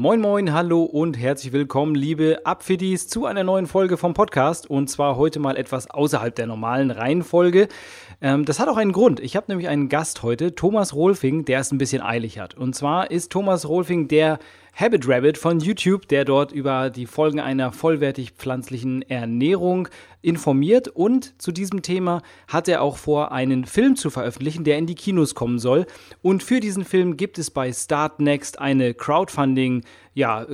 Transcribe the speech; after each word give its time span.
Moin 0.00 0.20
moin, 0.20 0.52
hallo 0.52 0.84
und 0.84 1.18
herzlich 1.18 1.52
willkommen, 1.52 1.96
liebe 1.96 2.42
Abfidis, 2.44 3.08
zu 3.08 3.26
einer 3.26 3.42
neuen 3.42 3.66
Folge 3.66 3.96
vom 3.96 4.14
Podcast 4.14 4.70
und 4.70 4.88
zwar 4.88 5.16
heute 5.16 5.40
mal 5.40 5.56
etwas 5.56 5.90
außerhalb 5.90 6.32
der 6.36 6.46
normalen 6.46 6.92
Reihenfolge. 6.92 7.66
Ähm, 8.20 8.44
das 8.44 8.60
hat 8.60 8.68
auch 8.68 8.76
einen 8.76 8.92
Grund. 8.92 9.18
Ich 9.18 9.34
habe 9.34 9.46
nämlich 9.48 9.66
einen 9.66 9.88
Gast 9.88 10.22
heute, 10.22 10.54
Thomas 10.54 10.94
Rolfing, 10.94 11.46
der 11.46 11.58
es 11.58 11.72
ein 11.72 11.78
bisschen 11.78 12.00
eilig 12.00 12.38
hat. 12.38 12.54
Und 12.54 12.76
zwar 12.76 13.10
ist 13.10 13.32
Thomas 13.32 13.68
Rolfing 13.68 14.06
der 14.06 14.38
Habit 14.72 15.08
Rabbit 15.08 15.36
von 15.36 15.58
YouTube, 15.58 16.06
der 16.06 16.24
dort 16.24 16.52
über 16.52 16.90
die 16.90 17.06
Folgen 17.06 17.40
einer 17.40 17.72
vollwertig 17.72 18.34
pflanzlichen 18.34 19.02
Ernährung 19.02 19.88
informiert. 20.22 20.88
Und 20.88 21.40
zu 21.40 21.52
diesem 21.52 21.82
Thema 21.82 22.22
hat 22.46 22.68
er 22.68 22.82
auch 22.82 22.96
vor, 22.96 23.32
einen 23.32 23.64
Film 23.64 23.96
zu 23.96 24.10
veröffentlichen, 24.10 24.64
der 24.64 24.78
in 24.78 24.86
die 24.86 24.94
Kinos 24.94 25.34
kommen 25.34 25.58
soll. 25.58 25.86
Und 26.22 26.42
für 26.42 26.60
diesen 26.60 26.84
Film 26.84 27.16
gibt 27.16 27.38
es 27.38 27.50
bei 27.50 27.72
Start 27.72 28.20
Next 28.20 28.58
eine 28.58 28.92
Crowdfunding- 28.92 29.82
ja, 30.18 30.46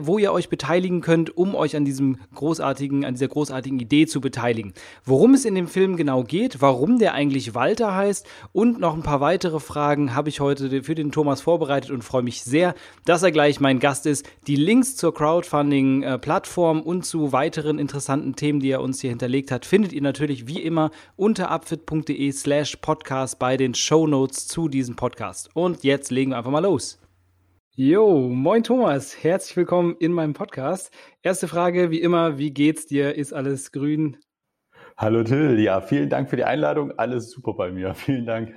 wo 0.00 0.18
ihr 0.18 0.32
euch 0.32 0.48
beteiligen 0.48 1.02
könnt, 1.02 1.36
um 1.36 1.54
euch 1.54 1.76
an 1.76 1.84
diesem 1.84 2.18
großartigen, 2.34 3.04
an 3.04 3.14
dieser 3.14 3.28
großartigen 3.28 3.78
Idee 3.78 4.06
zu 4.06 4.20
beteiligen. 4.20 4.72
Worum 5.04 5.34
es 5.34 5.44
in 5.44 5.54
dem 5.54 5.68
Film 5.68 5.96
genau 5.96 6.24
geht, 6.24 6.60
warum 6.60 6.98
der 6.98 7.14
eigentlich 7.14 7.54
Walter 7.54 7.94
heißt 7.94 8.26
und 8.52 8.80
noch 8.80 8.94
ein 8.94 9.04
paar 9.04 9.20
weitere 9.20 9.60
Fragen 9.60 10.16
habe 10.16 10.30
ich 10.30 10.40
heute 10.40 10.82
für 10.82 10.96
den 10.96 11.12
Thomas 11.12 11.40
vorbereitet 11.40 11.92
und 11.92 12.02
freue 12.02 12.24
mich 12.24 12.42
sehr, 12.42 12.74
dass 13.04 13.22
er 13.22 13.30
gleich 13.30 13.60
mein 13.60 13.78
Gast 13.78 14.04
ist. 14.04 14.26
Die 14.48 14.56
Links 14.56 14.96
zur 14.96 15.14
Crowdfunding-Plattform 15.14 16.82
und 16.82 17.06
zu 17.06 17.30
weiteren 17.30 17.78
interessanten 17.78 18.34
Themen, 18.34 18.58
die 18.58 18.70
er 18.70 18.80
uns 18.80 18.87
hier 18.92 19.10
hinterlegt 19.10 19.50
hat, 19.50 19.64
findet 19.64 19.92
ihr 19.92 20.02
natürlich 20.02 20.46
wie 20.46 20.62
immer 20.62 20.90
unter 21.16 21.54
upfit.de 21.54 22.32
slash 22.32 22.76
podcast 22.76 23.38
bei 23.38 23.56
den 23.56 23.74
Show 23.74 24.06
Notes 24.06 24.48
zu 24.48 24.68
diesem 24.68 24.96
Podcast. 24.96 25.50
Und 25.54 25.84
jetzt 25.84 26.10
legen 26.10 26.32
wir 26.32 26.38
einfach 26.38 26.50
mal 26.50 26.62
los. 26.62 27.00
Jo, 27.76 28.28
moin 28.28 28.64
Thomas, 28.64 29.22
herzlich 29.22 29.56
willkommen 29.56 29.94
in 30.00 30.12
meinem 30.12 30.32
Podcast. 30.32 30.90
Erste 31.22 31.46
Frage, 31.46 31.90
wie 31.90 32.00
immer, 32.00 32.38
wie 32.38 32.50
geht's 32.50 32.86
dir? 32.86 33.14
Ist 33.14 33.32
alles 33.32 33.70
grün? 33.70 34.16
Hallo 34.96 35.22
Till, 35.22 35.60
ja, 35.60 35.80
vielen 35.80 36.08
Dank 36.08 36.28
für 36.28 36.36
die 36.36 36.44
Einladung. 36.44 36.90
Alles 36.98 37.30
super 37.30 37.52
bei 37.52 37.70
mir. 37.70 37.94
Vielen 37.94 38.26
Dank. 38.26 38.54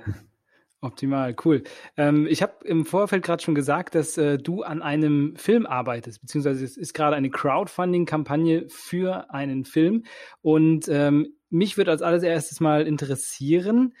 Optimal, 0.84 1.36
cool. 1.44 1.62
Ähm, 1.96 2.26
ich 2.28 2.42
habe 2.42 2.54
im 2.64 2.84
Vorfeld 2.84 3.24
gerade 3.24 3.40
schon 3.40 3.54
gesagt, 3.54 3.94
dass 3.94 4.18
äh, 4.18 4.36
du 4.36 4.64
an 4.64 4.82
einem 4.82 5.36
Film 5.36 5.64
arbeitest, 5.64 6.20
beziehungsweise 6.20 6.64
es 6.64 6.76
ist 6.76 6.92
gerade 6.92 7.14
eine 7.14 7.30
Crowdfunding-Kampagne 7.30 8.64
für 8.68 9.30
einen 9.30 9.64
Film. 9.64 10.04
Und 10.40 10.88
ähm, 10.88 11.36
mich 11.50 11.76
würde 11.76 11.92
als 11.92 12.02
allererstes 12.02 12.58
mal 12.60 12.86
interessieren, 12.86 13.94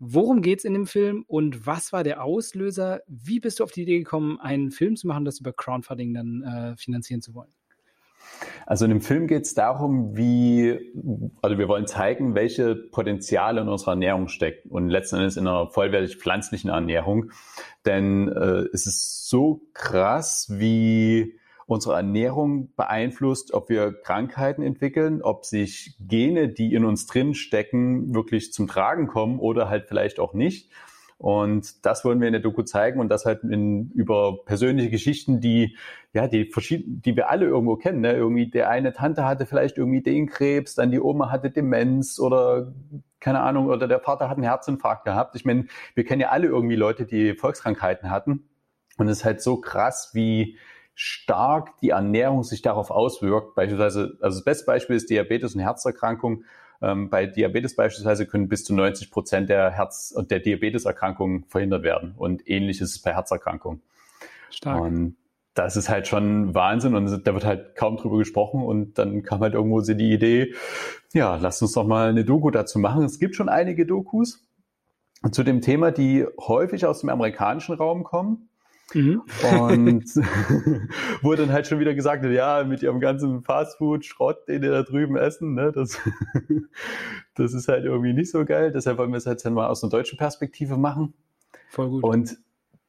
Worum 0.00 0.42
geht 0.42 0.60
es 0.60 0.64
in 0.64 0.74
dem 0.74 0.86
Film 0.86 1.24
und 1.26 1.66
was 1.66 1.92
war 1.92 2.04
der 2.04 2.22
Auslöser? 2.22 3.02
Wie 3.08 3.40
bist 3.40 3.58
du 3.58 3.64
auf 3.64 3.72
die 3.72 3.82
Idee 3.82 3.98
gekommen, 3.98 4.38
einen 4.38 4.70
Film 4.70 4.94
zu 4.94 5.08
machen, 5.08 5.24
das 5.24 5.40
über 5.40 5.52
Crowdfunding 5.52 6.14
dann 6.14 6.42
äh, 6.44 6.76
finanzieren 6.76 7.20
zu 7.20 7.34
wollen? 7.34 7.52
Also 8.66 8.84
in 8.84 8.90
dem 8.90 9.00
Film 9.00 9.26
geht 9.26 9.44
es 9.44 9.54
darum, 9.54 10.16
wie, 10.16 10.78
also 11.40 11.56
wir 11.56 11.68
wollen 11.68 11.86
zeigen, 11.86 12.34
welche 12.34 12.74
Potenziale 12.74 13.62
in 13.62 13.68
unserer 13.68 13.92
Ernährung 13.92 14.28
stecken 14.28 14.68
und 14.68 14.90
letzten 14.90 15.16
Endes 15.16 15.38
in 15.38 15.46
einer 15.46 15.68
vollwertig 15.70 16.18
pflanzlichen 16.18 16.68
Ernährung. 16.68 17.30
Denn 17.86 18.28
äh, 18.28 18.66
es 18.74 18.86
ist 18.86 19.28
so 19.28 19.62
krass, 19.72 20.48
wie 20.50 21.38
unsere 21.68 21.96
Ernährung 21.96 22.74
beeinflusst, 22.76 23.52
ob 23.52 23.68
wir 23.68 23.92
Krankheiten 23.92 24.62
entwickeln, 24.62 25.22
ob 25.22 25.44
sich 25.44 25.96
Gene, 26.00 26.48
die 26.48 26.72
in 26.72 26.84
uns 26.84 27.06
drin 27.06 27.34
stecken, 27.34 28.14
wirklich 28.14 28.52
zum 28.52 28.68
Tragen 28.68 29.06
kommen 29.06 29.38
oder 29.38 29.68
halt 29.68 29.86
vielleicht 29.86 30.18
auch 30.18 30.32
nicht. 30.32 30.70
Und 31.18 31.84
das 31.84 32.04
wollen 32.04 32.20
wir 32.20 32.28
in 32.28 32.32
der 32.32 32.42
Doku 32.42 32.62
zeigen 32.62 33.00
und 33.00 33.08
das 33.08 33.24
halt 33.24 33.42
in, 33.42 33.90
über 33.90 34.44
persönliche 34.44 34.88
Geschichten, 34.88 35.40
die, 35.40 35.76
ja, 36.12 36.28
die 36.28 36.44
verschieden, 36.46 37.02
die 37.02 37.16
wir 37.16 37.28
alle 37.28 37.46
irgendwo 37.46 37.76
kennen. 37.76 38.00
Ne? 38.00 38.12
Irgendwie 38.12 38.48
der 38.48 38.70
eine 38.70 38.92
Tante 38.92 39.24
hatte 39.24 39.44
vielleicht 39.44 39.78
irgendwie 39.78 40.00
den 40.00 40.28
Krebs, 40.28 40.76
dann 40.76 40.92
die 40.92 41.00
Oma 41.00 41.30
hatte 41.30 41.50
Demenz 41.50 42.20
oder 42.20 42.72
keine 43.18 43.40
Ahnung, 43.40 43.66
oder 43.66 43.88
der 43.88 43.98
Vater 43.98 44.28
hat 44.28 44.36
einen 44.36 44.44
Herzinfarkt 44.44 45.04
gehabt. 45.04 45.34
Ich 45.34 45.44
meine, 45.44 45.66
wir 45.96 46.04
kennen 46.04 46.20
ja 46.20 46.28
alle 46.28 46.46
irgendwie 46.46 46.76
Leute, 46.76 47.04
die 47.04 47.34
Volkskrankheiten 47.34 48.10
hatten. 48.10 48.48
Und 48.96 49.08
es 49.08 49.18
ist 49.18 49.24
halt 49.24 49.42
so 49.42 49.60
krass, 49.60 50.10
wie, 50.14 50.56
stark 51.00 51.78
die 51.78 51.90
Ernährung 51.90 52.42
sich 52.42 52.60
darauf 52.60 52.90
auswirkt. 52.90 53.54
Beispielsweise, 53.54 54.18
also 54.20 54.38
das 54.38 54.44
beste 54.44 54.66
Beispiel 54.66 54.96
ist 54.96 55.08
Diabetes 55.08 55.54
und 55.54 55.60
Herzerkrankung. 55.60 56.42
Ähm, 56.80 57.10
bei 57.10 57.26
Diabetes 57.26 57.74
beispielsweise 57.74 58.26
können 58.26 58.48
bis 58.48 58.64
zu 58.64 58.74
90 58.74 59.10
Prozent 59.10 59.48
der 59.48 59.70
Herz- 59.70 60.12
und 60.14 60.30
der 60.30 60.40
Diabeteserkrankungen 60.40 61.44
verhindert 61.44 61.82
werden. 61.82 62.14
Und 62.16 62.48
ähnliches 62.48 63.00
bei 63.00 63.14
Herzerkrankungen. 63.14 63.82
Stark. 64.50 64.80
Und 64.80 65.16
das 65.54 65.76
ist 65.76 65.88
halt 65.88 66.06
schon 66.06 66.54
Wahnsinn 66.54 66.94
und 66.94 67.26
da 67.26 67.34
wird 67.34 67.44
halt 67.44 67.74
kaum 67.74 67.96
drüber 67.96 68.18
gesprochen 68.18 68.62
und 68.62 68.96
dann 68.96 69.24
kam 69.24 69.40
halt 69.40 69.54
irgendwo 69.54 69.80
so 69.80 69.92
die 69.92 70.12
Idee, 70.12 70.54
ja, 71.12 71.36
lass 71.36 71.60
uns 71.60 71.72
doch 71.72 71.84
mal 71.84 72.10
eine 72.10 72.24
Doku 72.24 72.50
dazu 72.50 72.78
machen. 72.78 73.04
Es 73.04 73.18
gibt 73.18 73.34
schon 73.34 73.48
einige 73.48 73.84
Dokus 73.84 74.46
zu 75.32 75.42
dem 75.42 75.60
Thema, 75.60 75.90
die 75.90 76.24
häufig 76.38 76.86
aus 76.86 77.00
dem 77.00 77.08
amerikanischen 77.08 77.74
Raum 77.74 78.04
kommen. 78.04 78.48
Mhm. 78.94 79.22
Und 79.42 80.04
wo 81.22 81.34
dann 81.34 81.52
halt 81.52 81.66
schon 81.66 81.80
wieder 81.80 81.94
gesagt 81.94 82.24
ja, 82.24 82.64
mit 82.64 82.82
ihrem 82.82 83.00
ganzen 83.00 83.42
Fastfood-Schrott, 83.42 84.48
den 84.48 84.62
die 84.62 84.68
da 84.68 84.82
drüben 84.82 85.16
essen, 85.16 85.54
ne, 85.54 85.72
das, 85.72 85.98
das 87.34 87.54
ist 87.54 87.68
halt 87.68 87.84
irgendwie 87.84 88.14
nicht 88.14 88.30
so 88.30 88.44
geil. 88.44 88.72
Deshalb 88.72 88.98
wollen 88.98 89.10
wir 89.10 89.18
es 89.18 89.24
jetzt 89.24 89.44
dann 89.44 89.54
mal 89.54 89.68
aus 89.68 89.82
einer 89.82 89.90
deutschen 89.90 90.18
Perspektive 90.18 90.76
machen. 90.76 91.14
Voll 91.68 91.90
gut. 91.90 92.04
Und 92.04 92.38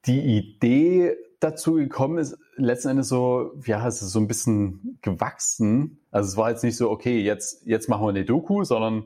die 0.06 0.38
Idee 0.38 1.18
dazu 1.40 1.76
gekommen 1.76 2.18
ist 2.18 2.38
letzten 2.56 2.90
Endes 2.90 3.10
so, 3.10 3.54
ja, 3.66 3.86
es 3.88 4.02
ist 4.02 4.12
so 4.12 4.20
ein 4.20 4.28
bisschen 4.28 4.98
gewachsen. 5.02 6.00
Also 6.12 6.30
es 6.30 6.38
war 6.38 6.50
jetzt 6.50 6.64
nicht 6.64 6.78
so, 6.78 6.90
okay, 6.90 7.22
jetzt, 7.22 7.66
jetzt 7.66 7.90
machen 7.90 8.04
wir 8.04 8.10
eine 8.10 8.26
Doku, 8.26 8.64
sondern 8.64 9.06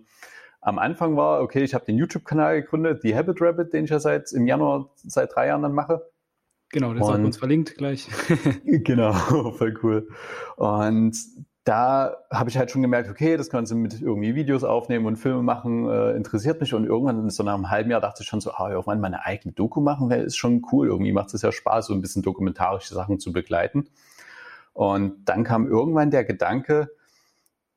am 0.62 0.80
Anfang 0.80 1.18
war, 1.18 1.42
okay, 1.42 1.64
ich 1.64 1.74
habe 1.74 1.86
den 1.86 1.98
YouTube-Kanal 1.98 2.62
gegründet, 2.62 3.04
die 3.04 3.16
Habit 3.16 3.42
Rabbit, 3.42 3.74
den 3.74 3.86
ich 3.86 3.92
ja 3.92 4.00
seit 4.00 4.32
im 4.32 4.48
Januar 4.48 4.90
seit 4.96 5.36
drei 5.36 5.48
Jahren 5.48 5.62
dann 5.62 5.74
mache. 5.74 6.02
Genau, 6.74 6.94
das 6.94 7.08
ist 7.08 7.16
uns 7.16 7.38
verlinkt 7.38 7.78
gleich. 7.78 8.10
genau, 8.66 9.14
voll 9.14 9.78
cool. 9.84 10.08
Und 10.56 11.16
da 11.64 12.18
habe 12.32 12.50
ich 12.50 12.58
halt 12.58 12.72
schon 12.72 12.82
gemerkt, 12.82 13.10
okay, 13.10 13.38
das 13.38 13.50
kannst 13.50 13.72
du 13.72 13.76
mit 13.76 14.02
irgendwie 14.02 14.36
Videos 14.36 14.64
aufnehmen 14.64 15.06
und 15.06 15.16
Filme 15.16 15.44
machen, 15.44 15.88
äh, 15.88 16.12
interessiert 16.12 16.60
mich. 16.60 16.74
Und 16.74 16.86
irgendwann, 16.86 17.30
so 17.30 17.44
nach 17.44 17.54
einem 17.54 17.70
halben 17.70 17.92
Jahr, 17.92 18.02
dachte 18.02 18.24
ich 18.24 18.28
schon 18.28 18.42
so, 18.42 18.52
ah, 18.52 18.72
irgendwann 18.72 19.00
meine 19.00 19.24
eigene 19.24 19.54
Doku 19.54 19.80
machen, 19.80 20.10
wäre 20.10 20.24
ist 20.24 20.36
schon 20.36 20.66
cool. 20.72 20.88
Irgendwie 20.88 21.14
macht 21.14 21.34
es 21.34 21.44
ja 21.44 21.52
Spaß, 21.52 21.86
so 21.86 21.94
ein 21.94 22.02
bisschen 22.02 22.24
dokumentarische 22.24 22.96
Sachen 22.96 23.20
zu 23.20 23.32
begleiten. 23.32 23.86
Und 24.74 25.26
dann 25.26 25.44
kam 25.44 25.68
irgendwann 25.68 26.10
der 26.10 26.26
Gedanke, 26.26 26.90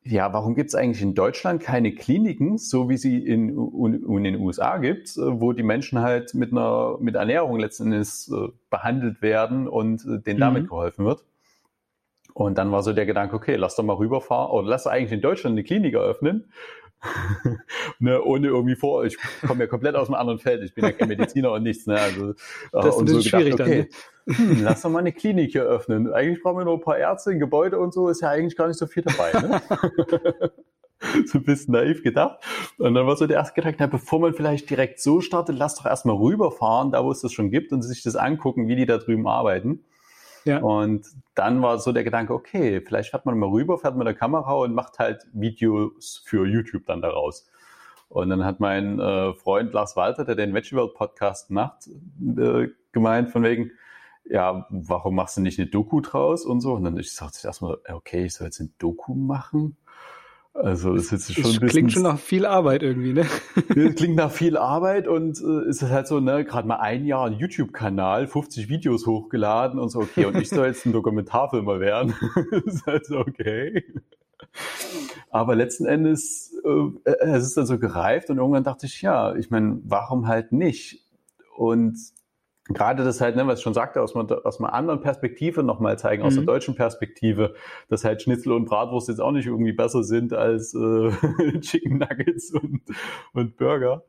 ja, 0.09 0.33
warum 0.33 0.55
gibt 0.55 0.69
es 0.69 0.75
eigentlich 0.75 1.03
in 1.03 1.15
Deutschland 1.15 1.63
keine 1.63 1.93
Kliniken, 1.93 2.59
so 2.59 2.89
wie 2.89 2.97
sie 2.97 3.19
in, 3.19 3.49
in, 3.51 4.25
den 4.25 4.37
USA 4.37 4.79
gibt, 4.79 5.17
äh, 5.17 5.41
wo 5.41 5.53
die 5.53 5.63
Menschen 5.63 6.01
halt 6.01 6.35
mit 6.35 6.53
einer 6.53 6.97
mit 7.01 7.15
Ernährung 7.15 7.59
letzten 7.59 7.93
Endes 7.93 8.31
äh, 8.33 8.49
behandelt 8.71 9.23
werden 9.23 9.69
und 9.69 10.05
äh, 10.05 10.21
denen 10.21 10.41
damit 10.41 10.65
mhm. 10.65 10.69
geholfen 10.69 11.05
wird? 11.05 11.25
Und 12.35 12.59
dann 12.59 12.71
war 12.71 12.83
so 12.83 12.93
der 12.93 13.07
Gedanke, 13.07 13.35
okay, 13.35 13.57
lass 13.57 13.77
doch 13.77 13.85
mal 13.85 13.97
rüberfahren 13.97 14.51
oder 14.51 14.69
lass 14.69 14.85
doch 14.85 14.91
eigentlich 14.91 15.13
in 15.13 15.23
Deutschland 15.23 15.55
eine 15.55 15.65
Klinik 15.65 15.95
eröffnen 15.95 16.45
ne, 17.99 18.23
ohne 18.23 18.49
irgendwie 18.49 18.77
vor, 18.77 19.05
ich 19.05 19.17
komme 19.47 19.65
ja 19.65 19.67
komplett 19.67 19.95
aus 19.95 20.09
einem 20.09 20.17
anderen 20.17 20.39
Feld, 20.39 20.63
ich 20.63 20.75
bin 20.75 20.85
ja 20.85 20.93
kein 20.93 21.09
Mediziner 21.09 21.53
und 21.53 21.63
nichts, 21.63 21.87
ne, 21.87 21.99
also, 21.99 22.35
das 22.73 22.87
ist 22.87 22.95
und 22.97 23.09
so 23.09 23.21
schwierig 23.23 23.53
gedacht, 23.53 23.69
okay, 23.69 23.89
dann, 24.27 24.49
ne? 24.49 24.57
hm, 24.57 24.65
lass 24.65 24.83
doch 24.83 24.91
mal 24.91 25.01
eine 25.01 25.13
Klinik 25.13 25.53
hier 25.53 25.65
öffnen. 25.65 26.13
Eigentlich 26.13 26.43
brauchen 26.43 26.59
wir 26.59 26.65
nur 26.65 26.75
ein 26.75 26.81
paar 26.81 26.99
Ärzte, 26.99 27.31
ein 27.31 27.39
Gebäude 27.39 27.79
und 27.79 27.95
so, 27.95 28.09
ist 28.09 28.23
ja 28.23 28.31
eigentlich 28.31 28.57
gar 28.57 28.69
nicht 28.69 28.79
so 28.79 28.87
viel 28.87 29.03
dabei, 29.03 29.33
ne? 29.33 29.63
so 31.27 31.39
ein 31.39 31.45
bisschen 31.45 31.73
naiv 31.73 32.03
gedacht. 32.03 32.39
Und 32.79 32.95
dann 32.95 33.07
war 33.07 33.17
so 33.17 33.27
der 33.27 33.37
erste 33.37 33.55
Gedanke, 33.55 33.77
na, 33.81 33.87
bevor 33.87 34.21
man 34.21 34.35
vielleicht 34.35 34.69
direkt 34.71 35.01
so 35.01 35.21
startet, 35.21 35.57
lass 35.57 35.75
doch 35.77 35.87
erstmal 35.87 36.17
rüberfahren, 36.17 36.91
da 36.91 37.05
wo 37.05 37.11
es 37.11 37.21
das 37.21 37.33
schon 37.33 37.51
gibt 37.51 37.73
und 37.73 37.83
sich 37.83 38.03
das 38.03 38.17
angucken, 38.17 38.69
wie 38.69 38.77
die 38.77 38.87
da 38.87 38.99
drüben 38.99 39.27
arbeiten. 39.27 39.85
Ja. 40.47 40.59
Und 40.61 41.07
dann 41.35 41.61
war 41.61 41.79
so 41.79 41.93
der 41.93 42.05
Gedanke, 42.05 42.33
okay, 42.33 42.81
vielleicht 42.81 43.11
fährt 43.11 43.27
man 43.27 43.39
mal 43.39 43.49
rüber, 43.49 43.79
fährt 43.79 43.97
mit 43.97 44.07
der 44.07 44.15
Kamera 44.15 44.53
und 44.55 44.75
macht 44.75 44.99
halt 44.99 45.27
Videos 45.33 46.23
für 46.25 46.47
YouTube 46.47 46.87
dann 46.87 47.03
daraus. 47.03 47.51
Und 48.09 48.31
dann 48.31 48.45
hat 48.45 48.61
mein 48.61 49.01
äh, 49.01 49.35
Freund 49.35 49.73
Lars 49.73 49.97
Walter, 49.97 50.25
der 50.25 50.37
den 50.37 50.55
Veggie 50.55 50.77
World 50.77 50.95
Podcast 50.95 51.51
macht, 51.51 51.89
äh, 52.39 52.69
gemeint 52.93 53.31
von 53.31 53.43
wegen, 53.43 53.73
ja, 54.25 54.67
warum 54.71 55.17
machst 55.17 55.37
du 55.37 55.41
nicht 55.41 55.59
eine 55.59 55.69
Doku 55.69 56.01
draus 56.01 56.45
und 56.45 56.61
so? 56.61 56.75
Und 56.75 56.85
dann 56.85 56.97
ich 56.97 57.13
sagte 57.13 57.39
ich 57.39 57.45
erstmal, 57.45 57.79
okay, 57.89 58.27
ich 58.27 58.35
soll 58.35 58.47
jetzt 58.47 58.61
eine 58.61 58.71
Doku 58.79 59.15
machen. 59.15 59.77
Also 60.63 60.95
das 60.95 61.13
ist 61.13 61.29
jetzt 61.29 61.35
schon 61.35 61.45
ein 61.45 61.51
bisschen. 61.51 61.69
Klingt 61.69 61.93
schon 61.93 62.03
nach 62.03 62.19
viel 62.19 62.47
Arbeit 62.47 62.83
irgendwie, 62.83 63.13
ne? 63.13 63.27
klingt 63.95 64.17
nach 64.17 64.31
viel 64.31 64.57
Arbeit 64.57 65.07
und 65.07 65.39
äh, 65.41 65.69
ist 65.69 65.83
halt 65.83 66.07
so, 66.07 66.21
ne, 66.21 66.45
gerade 66.45 66.67
mal 66.67 66.77
ein 66.77 67.05
Jahr 67.05 67.27
ein 67.27 67.35
YouTube-Kanal, 67.35 68.27
50 68.27 68.69
Videos 68.69 69.07
hochgeladen 69.07 69.79
und 69.79 69.91
so, 69.91 70.01
okay, 70.01 70.25
und 70.25 70.37
ich 70.37 70.49
soll 70.49 70.67
jetzt 70.67 70.87
ein 70.87 70.93
Dokumentarfilmer 70.93 71.79
werden. 71.81 72.15
ist 72.65 72.87
halt 72.87 73.07
so, 73.07 73.19
okay. 73.19 73.85
Aber 75.31 75.55
letzten 75.55 75.85
Endes, 75.85 76.55
äh, 76.65 77.11
es 77.21 77.45
ist 77.45 77.57
dann 77.57 77.67
so 77.67 77.79
gereift 77.79 78.31
und 78.31 78.39
irgendwann 78.39 78.65
dachte 78.65 78.87
ich, 78.87 79.03
ja, 79.03 79.35
ich 79.35 79.51
meine, 79.51 79.79
warum 79.85 80.27
halt 80.27 80.53
nicht? 80.53 81.05
Und 81.57 81.99
gerade 82.69 83.05
das 83.05 83.21
halt, 83.21 83.37
ne, 83.37 83.47
was 83.47 83.59
ich 83.59 83.63
schon 83.63 83.75
sagte, 83.75 84.03
aus 84.03 84.15
einer, 84.15 84.45
aus 84.45 84.59
einer 84.59 84.73
anderen 84.73 85.01
Perspektive 85.01 85.63
nochmal 85.63 85.99
zeigen, 85.99 86.23
aus 86.23 86.35
mhm. 86.35 86.39
der 86.39 86.47
deutschen 86.47 86.75
Perspektive, 86.75 87.55
dass 87.89 88.05
halt 88.05 88.23
Schnitzel 88.23 88.53
und 88.53 88.65
Bratwurst 88.65 89.09
jetzt 89.09 89.21
auch 89.21 89.33
nicht 89.33 89.47
irgendwie 89.47 89.73
besser 89.73 90.03
sind 90.03 90.33
als 90.33 90.75
äh, 90.75 91.11
Chicken 91.61 91.99
Nuggets 91.99 92.53
und, 92.53 92.83
und 93.33 93.57
Burger. 93.57 94.05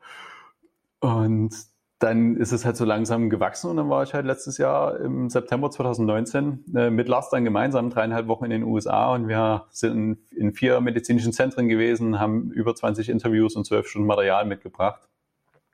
Und 0.99 1.53
dann 1.99 2.35
ist 2.35 2.51
es 2.51 2.63
halt 2.63 2.77
so 2.77 2.85
langsam 2.85 3.29
gewachsen 3.29 3.71
und 3.71 3.77
dann 3.77 3.89
war 3.89 4.03
ich 4.03 4.13
halt 4.13 4.25
letztes 4.25 4.59
Jahr 4.59 4.99
im 4.99 5.29
September 5.29 5.71
2019 5.71 6.65
äh, 6.75 6.89
mit 6.91 7.07
Lars 7.07 7.31
dann 7.31 7.43
gemeinsam 7.43 7.89
dreieinhalb 7.89 8.27
Wochen 8.27 8.45
in 8.45 8.51
den 8.51 8.63
USA 8.63 9.13
und 9.15 9.27
wir 9.27 9.65
sind 9.71 10.19
in 10.31 10.53
vier 10.53 10.79
medizinischen 10.79 11.33
Zentren 11.33 11.67
gewesen, 11.67 12.19
haben 12.19 12.51
über 12.51 12.75
20 12.75 13.09
Interviews 13.09 13.55
und 13.55 13.65
zwölf 13.65 13.87
Stunden 13.87 14.07
Material 14.07 14.45
mitgebracht. 14.45 15.01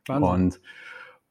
Wahnsinn. 0.07 0.29
Und 0.29 0.61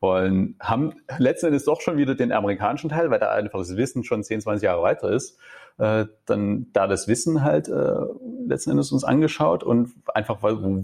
und 0.03 0.57
haben 0.61 0.95
letzten 1.19 1.47
Endes 1.47 1.65
doch 1.65 1.81
schon 1.81 1.97
wieder 1.97 2.17
den 2.17 2.33
amerikanischen 2.33 2.91
Teil, 2.91 3.11
weil 3.11 3.21
da 3.21 3.31
einfach 3.31 3.61
das 3.61 3.77
Wissen 3.77 4.03
schon 4.03 4.25
10, 4.25 4.41
20 4.41 4.65
Jahre 4.65 4.83
weiter 4.83 5.11
ist, 5.11 5.39
äh, 5.79 6.07
dann 6.27 6.67
da 6.73 6.89
das 6.89 7.07
Wissen 7.07 7.45
halt 7.45 7.69
äh, 7.69 8.01
letzten 8.47 8.73
Endes 8.73 8.91
uns 8.91 9.05
angeschaut 9.05 9.63
und 9.63 9.95
einfach, 10.13 10.43
wo, 10.43 10.83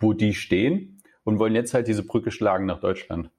wo 0.00 0.12
die 0.12 0.34
stehen 0.34 1.00
und 1.22 1.38
wollen 1.38 1.54
jetzt 1.54 1.74
halt 1.74 1.86
diese 1.86 2.02
Brücke 2.02 2.32
schlagen 2.32 2.66
nach 2.66 2.80
Deutschland. 2.80 3.30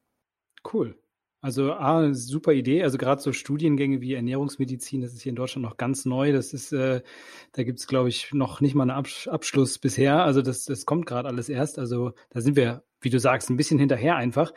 Cool. 0.71 0.95
Also 1.43 1.73
ah, 1.73 2.13
super 2.13 2.53
Idee. 2.53 2.83
Also 2.83 2.99
gerade 2.99 3.19
so 3.19 3.33
Studiengänge 3.33 3.99
wie 3.99 4.13
Ernährungsmedizin, 4.13 5.01
das 5.01 5.13
ist 5.13 5.23
hier 5.23 5.31
in 5.31 5.35
Deutschland 5.35 5.65
noch 5.67 5.75
ganz 5.75 6.05
neu. 6.05 6.31
Das 6.31 6.53
ist, 6.53 6.71
äh, 6.71 7.01
da 7.53 7.63
gibt's 7.63 7.87
glaube 7.87 8.09
ich 8.09 8.31
noch 8.31 8.61
nicht 8.61 8.75
mal 8.75 8.83
einen 8.83 8.91
Abs 8.91 9.27
Abschluss 9.27 9.79
bisher. 9.79 10.23
Also 10.23 10.43
das, 10.43 10.65
das 10.65 10.85
kommt 10.85 11.07
gerade 11.07 11.27
alles 11.27 11.49
erst. 11.49 11.79
Also 11.79 12.13
da 12.29 12.41
sind 12.41 12.55
wir, 12.55 12.83
wie 13.01 13.09
du 13.09 13.19
sagst, 13.19 13.49
ein 13.49 13.57
bisschen 13.57 13.79
hinterher 13.79 14.17
einfach. 14.17 14.53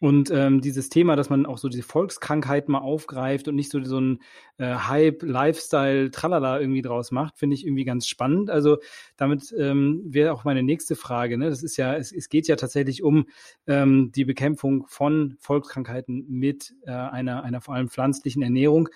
Und 0.00 0.30
ähm, 0.30 0.62
dieses 0.62 0.88
Thema, 0.88 1.14
dass 1.14 1.28
man 1.28 1.44
auch 1.44 1.58
so 1.58 1.68
diese 1.68 1.82
Volkskrankheiten 1.82 2.72
mal 2.72 2.78
aufgreift 2.78 3.48
und 3.48 3.54
nicht 3.54 3.70
so 3.70 3.84
so 3.84 4.00
ein 4.00 4.22
äh, 4.56 4.74
Hype, 4.74 5.22
Lifestyle, 5.22 6.10
Tralala 6.10 6.58
irgendwie 6.58 6.80
draus 6.80 7.10
macht, 7.10 7.36
finde 7.36 7.54
ich 7.54 7.66
irgendwie 7.66 7.84
ganz 7.84 8.06
spannend. 8.06 8.48
Also 8.48 8.78
damit 9.18 9.54
ähm, 9.58 10.02
wäre 10.06 10.32
auch 10.32 10.44
meine 10.44 10.62
nächste 10.62 10.96
Frage. 10.96 11.36
Ne? 11.36 11.50
Das 11.50 11.62
ist 11.62 11.76
ja, 11.76 11.94
es, 11.94 12.12
es 12.12 12.30
geht 12.30 12.48
ja 12.48 12.56
tatsächlich 12.56 13.02
um 13.02 13.26
ähm, 13.66 14.10
die 14.10 14.24
Bekämpfung 14.24 14.86
von 14.88 15.36
Volkskrankheiten 15.38 16.24
mit 16.30 16.74
äh, 16.86 16.92
einer, 16.92 17.44
einer 17.44 17.60
vor 17.60 17.74
allem 17.74 17.90
pflanzlichen 17.90 18.42
Ernährung. 18.42 18.88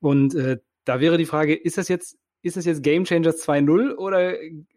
Und 0.00 0.34
äh, 0.34 0.58
da 0.86 1.00
wäre 1.00 1.18
die 1.18 1.26
Frage, 1.26 1.54
ist 1.54 1.76
das 1.76 1.88
jetzt 1.88 2.16
ist 2.40 2.56
das 2.56 2.64
jetzt 2.64 2.82
Game 2.82 3.04
Changers 3.04 3.46
2.0 3.46 3.96
oder 3.96 4.34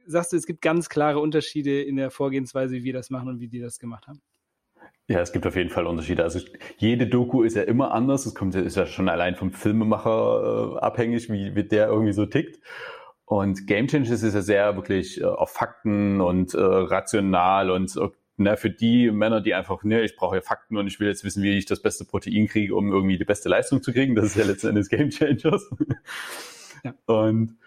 sagst 0.08 0.34
du, 0.34 0.38
es 0.38 0.48
gibt 0.48 0.62
ganz 0.62 0.90
klare 0.90 1.20
Unterschiede 1.20 1.84
in 1.84 1.98
der 1.98 2.10
Vorgehensweise, 2.10 2.74
wie 2.74 2.84
wir 2.84 2.94
das 2.94 3.12
machen 3.12 3.30
und 3.30 3.40
wie 3.40 3.48
die 3.48 3.60
das 3.60 3.78
gemacht 3.78 4.08
haben? 4.08 4.22
Ja, 5.10 5.22
es 5.22 5.32
gibt 5.32 5.48
auf 5.48 5.56
jeden 5.56 5.72
Fall 5.72 5.88
Unterschiede. 5.88 6.24
Also 6.24 6.40
jede 6.78 7.08
Doku 7.08 7.42
ist 7.42 7.56
ja 7.56 7.64
immer 7.64 7.94
anders. 7.94 8.28
Es 8.28 8.36
kommt 8.36 8.54
ist 8.54 8.78
ja 8.78 8.86
schon 8.86 9.10
allein 9.10 9.36
vom 9.36 9.52
Filmemacher 9.52 10.76
äh, 10.76 10.80
abhängig, 10.82 11.32
wie, 11.32 11.56
wie 11.56 11.64
der 11.64 11.88
irgendwie 11.88 12.14
so 12.14 12.28
tickt. 12.28 12.60
Und 13.26 13.66
Game 13.66 13.88
Changers 13.88 14.22
ist 14.22 14.36
ja 14.36 14.42
sehr 14.42 14.76
wirklich 14.76 15.20
äh, 15.20 15.26
auf 15.26 15.50
Fakten 15.50 16.22
und 16.22 16.54
äh, 16.54 16.60
rational 16.60 17.72
und 17.72 17.96
äh, 17.98 18.10
ne, 18.38 18.56
für 18.56 18.70
die 18.70 19.10
Männer, 19.10 19.42
die 19.42 19.56
einfach, 19.56 19.84
ne, 19.84 20.04
ich 20.04 20.16
brauche 20.16 20.36
ja 20.36 20.42
Fakten 20.44 20.78
und 20.78 20.86
ich 20.86 21.00
will 21.00 21.08
jetzt 21.08 21.24
wissen, 21.24 21.42
wie 21.42 21.58
ich 21.58 21.66
das 21.66 21.82
beste 21.82 22.06
Protein 22.06 22.48
kriege, 22.48 22.76
um 22.76 22.92
irgendwie 22.92 23.18
die 23.18 23.26
beste 23.26 23.50
Leistung 23.50 23.82
zu 23.82 23.92
kriegen. 23.92 24.14
Das 24.14 24.26
ist 24.26 24.36
ja 24.36 24.46
letzten 24.46 24.68
Endes 24.68 24.90
Game 24.90 25.10
Changers. 25.10 25.72
Ja. 26.84 26.94
Und 27.08 27.58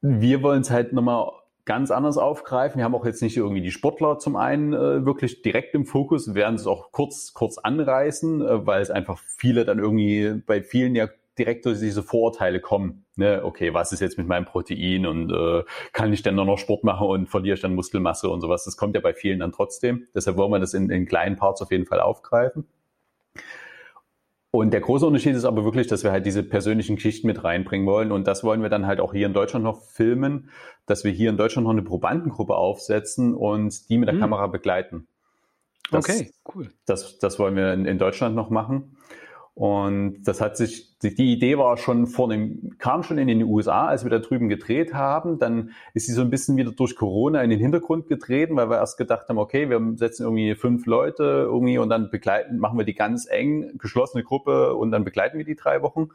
wir 0.00 0.42
wollen 0.42 0.62
es 0.62 0.70
halt 0.70 0.92
nochmal 0.92 1.30
ganz 1.64 1.90
anders 1.90 2.18
aufgreifen. 2.18 2.78
Wir 2.78 2.84
haben 2.84 2.94
auch 2.94 3.06
jetzt 3.06 3.22
nicht 3.22 3.36
irgendwie 3.36 3.62
die 3.62 3.70
Sportler 3.70 4.18
zum 4.18 4.36
einen 4.36 4.72
äh, 4.72 5.04
wirklich 5.04 5.42
direkt 5.42 5.74
im 5.74 5.84
Fokus, 5.84 6.28
wir 6.28 6.34
werden 6.34 6.56
es 6.56 6.66
auch 6.66 6.92
kurz, 6.92 7.32
kurz 7.34 7.58
anreißen, 7.58 8.40
äh, 8.42 8.66
weil 8.66 8.82
es 8.82 8.90
einfach 8.90 9.18
viele 9.18 9.64
dann 9.64 9.78
irgendwie 9.78 10.42
bei 10.46 10.62
vielen 10.62 10.94
ja 10.94 11.08
direkt 11.38 11.64
durch 11.64 11.78
diese 11.78 12.02
Vorurteile 12.02 12.60
kommen. 12.60 13.06
Ne? 13.16 13.40
Okay, 13.42 13.72
was 13.72 13.92
ist 13.92 14.00
jetzt 14.00 14.18
mit 14.18 14.26
meinem 14.26 14.44
Protein 14.44 15.06
und 15.06 15.32
äh, 15.32 15.62
kann 15.92 16.12
ich 16.12 16.22
denn 16.22 16.34
noch 16.34 16.58
Sport 16.58 16.84
machen 16.84 17.06
und 17.06 17.28
verliere 17.28 17.54
ich 17.54 17.62
dann 17.62 17.74
Muskelmasse 17.74 18.28
und 18.28 18.40
sowas? 18.40 18.64
Das 18.64 18.76
kommt 18.76 18.94
ja 18.94 19.00
bei 19.00 19.14
vielen 19.14 19.40
dann 19.40 19.52
trotzdem. 19.52 20.06
Deshalb 20.14 20.36
wollen 20.36 20.50
wir 20.50 20.58
das 20.58 20.74
in, 20.74 20.90
in 20.90 21.06
kleinen 21.06 21.36
Parts 21.36 21.62
auf 21.62 21.70
jeden 21.70 21.86
Fall 21.86 22.00
aufgreifen. 22.00 22.66
Und 24.54 24.70
der 24.70 24.82
große 24.82 25.06
Unterschied 25.06 25.34
ist 25.34 25.46
aber 25.46 25.64
wirklich, 25.64 25.86
dass 25.86 26.04
wir 26.04 26.12
halt 26.12 26.26
diese 26.26 26.42
persönlichen 26.42 26.96
Geschichten 26.96 27.26
mit 27.26 27.42
reinbringen 27.42 27.86
wollen. 27.86 28.12
Und 28.12 28.26
das 28.26 28.44
wollen 28.44 28.60
wir 28.60 28.68
dann 28.68 28.86
halt 28.86 29.00
auch 29.00 29.14
hier 29.14 29.26
in 29.26 29.32
Deutschland 29.32 29.64
noch 29.64 29.80
filmen, 29.80 30.50
dass 30.84 31.04
wir 31.04 31.10
hier 31.10 31.30
in 31.30 31.38
Deutschland 31.38 31.64
noch 31.64 31.72
eine 31.72 31.82
Probandengruppe 31.82 32.54
aufsetzen 32.54 33.34
und 33.34 33.88
die 33.88 33.96
mit 33.96 34.08
der 34.08 34.16
mhm. 34.16 34.20
Kamera 34.20 34.48
begleiten. 34.48 35.08
Das, 35.90 36.06
okay, 36.06 36.30
cool. 36.54 36.70
Das, 36.84 37.18
das 37.18 37.38
wollen 37.38 37.56
wir 37.56 37.72
in, 37.72 37.86
in 37.86 37.98
Deutschland 37.98 38.36
noch 38.36 38.50
machen. 38.50 38.98
Und 39.54 40.22
das 40.24 40.40
hat 40.40 40.56
sich, 40.56 40.98
die, 41.00 41.32
Idee 41.32 41.58
war 41.58 41.76
schon 41.76 42.06
vor 42.06 42.28
dem, 42.30 42.74
kam 42.78 43.02
schon 43.02 43.18
in 43.18 43.28
den 43.28 43.42
USA, 43.42 43.86
als 43.86 44.02
wir 44.02 44.10
da 44.10 44.18
drüben 44.18 44.48
gedreht 44.48 44.94
haben. 44.94 45.38
Dann 45.38 45.72
ist 45.92 46.06
sie 46.06 46.12
so 46.12 46.22
ein 46.22 46.30
bisschen 46.30 46.56
wieder 46.56 46.72
durch 46.72 46.96
Corona 46.96 47.42
in 47.42 47.50
den 47.50 47.60
Hintergrund 47.60 48.08
getreten, 48.08 48.56
weil 48.56 48.70
wir 48.70 48.78
erst 48.78 48.96
gedacht 48.96 49.28
haben, 49.28 49.36
okay, 49.36 49.68
wir 49.68 49.80
setzen 49.96 50.22
irgendwie 50.22 50.54
fünf 50.54 50.86
Leute 50.86 51.22
irgendwie 51.50 51.76
und 51.76 51.90
dann 51.90 52.10
begleiten, 52.10 52.58
machen 52.58 52.78
wir 52.78 52.86
die 52.86 52.94
ganz 52.94 53.28
eng 53.28 53.76
geschlossene 53.76 54.24
Gruppe 54.24 54.74
und 54.74 54.90
dann 54.90 55.04
begleiten 55.04 55.36
wir 55.36 55.44
die 55.44 55.56
drei 55.56 55.82
Wochen. 55.82 56.08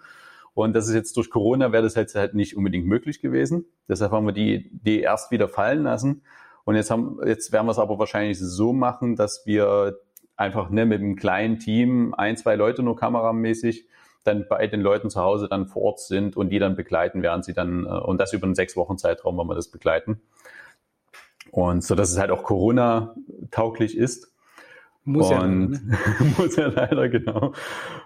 Und 0.56 0.75
das 0.75 0.88
ist 0.88 0.96
jetzt 0.96 1.15
durch 1.17 1.29
Corona 1.29 1.72
wäre 1.72 1.84
das 1.84 1.94
jetzt 1.94 2.15
halt 2.15 2.34
nicht 2.34 2.58
unbedingt 2.58 2.88
möglich 2.88 3.22
gewesen. 3.22 3.65
Deshalb 3.88 4.12
haben 4.12 4.25
wir 4.25 4.34
die, 4.34 4.72
die 4.74 5.01
erst 5.01 5.29
wieder 5.29 5.48
fallen 5.48 5.84
lassen. 5.84 6.24
Und 6.65 6.75
jetzt 6.75 6.89
haben, 6.89 7.20
jetzt 7.24 7.51
werden 7.51 7.67
wir 7.67 7.72
es 7.72 7.77
aber 7.77 8.00
wahrscheinlich 8.00 8.39
so 8.39 8.74
machen, 8.74 9.15
dass 9.15 9.46
wir 9.46 10.00
einfach 10.38 10.70
ne, 10.70 10.86
mit 10.86 11.01
einem 11.01 11.15
kleinen 11.15 11.60
Team, 11.60 12.13
ein, 12.15 12.38
zwei 12.38 12.56
Leute 12.56 12.84
nur 12.84 12.96
kameramäßig, 12.96 13.88
dann 14.24 14.46
bei 14.48 14.67
den 14.67 14.82
Leuten 14.82 15.10
zu 15.10 15.22
Hause 15.22 15.48
dann 15.50 15.67
vor 15.67 15.82
Ort 15.84 16.00
sind 16.00 16.38
und 16.38 16.50
die 16.50 16.60
dann 16.60 16.75
begleiten, 16.75 17.22
während 17.24 17.46
sie 17.46 17.53
dann, 17.53 17.86
äh, 17.86 17.89
und 17.89 18.20
das 18.20 18.34
über 18.34 18.46
einen 18.46 18.56
sechs 18.56 18.75
Wochen 18.75 18.98
Zeitraum, 18.98 19.38
wenn 19.38 19.48
wir 19.48 19.56
das 19.56 19.70
begleiten. 19.70 20.22
Und 21.51 21.84
so, 21.84 21.96
dass 21.96 22.12
es 22.12 22.20
halt 22.20 22.32
auch 22.32 22.44
Corona-tauglich 22.44 23.98
ist. 23.98 24.34
Muss 25.06 25.29
ja, 25.29 25.48
ne? 25.48 25.79
muss 26.38 26.58
ja 26.58 26.67
leider, 26.67 27.08
genau. 27.08 27.53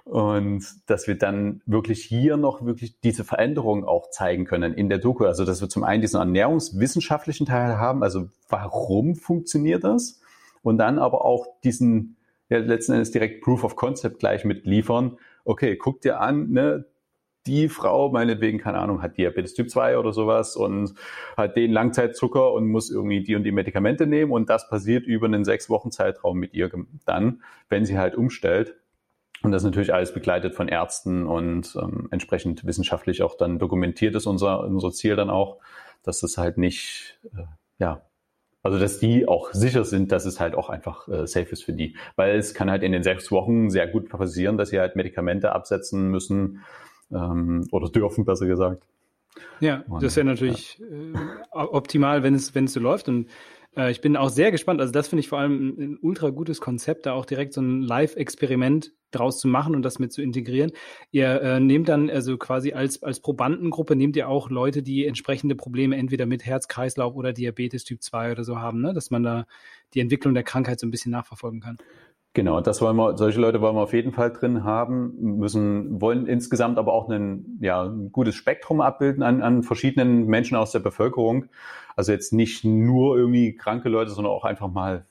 Und 0.04 0.64
dass 0.86 1.08
wir 1.08 1.18
dann 1.18 1.62
wirklich 1.66 2.04
hier 2.04 2.38
noch 2.38 2.64
wirklich 2.64 3.00
diese 3.00 3.24
Veränderung 3.24 3.86
auch 3.86 4.12
zeigen 4.12 4.46
können 4.46 4.76
in 4.76 4.88
der 4.88 5.00
Doku. 5.00 5.26
Also, 5.26 5.44
dass 5.44 5.62
wir 5.62 5.70
zum 5.70 5.84
einen 5.84 6.02
diesen 6.02 6.20
ernährungswissenschaftlichen 6.20 7.48
Teil 7.48 7.80
haben, 7.80 8.04
also 8.04 8.30
warum 8.50 9.16
funktioniert 9.16 9.84
das? 9.84 10.22
Und 10.62 10.78
dann 10.78 11.00
aber 11.00 11.26
auch 11.26 11.48
diesen 11.64 12.18
ja 12.52 12.60
letzten 12.60 12.94
Endes 12.94 13.12
direkt 13.12 13.42
Proof 13.42 13.64
of 13.64 13.76
Concept 13.76 14.20
gleich 14.20 14.46
mit 14.46 14.66
liefern. 14.66 15.18
Okay, 15.46 15.78
guck 15.78 16.02
dir 16.02 16.20
an, 16.20 16.52
ne, 16.52 16.86
die 17.48 17.70
Frau, 17.70 18.12
meinetwegen, 18.12 18.60
keine 18.60 18.78
Ahnung, 18.78 19.02
hat 19.02 19.18
Diabetes 19.18 19.56
Typ 19.56 19.70
2 19.70 19.98
oder 19.98 20.14
sowas 20.14 20.56
und 20.56 20.94
hat 21.36 21.56
den 21.56 21.72
Langzeitzucker 21.72 22.54
und 22.54 22.68
muss 22.68 22.92
irgendwie 22.92 23.24
die 23.24 23.36
und 23.36 23.44
die 23.44 23.52
Medikamente 23.52 24.06
nehmen 24.06 24.32
und 24.32 24.50
das 24.50 24.70
passiert 24.70 25.08
über 25.08 25.26
einen 25.26 25.44
sechs 25.44 25.70
Wochen 25.70 25.92
Zeitraum 25.92 26.38
mit 26.38 26.54
ihr 26.54 26.70
dann, 27.06 27.42
wenn 27.70 27.86
sie 27.86 27.98
halt 27.98 28.16
umstellt. 28.16 28.76
Und 29.44 29.52
das 29.52 29.64
ist 29.64 29.66
natürlich 29.66 29.92
alles 29.92 30.14
begleitet 30.14 30.54
von 30.54 30.68
Ärzten 30.68 31.26
und 31.26 31.76
ähm, 31.82 32.10
entsprechend 32.12 32.64
wissenschaftlich 32.64 33.24
auch 33.24 33.36
dann 33.36 33.58
dokumentiert 33.58 34.14
ist 34.14 34.28
unser, 34.28 34.64
unser 34.64 34.92
Ziel 34.92 35.16
dann 35.16 35.32
auch, 35.32 35.58
dass 36.04 36.20
das 36.20 36.38
halt 36.38 36.60
nicht, 36.60 37.18
äh, 37.34 37.46
ja, 37.80 38.04
also, 38.64 38.78
dass 38.78 39.00
die 39.00 39.28
auch 39.28 39.52
sicher 39.54 39.86
sind, 39.86 40.12
dass 40.12 40.26
es 40.26 40.40
halt 40.40 40.56
auch 40.56 40.70
einfach 40.70 41.08
äh, 41.08 41.26
safe 41.26 41.50
ist 41.50 41.64
für 41.64 41.74
die. 41.74 41.96
Weil 42.16 42.38
es 42.38 42.54
kann 42.54 42.70
halt 42.70 42.84
in 42.84 42.92
den 42.92 43.04
sechs 43.04 43.32
Wochen 43.32 43.70
sehr 43.70 43.88
gut 43.88 44.10
passieren, 44.10 44.58
dass 44.58 44.70
sie 44.70 44.80
halt 44.80 44.96
Medikamente 44.96 45.54
absetzen 45.54 46.10
müssen 46.10 46.62
ähm, 47.12 47.68
oder 47.72 47.90
dürfen, 47.90 48.26
besser 48.26 48.46
gesagt. 48.46 48.84
Ja, 49.60 49.84
und, 49.88 50.04
das 50.04 50.16
wäre 50.16 50.26
natürlich 50.26 50.80
ja. 50.80 51.64
äh, 51.64 51.66
optimal, 51.66 52.22
wenn 52.24 52.36
es, 52.36 52.54
wenn 52.54 52.66
es 52.66 52.74
so 52.74 52.80
läuft. 52.80 53.08
Und 53.10 53.30
äh, 53.76 53.92
ich 53.92 54.02
bin 54.02 54.18
auch 54.18 54.30
sehr 54.30 54.52
gespannt. 54.52 54.82
Also 54.82 54.92
das 54.92 55.08
finde 55.08 55.22
ich 55.22 55.30
vor 55.30 55.40
allem 55.40 55.68
ein, 55.68 55.80
ein, 55.80 56.00
ultra 56.02 56.30
gutes 56.30 56.60
Konzept, 56.62 57.06
da 57.06 57.14
auch 57.14 57.26
direkt 57.26 57.54
so 57.54 57.62
ein 57.62 57.82
Live-Experiment 57.82 58.94
draus 59.12 59.40
zu 59.40 59.48
machen 59.48 59.76
und 59.76 59.84
das 59.84 60.00
mit 60.00 60.14
zu 60.14 60.22
integrieren. 60.22 60.72
Ihr 61.12 61.42
äh, 61.42 61.60
nehmt 61.60 61.90
dann 61.90 62.10
also 62.10 62.38
quasi 62.38 62.74
als, 62.74 63.04
als 63.04 63.20
Probandengruppe 63.20 63.96
nehmt 63.96 64.16
ihr 64.16 64.30
auch 64.30 64.50
Leute, 64.50 64.84
die 64.84 65.06
entsprechende 65.06 65.56
Probleme 65.56 65.98
entweder 65.98 66.26
mit 66.26 66.46
Herz-Kreislauf 66.46 67.16
oder 67.16 67.34
Diabetes 67.34 67.84
Typ 67.84 68.02
2 68.02 68.32
oder 68.32 68.44
so 68.44 68.60
haben, 68.60 68.82
ne? 68.82 68.94
dass 68.94 69.12
man 69.12 69.24
da 69.24 69.46
die 69.94 70.00
Entwicklung 70.00 70.34
der 70.34 70.44
Krankheit 70.44 70.80
so 70.80 70.88
ein 70.88 70.92
bisschen 70.92 71.12
nachverfolgen 71.12 71.60
kann. 71.60 71.78
Genau, 72.34 72.62
das 72.62 72.82
wollen 72.82 72.96
wir, 72.96 73.18
solche 73.18 73.42
Leute 73.42 73.60
wollen 73.60 73.76
wir 73.76 73.82
auf 73.82 73.92
jeden 73.92 74.14
Fall 74.14 74.32
drin 74.32 74.64
haben, 74.64 75.38
müssen, 75.38 76.00
wollen 76.00 76.28
insgesamt 76.28 76.78
aber 76.78 76.94
auch 76.94 77.10
ein, 77.10 77.58
ja, 77.60 77.84
ein 77.84 78.14
gutes 78.14 78.36
Spektrum 78.36 78.80
abbilden 78.80 79.22
an, 79.22 79.42
an 79.42 79.64
verschiedenen 79.64 80.28
Menschen 80.28 80.56
aus 80.56 80.72
der 80.72 80.80
Bevölkerung. 80.80 81.48
Also 81.98 82.14
jetzt 82.14 82.32
nicht 82.32 82.64
nur 82.64 83.18
irgendwie 83.18 83.54
kranke 83.58 83.90
Leute, 83.90 84.12
sondern 84.12 84.32
auch 84.32 84.46
einfach 84.46 84.70
mal, 84.72 85.06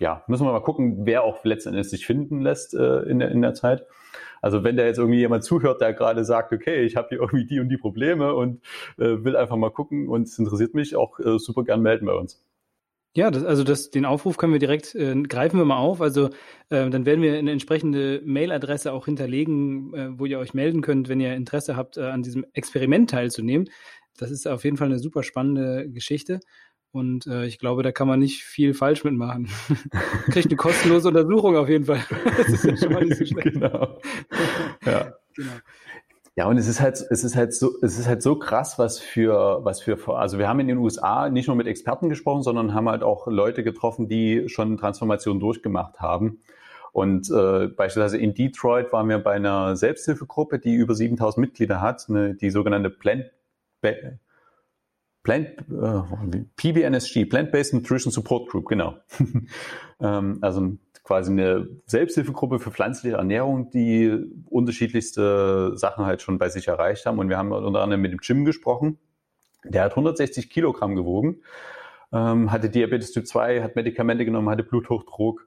ja, 0.00 0.24
müssen 0.26 0.46
wir 0.46 0.52
mal 0.52 0.60
gucken, 0.60 1.04
wer 1.04 1.24
auch 1.24 1.44
letztendlich 1.44 1.90
sich 1.90 2.06
finden 2.06 2.40
lässt 2.40 2.72
äh, 2.72 3.00
in, 3.02 3.18
der, 3.18 3.30
in 3.30 3.42
der 3.42 3.52
Zeit. 3.52 3.86
Also 4.40 4.64
wenn 4.64 4.78
da 4.78 4.84
jetzt 4.84 4.98
irgendwie 4.98 5.18
jemand 5.20 5.44
zuhört, 5.44 5.82
der 5.82 5.92
gerade 5.92 6.24
sagt, 6.24 6.54
okay, 6.54 6.84
ich 6.84 6.96
habe 6.96 7.08
hier 7.10 7.18
irgendwie 7.20 7.46
die 7.46 7.60
und 7.60 7.68
die 7.68 7.76
Probleme 7.76 8.34
und 8.34 8.62
äh, 8.98 9.24
will 9.24 9.36
einfach 9.36 9.56
mal 9.56 9.70
gucken 9.70 10.08
und 10.08 10.22
es 10.22 10.38
interessiert 10.38 10.72
mich, 10.74 10.96
auch 10.96 11.18
äh, 11.20 11.38
super 11.38 11.64
gern 11.64 11.82
melden 11.82 12.06
bei 12.06 12.14
uns. 12.14 12.42
Ja, 13.16 13.30
das, 13.30 13.44
also 13.44 13.62
das, 13.62 13.90
den 13.90 14.04
Aufruf 14.04 14.36
können 14.36 14.52
wir 14.52 14.58
direkt, 14.58 14.94
äh, 14.96 15.14
greifen 15.22 15.58
wir 15.58 15.64
mal 15.64 15.78
auf. 15.78 16.00
Also 16.00 16.30
äh, 16.68 16.90
dann 16.90 17.06
werden 17.06 17.22
wir 17.22 17.38
eine 17.38 17.52
entsprechende 17.52 18.20
Mailadresse 18.24 18.92
auch 18.92 19.04
hinterlegen, 19.04 19.94
äh, 19.94 20.18
wo 20.18 20.26
ihr 20.26 20.40
euch 20.40 20.52
melden 20.52 20.82
könnt, 20.82 21.08
wenn 21.08 21.20
ihr 21.20 21.34
Interesse 21.34 21.76
habt, 21.76 21.96
äh, 21.96 22.02
an 22.02 22.22
diesem 22.22 22.44
Experiment 22.54 23.10
teilzunehmen. 23.10 23.68
Das 24.18 24.32
ist 24.32 24.48
auf 24.48 24.64
jeden 24.64 24.76
Fall 24.76 24.88
eine 24.88 24.98
super 24.98 25.22
spannende 25.22 25.88
Geschichte. 25.90 26.40
Und 26.90 27.26
äh, 27.26 27.46
ich 27.46 27.58
glaube, 27.58 27.82
da 27.82 27.90
kann 27.90 28.06
man 28.06 28.20
nicht 28.20 28.44
viel 28.44 28.72
falsch 28.72 29.02
mitmachen. 29.02 29.48
Kriegt 30.30 30.46
eine 30.46 30.56
kostenlose 30.56 31.08
Untersuchung 31.08 31.56
auf 31.56 31.68
jeden 31.68 31.84
Fall. 31.84 32.04
das 32.36 32.48
ist 32.48 32.64
ja 32.64 32.76
schon 32.76 32.92
mal 32.92 33.04
nicht 33.04 33.18
so 33.18 33.26
schlecht. 33.26 33.48
Genau. 33.52 34.00
Ja. 34.84 35.12
genau. 35.34 35.52
Ja, 36.36 36.48
und 36.48 36.58
es 36.58 36.66
ist 36.66 36.80
halt, 36.80 36.94
es 37.10 37.22
ist 37.22 37.36
halt 37.36 37.54
so, 37.54 37.74
es 37.80 37.96
ist 37.96 38.08
halt 38.08 38.20
so 38.20 38.36
krass, 38.36 38.76
was 38.76 38.98
für, 38.98 39.64
was 39.64 39.80
für, 39.80 39.96
also 40.16 40.36
wir 40.38 40.48
haben 40.48 40.58
in 40.58 40.66
den 40.66 40.78
USA 40.78 41.28
nicht 41.30 41.46
nur 41.46 41.54
mit 41.54 41.68
Experten 41.68 42.08
gesprochen, 42.08 42.42
sondern 42.42 42.74
haben 42.74 42.88
halt 42.88 43.04
auch 43.04 43.28
Leute 43.28 43.62
getroffen, 43.62 44.08
die 44.08 44.48
schon 44.48 44.76
Transformationen 44.76 45.38
durchgemacht 45.38 46.00
haben. 46.00 46.40
Und 46.90 47.30
äh, 47.30 47.68
beispielsweise 47.68 48.18
in 48.18 48.34
Detroit 48.34 48.92
waren 48.92 49.08
wir 49.08 49.18
bei 49.18 49.32
einer 49.34 49.76
Selbsthilfegruppe, 49.76 50.58
die 50.58 50.74
über 50.74 50.94
7000 50.94 51.38
Mitglieder 51.38 51.80
hat, 51.80 52.06
eine, 52.08 52.34
die 52.34 52.50
sogenannte 52.50 52.90
Plant, 52.90 53.30
Plant, 55.22 55.48
äh, 55.70 56.44
PBNSG, 56.56 57.26
Plant-Based 57.26 57.74
Nutrition 57.74 58.12
Support 58.12 58.48
Group, 58.48 58.66
genau. 58.66 58.96
ähm, 60.00 60.38
also 60.40 60.76
quasi 61.04 61.30
eine 61.30 61.68
Selbsthilfegruppe 61.86 62.58
für 62.58 62.70
pflanzliche 62.70 63.16
Ernährung, 63.16 63.70
die 63.70 64.18
unterschiedlichste 64.48 65.76
Sachen 65.76 66.06
halt 66.06 66.22
schon 66.22 66.38
bei 66.38 66.48
sich 66.48 66.66
erreicht 66.66 67.06
haben. 67.06 67.18
Und 67.18 67.28
wir 67.28 67.36
haben 67.36 67.52
unter 67.52 67.82
anderem 67.82 68.00
mit 68.00 68.12
dem 68.12 68.20
Jim 68.22 68.44
gesprochen. 68.44 68.98
Der 69.64 69.82
hat 69.82 69.92
160 69.92 70.50
Kilogramm 70.50 70.94
gewogen, 70.94 71.42
ähm, 72.12 72.50
hatte 72.50 72.68
Diabetes 72.68 73.12
Typ 73.12 73.26
2, 73.26 73.62
hat 73.62 73.76
Medikamente 73.76 74.24
genommen, 74.24 74.50
hatte 74.50 74.62
Bluthochdruck, 74.62 75.46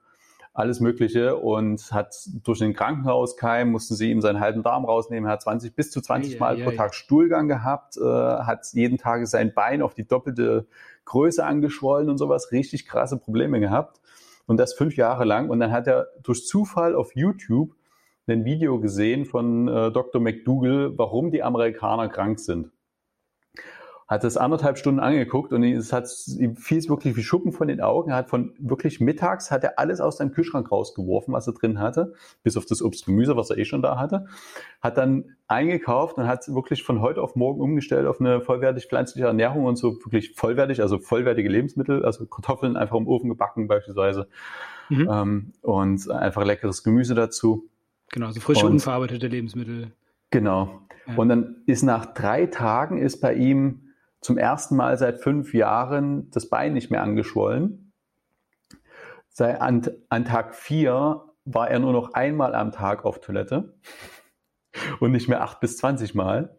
alles 0.53 0.79
Mögliche 0.79 1.37
und 1.37 1.91
hat 1.91 2.15
durch 2.43 2.59
den 2.59 2.73
Krankenhauskeim 2.73 3.69
mussten 3.69 3.93
sie 3.93 4.09
ihm 4.09 4.21
seinen 4.21 4.39
halben 4.39 4.63
Darm 4.63 4.85
rausnehmen. 4.85 5.29
Hat 5.29 5.43
20 5.43 5.75
bis 5.75 5.91
zu 5.91 6.01
20 6.01 6.33
ja, 6.33 6.39
Mal 6.39 6.57
ja, 6.57 6.65
pro 6.65 6.71
ja. 6.71 6.77
Tag 6.77 6.95
Stuhlgang 6.95 7.47
gehabt, 7.47 7.95
äh, 7.97 8.01
hat 8.03 8.65
jeden 8.73 8.97
Tag 8.97 9.27
sein 9.27 9.53
Bein 9.53 9.83
auf 9.83 9.93
die 9.93 10.07
doppelte 10.07 10.65
Größe 11.05 11.45
angeschwollen 11.45 12.09
und 12.09 12.17
sowas. 12.17 12.51
Richtig 12.51 12.87
krasse 12.87 13.17
Probleme 13.17 13.59
gehabt. 13.59 14.01
Und 14.47 14.57
das 14.57 14.73
fünf 14.73 14.95
Jahre 14.95 15.25
lang. 15.25 15.49
Und 15.49 15.59
dann 15.59 15.71
hat 15.71 15.87
er 15.87 16.07
durch 16.23 16.45
Zufall 16.47 16.95
auf 16.95 17.15
YouTube 17.15 17.75
ein 18.25 18.43
Video 18.43 18.79
gesehen 18.79 19.25
von 19.25 19.67
äh, 19.67 19.91
Dr. 19.91 20.19
McDougall, 20.19 20.97
warum 20.97 21.31
die 21.31 21.43
Amerikaner 21.43 22.09
krank 22.09 22.39
sind 22.39 22.71
hat 24.07 24.23
es 24.23 24.37
anderthalb 24.37 24.77
Stunden 24.77 25.01
angeguckt 25.01 25.51
und 25.51 25.63
es 25.63 25.91
hat, 25.91 26.09
ihm 26.37 26.55
fiel 26.55 26.77
es 26.77 26.87
wirklich 26.87 27.17
wie 27.17 27.23
Schuppen 27.23 27.51
von 27.51 27.67
den 27.67 27.81
Augen. 27.81 28.11
Er 28.11 28.17
hat 28.17 28.29
von 28.29 28.53
wirklich 28.57 29.01
mittags 29.01 29.51
hat 29.51 29.65
er 29.65 29.77
alles 29.79 29.99
aus 29.99 30.17
seinem 30.17 30.31
Kühlschrank 30.31 30.71
rausgeworfen, 30.71 31.33
was 31.33 31.45
er 31.47 31.53
drin 31.53 31.79
hatte, 31.79 32.13
bis 32.41 32.55
auf 32.55 32.65
das 32.65 32.81
Obst 32.81 33.05
und 33.05 33.13
Gemüse, 33.13 33.35
was 33.35 33.49
er 33.49 33.57
eh 33.57 33.65
schon 33.65 33.81
da 33.81 33.99
hatte. 33.99 34.27
Hat 34.81 34.97
dann 34.97 35.35
eingekauft 35.49 36.17
und 36.17 36.25
hat 36.25 36.47
wirklich 36.47 36.83
von 36.83 37.01
heute 37.01 37.21
auf 37.21 37.35
morgen 37.35 37.59
umgestellt 37.59 38.07
auf 38.07 38.21
eine 38.21 38.39
vollwertig 38.39 38.85
pflanzliche 38.87 39.27
Ernährung 39.27 39.65
und 39.65 39.75
so 39.75 39.97
wirklich 40.05 40.35
vollwertig, 40.35 40.81
also 40.81 40.99
vollwertige 40.99 41.49
Lebensmittel, 41.49 42.05
also 42.05 42.25
Kartoffeln 42.27 42.77
einfach 42.77 42.95
im 42.95 43.07
Ofen 43.07 43.27
gebacken 43.27 43.67
beispielsweise 43.67 44.29
mhm. 44.87 45.09
ähm, 45.11 45.53
und 45.61 46.09
einfach 46.09 46.45
leckeres 46.45 46.81
Gemüse 46.81 47.13
dazu. 47.13 47.69
Genau, 48.11 48.31
so 48.31 48.39
frische, 48.39 48.67
und, 48.67 48.73
unverarbeitete 48.73 49.27
Lebensmittel. 49.27 49.91
Genau. 50.31 50.79
Ja. 51.07 51.15
Und 51.17 51.27
dann 51.27 51.57
ist 51.65 51.83
nach 51.83 52.05
drei 52.05 52.45
Tagen 52.45 52.99
ist 52.99 53.19
bei 53.19 53.33
ihm 53.33 53.86
zum 54.21 54.37
ersten 54.37 54.75
Mal 54.75 54.97
seit 54.97 55.19
fünf 55.19 55.53
Jahren 55.53 56.29
das 56.31 56.49
Bein 56.49 56.73
nicht 56.73 56.91
mehr 56.91 57.01
angeschwollen. 57.01 57.93
Sei 59.29 59.59
an, 59.59 59.87
an 60.09 60.25
Tag 60.25 60.55
vier 60.55 61.23
war 61.45 61.69
er 61.69 61.79
nur 61.79 61.93
noch 61.93 62.13
einmal 62.13 62.55
am 62.55 62.71
Tag 62.71 63.05
auf 63.05 63.21
Toilette 63.21 63.75
und 64.99 65.11
nicht 65.11 65.29
mehr 65.29 65.41
acht 65.41 65.59
bis 65.59 65.77
zwanzig 65.77 66.15
Mal. 66.15 66.57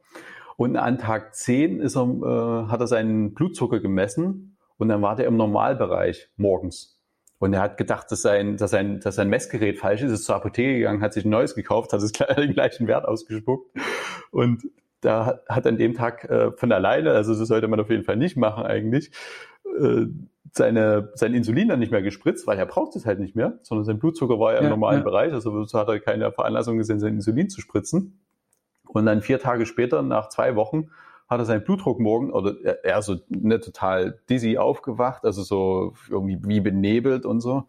Und 0.56 0.76
an 0.76 0.98
Tag 0.98 1.34
zehn 1.34 1.80
ist 1.80 1.96
er, 1.96 2.02
äh, 2.04 2.68
hat 2.68 2.80
er 2.80 2.86
seinen 2.86 3.34
Blutzucker 3.34 3.80
gemessen 3.80 4.56
und 4.76 4.88
dann 4.88 5.02
war 5.02 5.16
der 5.16 5.26
im 5.26 5.36
Normalbereich 5.36 6.30
morgens. 6.36 6.98
Und 7.38 7.52
er 7.52 7.60
hat 7.60 7.76
gedacht, 7.76 8.10
dass 8.10 8.22
sein, 8.22 8.56
dass 8.56 8.72
sein, 8.72 8.98
dass 8.98 9.14
sein 9.14 9.28
Messgerät 9.28 9.78
falsch 9.78 10.02
ist, 10.02 10.10
ist 10.10 10.24
zur 10.24 10.34
Apotheke 10.34 10.78
gegangen, 10.78 11.02
hat 11.02 11.12
sich 11.12 11.24
ein 11.24 11.30
neues 11.30 11.54
gekauft, 11.54 11.92
hat 11.92 12.02
es 12.02 12.12
den 12.36 12.52
gleichen 12.52 12.88
Wert 12.88 13.06
ausgespuckt. 13.06 13.70
Und 14.30 14.68
da 15.00 15.40
hat 15.48 15.66
an 15.66 15.76
dem 15.78 15.94
Tag 15.94 16.24
äh, 16.24 16.52
von 16.52 16.72
alleine, 16.72 17.12
also 17.12 17.38
das 17.38 17.48
sollte 17.48 17.68
man 17.68 17.80
auf 17.80 17.90
jeden 17.90 18.04
Fall 18.04 18.16
nicht 18.16 18.36
machen 18.36 18.64
eigentlich, 18.64 19.10
äh, 19.78 20.06
seine, 20.52 21.10
sein 21.14 21.34
Insulin 21.34 21.68
dann 21.68 21.78
nicht 21.78 21.92
mehr 21.92 22.02
gespritzt, 22.02 22.46
weil 22.46 22.58
er 22.58 22.66
braucht 22.66 22.96
es 22.96 23.06
halt 23.06 23.20
nicht 23.20 23.36
mehr, 23.36 23.58
sondern 23.62 23.84
sein 23.84 23.98
Blutzucker 23.98 24.40
war 24.40 24.54
ja, 24.54 24.58
ja 24.58 24.64
im 24.64 24.70
normalen 24.70 25.00
ja. 25.00 25.04
Bereich, 25.04 25.32
also 25.32 25.64
so 25.64 25.78
hat 25.78 25.88
er 25.88 26.00
keine 26.00 26.32
Veranlassung 26.32 26.78
gesehen, 26.78 27.00
sein 27.00 27.14
Insulin 27.14 27.50
zu 27.50 27.60
spritzen. 27.60 28.20
Und 28.86 29.04
dann 29.04 29.20
vier 29.20 29.38
Tage 29.38 29.66
später, 29.66 30.02
nach 30.02 30.30
zwei 30.30 30.56
Wochen, 30.56 30.88
hat 31.28 31.40
er 31.40 31.44
seinen 31.44 31.62
Blutdruck 31.62 32.00
morgen, 32.00 32.32
oder 32.32 32.54
er, 32.64 32.84
er 32.84 33.02
so 33.02 33.16
ne, 33.28 33.60
total 33.60 34.18
dizzy 34.30 34.56
aufgewacht, 34.56 35.24
also 35.24 35.42
so 35.42 35.92
irgendwie 36.08 36.38
wie 36.42 36.60
benebelt 36.60 37.26
und 37.26 37.40
so. 37.40 37.64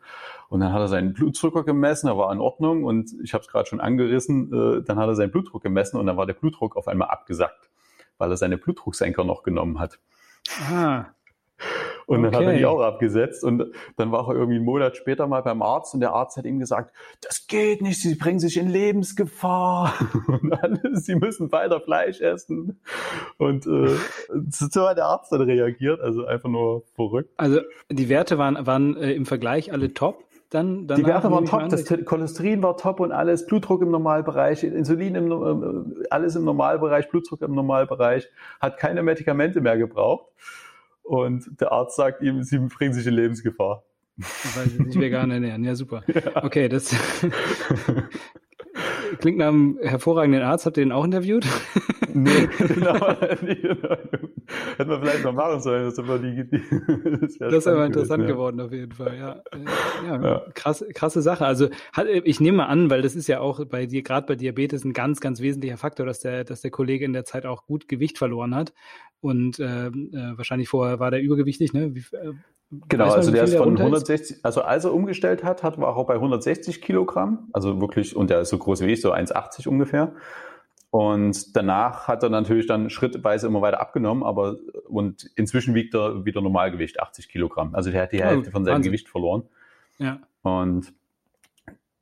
Und 0.47 0.61
dann 0.61 0.71
hat 0.71 0.79
er 0.79 0.87
seinen 0.87 1.13
Blutzucker 1.13 1.63
gemessen, 1.63 2.07
er 2.07 2.17
war 2.17 2.31
in 2.31 2.39
Ordnung 2.39 2.85
und 2.85 3.13
ich 3.21 3.33
habe 3.33 3.41
es 3.41 3.49
gerade 3.49 3.67
schon 3.67 3.81
angerissen, 3.81 4.53
äh, 4.53 4.83
dann 4.83 4.97
hat 4.97 5.07
er 5.07 5.15
seinen 5.15 5.31
Blutdruck 5.31 5.61
gemessen 5.61 5.97
und 5.97 6.05
dann 6.05 6.15
war 6.15 6.25
der 6.25 6.33
Blutdruck 6.33 6.77
auf 6.77 6.87
einmal 6.87 7.09
abgesackt, 7.09 7.69
weil 8.17 8.31
er 8.31 8.37
seine 8.37 8.57
Blutdrucksenker 8.57 9.25
noch 9.25 9.43
genommen 9.43 9.79
hat. 9.79 9.99
Ah. 10.71 11.05
Und 12.09 12.23
dann 12.23 12.33
okay. 12.33 12.45
hat 12.45 12.53
er 12.53 12.57
die 12.57 12.65
auch 12.65 12.81
abgesetzt 12.81 13.43
und 13.43 13.71
dann 13.95 14.11
war 14.11 14.27
er 14.27 14.33
irgendwie 14.33 14.55
einen 14.55 14.65
Monat 14.65 14.97
später 14.97 15.27
mal 15.27 15.43
beim 15.43 15.61
Arzt 15.61 15.93
und 15.93 15.99
der 15.99 16.11
Arzt 16.11 16.37
hat 16.37 16.45
ihm 16.45 16.57
gesagt, 16.57 16.91
das 17.21 17.45
geht 17.45 17.83
nicht, 17.83 18.01
Sie 18.01 18.15
bringen 18.15 18.39
sich 18.39 18.57
in 18.57 18.67
Lebensgefahr 18.67 19.93
und 20.27 20.51
alles, 20.51 21.05
Sie 21.05 21.13
müssen 21.13 21.51
weiter 21.51 21.79
Fleisch 21.79 22.19
essen. 22.19 22.81
Und 23.37 23.67
äh, 23.67 23.95
so 24.49 24.89
hat 24.89 24.97
der 24.97 25.05
Arzt 25.05 25.31
dann 25.31 25.41
reagiert, 25.41 26.01
also 26.01 26.25
einfach 26.25 26.49
nur 26.49 26.81
verrückt. 26.95 27.29
Also 27.37 27.59
die 27.91 28.09
Werte 28.09 28.39
waren, 28.39 28.65
waren 28.65 28.97
äh, 28.97 29.11
im 29.11 29.27
Vergleich 29.27 29.71
alle 29.71 29.93
top? 29.93 30.25
Dann, 30.49 30.87
die 30.87 31.05
Werte 31.05 31.29
waren 31.29 31.45
top, 31.45 31.69
das 31.69 31.85
Cholesterin 32.05 32.63
war 32.63 32.75
top 32.75 33.01
und 33.01 33.11
alles, 33.11 33.45
Blutdruck 33.45 33.83
im 33.83 33.91
Normalbereich, 33.91 34.63
Insulin 34.63 35.13
im, 35.13 35.31
äh, 35.31 36.05
alles 36.09 36.35
im 36.35 36.43
Normalbereich, 36.43 37.07
Blutdruck 37.11 37.43
im 37.43 37.53
Normalbereich, 37.53 38.27
hat 38.59 38.79
keine 38.79 39.03
Medikamente 39.03 39.61
mehr 39.61 39.77
gebraucht. 39.77 40.25
Und 41.09 41.59
der 41.59 41.71
Arzt 41.71 41.95
sagt 41.95 42.21
ihm, 42.21 42.43
sie 42.43 42.59
bringen 42.59 42.93
sich 42.93 43.07
in 43.07 43.15
Lebensgefahr. 43.15 43.83
Weil 44.55 44.69
sie 44.69 44.83
sich 44.83 44.99
vegan 44.99 45.31
ernähren. 45.31 45.63
Ja, 45.63 45.73
super. 45.73 46.03
Ja. 46.05 46.43
Okay, 46.43 46.69
das 46.69 46.95
klingt 49.19 49.39
nach 49.39 49.47
einem 49.47 49.79
hervorragenden 49.81 50.43
Arzt. 50.43 50.67
Habt 50.67 50.77
ihr 50.77 50.83
den 50.83 50.91
auch 50.91 51.03
interviewt? 51.03 51.47
Nee, 52.13 52.47
genau. 52.57 52.95
Hätten 54.77 54.89
wir 54.89 54.99
vielleicht 54.99 55.23
noch 55.23 55.33
machen 55.33 55.61
sollen. 55.61 55.85
Das, 55.85 55.99
aber 55.99 56.19
die, 56.19 56.47
die, 56.49 56.61
das, 57.21 57.37
das 57.37 57.53
ist 57.53 57.67
aber 57.67 57.85
interessant 57.85 58.21
gewesen, 58.21 58.35
geworden, 58.35 58.61
auf 58.61 58.71
jeden 58.71 58.91
Fall. 58.91 59.17
Ja, 59.17 59.41
ja, 60.05 60.21
ja. 60.21 60.45
Krass, 60.53 60.83
krasse 60.93 61.21
Sache. 61.21 61.45
Also 61.45 61.69
ich 62.23 62.39
nehme 62.39 62.57
mal 62.57 62.65
an, 62.65 62.89
weil 62.89 63.01
das 63.01 63.15
ist 63.15 63.27
ja 63.27 63.39
auch 63.39 63.63
bei 63.65 63.85
dir, 63.85 64.01
gerade 64.01 64.25
bei 64.25 64.35
Diabetes, 64.35 64.83
ein 64.83 64.93
ganz, 64.93 65.19
ganz 65.19 65.41
wesentlicher 65.41 65.77
Faktor, 65.77 66.05
dass 66.05 66.19
der, 66.19 66.43
dass 66.43 66.61
der 66.61 66.71
Kollege 66.71 67.05
in 67.05 67.13
der 67.13 67.25
Zeit 67.25 67.45
auch 67.45 67.65
gut 67.65 67.87
Gewicht 67.87 68.17
verloren 68.17 68.55
hat. 68.55 68.73
Und 69.21 69.59
äh, 69.59 69.87
äh, 69.87 70.37
wahrscheinlich 70.37 70.69
vorher 70.69 70.99
war 70.99 71.11
der 71.11 71.21
übergewichtig, 71.21 71.73
ne? 71.73 71.93
Wie, 71.93 71.99
äh, 72.15 72.33
genau, 72.87 73.07
man, 73.07 73.15
also 73.15 73.31
der 73.31 73.43
ist 73.43 73.55
von 73.55 73.77
160, 73.77 74.37
ist? 74.37 74.45
also 74.45 74.61
als 74.61 74.85
er 74.85 74.93
umgestellt 74.93 75.43
hat, 75.43 75.63
hat 75.63 75.77
war 75.77 75.95
auch 75.95 76.07
bei 76.07 76.15
160 76.15 76.81
Kilogramm, 76.81 77.49
also 77.51 77.81
wirklich, 77.81 78.15
und 78.15 78.29
der 78.29 78.41
ist 78.41 78.49
so 78.49 78.57
groß 78.57 78.81
wie 78.81 78.93
ich, 78.93 79.01
so 79.01 79.13
1,80 79.13 79.67
ungefähr. 79.67 80.13
Und 80.91 81.55
danach 81.55 82.07
hat 82.07 82.23
er 82.23 82.29
natürlich 82.29 82.65
dann 82.65 82.89
schrittweise 82.89 83.45
immer 83.45 83.61
weiter 83.61 83.79
abgenommen, 83.79 84.23
aber 84.23 84.57
und 84.87 85.29
inzwischen 85.35 85.75
wiegt 85.75 85.93
er 85.93 86.25
wieder 86.25 86.41
Normalgewicht, 86.41 86.99
80 86.99 87.29
Kilogramm. 87.29 87.75
Also 87.75 87.91
der 87.91 88.03
hat 88.03 88.11
die 88.11 88.23
Hälfte 88.23 88.49
von 88.49 88.65
seinem 88.65 88.75
Wahnsinn. 88.75 88.91
Gewicht 88.91 89.07
verloren. 89.07 89.43
Ja. 89.99 90.19
Und 90.41 90.93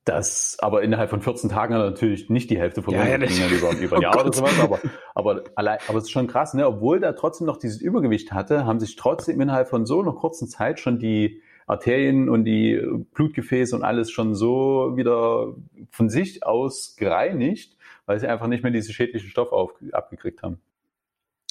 das, 0.07 0.57
aber 0.59 0.83
innerhalb 0.83 1.09
von 1.09 1.21
14 1.21 1.49
Tagen 1.49 1.73
hat 1.73 1.81
er 1.81 1.89
natürlich 1.89 2.29
nicht 2.29 2.49
die 2.49 2.57
Hälfte 2.57 2.81
verloren, 2.81 3.07
ja, 3.07 3.17
ja, 3.17 3.47
über, 3.57 3.77
über 3.77 3.95
ein 3.97 4.01
Jahr 4.01 4.15
oh 4.17 4.21
oder 4.21 4.33
sowas, 4.33 4.59
aber, 4.59 4.79
aber 5.15 5.43
allein, 5.55 5.79
aber 5.87 5.97
es 5.97 6.05
ist 6.05 6.11
schon 6.11 6.27
krass, 6.27 6.53
ne? 6.53 6.67
Obwohl 6.67 7.03
er 7.03 7.15
trotzdem 7.15 7.47
noch 7.47 7.57
dieses 7.57 7.81
Übergewicht 7.81 8.31
hatte, 8.31 8.65
haben 8.65 8.79
sich 8.79 8.95
trotzdem 8.95 9.41
innerhalb 9.41 9.69
von 9.69 9.85
so 9.85 10.01
einer 10.01 10.13
kurzen 10.13 10.47
Zeit 10.47 10.79
schon 10.79 10.99
die 10.99 11.41
Arterien 11.67 12.29
und 12.29 12.45
die 12.45 12.81
Blutgefäße 13.13 13.75
und 13.75 13.83
alles 13.83 14.09
schon 14.09 14.35
so 14.35 14.93
wieder 14.95 15.53
von 15.91 16.09
sich 16.09 16.45
aus 16.45 16.95
gereinigt, 16.97 17.77
weil 18.05 18.19
sie 18.19 18.27
einfach 18.27 18.47
nicht 18.47 18.63
mehr 18.63 18.71
diese 18.71 18.93
schädlichen 18.93 19.29
Stoffe 19.29 19.51
auf, 19.51 19.71
abgekriegt 19.91 20.41
haben. 20.41 20.61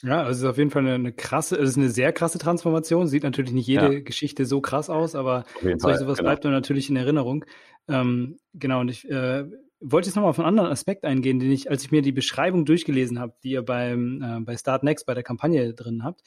Ja, 0.02 0.18
also 0.20 0.30
es 0.30 0.38
ist 0.38 0.44
auf 0.44 0.58
jeden 0.58 0.70
Fall 0.70 0.82
eine, 0.82 0.94
eine 0.94 1.12
krasse, 1.12 1.56
es 1.56 1.70
ist 1.70 1.78
eine 1.78 1.88
sehr 1.88 2.12
krasse 2.12 2.38
Transformation. 2.38 3.06
Sieht 3.06 3.22
natürlich 3.22 3.52
nicht 3.52 3.66
jede 3.66 3.94
ja. 3.94 4.00
Geschichte 4.00 4.44
so 4.44 4.60
krass 4.60 4.90
aus, 4.90 5.14
aber 5.14 5.44
solch 5.62 5.96
sowas 5.96 6.18
genau. 6.18 6.28
bleibt 6.28 6.44
dann 6.44 6.52
natürlich 6.52 6.90
in 6.90 6.96
Erinnerung. 6.96 7.44
Ähm, 7.88 8.38
genau, 8.54 8.80
und 8.80 8.88
ich 8.88 9.08
äh, 9.10 9.44
wollte 9.80 10.08
jetzt 10.08 10.16
nochmal 10.16 10.30
auf 10.30 10.38
einen 10.38 10.48
anderen 10.48 10.70
Aspekt 10.70 11.04
eingehen, 11.04 11.38
den 11.38 11.52
ich, 11.52 11.70
als 11.70 11.84
ich 11.84 11.90
mir 11.90 12.02
die 12.02 12.12
Beschreibung 12.12 12.64
durchgelesen 12.64 13.18
habe, 13.18 13.34
die 13.42 13.50
ihr 13.50 13.62
beim, 13.62 14.22
äh, 14.22 14.40
bei 14.40 14.56
Start 14.56 14.82
Next 14.82 15.06
bei 15.06 15.14
der 15.14 15.22
Kampagne 15.22 15.74
drin 15.74 16.02
habt, 16.04 16.22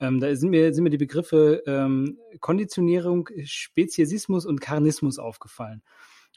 ähm, 0.00 0.20
da 0.20 0.34
sind 0.34 0.50
mir, 0.50 0.72
sind 0.72 0.84
mir 0.84 0.90
die 0.90 0.96
Begriffe 0.96 1.62
ähm, 1.66 2.18
Konditionierung, 2.40 3.28
Speziesismus 3.44 4.46
und 4.46 4.60
Karnismus 4.60 5.18
aufgefallen. 5.18 5.82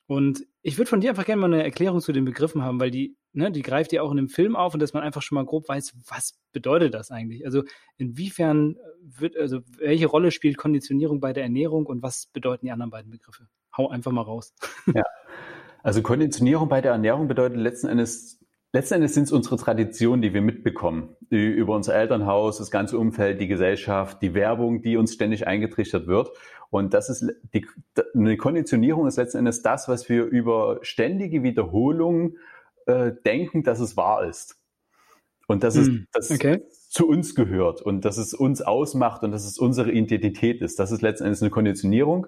Und 0.05 0.45
ich 0.61 0.77
würde 0.77 0.89
von 0.89 1.01
dir 1.01 1.11
einfach 1.11 1.25
gerne 1.25 1.41
mal 1.41 1.53
eine 1.53 1.63
Erklärung 1.63 2.01
zu 2.01 2.11
den 2.11 2.25
Begriffen 2.25 2.61
haben, 2.61 2.79
weil 2.79 2.91
die, 2.91 3.15
ne, 3.31 3.51
die 3.51 3.61
greift 3.61 3.93
ja 3.93 4.01
auch 4.01 4.11
in 4.11 4.17
dem 4.17 4.29
Film 4.29 4.55
auf 4.55 4.73
und 4.73 4.81
dass 4.81 4.93
man 4.93 5.03
einfach 5.03 5.21
schon 5.21 5.35
mal 5.35 5.45
grob 5.45 5.67
weiß, 5.69 5.93
was 6.07 6.33
bedeutet 6.51 6.93
das 6.93 7.09
eigentlich? 7.09 7.45
Also 7.45 7.63
inwiefern 7.97 8.75
wird, 9.01 9.37
also 9.37 9.59
welche 9.77 10.07
Rolle 10.07 10.31
spielt 10.31 10.57
Konditionierung 10.57 11.19
bei 11.19 11.31
der 11.31 11.43
Ernährung 11.43 11.85
und 11.85 12.03
was 12.03 12.27
bedeuten 12.27 12.65
die 12.65 12.71
anderen 12.71 12.91
beiden 12.91 13.11
Begriffe? 13.11 13.47
Hau 13.77 13.89
einfach 13.89 14.11
mal 14.11 14.21
raus. 14.21 14.53
Ja. 14.93 15.03
Also 15.83 16.01
Konditionierung 16.01 16.69
bei 16.69 16.79
der 16.79 16.93
Ernährung 16.93 17.27
bedeutet 17.27 17.57
letzten 17.57 17.87
Endes 17.87 18.42
Letzten 18.75 18.95
Endes 18.95 19.13
sind 19.13 19.25
es 19.25 19.31
unsere 19.31 19.55
Traditionen, 19.57 20.23
die 20.23 20.33
wir 20.33 20.41
mitbekommen. 20.41 21.15
Über 21.29 21.75
unser 21.75 21.93
Elternhaus, 21.93 22.57
das 22.57 22.71
ganze 22.71 22.97
Umfeld, 22.97 23.39
die 23.39 23.47
Gesellschaft, 23.47 24.19
die 24.23 24.33
Werbung, 24.33 24.81
die 24.81 24.97
uns 24.97 25.13
ständig 25.13 25.45
eingetrichtert 25.45 26.07
wird. 26.07 26.31
Und 26.71 26.95
das 26.95 27.07
ist 27.07 27.31
die, 27.53 27.67
eine 28.15 28.35
Konditionierung 28.35 29.05
ist 29.05 29.17
letzten 29.17 29.37
Endes 29.37 29.61
das, 29.61 29.87
was 29.87 30.09
wir 30.09 30.25
über 30.25 30.79
ständige 30.81 31.43
Wiederholung 31.43 32.37
äh, 32.87 33.11
denken, 33.23 33.61
dass 33.61 33.79
es 33.79 33.95
wahr 33.95 34.25
ist. 34.25 34.59
Und 35.45 35.63
dass 35.63 35.75
hm, 35.75 36.07
es 36.11 36.29
das 36.29 36.31
okay. 36.31 36.63
zu 36.89 37.07
uns 37.07 37.35
gehört 37.35 37.79
und 37.83 38.05
dass 38.05 38.17
es 38.17 38.33
uns 38.33 38.63
ausmacht 38.63 39.21
und 39.21 39.29
dass 39.29 39.45
es 39.45 39.59
unsere 39.59 39.91
Identität 39.91 40.63
ist. 40.63 40.79
Das 40.79 40.91
ist 40.91 41.03
letzten 41.03 41.25
Endes 41.25 41.43
eine 41.43 41.51
Konditionierung. 41.51 42.25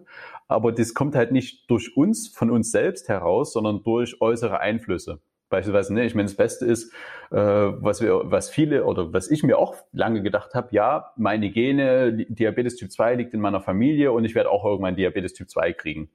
Aber 0.48 0.72
das 0.72 0.94
kommt 0.94 1.16
halt 1.16 1.32
nicht 1.32 1.72
durch 1.72 1.98
uns, 1.98 2.28
von 2.28 2.52
uns 2.52 2.70
selbst 2.70 3.10
heraus, 3.10 3.52
sondern 3.52 3.82
durch 3.82 4.22
äußere 4.22 4.60
Einflüsse. 4.60 5.22
Beispielsweise, 5.50 5.94
ne, 5.94 6.06
ich 6.06 6.16
meine, 6.16 6.28
das 6.28 6.36
Beste 6.36 6.66
ist, 6.66 6.92
äh, 7.32 7.38
was 7.38 8.02
wir, 8.02 8.22
was 8.26 8.50
viele 8.50 8.86
oder 8.86 9.14
was 9.14 9.30
ich 9.30 9.44
mir 9.44 9.58
auch 9.58 9.76
lange 9.92 10.24
gedacht 10.24 10.56
habe, 10.56 10.70
ja, 10.72 11.12
meine 11.18 11.52
Gene, 11.52 12.26
Diabetes 12.30 12.76
Typ 12.76 12.92
2 12.92 13.16
liegt 13.16 13.34
in 13.34 13.42
meiner 13.42 13.62
Familie 13.62 14.12
und 14.12 14.26
ich 14.26 14.36
werde 14.36 14.50
auch 14.50 14.66
irgendwann 14.66 14.96
Diabetes 14.96 15.34
Typ 15.34 15.50
2 15.50 15.74
kriegen. 15.74 16.10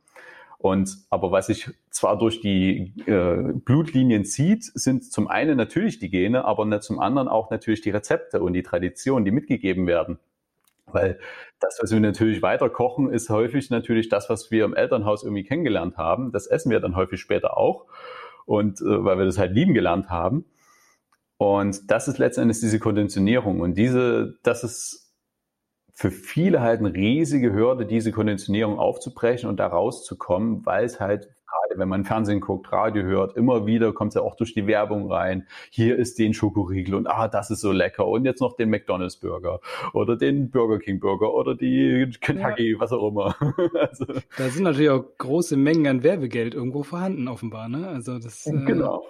Und 0.59 0.99
aber 1.09 1.33
was 1.33 1.47
sich 1.47 1.71
zwar 1.89 2.19
durch 2.19 2.43
die 2.43 2.93
äh, 3.07 3.53
Blutlinien 3.65 4.27
zieht, 4.27 4.65
sind 4.65 5.11
zum 5.11 5.27
einen 5.27 5.57
natürlich 5.57 5.99
die 6.01 6.11
Gene, 6.11 6.45
aber 6.45 6.67
nicht 6.67 6.83
zum 6.83 6.99
anderen 6.99 7.29
auch 7.29 7.51
natürlich 7.51 7.81
die 7.81 7.91
Rezepte 7.91 8.43
und 8.43 8.53
die 8.53 8.63
Traditionen, 8.63 9.25
die 9.25 9.31
mitgegeben 9.31 9.87
werden. 9.87 10.19
Weil 10.87 11.19
das, 11.61 11.79
was 11.81 11.93
wir 11.93 12.01
natürlich 12.01 12.43
weiter 12.43 12.69
kochen, 12.69 13.11
ist 13.11 13.31
häufig 13.31 13.71
natürlich 13.71 14.09
das, 14.09 14.29
was 14.29 14.51
wir 14.51 14.65
im 14.65 14.75
Elternhaus 14.75 15.23
irgendwie 15.23 15.45
kennengelernt 15.45 15.97
haben. 15.97 16.31
Das 16.31 16.47
essen 16.47 16.71
wir 16.71 16.81
dann 16.81 16.97
häufig 16.97 17.21
später 17.21 17.57
auch 17.57 17.87
und 18.51 18.81
äh, 18.81 19.05
weil 19.05 19.17
wir 19.17 19.27
das 19.27 19.39
halt 19.39 19.53
lieben 19.53 19.75
gelernt 19.75 20.11
haben. 20.11 20.45
Und 21.37 21.89
das 21.89 22.09
ist 22.09 22.19
letztendlich 22.19 22.59
diese 22.59 22.81
Konditionierung. 22.81 23.61
Und 23.61 23.79
diese, 23.79 24.41
das 24.43 24.65
ist 24.65 25.15
für 25.95 26.11
viele 26.11 26.61
halt 26.61 26.81
eine 26.81 26.93
riesige 26.93 27.53
Hürde, 27.53 27.87
diese 27.87 28.11
Konditionierung 28.11 28.81
aufzubrechen 28.81 29.49
und 29.49 29.59
da 29.59 29.69
rauszukommen, 29.69 30.67
weil 30.67 30.85
es 30.85 30.99
halt 30.99 31.29
wenn 31.81 31.89
man 31.89 32.05
Fernsehen 32.05 32.41
guckt, 32.41 32.73
Radio 32.73 33.03
hört, 33.03 33.37
immer 33.37 33.67
wieder 33.67 33.93
kommt 33.93 34.11
es 34.11 34.15
ja 34.15 34.23
auch 34.23 34.37
durch 34.37 34.55
die 34.55 34.67
Werbung 34.67 35.11
rein. 35.11 35.47
Hier 35.71 35.97
ist 35.97 36.19
den 36.19 36.35
Schokoriegel 36.35 36.95
und 36.95 37.07
ah, 37.07 37.29
das 37.29 37.51
ist 37.51 37.61
so 37.61 37.73
lecker 37.73 38.07
und 38.07 38.25
jetzt 38.25 38.41
noch 38.41 38.57
den 38.57 38.71
McDonald's 38.71 39.17
Burger 39.17 39.61
oder 39.93 40.17
den 40.17 40.51
Burger 40.51 40.79
King 40.79 41.01
Burger 41.01 41.35
oder 41.35 41.55
die 41.55 42.11
Kentucky, 42.21 42.73
ja. 42.73 42.81
was 42.81 42.93
auch 42.93 43.09
immer. 43.09 43.35
also, 43.81 44.05
da 44.37 44.49
sind 44.49 44.65
natürlich 44.65 44.91
auch 44.91 45.05
große 45.19 45.57
Mengen 45.57 45.87
an 45.87 46.03
Werbegeld 46.03 46.55
irgendwo 46.55 46.83
vorhanden, 46.83 47.29
offenbar. 47.29 47.69
Ne? 47.69 47.89
Also 47.89 48.19
das, 48.19 48.47
äh, 48.47 48.53
genau. 48.65 49.05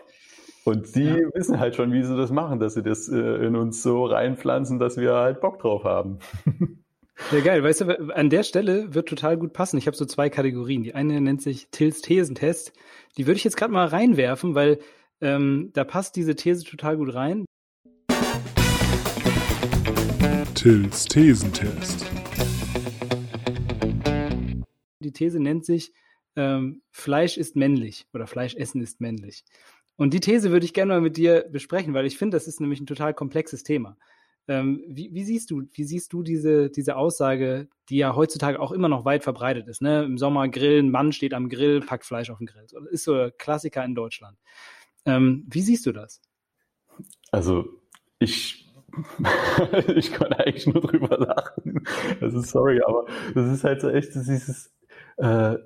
Und 0.65 0.95
die 0.95 1.05
ja. 1.05 1.17
wissen 1.35 1.59
halt 1.59 1.75
schon, 1.75 1.93
wie 1.93 2.03
sie 2.03 2.17
das 2.17 2.31
machen, 2.31 2.61
dass 2.61 2.75
sie 2.75 2.83
das 2.83 3.09
äh, 3.09 3.17
in 3.17 3.57
uns 3.57 3.83
so 3.83 4.05
reinpflanzen, 4.05 4.79
dass 4.79 4.97
wir 4.97 5.15
halt 5.15 5.41
Bock 5.41 5.59
drauf 5.59 5.85
haben. 5.85 6.19
Ja, 7.33 7.41
geil. 7.41 7.63
Weißt 7.63 7.83
du, 7.83 8.15
an 8.15 8.29
der 8.29 8.43
Stelle 8.43 8.93
wird 8.93 9.09
total 9.09 9.37
gut 9.37 9.53
passen. 9.53 9.79
Ich 9.79 9.87
habe 9.87 9.97
so 9.97 10.05
zwei 10.05 10.29
Kategorien. 10.29 10.83
Die 10.83 10.95
eine 10.95 11.21
nennt 11.21 11.43
sich 11.43 11.69
Tills 11.71 12.01
Thesentest. 12.01 12.73
Die 13.17 13.27
würde 13.27 13.37
ich 13.37 13.45
jetzt 13.45 13.57
gerade 13.57 13.73
mal 13.73 13.87
reinwerfen, 13.87 14.55
weil 14.55 14.81
ähm, 15.21 15.71
da 15.73 15.85
passt 15.85 16.17
diese 16.17 16.35
These 16.35 16.65
total 16.65 16.97
gut 16.97 17.15
rein. 17.15 17.45
Tills 20.55 21.05
Thesentest. 21.05 22.05
Die 25.01 25.13
These 25.13 25.41
nennt 25.41 25.65
sich 25.65 25.93
ähm, 26.37 26.83
Fleisch 26.91 27.37
ist 27.37 27.57
männlich 27.57 28.07
oder 28.13 28.27
Fleischessen 28.27 28.81
ist 28.81 29.01
männlich. 29.01 29.45
Und 29.97 30.15
die 30.15 30.21
These 30.21 30.51
würde 30.51 30.65
ich 30.65 30.75
gerne 30.75 30.95
mal 30.95 31.01
mit 31.01 31.17
dir 31.17 31.47
besprechen, 31.51 31.95
weil 31.95 32.07
ich 32.07 32.19
finde, 32.19 32.37
das 32.37 32.47
ist 32.47 32.61
nämlich 32.61 32.81
ein 32.81 32.87
total 32.87 33.15
komplexes 33.15 33.63
Thema. 33.63 33.97
Ähm, 34.49 34.83
wie, 34.89 35.15
wie, 35.15 35.25
siehst 35.25 35.51
du, 35.51 35.63
wie 35.73 35.85
siehst 35.85 36.13
du 36.13 36.23
diese, 36.23 36.71
diese 36.71 36.97
Aussage, 36.97 37.69
die 37.89 37.99
ja 37.99 38.15
heutzutage 38.17 38.61
auch 38.61 38.73
immer 38.73 38.89
noch 38.89 39.05
weit 39.05 39.23
verbreitet 39.23 39.69
ist? 39.69 39.83
Ne? 39.83 40.03
Im 40.05 40.19
Sommer 40.19 40.49
grillen, 40.49 40.91
Mann 40.91 41.13
steht 41.13 41.35
am 41.35 41.49
Grill, 41.49 41.81
packt 41.81 42.05
Fleisch 42.05 42.31
auf 42.31 42.39
den 42.39 42.47
Grill. 42.47 42.67
Das 42.71 42.83
ist 42.91 43.05
so 43.05 43.15
ein 43.15 43.33
Klassiker 43.39 43.85
in 43.85 43.95
Deutschland. 43.95 44.39
Ähm, 45.05 45.47
wie 45.49 45.63
siehst 45.63 45.87
du 45.87 45.93
das? 45.93 46.21
Also 47.31 47.81
ich 48.19 48.71
ich 49.95 50.13
kann 50.13 50.33
eigentlich 50.33 50.67
nur 50.67 50.81
drüber 50.81 51.19
lachen. 51.19 51.85
Also 52.21 52.41
sorry, 52.41 52.81
aber 52.85 53.07
das 53.35 53.53
ist 53.53 53.65
halt 53.65 53.81
so 53.81 53.89
echt 53.89 54.15
dieses 54.15 54.73
äh, 55.19 55.57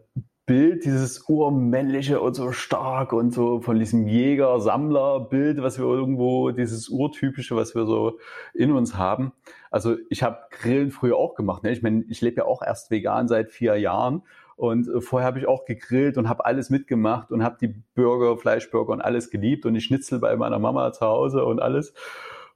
Bild, 0.46 0.84
dieses 0.84 1.26
urmännliche 1.28 2.20
und 2.20 2.34
so 2.34 2.52
stark 2.52 3.14
und 3.14 3.32
so 3.32 3.60
von 3.62 3.78
diesem 3.78 4.06
Jäger-Sammler-Bild, 4.06 5.62
was 5.62 5.78
wir 5.78 5.86
irgendwo, 5.86 6.50
dieses 6.50 6.90
urtypische, 6.90 7.56
was 7.56 7.74
wir 7.74 7.86
so 7.86 8.18
in 8.52 8.72
uns 8.72 8.96
haben. 8.96 9.32
Also 9.70 9.96
ich 10.10 10.22
habe 10.22 10.38
Grillen 10.50 10.90
früher 10.90 11.16
auch 11.16 11.34
gemacht. 11.34 11.62
Ne? 11.62 11.72
Ich 11.72 11.82
meine, 11.82 12.04
ich 12.08 12.20
lebe 12.20 12.36
ja 12.36 12.44
auch 12.44 12.62
erst 12.62 12.90
vegan 12.90 13.26
seit 13.26 13.50
vier 13.50 13.76
Jahren 13.76 14.22
und 14.56 14.86
äh, 14.86 15.00
vorher 15.00 15.26
habe 15.26 15.38
ich 15.38 15.48
auch 15.48 15.64
gegrillt 15.64 16.18
und 16.18 16.28
habe 16.28 16.44
alles 16.44 16.68
mitgemacht 16.68 17.30
und 17.30 17.42
habe 17.42 17.56
die 17.58 17.74
Burger, 17.94 18.36
Fleischburger 18.36 18.92
und 18.92 19.00
alles 19.00 19.30
geliebt 19.30 19.64
und 19.64 19.72
die 19.72 19.80
Schnitzel 19.80 20.18
bei 20.18 20.36
meiner 20.36 20.58
Mama 20.58 20.92
zu 20.92 21.06
Hause 21.06 21.44
und 21.44 21.60
alles. 21.60 21.94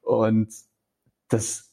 Und 0.02 0.52
das 1.28 1.68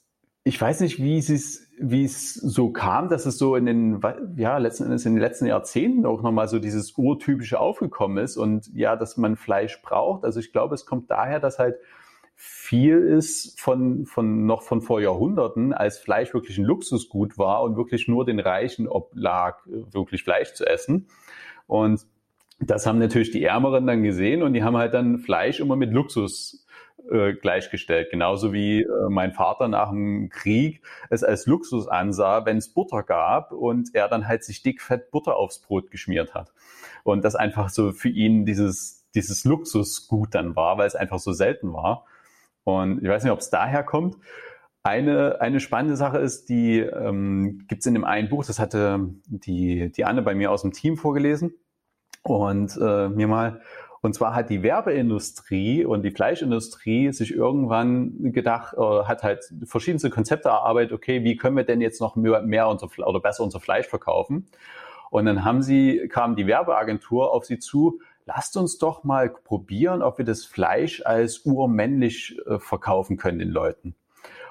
ich 0.48 0.62
weiß 0.62 0.82
nicht, 0.82 1.02
wie 1.02 1.18
es, 1.18 1.65
wie 1.80 2.06
es 2.06 2.34
so 2.34 2.70
kam, 2.70 3.10
dass 3.10 3.26
es 3.26 3.38
so 3.38 3.56
in 3.56 3.66
den, 3.66 4.02
ja, 4.38 4.58
letzten 4.58 4.86
Endes 4.86 5.06
in 5.06 5.14
den 5.14 5.22
letzten 5.22 5.46
Jahrzehnten 5.46 6.06
auch 6.06 6.22
nochmal 6.22 6.48
so 6.48 6.60
dieses 6.60 6.98
urtypische 6.98 7.60
aufgekommen 7.60 8.24
ist 8.24 8.38
und 8.38 8.68
ja, 8.74 8.96
dass 8.96 9.18
man 9.18 9.36
Fleisch 9.36 9.82
braucht. 9.82 10.24
Also 10.24 10.40
ich 10.40 10.52
glaube, 10.52 10.76
es 10.76 10.86
kommt 10.86 11.12
daher, 11.12 11.40
dass 11.40 11.60
halt 11.60 11.76
viel 12.36 12.98
ist 12.98 13.60
von, 13.60 14.06
von 14.06 14.46
noch 14.46 14.62
von 14.62 14.82
vor 14.82 15.02
Jahrhunderten, 15.02 15.74
als 15.74 15.98
Fleisch 16.00 16.34
wirklich 16.34 16.58
ein 16.58 16.66
Luxusgut 16.66 17.38
war 17.38 17.64
und 17.64 17.78
wirklich 17.78 18.08
nur 18.08 18.26
den 18.26 18.40
Reichen 18.40 18.88
oblag, 18.88 19.60
wirklich 19.66 20.24
Fleisch 20.24 20.54
zu 20.54 20.66
essen. 20.66 21.08
Und 21.68 22.06
das 22.60 22.86
haben 22.86 23.00
natürlich 23.00 23.32
die 23.32 23.44
Ärmeren 23.44 23.88
dann 23.88 24.04
gesehen 24.04 24.44
und 24.44 24.54
die 24.54 24.64
haben 24.64 24.78
halt 24.78 24.94
dann 24.94 25.18
Fleisch 25.20 25.60
immer 25.60 25.76
mit 25.76 25.92
Luxus 25.92 26.65
äh, 27.10 27.34
gleichgestellt. 27.34 28.10
Genauso 28.10 28.54
wie 28.54 28.82
äh, 28.82 29.10
mein 29.10 29.34
Vater 29.34 29.68
nach 29.68 29.90
dem 29.90 30.30
Krieg 30.30 30.82
es 31.10 31.24
als 31.24 31.46
Luxus 31.46 31.88
ansah, 31.88 32.46
wenn 32.46 32.58
es 32.58 32.74
Butter 32.74 33.04
gab 33.04 33.52
und 33.52 33.94
er 33.94 34.08
dann 34.08 34.28
halt 34.28 34.44
sich 34.44 34.64
dickfett 34.64 35.12
Butter 35.12 35.36
aufs 35.36 35.60
Brot 35.60 35.92
geschmiert 35.92 36.34
hat. 36.34 36.52
Und 37.04 37.24
das 37.24 37.36
einfach 37.36 37.70
so 37.70 37.92
für 37.92 38.10
ihn 38.10 38.46
dieses, 38.46 39.06
dieses 39.14 39.44
Luxusgut 39.46 40.34
dann 40.34 40.56
war, 40.56 40.78
weil 40.78 40.88
es 40.88 40.96
einfach 40.96 41.20
so 41.20 41.32
selten 41.32 41.74
war. 41.74 42.06
Und 42.64 43.04
ich 43.04 43.10
weiß 43.10 43.24
nicht, 43.24 43.34
ob 43.34 43.40
es 43.40 43.50
daher 43.50 43.84
kommt. 43.84 44.18
Eine, 44.82 45.42
eine 45.42 45.60
spannende 45.60 45.98
Sache 45.98 46.20
ist, 46.20 46.50
die 46.50 46.80
ähm, 46.80 47.66
gibt 47.68 47.82
es 47.82 47.86
in 47.88 47.96
dem 47.96 48.04
einen 48.04 48.30
Buch, 48.30 48.46
das 48.46 48.60
hatte 48.60 49.10
die, 49.26 49.92
die 49.92 50.06
Anne 50.06 50.22
bei 50.22 50.36
mir 50.36 50.52
aus 50.52 50.62
dem 50.62 50.74
Team 50.74 50.98
vorgelesen 50.98 51.56
und 52.22 52.78
äh, 52.82 53.10
mir 53.10 53.28
mal 53.28 53.62
Und 54.06 54.14
zwar 54.14 54.36
hat 54.36 54.52
die 54.52 54.62
Werbeindustrie 54.62 55.84
und 55.84 56.04
die 56.04 56.12
Fleischindustrie 56.12 57.12
sich 57.12 57.34
irgendwann 57.34 58.32
gedacht, 58.34 58.76
äh, 58.78 59.04
hat 59.06 59.24
halt 59.24 59.52
verschiedenste 59.64 60.12
Konzepte 60.12 60.50
erarbeitet, 60.50 60.94
okay, 60.94 61.24
wie 61.24 61.36
können 61.38 61.58
wir 61.58 61.64
denn 61.64 61.82
jetzt 61.82 62.02
noch 62.02 62.16
mehr, 62.16 62.44
mehr 62.44 62.68
unser, 62.68 62.88
oder 63.04 63.20
besser 63.20 63.44
unser 63.44 63.60
Fleisch 63.60 63.88
verkaufen? 63.88 64.46
Und 65.10 65.26
dann 65.26 65.44
haben 65.44 65.64
sie, 65.64 66.08
kam 66.08 66.36
die 66.36 66.46
Werbeagentur 66.46 67.34
auf 67.34 67.46
sie 67.46 67.58
zu, 67.58 68.00
lasst 68.28 68.56
uns 68.58 68.78
doch 68.78 69.04
mal 69.04 69.28
probieren, 69.28 70.04
ob 70.04 70.20
wir 70.20 70.26
das 70.26 70.46
Fleisch 70.46 71.02
als 71.04 71.40
urmännlich 71.40 72.38
äh, 72.46 72.60
verkaufen 72.60 73.18
können 73.18 73.40
den 73.40 73.50
Leuten. 73.50 73.96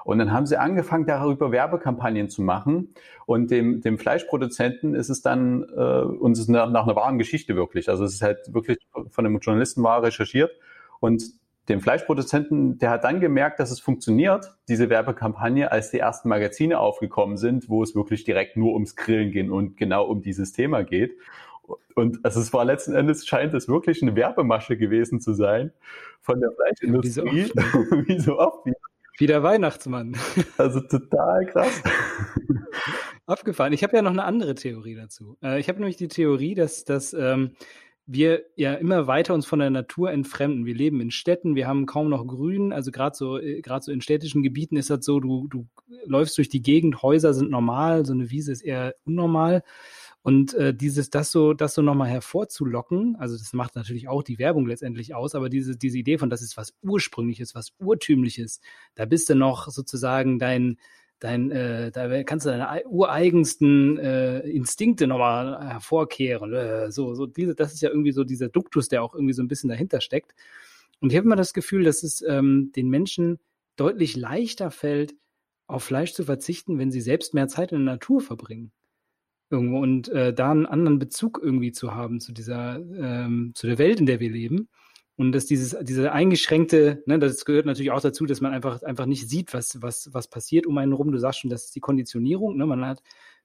Und 0.04 0.18
dann 0.18 0.32
haben 0.32 0.46
sie 0.46 0.58
angefangen, 0.58 1.06
darüber 1.06 1.50
Werbekampagnen 1.50 2.28
zu 2.28 2.42
machen. 2.42 2.94
Und 3.26 3.50
dem, 3.50 3.80
dem 3.80 3.98
Fleischproduzenten 3.98 4.94
ist 4.94 5.08
es 5.08 5.22
dann, 5.22 5.64
äh, 5.74 6.02
und 6.02 6.32
es 6.32 6.40
ist 6.40 6.48
nach, 6.48 6.70
nach 6.70 6.84
einer 6.84 6.96
wahren 6.96 7.18
Geschichte 7.18 7.56
wirklich. 7.56 7.88
Also 7.88 8.04
es 8.04 8.14
ist 8.14 8.22
halt 8.22 8.52
wirklich 8.52 8.78
von 9.10 9.26
einem 9.26 9.38
Journalisten 9.38 9.82
war 9.82 10.02
recherchiert. 10.02 10.52
Und 11.00 11.24
dem 11.68 11.80
Fleischproduzenten, 11.80 12.78
der 12.78 12.90
hat 12.90 13.04
dann 13.04 13.20
gemerkt, 13.20 13.58
dass 13.58 13.70
es 13.70 13.80
funktioniert, 13.80 14.52
diese 14.68 14.90
Werbekampagne, 14.90 15.72
als 15.72 15.90
die 15.90 15.98
ersten 15.98 16.28
Magazine 16.28 16.78
aufgekommen 16.78 17.38
sind, 17.38 17.70
wo 17.70 17.82
es 17.82 17.94
wirklich 17.94 18.24
direkt 18.24 18.56
nur 18.56 18.74
ums 18.74 18.96
Grillen 18.96 19.30
geht 19.30 19.48
und 19.48 19.76
genau 19.78 20.04
um 20.04 20.20
dieses 20.20 20.52
Thema 20.52 20.84
geht. 20.84 21.16
Und 21.94 22.22
also 22.22 22.40
es 22.40 22.52
war 22.52 22.64
letzten 22.66 22.94
Endes 22.94 23.26
scheint 23.26 23.54
es 23.54 23.68
wirklich 23.68 24.02
eine 24.02 24.14
Werbemasche 24.14 24.76
gewesen 24.76 25.20
zu 25.20 25.32
sein 25.32 25.72
von 26.20 26.40
der 26.40 26.50
Fleischindustrie, 26.52 27.44
wie 28.06 28.18
so 28.18 28.38
oft, 28.38 28.66
wie 28.66 28.73
der 29.20 29.42
Weihnachtsmann. 29.42 30.16
Also 30.58 30.80
total 30.80 31.46
krass. 31.46 31.82
Abgefahren. 33.26 33.72
Ich 33.72 33.82
habe 33.82 33.96
ja 33.96 34.02
noch 34.02 34.10
eine 34.10 34.24
andere 34.24 34.54
Theorie 34.54 34.94
dazu. 34.94 35.36
Äh, 35.42 35.58
ich 35.60 35.68
habe 35.68 35.78
nämlich 35.78 35.96
die 35.96 36.08
Theorie, 36.08 36.54
dass, 36.54 36.84
dass 36.84 37.14
ähm, 37.14 37.56
wir 38.06 38.44
ja 38.56 38.74
immer 38.74 39.06
weiter 39.06 39.34
uns 39.34 39.46
von 39.46 39.60
der 39.60 39.70
Natur 39.70 40.10
entfremden. 40.10 40.66
Wir 40.66 40.74
leben 40.74 41.00
in 41.00 41.10
Städten, 41.10 41.54
wir 41.54 41.66
haben 41.66 41.86
kaum 41.86 42.10
noch 42.10 42.26
Grün. 42.26 42.72
Also 42.72 42.90
gerade 42.90 43.16
so, 43.16 43.38
äh, 43.38 43.62
gerade 43.62 43.84
so 43.84 43.92
in 43.92 44.00
städtischen 44.00 44.42
Gebieten 44.42 44.76
ist 44.76 44.90
das 44.90 45.04
so, 45.04 45.20
du, 45.20 45.48
du 45.48 45.66
läufst 46.04 46.36
durch 46.36 46.48
die 46.48 46.62
Gegend, 46.62 47.02
Häuser 47.02 47.32
sind 47.34 47.50
normal, 47.50 48.04
so 48.04 48.12
eine 48.12 48.30
Wiese 48.30 48.52
ist 48.52 48.62
eher 48.62 48.94
unnormal. 49.04 49.62
Und 50.24 50.54
äh, 50.54 50.72
dieses, 50.72 51.10
das 51.10 51.30
so, 51.30 51.52
das 51.52 51.74
so 51.74 51.82
nochmal 51.82 52.08
hervorzulocken, 52.08 53.14
also 53.16 53.36
das 53.36 53.52
macht 53.52 53.76
natürlich 53.76 54.08
auch 54.08 54.22
die 54.22 54.38
Werbung 54.38 54.66
letztendlich 54.66 55.14
aus, 55.14 55.34
aber 55.34 55.50
diese, 55.50 55.76
diese 55.76 55.98
Idee 55.98 56.16
von, 56.16 56.30
das 56.30 56.40
ist 56.40 56.56
was 56.56 56.72
Ursprüngliches, 56.82 57.54
was 57.54 57.74
Urtümliches, 57.78 58.62
da 58.94 59.04
bist 59.04 59.28
du 59.28 59.34
noch 59.34 59.68
sozusagen 59.68 60.38
dein, 60.38 60.78
dein, 61.18 61.50
äh, 61.50 61.90
da 61.90 62.22
kannst 62.22 62.46
du 62.46 62.50
deine 62.50 62.86
ureigensten 62.86 63.98
äh, 63.98 64.38
Instinkte 64.48 65.06
nochmal 65.06 65.62
hervorkehren. 65.62 66.54
Äh, 66.54 66.90
so, 66.90 67.14
so 67.14 67.26
diese, 67.26 67.54
das 67.54 67.74
ist 67.74 67.82
ja 67.82 67.90
irgendwie 67.90 68.12
so 68.12 68.24
dieser 68.24 68.48
Duktus, 68.48 68.88
der 68.88 69.02
auch 69.02 69.14
irgendwie 69.14 69.34
so 69.34 69.42
ein 69.42 69.48
bisschen 69.48 69.68
dahinter 69.68 70.00
steckt. 70.00 70.34
Und 71.00 71.12
ich 71.12 71.18
habe 71.18 71.26
immer 71.26 71.36
das 71.36 71.52
Gefühl, 71.52 71.84
dass 71.84 72.02
es 72.02 72.22
ähm, 72.26 72.72
den 72.74 72.88
Menschen 72.88 73.40
deutlich 73.76 74.16
leichter 74.16 74.70
fällt, 74.70 75.14
auf 75.66 75.84
Fleisch 75.84 76.14
zu 76.14 76.24
verzichten, 76.24 76.78
wenn 76.78 76.90
sie 76.90 77.02
selbst 77.02 77.34
mehr 77.34 77.48
Zeit 77.48 77.72
in 77.72 77.84
der 77.84 77.94
Natur 77.96 78.22
verbringen 78.22 78.72
irgendwo 79.54 79.78
und 79.78 80.08
äh, 80.08 80.34
da 80.34 80.50
einen 80.50 80.66
anderen 80.66 80.98
Bezug 80.98 81.40
irgendwie 81.42 81.72
zu 81.72 81.94
haben 81.94 82.20
zu 82.20 82.32
dieser, 82.32 82.76
ähm, 82.76 83.52
zu 83.54 83.66
der 83.66 83.78
Welt, 83.78 84.00
in 84.00 84.06
der 84.06 84.20
wir 84.20 84.30
leben. 84.30 84.68
Und 85.16 85.32
dass 85.32 85.46
dieses, 85.46 85.76
diese 85.82 86.10
eingeschränkte, 86.10 87.02
ne, 87.06 87.20
das 87.20 87.44
gehört 87.44 87.66
natürlich 87.66 87.92
auch 87.92 88.00
dazu, 88.00 88.26
dass 88.26 88.40
man 88.40 88.52
einfach, 88.52 88.82
einfach 88.82 89.06
nicht 89.06 89.28
sieht, 89.28 89.54
was, 89.54 89.80
was, 89.80 90.12
was 90.12 90.28
passiert 90.28 90.66
um 90.66 90.76
einen 90.78 90.92
rum. 90.92 91.12
Du 91.12 91.18
sagst 91.18 91.40
schon, 91.40 91.50
das 91.50 91.66
ist 91.66 91.76
die 91.76 91.80
Konditionierung, 91.80 92.56
ne? 92.56 92.66
Man 92.66 92.84
hat 92.84 93.00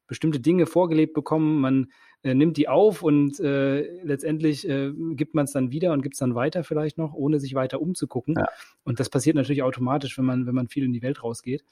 bestimmte 0.08 0.40
Dinge 0.40 0.66
vorgelebt 0.66 1.14
bekommen, 1.14 1.62
man 1.62 1.92
äh, 2.24 2.34
nimmt 2.34 2.58
die 2.58 2.68
auf 2.68 3.04
und 3.04 3.40
äh, 3.40 4.04
letztendlich 4.04 4.68
äh, 4.68 4.92
gibt 5.12 5.36
man 5.36 5.46
es 5.46 5.52
dann 5.52 5.72
wieder 5.72 5.94
und 5.94 6.02
gibt 6.02 6.16
es 6.16 6.20
dann 6.20 6.34
weiter 6.34 6.64
vielleicht 6.64 6.98
noch, 6.98 7.14
ohne 7.14 7.40
sich 7.40 7.54
weiter 7.54 7.80
umzugucken. 7.80 8.34
Ja. 8.36 8.48
Und 8.84 9.00
das 9.00 9.10
passiert 9.10 9.36
natürlich 9.36 9.62
automatisch, 9.62 10.18
wenn 10.18 10.26
man, 10.26 10.48
wenn 10.48 10.56
man 10.56 10.68
viel 10.68 10.84
in 10.84 10.94
die 10.94 11.04
Welt 11.04 11.24
rausgeht 11.24 11.64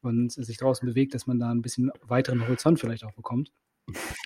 und 0.00 0.30
sich 0.30 0.56
draußen 0.56 0.86
bewegt, 0.86 1.14
dass 1.14 1.26
man 1.26 1.40
da 1.40 1.50
ein 1.50 1.62
bisschen 1.62 1.90
weiteren 2.02 2.46
Horizont 2.46 2.78
vielleicht 2.78 3.04
auch 3.04 3.12
bekommt. 3.12 3.50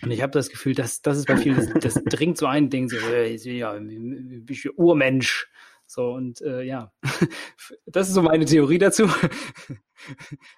Und 0.02 0.10
ich 0.10 0.22
habe 0.22 0.32
das 0.32 0.50
Gefühl, 0.50 0.74
dass 0.74 1.00
das 1.00 1.18
ist 1.18 1.26
bei 1.26 1.36
vielen, 1.36 1.56
das, 1.56 1.94
das 1.94 1.94
dringt 2.04 2.38
so 2.38 2.46
ein, 2.46 2.70
Ding, 2.70 2.88
so, 2.88 2.96
äh, 2.96 3.34
ja, 3.34 3.72
bin 3.72 4.46
ich 4.48 4.78
Urmensch. 4.78 5.48
So, 5.86 6.12
und 6.12 6.40
äh, 6.40 6.62
ja, 6.62 6.92
das 7.86 8.08
ist 8.08 8.14
so 8.14 8.22
meine 8.22 8.44
Theorie 8.44 8.78
dazu. 8.78 9.08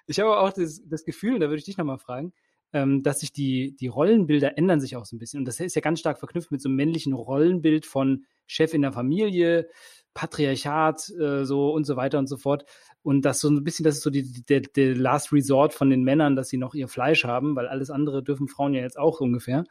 Ich 0.07 0.19
habe 0.19 0.37
auch 0.37 0.51
das, 0.51 0.81
das 0.85 1.05
Gefühl, 1.05 1.39
da 1.39 1.47
würde 1.47 1.59
ich 1.59 1.63
dich 1.63 1.77
nochmal 1.77 1.99
fragen, 1.99 2.33
ähm, 2.73 3.01
dass 3.01 3.21
sich 3.21 3.31
die, 3.31 3.77
die 3.77 3.87
Rollenbilder 3.87 4.57
ändern 4.57 4.81
sich 4.81 4.97
auch 4.97 5.05
so 5.05 5.15
ein 5.15 5.19
bisschen. 5.19 5.39
Und 5.39 5.45
das 5.45 5.61
ist 5.61 5.75
ja 5.75 5.81
ganz 5.81 6.01
stark 6.01 6.19
verknüpft 6.19 6.51
mit 6.51 6.61
so 6.61 6.67
einem 6.67 6.75
männlichen 6.75 7.13
Rollenbild 7.13 7.85
von 7.85 8.25
Chef 8.45 8.73
in 8.73 8.81
der 8.81 8.91
Familie, 8.91 9.69
Patriarchat, 10.17 11.09
äh, 11.19 11.45
so 11.45 11.71
und 11.71 11.85
so 11.85 11.95
weiter 11.95 12.17
und 12.17 12.25
so 12.27 12.37
fort. 12.37 12.65
Und 13.03 13.21
das 13.21 13.39
so 13.39 13.49
ein 13.49 13.63
bisschen, 13.63 13.83
das 13.83 13.97
ist 13.97 14.01
so 14.01 14.09
die, 14.09 14.43
der, 14.45 14.61
der 14.61 14.95
Last 14.95 15.31
Resort 15.31 15.73
von 15.73 15.91
den 15.91 16.03
Männern, 16.03 16.35
dass 16.35 16.49
sie 16.49 16.57
noch 16.57 16.73
ihr 16.73 16.87
Fleisch 16.87 17.23
haben, 17.23 17.55
weil 17.55 17.67
alles 17.67 17.91
andere 17.91 18.23
dürfen 18.23 18.47
Frauen 18.47 18.73
ja 18.73 18.81
jetzt 18.81 18.97
auch 18.97 19.21
ungefähr. 19.21 19.63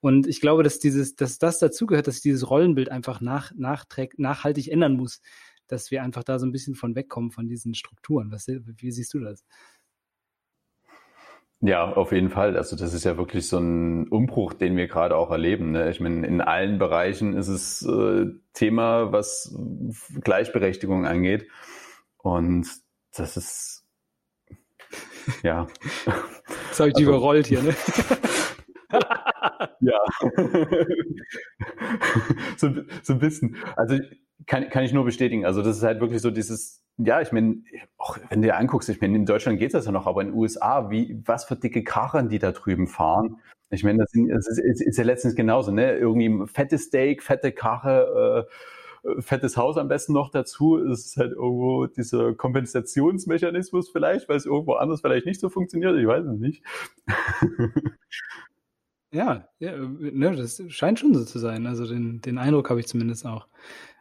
Und 0.00 0.28
ich 0.28 0.40
glaube, 0.40 0.62
dass 0.62 0.78
dieses, 0.78 1.16
dass 1.16 1.38
das 1.38 1.58
dazugehört, 1.58 2.06
dass 2.06 2.20
dieses 2.20 2.48
Rollenbild 2.48 2.90
einfach 2.90 3.20
nach, 3.20 3.50
nachträgt, 3.56 4.20
nachhaltig 4.20 4.68
ändern 4.68 4.96
muss, 4.96 5.20
dass 5.66 5.90
wir 5.90 6.04
einfach 6.04 6.22
da 6.22 6.38
so 6.38 6.46
ein 6.46 6.52
bisschen 6.52 6.76
von 6.76 6.94
wegkommen 6.94 7.32
von 7.32 7.48
diesen 7.48 7.74
Strukturen. 7.74 8.30
Was, 8.30 8.46
wie 8.46 8.92
siehst 8.92 9.12
du 9.14 9.18
das? 9.18 9.44
Ja, 11.60 11.92
auf 11.92 12.12
jeden 12.12 12.30
Fall. 12.30 12.56
Also 12.56 12.76
das 12.76 12.94
ist 12.94 13.04
ja 13.04 13.16
wirklich 13.16 13.48
so 13.48 13.58
ein 13.58 14.06
Umbruch, 14.08 14.54
den 14.54 14.76
wir 14.76 14.86
gerade 14.86 15.16
auch 15.16 15.30
erleben. 15.30 15.72
Ne? 15.72 15.90
Ich 15.90 15.98
meine, 15.98 16.24
in 16.26 16.40
allen 16.40 16.78
Bereichen 16.78 17.36
ist 17.36 17.48
es 17.48 17.82
äh, 17.82 18.26
Thema, 18.52 19.10
was 19.10 19.56
Gleichberechtigung 20.20 21.04
angeht. 21.04 21.48
Und 22.18 22.68
das 23.16 23.36
ist, 23.36 23.84
ja. 25.42 25.66
Das 26.68 26.78
habe 26.78 26.90
ich 26.90 26.94
die 26.94 27.02
also, 27.02 27.12
überrollt 27.12 27.48
hier, 27.48 27.62
ne? 27.62 27.74
ja. 29.80 29.98
so, 32.56 32.70
so 33.02 33.12
ein 33.14 33.18
bisschen. 33.18 33.56
Also 33.74 33.98
kann, 34.46 34.68
kann 34.70 34.84
ich 34.84 34.92
nur 34.92 35.04
bestätigen. 35.04 35.44
Also 35.44 35.62
das 35.62 35.78
ist 35.78 35.82
halt 35.82 36.00
wirklich 36.00 36.22
so 36.22 36.30
dieses, 36.30 36.84
ja, 36.98 37.20
ich 37.20 37.30
meine, 37.30 37.62
wenn 38.28 38.42
du 38.42 38.48
dir 38.48 38.56
anguckst, 38.56 38.88
ich 38.88 39.00
meine, 39.00 39.16
in 39.16 39.24
Deutschland 39.24 39.58
geht 39.58 39.72
das 39.72 39.86
ja 39.86 39.92
noch, 39.92 40.06
aber 40.06 40.20
in 40.22 40.28
den 40.28 40.36
USA, 40.36 40.90
wie, 40.90 41.22
was 41.24 41.44
für 41.44 41.56
dicke 41.56 41.84
Karren 41.84 42.28
die 42.28 42.40
da 42.40 42.52
drüben 42.52 42.88
fahren. 42.88 43.36
Ich 43.70 43.84
meine, 43.84 43.98
das, 43.98 44.12
das 44.12 44.58
ist 44.58 44.98
ja 44.98 45.04
letztens 45.04 45.36
genauso, 45.36 45.70
ne? 45.70 45.96
Irgendwie 45.96 46.46
fettes 46.46 46.84
Steak, 46.84 47.22
fette 47.22 47.52
Karre, 47.52 48.46
äh, 49.04 49.20
fettes 49.20 49.56
Haus 49.56 49.76
am 49.76 49.88
besten 49.88 50.12
noch 50.12 50.30
dazu. 50.30 50.78
Es 50.78 51.06
ist 51.06 51.16
halt 51.18 51.32
irgendwo 51.32 51.86
dieser 51.86 52.34
Kompensationsmechanismus 52.34 53.90
vielleicht, 53.90 54.28
weil 54.28 54.36
es 54.36 54.46
irgendwo 54.46 54.72
anders 54.74 55.00
vielleicht 55.00 55.26
nicht 55.26 55.40
so 55.40 55.50
funktioniert. 55.50 55.96
Ich 55.98 56.06
weiß 56.06 56.24
es 56.24 56.38
nicht. 56.40 56.62
ja, 59.12 59.48
ja 59.60 59.76
ne, 59.76 60.34
das 60.34 60.62
scheint 60.68 60.98
schon 60.98 61.14
so 61.14 61.24
zu 61.24 61.38
sein. 61.38 61.66
Also 61.66 61.86
den, 61.86 62.20
den 62.22 62.38
Eindruck 62.38 62.70
habe 62.70 62.80
ich 62.80 62.88
zumindest 62.88 63.24
auch. 63.26 63.46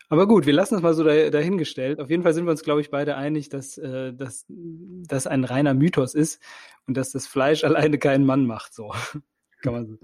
Aber 0.10 0.28
gut, 0.28 0.46
wir 0.46 0.54
lassen 0.54 0.76
es 0.76 0.82
mal 0.82 0.93
so 0.93 1.04
dahingestellt. 1.04 2.00
Auf 2.00 2.10
jeden 2.10 2.24
Fall 2.24 2.34
sind 2.34 2.46
wir 2.46 2.52
uns, 2.52 2.63
glaube 2.63 2.82
ich, 2.82 2.89
beide 2.89 3.17
einig, 3.17 3.50
dass, 3.50 3.78
äh, 3.78 4.13
dass 4.13 4.46
das 4.48 5.28
ein 5.28 5.43
reiner 5.43 5.74
Mythos 5.74 6.13
ist 6.13 6.41
und 6.86 6.96
dass 6.96 7.12
das 7.12 7.28
Fleisch 7.28 7.63
alleine 7.65 7.98
keinen 7.98 8.26
Mann 8.26 8.46
macht. 8.46 8.74
So. 8.74 8.93
Kann 9.63 9.74
man 9.74 9.88
so. 9.88 9.98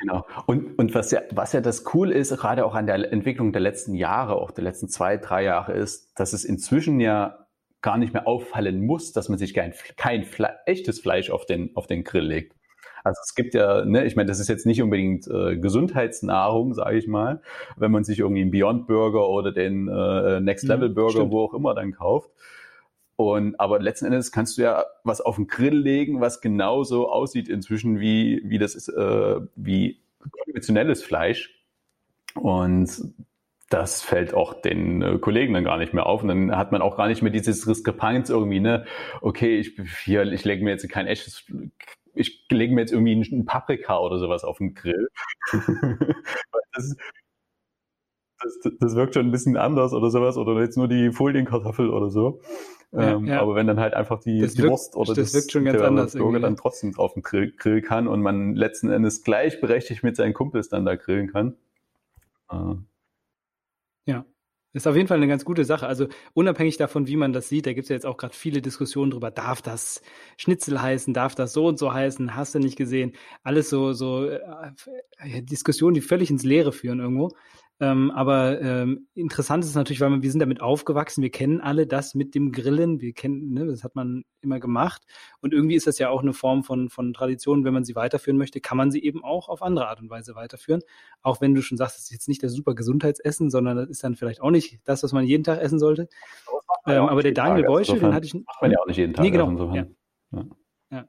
Genau. 0.00 0.26
Und, 0.46 0.78
und 0.78 0.94
was 0.94 1.10
ja, 1.12 1.22
was 1.30 1.52
ja 1.52 1.60
das 1.60 1.84
cool 1.94 2.10
ist, 2.10 2.36
gerade 2.36 2.66
auch 2.66 2.74
an 2.74 2.86
der 2.86 3.12
Entwicklung 3.12 3.52
der 3.52 3.62
letzten 3.62 3.94
Jahre, 3.94 4.34
auch 4.34 4.50
der 4.50 4.64
letzten 4.64 4.88
zwei, 4.88 5.16
drei 5.16 5.44
Jahre, 5.44 5.72
ist, 5.72 6.18
dass 6.18 6.32
es 6.32 6.44
inzwischen 6.44 6.98
ja 6.98 7.46
gar 7.82 7.96
nicht 7.96 8.12
mehr 8.12 8.26
auffallen 8.26 8.84
muss, 8.84 9.12
dass 9.12 9.28
man 9.28 9.38
sich 9.38 9.54
kein, 9.54 9.72
kein 9.96 10.24
Fle 10.24 10.58
echtes 10.66 11.00
Fleisch 11.00 11.30
auf 11.30 11.46
den, 11.46 11.74
auf 11.76 11.86
den 11.86 12.04
Grill 12.04 12.26
legt. 12.26 12.56
Also 13.04 13.20
es 13.24 13.34
gibt 13.34 13.54
ja, 13.54 13.84
ne, 13.84 14.04
ich 14.04 14.16
meine, 14.16 14.28
das 14.28 14.40
ist 14.40 14.48
jetzt 14.48 14.66
nicht 14.66 14.82
unbedingt 14.82 15.26
äh, 15.28 15.56
Gesundheitsnahrung, 15.56 16.74
sage 16.74 16.98
ich 16.98 17.06
mal, 17.06 17.40
wenn 17.76 17.90
man 17.90 18.04
sich 18.04 18.18
irgendwie 18.18 18.42
einen 18.42 18.50
Beyond 18.50 18.86
Burger 18.86 19.28
oder 19.28 19.52
den 19.52 19.88
äh, 19.88 20.40
Next 20.40 20.66
Level 20.66 20.90
Burger, 20.90 21.24
ja, 21.24 21.30
wo 21.30 21.44
auch 21.44 21.54
immer 21.54 21.74
dann 21.74 21.92
kauft. 21.92 22.30
Und, 23.16 23.60
aber 23.60 23.80
letzten 23.80 24.06
Endes 24.06 24.32
kannst 24.32 24.56
du 24.56 24.62
ja 24.62 24.84
was 25.04 25.20
auf 25.20 25.36
den 25.36 25.46
Grill 25.46 25.76
legen, 25.76 26.22
was 26.22 26.40
genauso 26.40 27.10
aussieht 27.10 27.50
inzwischen 27.50 28.00
wie, 28.00 28.40
wie 28.44 28.58
das 28.58 28.74
ist, 28.74 28.88
äh, 28.88 29.40
wie 29.56 30.00
konventionelles 30.46 31.02
Fleisch. 31.02 31.54
Und 32.34 32.88
das 33.68 34.02
fällt 34.02 34.34
auch 34.34 34.54
den 34.60 35.00
äh, 35.02 35.18
Kollegen 35.18 35.54
dann 35.54 35.64
gar 35.64 35.78
nicht 35.78 35.94
mehr 35.94 36.06
auf. 36.06 36.22
Und 36.22 36.28
dann 36.28 36.56
hat 36.56 36.72
man 36.72 36.82
auch 36.82 36.96
gar 36.96 37.08
nicht 37.08 37.22
mehr 37.22 37.30
dieses 37.30 37.64
Diskrepanz 37.64 38.28
irgendwie, 38.28 38.60
ne? 38.60 38.84
Okay, 39.20 39.58
ich, 39.58 39.76
hier, 40.04 40.22
ich 40.24 40.44
lege 40.44 40.64
mir 40.64 40.70
jetzt 40.70 40.88
kein 40.88 41.06
echtes, 41.06 41.44
ich 42.14 42.46
lege 42.50 42.74
mir 42.74 42.82
jetzt 42.82 42.92
irgendwie 42.92 43.12
einen 43.12 43.44
Paprika 43.44 43.98
oder 43.98 44.18
sowas 44.18 44.44
auf 44.44 44.58
den 44.58 44.74
Grill. 44.74 45.08
das, 46.72 46.96
das, 48.40 48.72
das 48.78 48.94
wirkt 48.94 49.14
schon 49.14 49.26
ein 49.26 49.32
bisschen 49.32 49.56
anders 49.56 49.92
oder 49.92 50.10
sowas. 50.10 50.36
Oder 50.36 50.60
jetzt 50.60 50.76
nur 50.76 50.88
die 50.88 51.12
Folienkartoffel 51.12 51.90
oder 51.90 52.10
so. 52.10 52.40
Ähm, 52.92 53.26
ja. 53.26 53.40
Aber 53.40 53.54
wenn 53.54 53.66
dann 53.66 53.78
halt 53.78 53.94
einfach 53.94 54.18
die, 54.18 54.40
die 54.40 54.58
wirkt, 54.58 54.70
Wurst 54.70 54.96
oder 54.96 55.14
das, 55.14 55.32
das 55.32 55.54
anders 55.54 56.14
Burger 56.14 56.40
dann 56.40 56.56
trotzdem 56.56 56.96
auf 56.98 57.14
dem 57.14 57.22
Grill, 57.22 57.52
Grill, 57.56 57.82
kann 57.82 58.08
und 58.08 58.20
man 58.20 58.56
letzten 58.56 58.90
Endes 58.90 59.22
gleichberechtigt 59.22 60.02
mit 60.02 60.16
seinen 60.16 60.34
Kumpels 60.34 60.68
dann 60.68 60.84
da 60.84 60.96
grillen 60.96 61.28
kann. 61.28 61.56
Äh. 62.50 62.74
Ist 64.72 64.86
auf 64.86 64.94
jeden 64.94 65.08
Fall 65.08 65.16
eine 65.16 65.26
ganz 65.26 65.44
gute 65.44 65.64
Sache. 65.64 65.86
Also 65.88 66.06
unabhängig 66.32 66.76
davon, 66.76 67.08
wie 67.08 67.16
man 67.16 67.32
das 67.32 67.48
sieht, 67.48 67.66
da 67.66 67.72
gibt 67.72 67.84
es 67.84 67.88
ja 67.88 67.96
jetzt 67.96 68.06
auch 68.06 68.16
gerade 68.16 68.34
viele 68.34 68.62
Diskussionen 68.62 69.10
drüber, 69.10 69.32
darf 69.32 69.62
das 69.62 70.00
Schnitzel 70.36 70.80
heißen, 70.80 71.12
darf 71.12 71.34
das 71.34 71.52
so 71.52 71.66
und 71.66 71.78
so 71.78 71.92
heißen, 71.92 72.36
hast 72.36 72.54
du 72.54 72.60
nicht 72.60 72.76
gesehen. 72.76 73.12
Alles 73.42 73.68
so, 73.68 73.92
so 73.92 74.26
äh, 74.26 75.42
Diskussionen, 75.42 75.94
die 75.94 76.00
völlig 76.00 76.30
ins 76.30 76.44
Leere 76.44 76.72
führen 76.72 77.00
irgendwo. 77.00 77.32
Ähm, 77.82 78.10
aber 78.10 78.60
ähm, 78.60 79.08
interessant 79.14 79.64
ist 79.64 79.74
natürlich, 79.74 80.00
weil 80.00 80.10
wir, 80.10 80.22
wir 80.22 80.30
sind 80.30 80.40
damit 80.40 80.60
aufgewachsen, 80.60 81.22
wir 81.22 81.30
kennen 81.30 81.62
alle 81.62 81.86
das 81.86 82.14
mit 82.14 82.34
dem 82.34 82.52
Grillen, 82.52 83.00
wir 83.00 83.14
kennen, 83.14 83.54
ne, 83.54 83.66
das 83.66 83.84
hat 83.84 83.96
man 83.96 84.24
immer 84.42 84.60
gemacht. 84.60 85.02
Und 85.40 85.54
irgendwie 85.54 85.76
ist 85.76 85.86
das 85.86 85.98
ja 85.98 86.10
auch 86.10 86.20
eine 86.20 86.34
Form 86.34 86.62
von, 86.62 86.90
von 86.90 87.14
Tradition, 87.14 87.64
wenn 87.64 87.72
man 87.72 87.84
sie 87.84 87.96
weiterführen 87.96 88.36
möchte, 88.36 88.60
kann 88.60 88.76
man 88.76 88.90
sie 88.90 89.02
eben 89.02 89.24
auch 89.24 89.48
auf 89.48 89.62
andere 89.62 89.88
Art 89.88 90.00
und 90.00 90.10
Weise 90.10 90.34
weiterführen. 90.34 90.82
Auch 91.22 91.40
wenn 91.40 91.54
du 91.54 91.62
schon 91.62 91.78
sagst, 91.78 91.96
das 91.96 92.04
ist 92.04 92.12
jetzt 92.12 92.28
nicht 92.28 92.42
das 92.42 92.52
super 92.52 92.74
Gesundheitsessen, 92.74 93.48
sondern 93.48 93.78
das 93.78 93.88
ist 93.88 94.04
dann 94.04 94.14
vielleicht 94.14 94.42
auch 94.42 94.50
nicht 94.50 94.80
das, 94.84 95.02
was 95.02 95.12
man 95.12 95.24
jeden 95.24 95.44
Tag 95.44 95.60
essen 95.60 95.78
sollte. 95.78 96.08
Ähm, 96.86 97.04
aber 97.04 97.22
der 97.22 97.32
Daniel 97.32 97.64
Beuschel, 97.64 97.98
den 97.98 98.14
hatte 98.14 98.26
ich. 98.26 98.34
Macht 98.34 98.60
man 98.60 98.70
ja 98.70 98.78
auch 98.78 98.86
nicht 98.86 98.98
jeden 98.98 99.14
Tag. 99.14 99.24
Nee, 99.24 99.30
genau. 99.30 99.74
Ja. 99.74 99.86
Ja. 100.32 100.44
ja. 100.90 101.08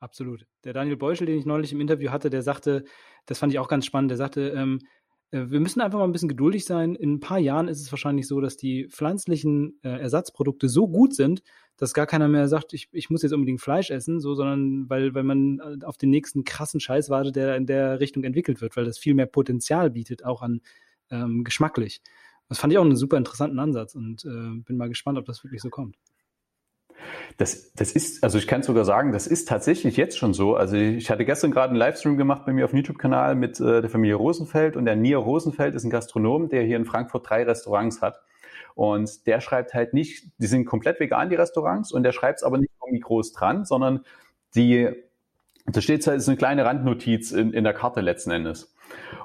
Absolut. 0.00 0.46
Der 0.64 0.72
Daniel 0.72 0.96
Beuschel, 0.96 1.26
den 1.26 1.38
ich 1.38 1.46
neulich 1.46 1.72
im 1.72 1.80
Interview 1.80 2.10
hatte, 2.10 2.30
der 2.30 2.42
sagte, 2.42 2.84
das 3.26 3.38
fand 3.38 3.52
ich 3.52 3.58
auch 3.58 3.68
ganz 3.68 3.84
spannend, 3.84 4.10
der 4.10 4.16
sagte, 4.16 4.48
ähm, 4.48 4.78
äh, 4.80 4.99
wir 5.32 5.60
müssen 5.60 5.80
einfach 5.80 5.98
mal 5.98 6.04
ein 6.04 6.12
bisschen 6.12 6.28
geduldig 6.28 6.64
sein. 6.64 6.94
In 6.94 7.14
ein 7.14 7.20
paar 7.20 7.38
Jahren 7.38 7.68
ist 7.68 7.80
es 7.80 7.92
wahrscheinlich 7.92 8.26
so, 8.26 8.40
dass 8.40 8.56
die 8.56 8.88
pflanzlichen 8.88 9.78
äh, 9.82 9.88
Ersatzprodukte 9.88 10.68
so 10.68 10.88
gut 10.88 11.14
sind, 11.14 11.42
dass 11.76 11.94
gar 11.94 12.06
keiner 12.06 12.26
mehr 12.28 12.48
sagt, 12.48 12.72
ich, 12.72 12.88
ich 12.92 13.10
muss 13.10 13.22
jetzt 13.22 13.32
unbedingt 13.32 13.60
Fleisch 13.60 13.90
essen, 13.90 14.20
so, 14.20 14.34
sondern 14.34 14.90
weil, 14.90 15.14
weil 15.14 15.22
man 15.22 15.60
äh, 15.60 15.84
auf 15.84 15.96
den 15.96 16.10
nächsten 16.10 16.44
krassen 16.44 16.80
Scheiß 16.80 17.10
wartet, 17.10 17.36
der 17.36 17.56
in 17.56 17.66
der 17.66 18.00
Richtung 18.00 18.24
entwickelt 18.24 18.60
wird, 18.60 18.76
weil 18.76 18.84
das 18.84 18.98
viel 18.98 19.14
mehr 19.14 19.26
Potenzial 19.26 19.90
bietet, 19.90 20.24
auch 20.24 20.42
an 20.42 20.60
ähm, 21.10 21.44
geschmacklich. 21.44 22.02
Das 22.48 22.58
fand 22.58 22.72
ich 22.72 22.78
auch 22.78 22.84
einen 22.84 22.96
super 22.96 23.16
interessanten 23.16 23.60
Ansatz 23.60 23.94
und 23.94 24.24
äh, 24.24 24.60
bin 24.64 24.76
mal 24.76 24.88
gespannt, 24.88 25.16
ob 25.16 25.26
das 25.26 25.44
wirklich 25.44 25.62
so 25.62 25.70
kommt. 25.70 25.96
Das, 27.36 27.72
das 27.72 27.92
ist, 27.92 28.22
also 28.22 28.38
ich 28.38 28.46
kann 28.46 28.62
sogar 28.62 28.84
sagen, 28.84 29.12
das 29.12 29.26
ist 29.26 29.48
tatsächlich 29.48 29.96
jetzt 29.96 30.18
schon 30.18 30.34
so. 30.34 30.56
Also 30.56 30.76
ich 30.76 31.10
hatte 31.10 31.24
gestern 31.24 31.50
gerade 31.50 31.70
einen 31.70 31.78
Livestream 31.78 32.16
gemacht 32.16 32.44
bei 32.44 32.52
mir 32.52 32.64
auf 32.64 32.70
dem 32.70 32.78
YouTube-Kanal 32.78 33.34
mit 33.34 33.60
äh, 33.60 33.80
der 33.80 33.90
Familie 33.90 34.16
Rosenfeld 34.16 34.76
und 34.76 34.84
der 34.84 34.96
Nia 34.96 35.18
Rosenfeld 35.18 35.74
ist 35.74 35.84
ein 35.84 35.90
Gastronom, 35.90 36.48
der 36.48 36.62
hier 36.62 36.76
in 36.76 36.84
Frankfurt 36.84 37.28
drei 37.28 37.44
Restaurants 37.44 38.02
hat. 38.02 38.20
Und 38.74 39.26
der 39.26 39.40
schreibt 39.40 39.74
halt 39.74 39.94
nicht, 39.94 40.30
die 40.38 40.46
sind 40.46 40.64
komplett 40.64 41.00
vegan, 41.00 41.28
die 41.28 41.36
Restaurants, 41.36 41.92
und 41.92 42.02
der 42.02 42.12
schreibt 42.12 42.38
es 42.38 42.42
aber 42.42 42.58
nicht 42.58 42.72
irgendwie 42.82 43.00
groß 43.00 43.32
dran, 43.32 43.64
sondern 43.64 44.04
die, 44.54 44.88
da 45.66 45.80
steht 45.80 46.06
halt, 46.06 46.18
ist 46.18 46.28
eine 46.28 46.36
kleine 46.36 46.64
Randnotiz 46.64 47.32
in, 47.32 47.52
in 47.52 47.64
der 47.64 47.74
Karte 47.74 48.00
letzten 48.00 48.30
Endes. 48.30 48.74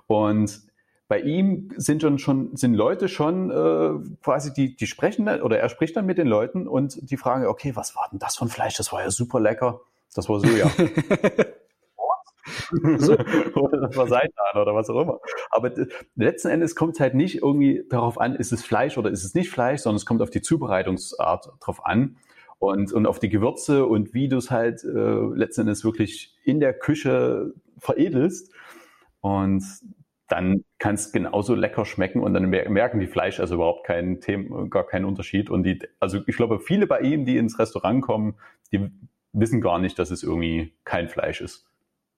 Und 0.07 0.64
bei 1.07 1.19
ihm 1.19 1.69
sind 1.77 2.01
schon, 2.01 2.17
schon 2.17 2.55
sind 2.55 2.73
Leute 2.73 3.07
schon 3.07 3.51
äh, 3.51 3.93
quasi, 4.23 4.53
die, 4.53 4.75
die 4.75 4.87
sprechen 4.87 5.27
oder 5.41 5.59
er 5.59 5.69
spricht 5.69 5.95
dann 5.95 6.05
mit 6.05 6.17
den 6.17 6.27
Leuten 6.27 6.67
und 6.67 7.09
die 7.09 7.17
fragen, 7.17 7.45
okay, 7.45 7.75
was 7.75 7.95
war 7.95 8.07
denn 8.11 8.19
das 8.19 8.35
von 8.35 8.49
Fleisch? 8.49 8.77
Das 8.77 8.91
war 8.91 9.03
ja 9.03 9.11
super 9.11 9.39
lecker. 9.39 9.81
Das 10.15 10.27
war 10.29 10.39
Soja. 10.39 10.71
so. 12.97 13.13
oder 13.55 13.81
das 13.81 13.97
war 13.97 14.07
Seitan 14.07 14.61
oder 14.61 14.73
was 14.73 14.89
auch 14.89 15.01
immer. 15.01 15.19
Aber 15.51 15.71
letzten 16.15 16.47
Endes 16.47 16.75
kommt 16.75 16.95
es 16.95 16.99
halt 16.99 17.13
nicht 17.13 17.43
irgendwie 17.43 17.85
darauf 17.89 18.19
an, 18.19 18.35
ist 18.35 18.51
es 18.51 18.63
Fleisch 18.63 18.97
oder 18.97 19.11
ist 19.11 19.23
es 19.23 19.35
nicht 19.35 19.51
Fleisch, 19.51 19.81
sondern 19.81 19.97
es 19.97 20.05
kommt 20.05 20.21
auf 20.21 20.31
die 20.31 20.41
Zubereitungsart 20.41 21.49
drauf 21.59 21.85
an 21.85 22.17
und, 22.57 22.91
und 22.93 23.05
auf 23.05 23.19
die 23.19 23.29
Gewürze 23.29 23.85
und 23.85 24.13
wie 24.13 24.27
du 24.27 24.37
es 24.37 24.49
halt 24.49 24.83
äh, 24.83 24.87
letzten 25.35 25.61
Endes 25.61 25.83
wirklich 25.83 26.35
in 26.43 26.59
der 26.59 26.73
Küche 26.73 27.53
veredelst. 27.77 28.51
Und 29.21 29.63
dann 30.27 30.63
kann 30.79 30.95
es 30.95 31.11
genauso 31.11 31.53
lecker 31.53 31.85
schmecken 31.85 32.21
und 32.21 32.33
dann 32.33 32.49
merken 32.49 32.99
die 32.99 33.07
Fleisch 33.07 33.39
also 33.39 33.55
überhaupt 33.55 33.85
keinen 33.85 34.21
Thema, 34.21 34.67
gar 34.67 34.85
keinen 34.85 35.05
Unterschied. 35.05 35.49
Und 35.49 35.63
die, 35.63 35.79
also 35.99 36.19
ich 36.25 36.35
glaube, 36.35 36.59
viele 36.59 36.87
bei 36.87 37.01
ihm, 37.01 37.25
die 37.25 37.37
ins 37.37 37.59
Restaurant 37.59 38.01
kommen, 38.01 38.35
die 38.71 38.89
wissen 39.33 39.61
gar 39.61 39.79
nicht, 39.79 39.99
dass 39.99 40.11
es 40.11 40.23
irgendwie 40.23 40.73
kein 40.83 41.09
Fleisch 41.09 41.41
ist. 41.41 41.67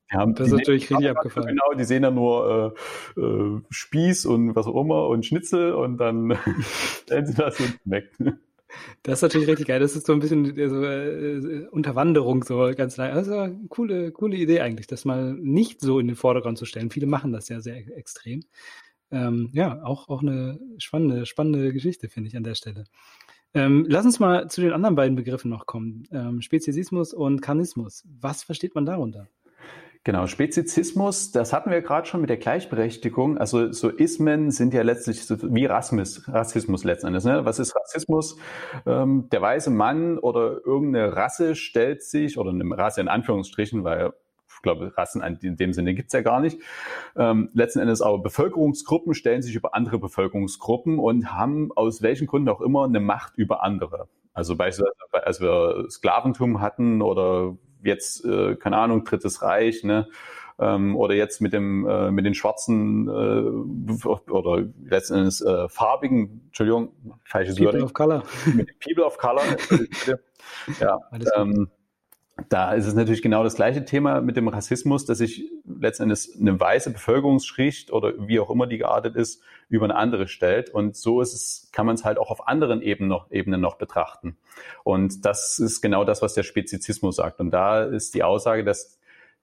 Haben, 0.10 0.36
das 0.36 0.48
ist 0.48 0.54
natürlich 0.54 0.90
richtig 0.90 1.10
abgefallen. 1.10 1.48
Genau, 1.48 1.74
die 1.78 1.84
sehen 1.84 2.04
dann 2.04 2.16
nur 2.16 2.74
äh, 3.18 3.20
äh, 3.20 3.62
Spieß 3.70 4.26
und 4.26 4.56
was 4.56 4.66
auch 4.66 4.82
immer 4.82 5.08
und 5.10 5.26
Schnitzel 5.26 5.74
und 5.74 5.98
dann 5.98 6.38
stellen 7.04 7.26
sie 7.26 7.34
das 7.34 7.60
und 7.60 7.78
schmeckt. 7.84 8.16
Das 9.04 9.20
ist 9.20 9.22
natürlich 9.22 9.48
richtig 9.48 9.68
geil. 9.68 9.80
Das 9.80 9.96
ist 9.96 10.06
so 10.06 10.14
ein 10.14 10.20
bisschen 10.20 10.46
so, 10.46 10.84
äh, 10.84 11.68
Unterwanderung, 11.72 12.44
so 12.44 12.72
ganz 12.76 12.98
leicht. 12.98 13.16
Also 13.16 13.38
eine 13.38 13.60
coole, 13.70 14.12
coole 14.12 14.38
Idee 14.38 14.62
eigentlich, 14.62 14.88
das 14.88 15.06
mal 15.06 15.34
nicht 15.34 15.82
so 15.82 16.00
in 16.00 16.08
den 16.08 16.16
Vordergrund 16.16 16.58
zu 16.58 16.66
stellen. 16.66 16.92
Viele 16.92 17.08
machen 17.08 17.32
das 17.32 17.50
ja 17.50 17.60
sehr 17.60 17.78
extrem. 17.98 18.44
Ähm, 19.12 19.50
ja, 19.54 19.84
auch, 19.84 20.10
auch 20.10 20.22
eine 20.22 20.60
spannende, 20.78 21.26
spannende 21.26 21.72
Geschichte, 21.74 22.10
finde 22.10 22.30
ich 22.30 22.38
an 22.38 22.44
der 22.44 22.56
Stelle. 22.56 22.86
Ähm, 23.54 23.86
lass 23.88 24.06
uns 24.06 24.20
mal 24.20 24.50
zu 24.50 24.62
den 24.62 24.74
anderen 24.74 24.96
beiden 24.96 25.16
Begriffen 25.16 25.50
noch 25.50 25.66
kommen. 25.66 26.04
Ähm, 26.12 26.42
Speziesismus 26.42 27.14
und 27.14 27.42
Karnismus. 27.42 28.04
Was 28.20 28.44
versteht 28.44 28.76
man 28.76 28.86
darunter? 28.86 29.28
Genau, 30.08 30.26
Spezizismus, 30.26 31.34
das 31.34 31.52
hatten 31.52 31.70
wir 31.70 31.82
gerade 31.82 32.08
schon 32.08 32.22
mit 32.22 32.30
der 32.30 32.38
Gleichberechtigung. 32.38 33.38
Also 33.38 33.74
so 33.74 33.90
Ismen 33.90 34.52
sind 34.52 34.74
ja 34.74 34.82
letztlich 34.82 35.26
so 35.26 35.36
wie 35.54 35.66
Rassismus, 35.66 36.26
Rassismus 36.30 36.86
letztendlich. 36.86 37.26
Ne? 37.26 37.44
Was 37.44 37.60
ist 37.60 37.76
Rassismus? 37.76 38.38
Ähm, 38.86 39.28
der 39.34 39.42
weiße 39.42 39.70
Mann 39.70 40.18
oder 40.18 40.66
irgendeine 40.66 41.14
Rasse 41.14 41.56
stellt 41.56 42.04
sich, 42.04 42.38
oder 42.38 42.52
eine 42.52 42.64
Rasse 42.78 43.02
in 43.02 43.10
Anführungsstrichen, 43.10 43.84
weil 43.84 44.14
ich 44.48 44.62
glaube, 44.62 44.94
Rassen 44.96 45.22
in 45.42 45.58
dem 45.58 45.74
Sinne 45.74 45.94
gibt's 45.94 46.14
ja 46.14 46.22
gar 46.22 46.40
nicht. 46.40 46.62
Ähm, 47.18 47.50
letzten 47.52 47.80
Endes 47.80 48.02
aber 48.02 48.20
Bevölkerungsgruppen 48.20 49.14
stellen 49.14 49.42
sich 49.42 49.56
über 49.56 49.76
andere 49.76 50.00
Bevölkerungsgruppen 50.00 51.00
und 51.00 51.34
haben 51.34 51.74
aus 51.76 52.02
welchen 52.02 52.28
Gründen 52.28 52.48
auch 52.48 52.62
immer 52.62 52.86
eine 52.86 53.02
Macht 53.02 53.36
über 53.36 53.62
andere. 53.62 54.08
Also 54.34 54.56
beispielsweise, 54.56 54.96
als 55.12 55.42
wir 55.42 55.88
Sklaventum 55.90 56.62
hatten 56.62 57.02
oder 57.02 57.58
jetzt, 57.84 58.26
äh, 58.26 58.56
keine 58.56 58.78
Ahnung, 58.78 59.04
Drittes 59.04 59.42
Reich, 59.42 59.84
ne? 59.84 60.08
Ähm, 60.60 60.96
oder 60.96 61.14
jetzt 61.14 61.40
mit 61.40 61.54
dem 61.54 61.88
äh, 61.88 62.10
mit 62.10 62.26
den 62.26 62.34
schwarzen 62.34 63.08
äh, 63.08 64.32
oder 64.32 64.66
letzten 64.84 65.14
Endes 65.14 65.40
äh, 65.42 65.70
farbigen, 65.70 66.42
Entschuldigung, 66.48 66.94
falsches 67.26 67.58
People 67.58 67.74
Wording. 67.74 67.84
of 67.84 67.94
Color. 67.94 68.24
Mit 68.56 68.80
People 68.80 69.06
of 69.06 69.20
Color. 69.20 69.44
ja, 70.80 71.00
ähm, 71.36 71.70
da 72.50 72.74
ist 72.74 72.86
es 72.86 72.94
natürlich 72.94 73.22
genau 73.22 73.44
das 73.44 73.56
gleiche 73.56 73.84
Thema 73.84 74.22
mit 74.22 74.38
dem 74.38 74.48
Rassismus, 74.48 75.06
dass 75.06 75.18
sich 75.18 75.50
letzten 75.66 76.04
Endes 76.04 76.38
eine 76.40 76.60
weiße 76.60 76.92
Bevölkerungsschicht 76.92 77.92
oder 77.92 78.14
wie 78.28 78.40
auch 78.40 78.50
immer 78.50 78.68
die 78.68 78.78
geartet 78.78 79.16
ist, 79.16 79.42
über 79.70 79.86
eine 79.86 79.96
andere 79.96 80.28
stellt. 80.28 80.70
Und 80.70 80.96
so 80.96 81.22
ist 81.22 81.34
es, 81.34 81.70
kann 81.72 81.86
man 81.86 81.96
es 81.96 82.06
halt 82.06 82.20
auch 82.20 82.30
auf 82.30 82.48
anderen 82.48 82.82
Ebenen 82.82 83.10
noch, 83.10 83.32
Ebenen 83.32 83.60
noch 83.60 83.78
betrachten. 83.78 84.38
Und 84.84 85.26
das 85.26 85.58
ist 85.60 85.82
genau 85.82 86.06
das, 86.06 86.22
was 86.22 86.36
der 86.36 86.44
Spezizismus 86.44 87.16
sagt. 87.16 87.40
Und 87.40 87.52
da 87.52 87.84
ist 87.84 88.14
die 88.14 88.24
Aussage, 88.24 88.64
dass 88.64 89.00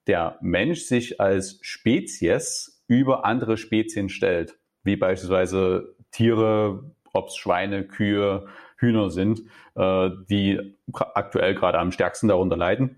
der 0.07 0.39
Mensch 0.41 0.83
sich 0.83 1.21
als 1.21 1.59
Spezies 1.63 2.83
über 2.87 3.25
andere 3.25 3.57
Spezien 3.57 4.09
stellt, 4.09 4.57
wie 4.85 4.97
beispielsweise 4.97 5.97
Tiere, 6.11 6.93
ob 7.13 7.29
es 7.29 7.37
Schweine, 7.37 7.85
Kühe, 7.85 8.47
Hühner 8.85 9.11
sind, 9.11 9.43
äh, 9.75 10.11
die 10.29 10.77
aktuell 10.93 11.55
gerade 11.55 11.79
am 11.79 11.93
stärksten 11.93 12.29
darunter 12.29 12.57
leiden. 12.57 12.97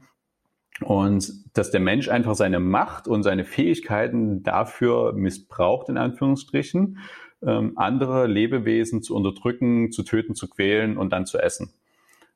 Und 0.83 1.33
dass 1.57 1.70
der 1.70 1.81
Mensch 1.81 2.09
einfach 2.09 2.35
seine 2.35 2.61
Macht 2.61 3.09
und 3.09 3.22
seine 3.22 3.44
Fähigkeiten 3.44 4.42
dafür 4.42 5.12
missbraucht, 5.14 5.88
in 5.88 5.96
Anführungsstrichen, 5.96 6.99
ähm, 7.42 7.72
andere 7.77 8.27
Lebewesen 8.27 9.03
zu 9.03 9.14
unterdrücken, 9.14 9.90
zu 9.92 10.03
töten, 10.03 10.35
zu 10.35 10.49
quälen 10.49 10.99
und 10.99 11.12
dann 11.12 11.27
zu 11.27 11.38
essen. 11.38 11.72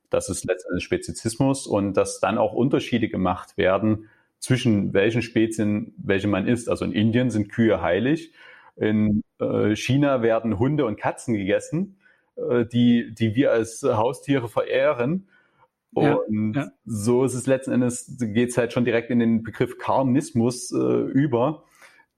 Das 0.09 0.29
ist 0.29 0.45
letztendlich 0.45 0.85
Spezizismus 0.85 1.67
und 1.67 1.97
dass 1.97 2.21
dann 2.21 2.39
auch 2.39 2.53
Unterschiede 2.53 3.09
gemacht 3.09 3.57
werden 3.57 4.09
zwischen 4.39 4.95
welchen 4.95 5.23
Spezien 5.23 5.95
welche 5.99 6.27
man 6.27 6.47
isst. 6.47 6.69
Also 6.69 6.85
in 6.85 6.93
Indien 6.93 7.31
sind 7.31 7.51
Kühe 7.51 7.83
heilig, 7.83 8.33
in 8.77 9.23
äh, 9.39 9.77
China 9.77 10.23
werden 10.23 10.59
Hunde 10.59 10.87
und 10.87 10.99
Katzen 10.99 11.35
gegessen, 11.35 12.00
äh, 12.51 12.67
die, 12.67 13.15
die 13.15 13.35
wir 13.35 13.53
als 13.53 13.83
Haustiere 13.83 14.49
verehren. 14.49 15.29
Und 15.93 16.55
ja, 16.55 16.63
ja. 16.63 16.71
so 16.85 17.25
ist 17.25 17.35
es 17.35 17.47
letzten 17.47 17.73
Endes, 17.73 18.17
geht 18.19 18.51
es 18.51 18.59
halt 18.59 18.73
schon 18.73 18.85
direkt 18.85 19.11
in 19.11 19.19
den 19.19 19.43
Begriff 19.43 19.79
Karnismus 19.79 20.73
äh, 20.73 20.77
über. 20.77 21.65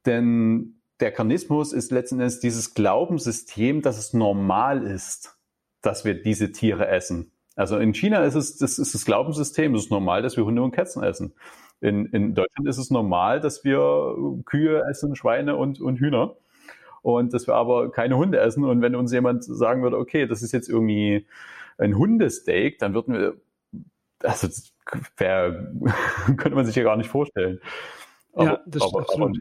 Denn 0.05 0.81
der 1.01 1.13
Karnismus 1.13 1.73
ist 1.73 1.91
letzten 1.91 2.17
Endes 2.17 2.41
dieses 2.41 2.75
Glaubenssystem, 2.75 3.83
dass 3.83 3.99
es 3.99 4.13
normal 4.13 4.87
ist, 4.87 5.39
dass 5.81 6.05
wir 6.05 6.15
diese 6.21 6.53
Tiere 6.53 6.87
essen. 6.89 7.33
Also 7.57 7.79
in 7.79 7.93
China 7.95 8.25
ist 8.25 8.35
es 8.35 8.57
das, 8.57 8.79
ist 8.79 8.95
das 8.95 9.05
Glaubenssystem, 9.05 9.75
es 9.75 9.85
ist 9.85 9.91
normal, 9.91 10.23
dass 10.23 10.37
wir 10.37 10.45
Hunde 10.45 10.63
und 10.63 10.73
Katzen 10.73 11.03
essen. 11.03 11.35
In, 11.81 12.07
in 12.07 12.35
Deutschland 12.35 12.69
ist 12.69 12.79
es 12.79 12.91
normal, 12.91 13.41
dass 13.41 13.65
wir 13.65 14.17
Kühe 14.45 14.85
essen, 14.89 15.17
Schweine 15.17 15.57
und, 15.57 15.81
und 15.81 15.99
Hühner. 15.99 16.37
Und 17.03 17.35
dass 17.35 17.47
wir 17.47 17.55
aber 17.55 17.91
keine 17.91 18.17
Hunde 18.17 18.39
essen. 18.39 18.65
Und 18.65 18.81
wenn 18.81 18.95
uns 18.95 19.13
jemand 19.13 19.45
sagen 19.45 19.83
würde, 19.83 19.99
okay, 19.99 20.27
das 20.27 20.43
ist 20.43 20.53
jetzt 20.53 20.69
irgendwie 20.69 21.27
ein 21.79 21.97
Hundesteak, 21.97 22.79
dann 22.79 22.95
würden 22.95 23.15
wir, 23.15 23.35
also 24.23 24.49
wär, 25.17 25.73
könnte 26.37 26.55
man 26.55 26.65
sich 26.65 26.77
ja 26.77 26.85
gar 26.85 26.97
nicht 26.97 27.11
vorstellen. 27.11 27.61
Aber, 28.33 28.45
ja, 28.45 28.61
das 28.67 28.83
aber, 28.83 29.07
aber, 29.13 29.33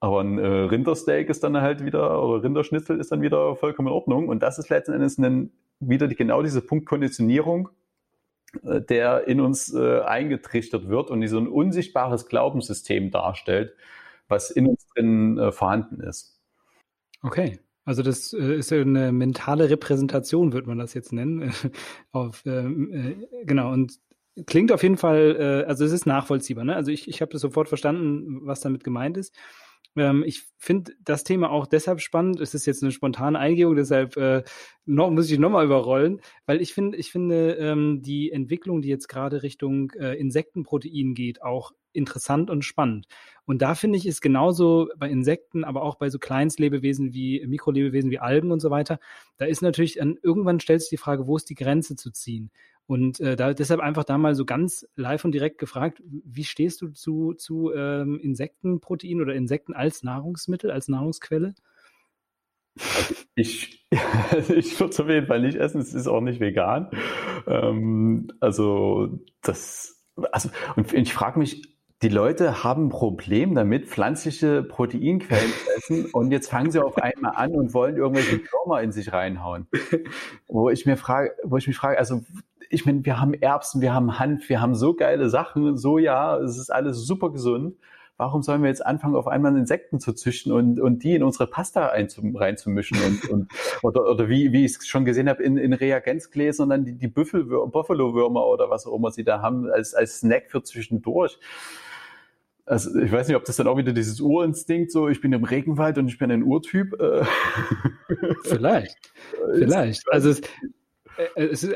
Aber 0.00 0.20
ein 0.20 0.38
äh, 0.38 0.46
Rindersteak 0.46 1.28
ist 1.30 1.42
dann 1.42 1.60
halt 1.60 1.84
wieder, 1.84 2.22
oder 2.22 2.42
Rinderschnitzel 2.42 3.00
ist 3.00 3.10
dann 3.12 3.22
wieder 3.22 3.56
vollkommen 3.56 3.88
in 3.88 3.94
Ordnung. 3.94 4.28
Und 4.28 4.42
das 4.42 4.58
ist 4.58 4.68
letzten 4.68 4.92
Endes 4.92 5.18
ein, 5.18 5.52
wieder 5.80 6.06
die, 6.06 6.14
genau 6.14 6.42
diese 6.42 6.60
Punkt 6.60 6.86
Konditionierung, 6.86 7.70
äh, 8.62 8.80
der 8.80 9.26
in 9.26 9.40
uns 9.40 9.74
äh, 9.74 10.00
eingetrichtert 10.00 10.88
wird 10.88 11.10
und 11.10 11.20
die 11.20 11.28
so 11.28 11.38
ein 11.38 11.48
unsichtbares 11.48 12.26
Glaubenssystem 12.28 13.10
darstellt, 13.10 13.74
was 14.28 14.50
in 14.50 14.66
uns 14.66 14.86
drin 14.88 15.38
äh, 15.38 15.52
vorhanden 15.52 16.00
ist. 16.00 16.33
Okay. 17.24 17.58
Also 17.86 18.02
das 18.02 18.32
äh, 18.32 18.56
ist 18.56 18.72
eine 18.72 19.12
mentale 19.12 19.68
Repräsentation, 19.70 20.52
würde 20.52 20.68
man 20.68 20.78
das 20.78 20.94
jetzt 20.94 21.12
nennen. 21.12 21.52
Auf, 22.12 22.42
ähm, 22.46 22.92
äh, 22.92 23.44
genau, 23.44 23.72
und 23.72 23.98
klingt 24.46 24.72
auf 24.72 24.82
jeden 24.82 24.96
Fall, 24.96 25.36
äh, 25.64 25.68
also 25.68 25.84
es 25.84 25.92
ist 25.92 26.06
nachvollziehbar. 26.06 26.64
Ne? 26.64 26.76
Also 26.76 26.90
ich, 26.90 27.08
ich 27.08 27.20
habe 27.20 27.32
das 27.32 27.40
sofort 27.40 27.68
verstanden, 27.68 28.40
was 28.46 28.60
damit 28.60 28.84
gemeint 28.84 29.16
ist. 29.16 29.34
Ähm, 29.96 30.24
ich 30.26 30.42
finde 30.58 30.92
das 31.02 31.24
Thema 31.24 31.50
auch 31.50 31.66
deshalb 31.66 32.00
spannend. 32.00 32.40
Es 32.40 32.54
ist 32.54 32.66
jetzt 32.66 32.82
eine 32.82 32.92
spontane 32.92 33.38
Eingebung, 33.38 33.76
deshalb 33.76 34.16
äh, 34.16 34.42
noch, 34.84 35.10
muss 35.10 35.30
ich 35.30 35.38
nochmal 35.38 35.64
überrollen, 35.64 36.20
weil 36.46 36.60
ich 36.60 36.74
finde, 36.74 36.98
ich 36.98 37.12
finde 37.12 37.52
ähm, 37.54 38.02
die 38.02 38.30
Entwicklung, 38.32 38.82
die 38.82 38.88
jetzt 38.88 39.08
gerade 39.08 39.42
Richtung 39.42 39.90
äh, 39.92 40.18
Insektenprotein 40.18 41.14
geht, 41.14 41.42
auch 41.42 41.72
interessant 41.94 42.50
und 42.50 42.64
spannend. 42.64 43.06
Und 43.46 43.62
da 43.62 43.74
finde 43.74 43.98
ich, 43.98 44.06
ist 44.06 44.20
genauso 44.20 44.88
bei 44.96 45.08
Insekten, 45.08 45.64
aber 45.64 45.82
auch 45.82 45.94
bei 45.96 46.10
so 46.10 46.18
Kleinstlebewesen 46.18 47.14
wie 47.14 47.46
Mikrolebewesen 47.46 48.10
wie 48.10 48.18
Algen 48.18 48.50
und 48.50 48.60
so 48.60 48.70
weiter, 48.70 48.98
da 49.36 49.44
ist 49.44 49.62
natürlich, 49.62 50.02
an, 50.02 50.18
irgendwann 50.22 50.60
stellt 50.60 50.80
sich 50.80 50.90
die 50.90 50.96
Frage, 50.96 51.26
wo 51.26 51.36
ist 51.36 51.48
die 51.50 51.54
Grenze 51.54 51.94
zu 51.94 52.10
ziehen? 52.10 52.50
Und 52.86 53.18
äh, 53.20 53.34
da 53.36 53.54
deshalb 53.54 53.80
einfach 53.80 54.04
da 54.04 54.18
mal 54.18 54.34
so 54.34 54.44
ganz 54.44 54.86
live 54.94 55.24
und 55.24 55.32
direkt 55.32 55.58
gefragt, 55.58 56.02
wie 56.04 56.44
stehst 56.44 56.82
du 56.82 56.88
zu, 56.88 57.32
zu 57.32 57.72
ähm, 57.72 58.20
Insektenprotein 58.20 59.22
oder 59.22 59.34
Insekten 59.34 59.72
als 59.72 60.02
Nahrungsmittel, 60.02 60.70
als 60.70 60.88
Nahrungsquelle? 60.88 61.54
Ich, 63.34 63.86
ich 64.48 64.78
würde 64.78 64.90
es 64.92 65.00
auf 65.00 65.08
jeden 65.08 65.26
Fall 65.26 65.40
nicht 65.40 65.56
essen, 65.56 65.80
es 65.80 65.94
ist 65.94 66.08
auch 66.08 66.20
nicht 66.20 66.40
vegan. 66.40 66.90
Ähm, 67.46 68.28
also 68.40 69.18
das, 69.40 70.04
also 70.32 70.50
und 70.76 70.92
ich 70.92 71.14
frage 71.14 71.38
mich, 71.38 71.74
die 72.02 72.08
Leute 72.10 72.62
haben 72.62 72.86
ein 72.86 72.88
Problem 72.90 73.54
damit, 73.54 73.86
pflanzliche 73.86 74.62
Proteinquellen 74.62 75.52
zu 75.52 75.76
essen 75.76 76.06
und 76.12 76.32
jetzt 76.32 76.50
fangen 76.50 76.70
sie 76.70 76.84
auf 76.84 76.98
einmal 76.98 77.32
an 77.36 77.52
und 77.52 77.72
wollen 77.72 77.96
irgendwelche 77.96 78.40
Würmer 78.52 78.82
in 78.82 78.92
sich 78.92 79.12
reinhauen. 79.12 79.68
Wo 80.46 80.68
ich 80.68 80.84
mir 80.84 80.98
frage, 80.98 81.34
wo 81.44 81.56
ich 81.56 81.66
mich 81.66 81.76
frage, 81.76 81.98
also 81.98 82.22
ich 82.70 82.86
meine, 82.86 83.04
wir 83.04 83.20
haben 83.20 83.34
Erbsen, 83.34 83.80
wir 83.80 83.92
haben 83.92 84.18
Hanf, 84.18 84.48
wir 84.48 84.60
haben 84.60 84.74
so 84.74 84.94
geile 84.94 85.28
Sachen, 85.28 85.76
Soja, 85.76 86.38
es 86.38 86.58
ist 86.58 86.70
alles 86.70 87.06
super 87.06 87.30
gesund. 87.30 87.76
Warum 88.16 88.42
sollen 88.42 88.62
wir 88.62 88.68
jetzt 88.68 88.86
anfangen, 88.86 89.16
auf 89.16 89.26
einmal 89.26 89.56
Insekten 89.56 89.98
zu 89.98 90.12
züchten 90.12 90.52
und, 90.52 90.78
und 90.78 91.02
die 91.02 91.16
in 91.16 91.24
unsere 91.24 91.48
Pasta 91.48 91.86
reinzumischen? 91.86 92.96
Und, 93.04 93.28
und, 93.28 93.52
oder, 93.82 94.08
oder 94.08 94.28
wie, 94.28 94.52
wie 94.52 94.64
ich 94.64 94.76
es 94.76 94.86
schon 94.86 95.04
gesehen 95.04 95.28
habe, 95.28 95.42
in, 95.42 95.56
in 95.56 95.72
Reagenzgläsern 95.72 96.68
dann 96.68 96.84
die, 96.84 96.92
die 96.96 97.08
Buffalo-Würmer 97.08 98.46
oder 98.46 98.70
was 98.70 98.86
auch 98.86 98.94
immer 98.94 99.10
sie 99.10 99.24
da 99.24 99.42
haben, 99.42 99.68
als, 99.68 99.94
als 99.94 100.20
Snack 100.20 100.48
für 100.48 100.62
zwischendurch. 100.62 101.40
Also 102.66 102.98
ich 102.98 103.10
weiß 103.10 103.26
nicht, 103.28 103.36
ob 103.36 103.44
das 103.44 103.56
dann 103.56 103.66
auch 103.66 103.76
wieder 103.76 103.92
dieses 103.92 104.20
Urinstinkt, 104.20 104.92
so 104.92 105.08
ich 105.08 105.20
bin 105.20 105.32
im 105.32 105.44
Regenwald 105.44 105.98
und 105.98 106.06
ich 106.06 106.18
bin 106.18 106.30
ein 106.30 106.44
Urtyp. 106.44 106.98
Äh. 107.00 107.24
Vielleicht, 108.44 108.96
vielleicht. 109.54 110.04
Also 110.10 110.30
es, 110.30 110.40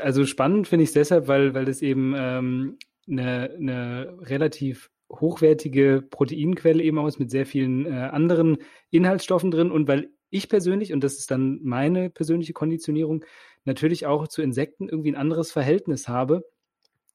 also 0.01 0.25
spannend 0.25 0.67
finde 0.67 0.83
ich 0.83 0.89
es 0.89 0.93
deshalb, 0.93 1.27
weil, 1.27 1.53
weil 1.53 1.67
es 1.67 1.81
eben 1.81 2.13
ähm, 2.17 2.77
eine, 3.07 3.51
eine 3.57 4.17
relativ 4.21 4.89
hochwertige 5.11 6.03
Proteinquelle 6.09 6.83
eben 6.83 6.99
aus 6.99 7.19
mit 7.19 7.31
sehr 7.31 7.45
vielen 7.45 7.85
äh, 7.85 8.09
anderen 8.11 8.57
Inhaltsstoffen 8.91 9.51
drin 9.51 9.71
und 9.71 9.87
weil 9.87 10.09
ich 10.29 10.47
persönlich, 10.47 10.93
und 10.93 11.03
das 11.03 11.17
ist 11.17 11.31
dann 11.31 11.59
meine 11.63 12.09
persönliche 12.09 12.53
Konditionierung, 12.53 13.25
natürlich 13.65 14.05
auch 14.05 14.27
zu 14.27 14.41
Insekten 14.41 14.87
irgendwie 14.87 15.11
ein 15.11 15.15
anderes 15.15 15.51
Verhältnis 15.51 16.07
habe 16.07 16.43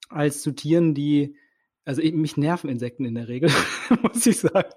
als 0.09 0.43
zu 0.43 0.53
Tieren, 0.53 0.95
die, 0.95 1.37
also 1.85 2.03
ich, 2.03 2.13
mich 2.13 2.37
nerven 2.37 2.69
Insekten 2.69 3.05
in 3.05 3.15
der 3.15 3.29
Regel, 3.29 3.51
muss 4.03 4.27
ich 4.27 4.39
sagen. 4.39 4.71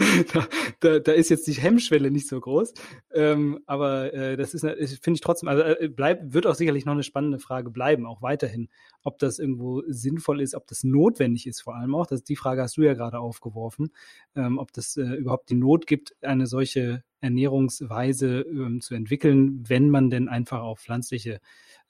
da, 0.80 0.98
da, 0.98 1.12
ist 1.12 1.28
jetzt 1.28 1.46
die 1.46 1.52
Hemmschwelle 1.52 2.10
nicht 2.10 2.28
so 2.28 2.40
groß. 2.40 2.72
Ähm, 3.12 3.60
aber 3.66 4.12
äh, 4.14 4.36
das 4.36 4.54
ist, 4.54 4.62
finde 4.62 5.16
ich 5.16 5.20
trotzdem, 5.20 5.48
also 5.48 5.62
äh, 5.62 5.88
bleibt, 5.88 6.32
wird 6.32 6.46
auch 6.46 6.54
sicherlich 6.54 6.84
noch 6.84 6.94
eine 6.94 7.02
spannende 7.02 7.38
Frage 7.38 7.70
bleiben, 7.70 8.06
auch 8.06 8.22
weiterhin, 8.22 8.68
ob 9.02 9.18
das 9.18 9.38
irgendwo 9.38 9.82
sinnvoll 9.86 10.40
ist, 10.40 10.54
ob 10.54 10.66
das 10.66 10.84
notwendig 10.84 11.46
ist, 11.46 11.60
vor 11.60 11.76
allem 11.76 11.94
auch. 11.94 12.06
Das, 12.06 12.24
die 12.24 12.36
Frage 12.36 12.62
hast 12.62 12.76
du 12.76 12.82
ja 12.82 12.94
gerade 12.94 13.18
aufgeworfen, 13.18 13.92
ähm, 14.34 14.58
ob 14.58 14.72
das 14.72 14.96
äh, 14.96 15.02
überhaupt 15.02 15.50
die 15.50 15.56
Not 15.56 15.86
gibt, 15.86 16.14
eine 16.22 16.46
solche 16.46 17.02
Ernährungsweise 17.20 18.40
ähm, 18.40 18.80
zu 18.80 18.94
entwickeln, 18.94 19.68
wenn 19.68 19.90
man 19.90 20.08
denn 20.08 20.28
einfach 20.28 20.60
auf 20.60 20.80
pflanzliche 20.80 21.40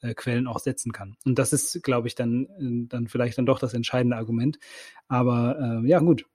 äh, 0.00 0.14
Quellen 0.14 0.46
auch 0.46 0.58
setzen 0.58 0.92
kann. 0.92 1.16
Und 1.24 1.38
das 1.38 1.52
ist, 1.52 1.82
glaube 1.84 2.08
ich, 2.08 2.16
dann, 2.16 2.46
äh, 2.58 2.88
dann 2.88 3.06
vielleicht 3.06 3.38
dann 3.38 3.46
doch 3.46 3.60
das 3.60 3.74
entscheidende 3.74 4.16
Argument. 4.16 4.58
Aber 5.06 5.82
äh, 5.84 5.88
ja, 5.88 6.00
gut, 6.00 6.26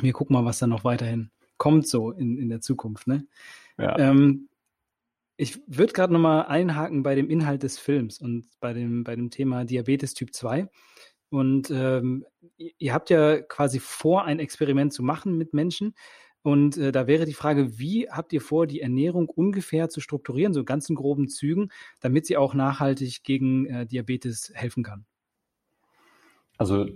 wir 0.00 0.12
gucken 0.12 0.34
mal, 0.34 0.44
was 0.44 0.58
da 0.58 0.66
noch 0.66 0.84
weiterhin 0.84 1.30
kommt 1.58 1.86
so 1.86 2.10
in, 2.10 2.38
in 2.38 2.48
der 2.48 2.60
Zukunft. 2.60 3.06
Ne? 3.06 3.26
Ja. 3.78 3.96
Ähm, 3.98 4.48
ich 5.36 5.60
würde 5.66 5.92
gerade 5.92 6.12
nochmal 6.12 6.46
einhaken 6.46 7.02
bei 7.02 7.14
dem 7.14 7.30
Inhalt 7.30 7.62
des 7.62 7.78
Films 7.78 8.20
und 8.20 8.46
bei 8.60 8.72
dem, 8.72 9.04
bei 9.04 9.16
dem 9.16 9.30
Thema 9.30 9.64
Diabetes 9.64 10.14
Typ 10.14 10.34
2. 10.34 10.68
Und 11.30 11.70
ähm, 11.70 12.26
ihr 12.56 12.92
habt 12.92 13.10
ja 13.10 13.40
quasi 13.40 13.78
vor, 13.78 14.24
ein 14.24 14.38
Experiment 14.38 14.92
zu 14.92 15.02
machen 15.02 15.38
mit 15.38 15.54
Menschen. 15.54 15.94
Und 16.42 16.76
äh, 16.76 16.92
da 16.92 17.06
wäre 17.06 17.24
die 17.24 17.32
Frage, 17.32 17.78
wie 17.78 18.10
habt 18.10 18.32
ihr 18.32 18.40
vor, 18.40 18.66
die 18.66 18.80
Ernährung 18.80 19.28
ungefähr 19.28 19.88
zu 19.88 20.00
strukturieren, 20.00 20.52
so 20.52 20.60
in 20.60 20.66
ganzen 20.66 20.96
groben 20.96 21.28
Zügen, 21.28 21.70
damit 22.00 22.26
sie 22.26 22.36
auch 22.36 22.54
nachhaltig 22.54 23.22
gegen 23.22 23.66
äh, 23.66 23.86
Diabetes 23.86 24.50
helfen 24.54 24.82
kann? 24.82 25.06
Also 26.58 26.86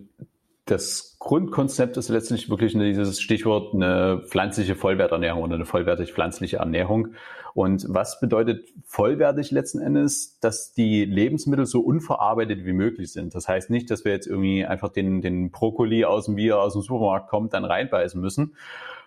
das 0.66 1.16
Grundkonzept 1.20 1.96
ist 1.96 2.08
letztlich 2.08 2.50
wirklich 2.50 2.72
dieses 2.72 3.20
Stichwort 3.20 3.72
eine 3.72 4.22
pflanzliche 4.26 4.74
Vollwerternährung 4.74 5.44
oder 5.44 5.54
eine 5.54 5.64
vollwertig 5.64 6.12
pflanzliche 6.12 6.56
Ernährung. 6.56 7.14
Und 7.54 7.86
was 7.88 8.20
bedeutet 8.20 8.68
vollwertig 8.84 9.52
letzten 9.52 9.80
Endes? 9.80 10.38
Dass 10.40 10.72
die 10.72 11.04
Lebensmittel 11.04 11.66
so 11.66 11.80
unverarbeitet 11.80 12.66
wie 12.66 12.72
möglich 12.72 13.12
sind. 13.12 13.34
Das 13.34 13.48
heißt 13.48 13.70
nicht, 13.70 13.90
dass 13.90 14.04
wir 14.04 14.12
jetzt 14.12 14.26
irgendwie 14.26 14.66
einfach 14.66 14.90
den, 14.90 15.22
den 15.22 15.52
Brokkoli 15.52 16.04
aus 16.04 16.26
dem, 16.26 16.36
wie 16.36 16.48
er 16.48 16.58
aus 16.58 16.74
dem 16.74 16.82
Supermarkt 16.82 17.28
kommt, 17.28 17.54
dann 17.54 17.64
reinbeißen 17.64 18.20
müssen. 18.20 18.56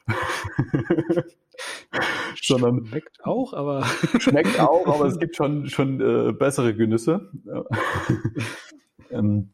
Sondern 2.42 2.86
schmeckt 2.86 3.24
auch, 3.24 3.54
aber 3.54 3.84
schmeckt 4.20 4.60
auch, 4.62 4.88
aber 4.88 5.06
es 5.06 5.20
gibt 5.20 5.36
schon 5.36 5.68
schon 5.68 6.00
äh, 6.00 6.32
bessere 6.32 6.74
Genüsse. 6.74 7.30
ähm, 9.12 9.50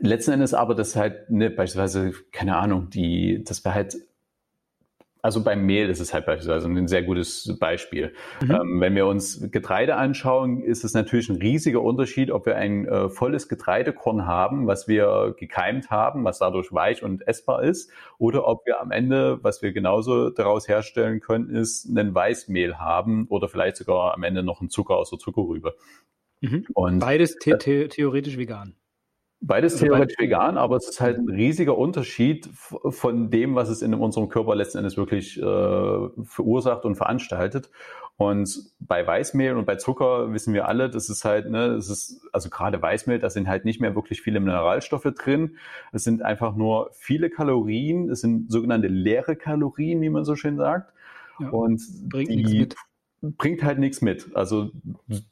Letzten 0.00 0.32
Endes 0.32 0.54
aber, 0.54 0.74
das 0.74 0.96
halt, 0.96 1.30
ne, 1.30 1.50
beispielsweise, 1.50 2.12
keine 2.32 2.56
Ahnung, 2.56 2.90
die, 2.90 3.42
das 3.44 3.64
wäre 3.64 3.74
halt, 3.74 3.96
also 5.24 5.42
beim 5.42 5.64
Mehl 5.64 5.88
ist 5.88 6.00
es 6.00 6.12
halt 6.12 6.26
beispielsweise 6.26 6.68
ein 6.68 6.86
sehr 6.86 7.02
gutes 7.02 7.56
Beispiel. 7.58 8.12
Mhm. 8.42 8.50
Ähm, 8.50 8.80
wenn 8.80 8.94
wir 8.94 9.06
uns 9.06 9.50
Getreide 9.50 9.96
anschauen, 9.96 10.62
ist 10.62 10.84
es 10.84 10.92
natürlich 10.92 11.30
ein 11.30 11.36
riesiger 11.36 11.80
Unterschied, 11.80 12.30
ob 12.30 12.44
wir 12.44 12.56
ein 12.56 12.86
äh, 12.86 13.08
volles 13.08 13.48
Getreidekorn 13.48 14.26
haben, 14.26 14.66
was 14.66 14.86
wir 14.86 15.34
gekeimt 15.38 15.90
haben, 15.90 16.24
was 16.24 16.40
dadurch 16.40 16.74
weich 16.74 17.02
und 17.02 17.26
essbar 17.26 17.62
ist, 17.62 17.90
oder 18.18 18.46
ob 18.46 18.66
wir 18.66 18.82
am 18.82 18.90
Ende, 18.90 19.42
was 19.42 19.62
wir 19.62 19.72
genauso 19.72 20.28
daraus 20.28 20.68
herstellen 20.68 21.20
können, 21.20 21.48
ist 21.48 21.86
ein 21.86 22.14
Weißmehl 22.14 22.78
haben 22.78 23.26
oder 23.28 23.48
vielleicht 23.48 23.76
sogar 23.76 24.12
am 24.12 24.24
Ende 24.24 24.42
noch 24.42 24.60
ein 24.60 24.68
Zucker 24.68 24.96
aus 24.96 25.08
der 25.08 25.18
Zuckerrübe. 25.18 25.74
Mhm. 26.42 26.66
Und 26.74 26.98
Beides 26.98 27.38
the 27.42 27.54
the 27.58 27.88
theoretisch 27.88 28.36
vegan. 28.36 28.74
Beides 29.46 29.76
theoretisch 29.76 30.18
vegan, 30.18 30.56
aber 30.56 30.76
es 30.76 30.88
ist 30.88 31.00
halt 31.00 31.18
ein 31.18 31.28
riesiger 31.28 31.76
Unterschied 31.76 32.48
von 32.54 33.30
dem, 33.30 33.54
was 33.54 33.68
es 33.68 33.82
in 33.82 33.92
unserem 33.92 34.28
Körper 34.30 34.54
letzten 34.54 34.78
Endes 34.78 34.96
wirklich 34.96 35.38
äh, 35.38 36.08
verursacht 36.24 36.84
und 36.84 36.94
veranstaltet. 36.94 37.70
Und 38.16 38.72
bei 38.78 39.06
Weißmehl 39.06 39.56
und 39.56 39.66
bei 39.66 39.76
Zucker 39.76 40.32
wissen 40.32 40.54
wir 40.54 40.66
alle, 40.66 40.88
das 40.88 41.10
ist 41.10 41.24
halt, 41.24 41.50
ne, 41.50 41.74
das 41.74 41.90
ist, 41.90 42.22
also 42.32 42.48
gerade 42.48 42.80
Weißmehl, 42.80 43.18
da 43.18 43.28
sind 43.28 43.48
halt 43.48 43.64
nicht 43.64 43.80
mehr 43.80 43.94
wirklich 43.94 44.22
viele 44.22 44.40
Mineralstoffe 44.40 45.12
drin. 45.14 45.56
Es 45.92 46.04
sind 46.04 46.22
einfach 46.22 46.54
nur 46.56 46.90
viele 46.92 47.28
Kalorien, 47.28 48.08
es 48.08 48.20
sind 48.20 48.50
sogenannte 48.50 48.88
leere 48.88 49.36
Kalorien, 49.36 50.00
wie 50.00 50.10
man 50.10 50.24
so 50.24 50.36
schön 50.36 50.56
sagt. 50.56 50.92
Ja, 51.38 51.50
und 51.50 51.82
bringt 52.08 52.30
die 52.30 52.68
bringt 53.20 53.62
halt 53.62 53.78
nichts 53.78 54.00
mit. 54.00 54.34
Also 54.34 54.70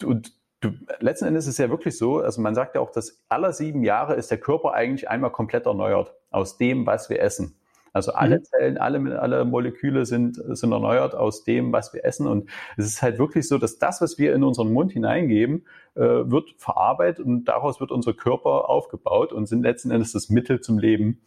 und 0.04 0.32
Du, 0.62 0.70
letzten 1.00 1.26
Endes 1.26 1.46
ist 1.46 1.54
es 1.54 1.58
ja 1.58 1.70
wirklich 1.70 1.98
so, 1.98 2.20
also 2.20 2.40
man 2.40 2.54
sagt 2.54 2.76
ja 2.76 2.80
auch, 2.80 2.92
dass 2.92 3.20
aller 3.28 3.52
sieben 3.52 3.82
Jahre 3.82 4.14
ist 4.14 4.30
der 4.30 4.38
Körper 4.38 4.72
eigentlich 4.72 5.10
einmal 5.10 5.32
komplett 5.32 5.66
erneuert 5.66 6.14
aus 6.30 6.56
dem, 6.56 6.86
was 6.86 7.10
wir 7.10 7.20
essen. 7.20 7.56
Also 7.92 8.12
alle 8.12 8.38
mhm. 8.38 8.44
Zellen, 8.44 8.78
alle, 8.78 9.20
alle 9.20 9.44
Moleküle 9.44 10.06
sind, 10.06 10.36
sind 10.36 10.72
erneuert 10.72 11.16
aus 11.16 11.42
dem, 11.42 11.72
was 11.72 11.92
wir 11.92 12.04
essen. 12.04 12.28
Und 12.28 12.48
es 12.76 12.86
ist 12.86 13.02
halt 13.02 13.18
wirklich 13.18 13.48
so, 13.48 13.58
dass 13.58 13.78
das, 13.78 14.00
was 14.00 14.18
wir 14.18 14.34
in 14.34 14.44
unseren 14.44 14.72
Mund 14.72 14.92
hineingeben, 14.92 15.66
äh, 15.94 16.00
wird 16.00 16.54
verarbeitet 16.58 17.26
und 17.26 17.44
daraus 17.44 17.80
wird 17.80 17.90
unser 17.90 18.14
Körper 18.14 18.70
aufgebaut 18.70 19.32
und 19.32 19.46
sind 19.46 19.62
letzten 19.62 19.90
Endes 19.90 20.12
das 20.12 20.30
Mittel 20.30 20.60
zum 20.60 20.78
Leben, 20.78 21.20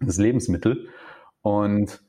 das 0.00 0.16
Lebensmittel. 0.16 0.88
Und 1.42 2.02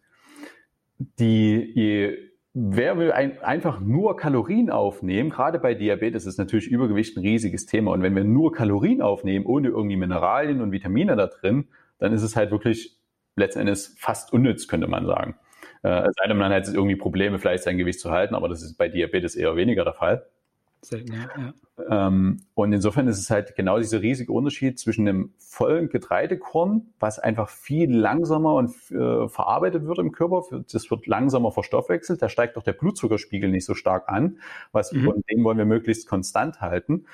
die, 1.19 1.71
je, 1.75 2.17
wer 2.55 2.97
will 2.97 3.11
ein, 3.11 3.43
einfach 3.43 3.81
nur 3.81 4.15
Kalorien 4.15 4.69
aufnehmen, 4.69 5.29
gerade 5.29 5.59
bei 5.59 5.73
Diabetes 5.75 6.25
ist 6.25 6.37
natürlich 6.37 6.67
Übergewicht 6.67 7.17
ein 7.17 7.21
riesiges 7.21 7.65
Thema. 7.65 7.91
Und 7.91 8.01
wenn 8.01 8.15
wir 8.15 8.23
nur 8.23 8.53
Kalorien 8.53 9.01
aufnehmen, 9.01 9.45
ohne 9.45 9.67
irgendwie 9.67 9.97
Mineralien 9.97 10.61
und 10.61 10.71
Vitamine 10.71 11.17
da 11.17 11.27
drin, 11.27 11.67
dann 11.99 12.13
ist 12.13 12.23
es 12.23 12.37
halt 12.37 12.51
wirklich 12.51 12.97
letztendlich 13.35 13.89
fast 13.97 14.31
unnütz, 14.31 14.69
könnte 14.69 14.87
man 14.87 15.05
sagen. 15.05 15.35
Äh, 15.83 16.07
es 16.07 16.15
sei 16.15 16.27
denn, 16.29 16.37
man 16.37 16.53
hat 16.53 16.67
irgendwie 16.67 16.95
Probleme, 16.95 17.39
vielleicht 17.39 17.63
sein 17.63 17.77
Gewicht 17.77 17.99
zu 17.99 18.11
halten, 18.11 18.35
aber 18.35 18.47
das 18.47 18.63
ist 18.63 18.77
bei 18.77 18.87
Diabetes 18.87 19.35
eher 19.35 19.57
weniger 19.57 19.83
der 19.83 19.93
Fall. 19.93 20.25
Selten, 20.85 21.13
ja. 21.13 21.53
Ähm, 22.07 22.41
und 22.53 22.71
insofern 22.71 23.07
ist 23.07 23.19
es 23.19 23.29
halt 23.29 23.55
genau 23.55 23.77
dieser 23.77 24.01
riesige 24.01 24.31
Unterschied 24.31 24.79
zwischen 24.79 25.07
einem 25.07 25.33
vollen 25.37 25.89
Getreidekorn, 25.89 26.93
was 26.99 27.19
einfach 27.19 27.49
viel 27.49 27.93
langsamer 27.93 28.53
und 28.53 28.69
äh, 28.91 29.27
verarbeitet 29.27 29.85
wird 29.85 29.99
im 29.99 30.11
Körper, 30.11 30.43
das 30.71 30.89
wird 30.89 31.07
langsamer 31.07 31.51
verstoffwechselt, 31.51 32.21
da 32.21 32.29
steigt 32.29 32.57
auch 32.57 32.63
der 32.63 32.73
Blutzuckerspiegel 32.73 33.49
nicht 33.49 33.65
so 33.65 33.73
stark 33.73 34.07
an, 34.07 34.37
was 34.71 34.93
mhm. 34.93 35.03
von 35.03 35.23
dem 35.29 35.43
wollen 35.43 35.57
wir 35.57 35.65
möglichst 35.65 36.07
konstant 36.07 36.61
halten 36.61 37.05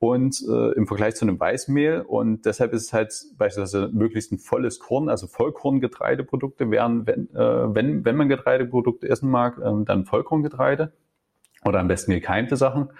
und 0.00 0.42
äh, 0.48 0.72
im 0.72 0.86
Vergleich 0.86 1.14
zu 1.14 1.26
einem 1.26 1.38
Weißmehl. 1.38 2.00
Und 2.00 2.46
deshalb 2.46 2.72
ist 2.72 2.84
es 2.84 2.92
halt 2.92 3.14
beispielsweise 3.36 3.90
möglichst 3.92 4.32
ein 4.32 4.38
volles 4.38 4.80
Korn, 4.80 5.08
also 5.08 5.26
Vollkorngetreideprodukte 5.26 6.70
wären, 6.70 7.06
wenn, 7.06 7.28
äh, 7.34 7.74
wenn, 7.74 8.04
wenn 8.04 8.16
man 8.16 8.28
Getreideprodukte 8.28 9.08
essen 9.08 9.30
mag, 9.30 9.58
äh, 9.58 9.84
dann 9.84 10.06
Vollkorngetreide 10.06 10.92
oder 11.64 11.80
am 11.80 11.88
besten 11.88 12.12
gekeimte 12.12 12.56
Sachen. 12.56 12.90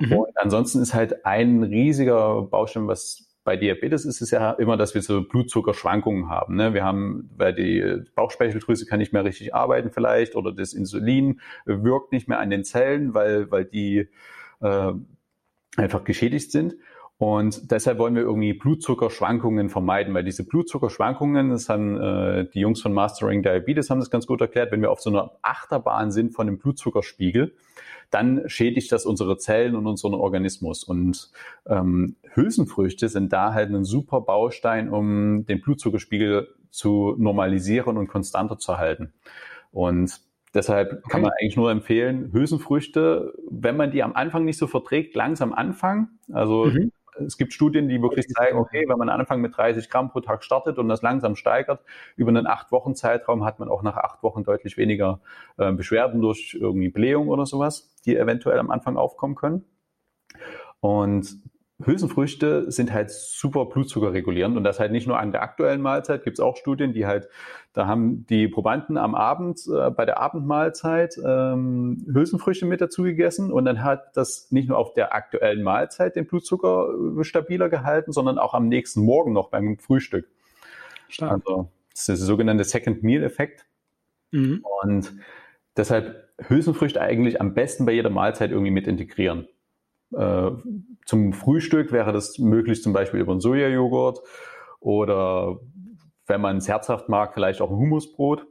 Mhm. 0.00 0.12
Und 0.12 0.38
ansonsten 0.38 0.80
ist 0.80 0.94
halt 0.94 1.24
ein 1.26 1.62
riesiger 1.62 2.42
Baustein, 2.42 2.88
was 2.88 3.30
bei 3.42 3.56
Diabetes 3.56 4.04
ist 4.04 4.20
es 4.20 4.30
ja 4.30 4.52
immer, 4.52 4.76
dass 4.76 4.94
wir 4.94 5.02
so 5.02 5.22
Blutzuckerschwankungen 5.22 6.28
haben. 6.28 6.56
Ne? 6.56 6.74
Wir 6.74 6.84
haben, 6.84 7.30
weil 7.36 7.54
die 7.54 8.04
Bauchspeicheldrüse 8.14 8.86
kann 8.86 8.98
nicht 8.98 9.12
mehr 9.12 9.24
richtig 9.24 9.54
arbeiten 9.54 9.90
vielleicht 9.90 10.36
oder 10.36 10.52
das 10.52 10.74
Insulin 10.74 11.40
wirkt 11.64 12.12
nicht 12.12 12.28
mehr 12.28 12.38
an 12.38 12.50
den 12.50 12.64
Zellen, 12.64 13.14
weil, 13.14 13.50
weil 13.50 13.64
die 13.64 14.08
äh, 14.60 14.92
einfach 15.76 16.04
geschädigt 16.04 16.52
sind. 16.52 16.74
Und 17.20 17.70
deshalb 17.70 17.98
wollen 17.98 18.14
wir 18.14 18.22
irgendwie 18.22 18.54
Blutzuckerschwankungen 18.54 19.68
vermeiden, 19.68 20.14
weil 20.14 20.24
diese 20.24 20.42
Blutzuckerschwankungen, 20.42 21.50
das 21.50 21.68
haben 21.68 22.00
äh, 22.00 22.46
die 22.46 22.60
Jungs 22.60 22.80
von 22.80 22.94
Mastering 22.94 23.42
Diabetes 23.42 23.90
haben 23.90 24.00
das 24.00 24.08
ganz 24.08 24.26
gut 24.26 24.40
erklärt, 24.40 24.72
wenn 24.72 24.80
wir 24.80 24.90
auf 24.90 25.02
so 25.02 25.10
einer 25.10 25.32
Achterbahn 25.42 26.12
sind 26.12 26.32
von 26.32 26.46
dem 26.46 26.56
Blutzuckerspiegel, 26.56 27.52
dann 28.10 28.48
schädigt 28.48 28.90
das 28.90 29.04
unsere 29.04 29.36
Zellen 29.36 29.76
und 29.76 29.86
unseren 29.86 30.14
Organismus. 30.14 30.82
Und 30.82 31.30
ähm, 31.66 32.16
Hülsenfrüchte 32.32 33.10
sind 33.10 33.34
da 33.34 33.52
halt 33.52 33.68
ein 33.68 33.84
super 33.84 34.22
Baustein, 34.22 34.88
um 34.88 35.44
den 35.44 35.60
Blutzuckerspiegel 35.60 36.48
zu 36.70 37.16
normalisieren 37.18 37.98
und 37.98 38.08
konstanter 38.08 38.56
zu 38.56 38.78
halten. 38.78 39.12
Und 39.72 40.22
Deshalb 40.52 41.04
kann 41.08 41.22
man 41.22 41.30
eigentlich 41.40 41.56
nur 41.56 41.70
empfehlen, 41.70 42.32
Hülsenfrüchte, 42.32 43.34
wenn 43.48 43.76
man 43.76 43.92
die 43.92 44.02
am 44.02 44.14
Anfang 44.14 44.44
nicht 44.44 44.58
so 44.58 44.66
verträgt, 44.66 45.14
langsam 45.14 45.52
anfangen. 45.52 46.18
Also 46.32 46.64
mhm. 46.64 46.90
Es 47.26 47.36
gibt 47.36 47.52
Studien, 47.52 47.88
die 47.88 48.00
wirklich 48.02 48.26
zeigen, 48.28 48.58
okay, 48.58 48.84
wenn 48.88 48.98
man 48.98 49.08
am 49.08 49.20
Anfang 49.20 49.40
mit 49.40 49.56
30 49.56 49.88
Gramm 49.90 50.10
pro 50.10 50.20
Tag 50.20 50.44
startet 50.44 50.78
und 50.78 50.88
das 50.88 51.02
langsam 51.02 51.36
steigert, 51.36 51.82
über 52.16 52.30
einen 52.30 52.46
acht 52.46 52.72
Wochen 52.72 52.94
Zeitraum 52.94 53.44
hat 53.44 53.58
man 53.58 53.68
auch 53.68 53.82
nach 53.82 53.96
acht 53.96 54.22
Wochen 54.22 54.44
deutlich 54.44 54.76
weniger 54.76 55.20
äh, 55.58 55.72
Beschwerden 55.72 56.20
durch 56.20 56.56
irgendwie 56.58 56.88
Blähung 56.88 57.28
oder 57.28 57.46
sowas, 57.46 57.94
die 58.04 58.16
eventuell 58.16 58.58
am 58.58 58.70
Anfang 58.70 58.96
aufkommen 58.96 59.34
können. 59.34 59.64
Und 60.80 61.36
Hülsenfrüchte 61.84 62.70
sind 62.70 62.92
halt 62.92 63.10
super 63.10 63.66
Blutzucker 63.66 64.12
regulierend 64.12 64.56
und 64.56 64.64
das 64.64 64.80
halt 64.80 64.92
nicht 64.92 65.06
nur 65.06 65.18
an 65.18 65.32
der 65.32 65.42
aktuellen 65.42 65.80
Mahlzeit, 65.80 66.24
gibt 66.24 66.38
es 66.38 66.40
auch 66.40 66.56
Studien, 66.56 66.92
die 66.92 67.06
halt, 67.06 67.28
da 67.72 67.86
haben 67.86 68.26
die 68.26 68.48
Probanden 68.48 68.96
am 68.96 69.14
Abend 69.14 69.60
äh, 69.66 69.90
bei 69.90 70.04
der 70.04 70.20
Abendmahlzeit 70.20 71.18
ähm, 71.24 72.04
Hülsenfrüchte 72.12 72.66
mit 72.66 72.80
dazu 72.80 73.02
gegessen 73.02 73.52
und 73.52 73.64
dann 73.64 73.82
hat 73.82 74.16
das 74.16 74.50
nicht 74.50 74.68
nur 74.68 74.78
auf 74.78 74.92
der 74.94 75.14
aktuellen 75.14 75.62
Mahlzeit 75.62 76.16
den 76.16 76.26
Blutzucker 76.26 76.88
äh, 77.18 77.24
stabiler 77.24 77.68
gehalten, 77.68 78.12
sondern 78.12 78.38
auch 78.38 78.54
am 78.54 78.68
nächsten 78.68 79.02
Morgen 79.02 79.32
noch 79.32 79.48
beim 79.50 79.78
Frühstück. 79.78 80.28
Stark. 81.08 81.32
Also 81.32 81.68
das 81.92 82.00
ist 82.00 82.08
der 82.08 82.16
sogenannte 82.16 82.64
Second 82.64 83.02
Meal 83.02 83.22
Effekt. 83.22 83.66
Mhm. 84.30 84.64
Und 84.82 85.12
deshalb 85.76 86.28
Hülsenfrüchte 86.48 87.00
eigentlich 87.00 87.40
am 87.40 87.54
besten 87.54 87.86
bei 87.86 87.92
jeder 87.92 88.10
Mahlzeit 88.10 88.50
irgendwie 88.50 88.70
mit 88.70 88.86
integrieren. 88.86 89.48
Äh, 90.16 90.50
zum 91.06 91.32
Frühstück 91.32 91.92
wäre 91.92 92.12
das 92.12 92.38
möglich 92.38 92.82
zum 92.82 92.92
Beispiel 92.92 93.20
über 93.20 93.32
einen 93.32 93.40
Sojajoghurt 93.40 94.20
oder 94.80 95.60
wenn 96.26 96.40
man 96.40 96.58
es 96.58 96.68
herzhaft 96.68 97.08
mag, 97.08 97.34
vielleicht 97.34 97.60
auch 97.60 97.70
ein 97.70 97.76
Hummusbrot. 97.76 98.46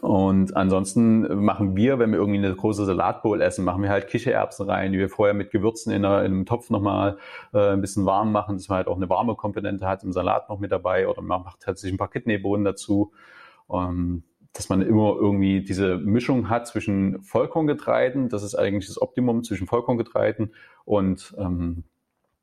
Und 0.00 0.56
ansonsten 0.56 1.42
machen 1.42 1.74
wir, 1.74 1.98
wenn 1.98 2.12
wir 2.12 2.18
irgendwie 2.18 2.38
eine 2.38 2.54
große 2.54 2.84
Salatbowl 2.84 3.40
essen, 3.40 3.64
machen 3.64 3.82
wir 3.82 3.90
halt 3.90 4.06
Kichererbsen 4.06 4.70
rein, 4.70 4.92
die 4.92 4.98
wir 4.98 5.08
vorher 5.08 5.34
mit 5.34 5.50
Gewürzen 5.50 5.92
in, 5.92 6.04
einem 6.04 6.46
Topf 6.46 6.70
nochmal 6.70 7.18
äh, 7.52 7.72
ein 7.72 7.80
bisschen 7.80 8.06
warm 8.06 8.30
machen, 8.30 8.56
dass 8.56 8.68
man 8.68 8.76
halt 8.76 8.86
auch 8.86 8.96
eine 8.96 9.08
warme 9.08 9.34
Komponente 9.34 9.86
hat 9.88 10.04
im 10.04 10.12
Salat 10.12 10.48
noch 10.48 10.60
mit 10.60 10.70
dabei 10.70 11.08
oder 11.08 11.22
man 11.22 11.42
macht 11.42 11.78
sich 11.78 11.92
ein 11.92 11.98
paar 11.98 12.10
Kidneybohnen 12.10 12.64
dazu. 12.64 13.12
Ähm, 13.72 14.22
dass 14.52 14.68
man 14.68 14.82
immer 14.82 15.14
irgendwie 15.16 15.62
diese 15.62 15.96
Mischung 15.96 16.48
hat 16.48 16.66
zwischen 16.66 17.22
Vollkorngetreiden, 17.22 18.28
das 18.28 18.42
ist 18.42 18.54
eigentlich 18.54 18.86
das 18.86 19.00
Optimum 19.00 19.44
zwischen 19.44 19.66
Vollkorngetreiden 19.66 20.54
und, 20.84 21.34
ähm, 21.38 21.84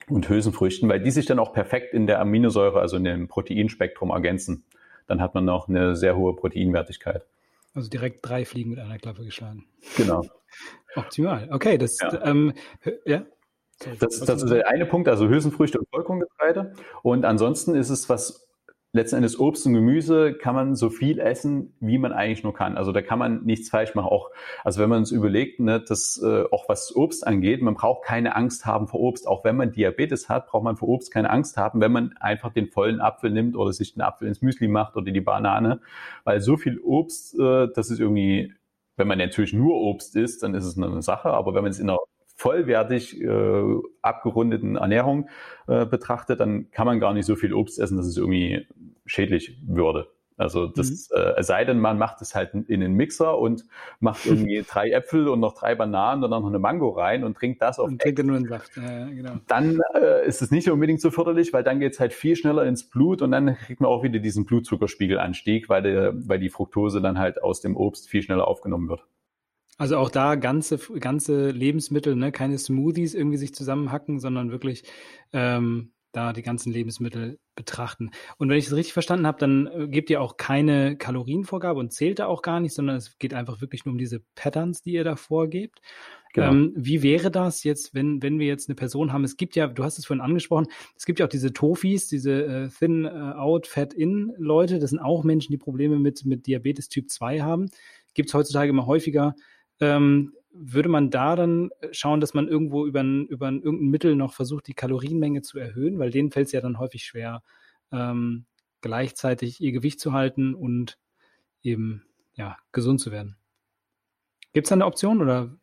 und 0.08 0.30
Hülsenfrüchten, 0.30 0.88
weil 0.88 1.01
die 1.01 1.12
sich 1.12 1.26
dann 1.26 1.39
auch 1.39 1.51
perfekt 1.51 1.93
in 1.93 2.08
der 2.08 2.22
Aminosäure, 2.22 2.80
also 2.80 2.95
in 2.97 3.03
dem 3.03 3.28
Proteinspektrum 3.28 4.10
ergänzen. 4.12 4.64
Dann 5.05 5.22
hat 5.22 5.34
man 5.34 5.45
noch 5.45 5.68
eine 5.68 5.95
sehr 5.95 6.16
hohe 6.16 6.36
Proteinwertigkeit. 6.36 7.26
Also 7.74 7.89
direkt 7.89 8.28
drei 8.28 8.45
Fliegen 8.45 8.72
mit 8.72 8.80
einer 8.80 8.97
Klappe 8.97 9.24
geschlagen. 9.24 9.66
Genau. 9.97 10.24
Optimal. 10.95 11.49
Okay, 11.51 11.78
das, 11.78 11.97
ja. 12.01 12.26
Ähm, 12.26 12.53
ja. 13.05 13.26
Das, 13.99 14.22
das 14.22 14.41
ist 14.41 14.49
der 14.49 14.68
eine 14.68 14.88
Punkt, 14.88 15.08
also 15.08 15.30
Hülsenfrüchte 15.30 15.78
und 15.78 15.88
Vollkorngetreide. 15.89 16.74
Und 17.03 17.26
ansonsten 17.26 17.76
ist 17.76 17.89
es, 17.89 18.10
was 18.10 18.46
letzten 18.97 19.17
Endes 19.17 19.39
Obst 19.39 19.65
und 19.65 19.73
Gemüse 19.73 20.33
kann 20.33 20.53
man 20.53 20.75
so 20.75 20.89
viel 20.89 21.19
essen, 21.19 21.73
wie 21.79 21.97
man 21.97 22.11
eigentlich 22.11 22.43
nur 22.43 22.53
kann. 22.53 22.75
Also 22.75 22.91
da 22.91 23.01
kann 23.01 23.17
man 23.17 23.43
nichts 23.45 23.69
falsch 23.69 23.95
machen. 23.95 24.07
Auch, 24.07 24.29
also 24.63 24.81
wenn 24.81 24.89
man 24.89 24.99
uns 24.99 25.11
überlegt, 25.11 25.59
ne, 25.59 25.79
dass 25.79 26.21
äh, 26.21 26.43
auch 26.51 26.67
was 26.67 26.95
Obst 26.95 27.25
angeht, 27.25 27.61
man 27.61 27.75
braucht 27.75 28.05
keine 28.05 28.35
Angst 28.35 28.65
haben 28.65 28.87
vor 28.87 28.99
Obst. 28.99 29.27
Auch 29.27 29.45
wenn 29.45 29.55
man 29.55 29.71
Diabetes 29.71 30.27
hat, 30.27 30.47
braucht 30.47 30.63
man 30.63 30.75
vor 30.75 30.89
Obst 30.89 31.11
keine 31.11 31.29
Angst 31.29 31.57
haben, 31.57 31.79
wenn 31.79 31.91
man 31.91 32.17
einfach 32.19 32.51
den 32.51 32.67
vollen 32.67 32.99
Apfel 32.99 33.31
nimmt 33.31 33.55
oder 33.55 33.71
sich 33.71 33.93
den 33.93 34.01
Apfel 34.01 34.27
ins 34.27 34.41
Müsli 34.41 34.67
macht 34.67 34.97
oder 34.97 35.11
die 35.11 35.21
Banane. 35.21 35.79
Weil 36.23 36.41
so 36.41 36.57
viel 36.57 36.79
Obst, 36.79 37.39
äh, 37.39 37.67
das 37.73 37.89
ist 37.89 37.99
irgendwie, 37.99 38.53
wenn 38.97 39.07
man 39.07 39.17
natürlich 39.19 39.53
nur 39.53 39.75
Obst 39.75 40.15
isst, 40.15 40.43
dann 40.43 40.53
ist 40.55 40.65
es 40.65 40.77
eine 40.77 41.01
Sache. 41.01 41.29
Aber 41.29 41.53
wenn 41.53 41.63
man 41.63 41.71
es 41.71 41.79
in 41.79 41.89
einer 41.89 41.99
vollwertig 42.38 43.19
äh, 43.19 43.63
abgerundeten 44.01 44.75
Ernährung 44.77 45.27
äh, 45.67 45.85
betrachtet, 45.85 46.39
dann 46.39 46.69
kann 46.71 46.85
man 46.85 46.99
gar 46.99 47.13
nicht 47.13 47.25
so 47.25 47.35
viel 47.35 47.53
Obst 47.53 47.79
essen, 47.79 47.97
dass 47.97 48.05
es 48.05 48.15
irgendwie 48.15 48.67
schädlich 49.05 49.57
würde. 49.67 50.07
Also 50.38 50.67
das, 50.67 51.09
mhm. 51.09 51.19
äh, 51.19 51.39
es 51.39 51.47
sei 51.47 51.65
denn, 51.65 51.79
man 51.79 51.97
macht 51.97 52.21
es 52.21 52.35
halt 52.35 52.53
in 52.53 52.79
den 52.79 52.93
Mixer 52.93 53.39
und 53.39 53.65
macht 53.99 54.27
irgendwie 54.27 54.63
drei 54.69 54.91
Äpfel 54.91 55.27
und 55.29 55.39
noch 55.39 55.55
drei 55.55 55.73
Bananen 55.73 56.23
und 56.23 56.29
dann 56.29 56.43
noch 56.43 56.49
eine 56.49 56.59
Mango 56.59 56.89
rein 56.89 57.23
und 57.23 57.35
trinkt 57.35 57.59
das 57.63 57.79
auf. 57.79 57.88
Und 57.88 57.99
trinkt 57.99 58.23
nur 58.23 58.35
einen 58.35 58.47
Saft, 58.47 58.77
ja, 58.77 59.07
genau. 59.07 59.31
Dann 59.47 59.81
äh, 59.95 60.27
ist 60.27 60.43
es 60.43 60.51
nicht 60.51 60.69
unbedingt 60.69 61.01
so 61.01 61.09
förderlich, 61.09 61.53
weil 61.53 61.63
dann 61.63 61.79
geht 61.79 61.93
es 61.93 61.99
halt 61.99 62.13
viel 62.13 62.35
schneller 62.35 62.65
ins 62.65 62.88
Blut 62.88 63.23
und 63.23 63.31
dann 63.31 63.55
kriegt 63.55 63.81
man 63.81 63.89
auch 63.89 64.03
wieder 64.03 64.19
diesen 64.19 64.45
Blutzuckerspiegelanstieg, 64.45 65.69
weil, 65.69 65.81
der, 65.81 66.13
weil 66.15 66.38
die 66.38 66.49
Fructose 66.49 67.01
dann 67.01 67.17
halt 67.17 67.41
aus 67.41 67.61
dem 67.61 67.75
Obst 67.75 68.07
viel 68.07 68.21
schneller 68.21 68.47
aufgenommen 68.47 68.89
wird. 68.89 69.07
Also 69.78 69.97
auch 69.97 70.09
da 70.09 70.36
ganze, 70.36 70.78
ganze 70.99 71.51
Lebensmittel, 71.51 72.15
ne? 72.15 72.32
keine 72.32 72.57
Smoothies 72.57 73.13
irgendwie 73.13 73.38
sich 73.38 73.53
zusammenhacken, 73.53 74.19
sondern 74.19 74.51
wirklich 74.51 74.84
ähm, 75.34 75.91
da 76.11 76.34
die 76.34 76.41
ganzen 76.41 76.71
Lebensmittel 76.71 77.39
betrachten. 77.55 78.09
Und 78.38 78.49
wenn 78.49 78.57
ich 78.57 78.67
es 78.67 78.75
richtig 78.75 78.93
verstanden 78.93 79.28
habe, 79.28 79.38
dann 79.39 79.67
äh, 79.67 79.88
gebt 79.88 80.09
ihr 80.09 80.21
auch 80.21 80.38
keine 80.38 80.97
Kalorienvorgabe 80.97 81.80
und 81.80 81.93
zählt 81.93 82.19
da 82.19 82.25
auch 82.25 82.41
gar 82.41 82.59
nicht, 82.59 82.73
sondern 82.73 82.95
es 82.95 83.19
geht 83.19 83.36
einfach 83.36 83.61
wirklich 83.61 83.86
nur 83.86 83.93
um 83.93 83.99
diese 83.99 84.21
Patterns, 84.34 84.82
die 84.82 84.93
ihr 84.93 85.03
da 85.03 85.15
vorgebt. 85.15 85.82
Genau. 86.34 86.51
Ähm, 86.51 86.73
wie 86.75 87.03
wäre 87.03 87.30
das 87.30 87.63
jetzt, 87.63 87.93
wenn, 87.93 88.21
wenn 88.23 88.39
wir 88.39 88.47
jetzt 88.47 88.69
eine 88.69 88.75
Person 88.75 89.13
haben? 89.13 89.23
Es 89.23 89.38
gibt 89.38 89.55
ja, 89.55 89.67
du 89.67 89.84
hast 89.84 89.99
es 89.99 90.05
vorhin 90.05 90.21
angesprochen, 90.21 90.67
es 90.95 91.05
gibt 91.05 91.19
ja 91.19 91.25
auch 91.25 91.30
diese 91.30 91.53
Tofis, 91.53 92.07
diese 92.07 92.45
äh, 92.45 92.69
Thin 92.69 93.05
äh, 93.05 93.09
Out, 93.09 93.67
Fat 93.67 93.93
In 93.93 94.34
Leute. 94.38 94.80
Das 94.80 94.89
sind 94.89 94.99
auch 94.99 95.23
Menschen, 95.23 95.51
die 95.51 95.57
Probleme 95.57 95.99
mit, 95.99 96.25
mit 96.25 96.47
Diabetes 96.47 96.89
Typ 96.89 97.09
2 97.09 97.41
haben. 97.41 97.69
Gibt 98.13 98.30
es 98.30 98.34
heutzutage 98.34 98.69
immer 98.69 98.88
häufiger 98.88 99.36
ähm, 99.80 100.34
würde 100.51 100.89
man 100.89 101.09
da 101.11 101.36
dann 101.36 101.69
schauen, 101.91 102.19
dass 102.19 102.34
man 102.34 102.47
irgendwo 102.47 102.86
über 102.86 103.01
ein, 103.01 103.25
über 103.28 103.47
ein, 103.47 103.61
irgendein 103.61 103.89
Mittel 103.89 104.15
noch 104.15 104.34
versucht, 104.34 104.67
die 104.67 104.73
Kalorienmenge 104.73 105.41
zu 105.41 105.59
erhöhen, 105.59 105.99
weil 105.99 106.11
denen 106.11 106.32
fällt 106.32 106.47
es 106.47 106.51
ja 106.53 106.61
dann 106.61 106.80
häufig 106.80 107.03
schwer, 107.03 107.43
ähm, 107.91 108.45
gleichzeitig 108.82 109.61
ihr 109.61 109.71
Gewicht 109.71 109.99
zu 109.99 110.13
halten 110.13 110.55
und 110.55 110.97
eben 111.61 112.03
ja, 112.34 112.57
gesund 112.71 112.99
zu 112.99 113.11
werden. 113.11 113.38
Gibt 114.53 114.65
es 114.65 114.69
da 114.69 114.75
eine 114.75 114.86
Option 114.86 115.21
oder? 115.21 115.57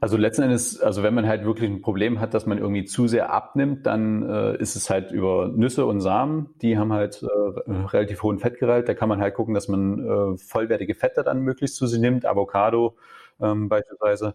Also 0.00 0.16
letzten 0.16 0.42
Endes, 0.42 0.80
also 0.80 1.02
wenn 1.02 1.14
man 1.14 1.26
halt 1.26 1.44
wirklich 1.44 1.68
ein 1.68 1.82
Problem 1.82 2.20
hat, 2.20 2.32
dass 2.32 2.46
man 2.46 2.58
irgendwie 2.58 2.84
zu 2.84 3.08
sehr 3.08 3.32
abnimmt, 3.32 3.86
dann 3.86 4.22
äh, 4.22 4.56
ist 4.58 4.76
es 4.76 4.88
halt 4.88 5.10
über 5.10 5.48
Nüsse 5.48 5.84
und 5.84 6.00
Samen, 6.00 6.50
die 6.62 6.78
haben 6.78 6.92
halt 6.92 7.22
äh, 7.22 7.72
relativ 7.72 8.22
hohen 8.22 8.38
Fettgehalt. 8.38 8.88
Da 8.88 8.94
kann 8.94 9.08
man 9.08 9.20
halt 9.20 9.34
gucken, 9.34 9.52
dass 9.52 9.66
man 9.66 9.98
äh, 9.98 10.38
vollwertige 10.38 10.94
Fette 10.94 11.24
dann 11.24 11.40
möglichst 11.40 11.76
zu 11.76 11.86
sich 11.86 11.98
nimmt, 11.98 12.24
Avocado 12.24 12.96
ähm, 13.40 13.68
beispielsweise. 13.68 14.34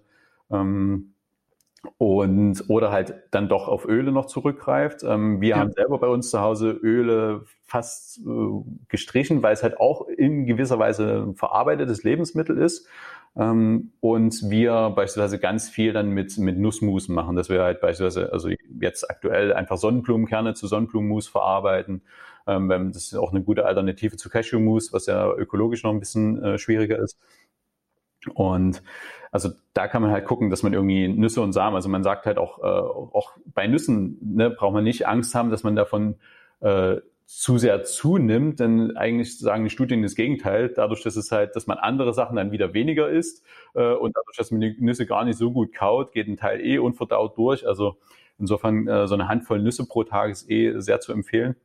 Ähm, 0.52 1.16
und 1.98 2.64
oder 2.68 2.92
halt 2.92 3.14
dann 3.32 3.48
doch 3.48 3.68
auf 3.68 3.88
Öle 3.88 4.12
noch 4.12 4.26
zurückgreift. 4.26 5.04
Ähm, 5.04 5.42
wir 5.42 5.50
ja. 5.50 5.58
haben 5.58 5.72
selber 5.72 6.00
bei 6.00 6.08
uns 6.08 6.32
zu 6.32 6.42
Hause 6.42 6.72
Öle 6.72 7.44
fast 7.64 8.20
äh, 8.20 8.64
gestrichen, 8.88 9.44
weil 9.44 9.54
es 9.54 9.64
halt 9.64 9.80
auch 9.80 10.08
in 10.08 10.46
gewisser 10.46 10.80
Weise 10.80 11.26
ein 11.28 11.36
verarbeitetes 11.36 12.04
Lebensmittel 12.04 12.58
ist. 12.58 12.88
Ähm, 13.38 13.92
und 14.00 14.50
wir 14.50 14.92
beispielsweise 14.96 15.40
ganz 15.40 15.70
viel 15.70 15.94
dann 15.94 16.10
mit, 16.10 16.38
mit 16.38 16.58
Nussmus 16.58 17.10
machen, 17.10 17.36
dass 17.36 17.50
wir 17.50 17.62
halt 17.62 17.82
beispielsweise, 17.82 18.32
also 18.32 18.50
jetzt 18.80 19.10
aktuell 19.10 19.54
einfach 19.54 19.78
Sonnenblumenkerne 19.78 20.54
zu 20.54 20.68
Sonnenblumenmus 20.68 21.28
verarbeiten. 21.28 22.02
Ähm, 22.48 22.70
das 22.70 23.08
ist 23.08 23.16
auch 23.16 23.32
eine 23.32 23.42
gute 23.42 23.66
Alternative 23.66 24.16
zu 24.18 24.30
Cashewmus, 24.30 24.94
was 24.94 25.08
ja 25.08 25.32
ökologisch 25.34 25.84
noch 25.84 25.92
ein 25.92 26.00
bisschen 26.00 26.42
äh, 26.44 26.58
schwieriger 26.58 27.00
ist. 27.00 27.20
Und 28.34 28.82
also 29.32 29.50
da 29.74 29.88
kann 29.88 30.02
man 30.02 30.12
halt 30.12 30.26
gucken, 30.26 30.50
dass 30.50 30.64
man 30.64 30.74
irgendwie 30.74 31.08
Nüsse 31.08 31.42
und 31.42 31.54
Samen, 31.54 31.76
also 31.76 31.90
man 31.90 32.04
sagt 32.04 32.26
halt 32.26 32.38
auch, 32.38 32.60
äh, 32.60 32.64
auch 32.64 33.34
bei 33.54 33.68
Nüssen 33.68 34.18
ne, 34.22 34.50
braucht 34.50 34.74
man 34.74 34.84
nicht 34.84 35.08
Angst 35.08 35.36
haben, 35.36 35.50
dass 35.50 35.64
man 35.64 35.76
davon 35.76 36.16
äh, 36.62 36.98
zu 37.26 37.58
sehr 37.58 37.84
zunimmt, 37.84 38.60
denn 38.60 38.96
eigentlich 38.96 39.40
sagen 39.40 39.64
die 39.64 39.70
Studien 39.72 40.04
das 40.04 40.16
Gegenteil, 40.16 40.70
dadurch, 40.70 41.02
dass 41.02 41.16
es 41.16 41.32
halt, 41.32 41.56
dass 41.56 41.66
man 41.66 41.78
andere 41.80 42.14
Sachen 42.14 42.36
dann 42.36 42.52
wieder 42.52 42.74
weniger 42.74 43.10
isst 43.10 43.44
äh, 43.74 43.94
und 43.94 44.16
dadurch, 44.16 44.38
dass 44.38 44.52
man 44.52 44.62
die 44.62 44.76
Nüsse 44.80 45.06
gar 45.08 45.26
nicht 45.26 45.38
so 45.38 45.52
gut 45.52 45.74
kaut, 45.74 46.12
geht 46.14 46.28
ein 46.28 46.38
Teil 46.38 46.62
eh 46.62 46.78
unverdaut 46.78 47.36
durch. 47.38 47.68
Also 47.68 47.98
insofern 48.38 48.88
äh, 48.88 49.08
so 49.08 49.16
eine 49.16 49.28
Handvoll 49.28 49.60
Nüsse 49.60 49.88
pro 49.88 50.04
Tag 50.04 50.30
ist 50.32 50.50
eh 50.50 50.80
sehr 50.80 51.00
zu 51.00 51.14
empfehlen. 51.14 51.56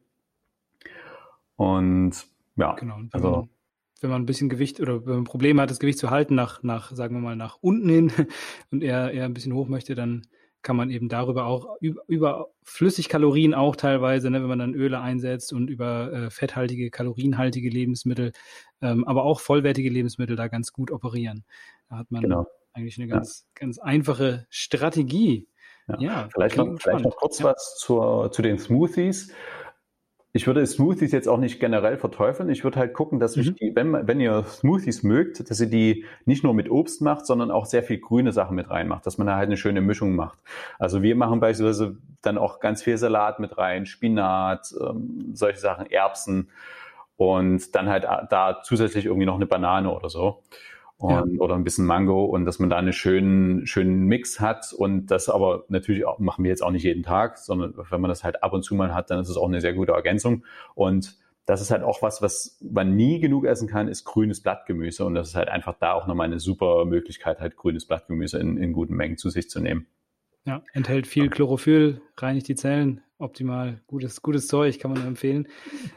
Und 1.56 2.26
ja, 2.56 2.74
genau. 2.74 3.00
also 3.12 3.48
wenn 4.00 4.10
man 4.10 4.22
ein 4.22 4.26
bisschen 4.26 4.48
Gewicht 4.48 4.80
oder 4.80 5.04
wenn 5.06 5.16
man 5.16 5.24
Probleme 5.24 5.62
hat, 5.62 5.70
das 5.70 5.78
Gewicht 5.78 5.98
zu 5.98 6.10
halten 6.10 6.34
nach, 6.34 6.62
nach, 6.62 6.94
sagen 6.94 7.14
wir 7.16 7.20
mal, 7.20 7.36
nach 7.36 7.58
unten 7.60 7.88
hin 7.88 8.12
und 8.70 8.82
er, 8.82 9.12
er 9.12 9.26
ein 9.26 9.34
bisschen 9.34 9.54
hoch 9.54 9.68
möchte, 9.68 9.94
dann 9.94 10.22
kann 10.62 10.76
man 10.76 10.90
eben 10.90 11.08
darüber 11.08 11.46
auch 11.46 11.76
über, 11.80 12.02
über 12.06 12.48
Flüssigkalorien 12.64 13.54
auch 13.54 13.76
teilweise, 13.76 14.30
ne, 14.30 14.40
wenn 14.42 14.48
man 14.48 14.58
dann 14.58 14.74
Öle 14.74 15.00
einsetzt 15.00 15.52
und 15.52 15.68
über 15.68 16.12
äh, 16.12 16.30
fetthaltige, 16.30 16.90
kalorienhaltige 16.90 17.70
Lebensmittel, 17.70 18.32
ähm, 18.82 19.06
aber 19.06 19.24
auch 19.24 19.40
vollwertige 19.40 19.88
Lebensmittel 19.88 20.36
da 20.36 20.48
ganz 20.48 20.72
gut 20.72 20.90
operieren. 20.90 21.44
Da 21.88 21.96
hat 21.98 22.10
man 22.10 22.22
genau. 22.22 22.46
eigentlich 22.72 22.98
eine 22.98 23.08
ganz, 23.08 23.46
ja. 23.46 23.60
ganz 23.60 23.78
einfache 23.78 24.46
Strategie. 24.50 25.48
Ja, 25.88 25.98
ja 25.98 26.28
vielleicht, 26.30 26.56
noch, 26.56 26.76
vielleicht 26.78 27.04
noch 27.04 27.16
kurz 27.16 27.38
ja. 27.38 27.46
was 27.46 27.76
zur, 27.78 28.30
zu 28.30 28.42
den 28.42 28.58
Smoothies 28.58 29.32
ich 30.32 30.46
würde 30.46 30.64
Smoothies 30.64 31.10
jetzt 31.10 31.28
auch 31.28 31.38
nicht 31.38 31.58
generell 31.58 31.96
verteufeln. 31.96 32.50
Ich 32.50 32.62
würde 32.62 32.78
halt 32.78 32.94
gucken, 32.94 33.18
dass 33.18 33.36
mhm. 33.36 33.42
ich 33.42 33.54
die, 33.54 33.72
wenn, 33.74 34.06
wenn 34.06 34.20
ihr 34.20 34.44
Smoothies 34.44 35.02
mögt, 35.02 35.50
dass 35.50 35.60
ihr 35.60 35.66
die 35.66 36.04
nicht 36.24 36.44
nur 36.44 36.54
mit 36.54 36.70
Obst 36.70 37.02
macht, 37.02 37.26
sondern 37.26 37.50
auch 37.50 37.66
sehr 37.66 37.82
viel 37.82 37.98
grüne 37.98 38.32
Sachen 38.32 38.54
mit 38.54 38.70
reinmacht, 38.70 39.04
dass 39.06 39.18
man 39.18 39.26
da 39.26 39.36
halt 39.36 39.48
eine 39.48 39.56
schöne 39.56 39.80
Mischung 39.80 40.14
macht. 40.14 40.38
Also 40.78 41.02
wir 41.02 41.16
machen 41.16 41.40
beispielsweise 41.40 41.96
dann 42.22 42.38
auch 42.38 42.60
ganz 42.60 42.82
viel 42.82 42.96
Salat 42.96 43.40
mit 43.40 43.58
rein, 43.58 43.86
Spinat, 43.86 44.72
ähm, 44.80 45.32
solche 45.32 45.58
Sachen, 45.58 45.90
Erbsen 45.90 46.48
und 47.16 47.74
dann 47.74 47.88
halt 47.88 48.04
da 48.04 48.60
zusätzlich 48.62 49.06
irgendwie 49.06 49.26
noch 49.26 49.36
eine 49.36 49.46
Banane 49.46 49.90
oder 49.90 50.10
so 50.10 50.42
und, 51.00 51.34
ja. 51.34 51.40
oder 51.40 51.54
ein 51.54 51.64
bisschen 51.64 51.86
Mango 51.86 52.26
und 52.26 52.44
dass 52.44 52.58
man 52.58 52.68
da 52.68 52.76
einen 52.76 52.92
schönen, 52.92 53.66
schönen 53.66 54.04
Mix 54.04 54.38
hat 54.38 54.72
und 54.72 55.06
das 55.06 55.30
aber 55.30 55.64
natürlich 55.68 56.04
auch, 56.06 56.18
machen 56.18 56.44
wir 56.44 56.50
jetzt 56.50 56.62
auch 56.62 56.70
nicht 56.70 56.84
jeden 56.84 57.02
Tag, 57.02 57.38
sondern 57.38 57.74
wenn 57.90 58.00
man 58.00 58.10
das 58.10 58.22
halt 58.22 58.42
ab 58.42 58.52
und 58.52 58.62
zu 58.62 58.74
mal 58.74 58.94
hat, 58.94 59.10
dann 59.10 59.18
ist 59.20 59.30
es 59.30 59.38
auch 59.38 59.48
eine 59.48 59.62
sehr 59.62 59.72
gute 59.72 59.92
Ergänzung 59.92 60.44
und 60.74 61.18
das 61.46 61.62
ist 61.62 61.70
halt 61.70 61.82
auch 61.82 62.02
was, 62.02 62.20
was 62.20 62.58
man 62.62 62.94
nie 62.94 63.18
genug 63.18 63.46
essen 63.46 63.66
kann, 63.66 63.88
ist 63.88 64.04
grünes 64.04 64.42
Blattgemüse 64.42 65.04
und 65.06 65.14
das 65.14 65.28
ist 65.28 65.34
halt 65.36 65.48
einfach 65.48 65.74
da 65.80 65.94
auch 65.94 66.06
nochmal 66.06 66.26
eine 66.26 66.38
super 66.38 66.84
Möglichkeit, 66.84 67.40
halt 67.40 67.56
grünes 67.56 67.86
Blattgemüse 67.86 68.38
in, 68.38 68.58
in 68.58 68.72
guten 68.74 68.94
Mengen 68.94 69.16
zu 69.16 69.30
sich 69.30 69.48
zu 69.48 69.60
nehmen. 69.60 69.86
Ja, 70.46 70.62
enthält 70.72 71.06
viel 71.06 71.28
Chlorophyll, 71.28 72.00
reinigt 72.16 72.48
die 72.48 72.54
Zellen, 72.54 73.02
optimal, 73.20 73.80
gutes, 73.86 74.22
gutes 74.22 74.48
Zeug, 74.48 74.78
kann 74.78 74.92
man 74.92 75.06
empfehlen. 75.06 75.46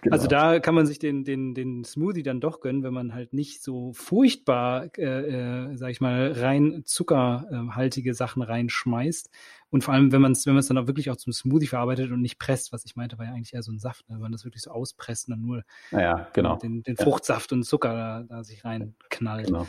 Genau. 0.01 0.13
Also 0.13 0.27
da 0.27 0.59
kann 0.59 0.75
man 0.75 0.85
sich 0.85 0.99
den, 0.99 1.23
den, 1.23 1.55
den 1.55 1.85
Smoothie 1.85 2.23
dann 2.23 2.41
doch 2.41 2.59
gönnen, 2.59 2.83
wenn 2.83 2.93
man 2.93 3.13
halt 3.13 3.33
nicht 3.33 3.63
so 3.63 3.93
furchtbar, 3.93 4.89
äh, 4.97 5.71
äh, 5.71 5.77
sag 5.77 5.91
ich 5.91 6.01
mal, 6.01 6.33
rein 6.33 6.83
zuckerhaltige 6.85 8.13
Sachen 8.13 8.41
reinschmeißt. 8.41 9.29
Und 9.69 9.83
vor 9.83 9.93
allem, 9.93 10.11
wenn 10.11 10.21
man 10.21 10.33
es 10.33 10.45
wenn 10.45 10.55
dann 10.55 10.77
auch 10.77 10.87
wirklich 10.87 11.09
auch 11.09 11.15
zum 11.15 11.33
Smoothie 11.33 11.67
verarbeitet 11.67 12.11
und 12.11 12.21
nicht 12.21 12.37
presst, 12.37 12.73
was 12.73 12.85
ich 12.85 12.95
meinte, 12.95 13.17
war 13.17 13.25
ja 13.25 13.31
eigentlich 13.31 13.53
eher 13.53 13.63
so 13.63 13.71
ein 13.71 13.79
Saft, 13.79 14.07
ne? 14.09 14.15
wenn 14.15 14.21
man 14.21 14.31
das 14.33 14.43
wirklich 14.43 14.61
so 14.61 14.71
auspresst 14.71 15.27
und 15.27 15.31
dann 15.31 15.41
nur 15.41 15.63
ja, 15.91 16.27
genau. 16.33 16.57
den, 16.57 16.83
den 16.83 16.97
Fruchtsaft 16.97 17.53
und 17.53 17.63
Zucker 17.63 17.93
da, 17.93 18.23
da 18.23 18.43
sich 18.43 18.65
reinknallt. 18.65 19.47
Genau. 19.47 19.67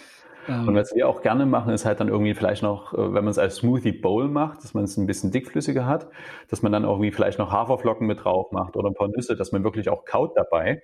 Ähm, 0.48 0.68
und 0.68 0.74
was 0.74 0.94
wir 0.94 1.08
auch 1.08 1.22
gerne 1.22 1.46
machen, 1.46 1.72
ist 1.72 1.84
halt 1.84 2.00
dann 2.00 2.08
irgendwie 2.08 2.34
vielleicht 2.34 2.62
noch, 2.62 2.92
äh, 2.94 2.98
wenn 2.98 3.24
man 3.24 3.28
es 3.28 3.38
als 3.38 3.56
Smoothie 3.56 3.92
Bowl 3.92 4.28
macht, 4.28 4.62
dass 4.62 4.74
man 4.74 4.84
es 4.84 4.96
ein 4.96 5.06
bisschen 5.06 5.30
dickflüssiger 5.30 5.86
hat, 5.86 6.08
dass 6.48 6.62
man 6.62 6.72
dann 6.72 6.84
irgendwie 6.84 7.10
vielleicht 7.10 7.38
noch 7.38 7.52
Haferflocken 7.52 8.06
mit 8.06 8.24
drauf 8.24 8.52
macht 8.52 8.76
oder 8.76 8.88
ein 8.88 8.94
paar 8.94 9.08
Nüsse, 9.08 9.36
dass 9.36 9.52
man 9.52 9.64
wirklich 9.64 9.88
auch 9.88 10.04
kaut 10.04 10.36
dabei. 10.36 10.82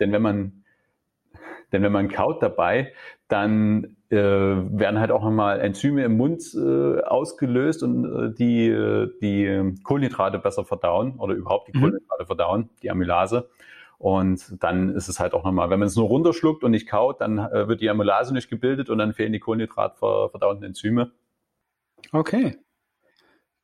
Denn 0.00 0.12
wenn 0.12 0.22
man, 0.22 0.64
denn 1.72 1.82
wenn 1.82 1.92
man 1.92 2.08
kaut 2.08 2.42
dabei, 2.42 2.92
dann 3.28 3.96
äh, 4.10 4.16
werden 4.18 5.00
halt 5.00 5.10
auch 5.10 5.22
nochmal 5.22 5.60
Enzyme 5.60 6.04
im 6.04 6.16
Mund 6.16 6.42
äh, 6.54 7.00
ausgelöst 7.00 7.82
und 7.82 8.04
äh, 8.04 8.34
die, 8.34 8.68
äh, 8.68 9.10
die 9.20 9.74
Kohlenhydrate 9.82 10.38
besser 10.38 10.64
verdauen 10.64 11.16
oder 11.18 11.34
überhaupt 11.34 11.68
die 11.68 11.76
mhm. 11.76 11.82
Kohlenhydrate 11.82 12.22
mhm. 12.22 12.26
verdauen, 12.26 12.70
die 12.82 12.90
Amylase. 12.90 13.48
Und 13.98 14.62
dann 14.62 14.94
ist 14.94 15.08
es 15.08 15.18
halt 15.18 15.32
auch 15.32 15.44
nochmal, 15.44 15.70
wenn 15.70 15.78
man 15.78 15.88
es 15.88 15.96
nur 15.96 16.06
runterschluckt 16.06 16.64
und 16.64 16.70
nicht 16.72 16.86
kaut, 16.86 17.20
dann 17.20 17.38
äh, 17.38 17.68
wird 17.68 17.80
die 17.80 17.88
Amylase 17.88 18.34
nicht 18.34 18.50
gebildet 18.50 18.90
und 18.90 18.98
dann 18.98 19.14
fehlen 19.14 19.32
die 19.32 19.40
kohlenhydratverdauenden 19.40 20.64
Enzyme. 20.64 21.12
Okay. 22.12 22.58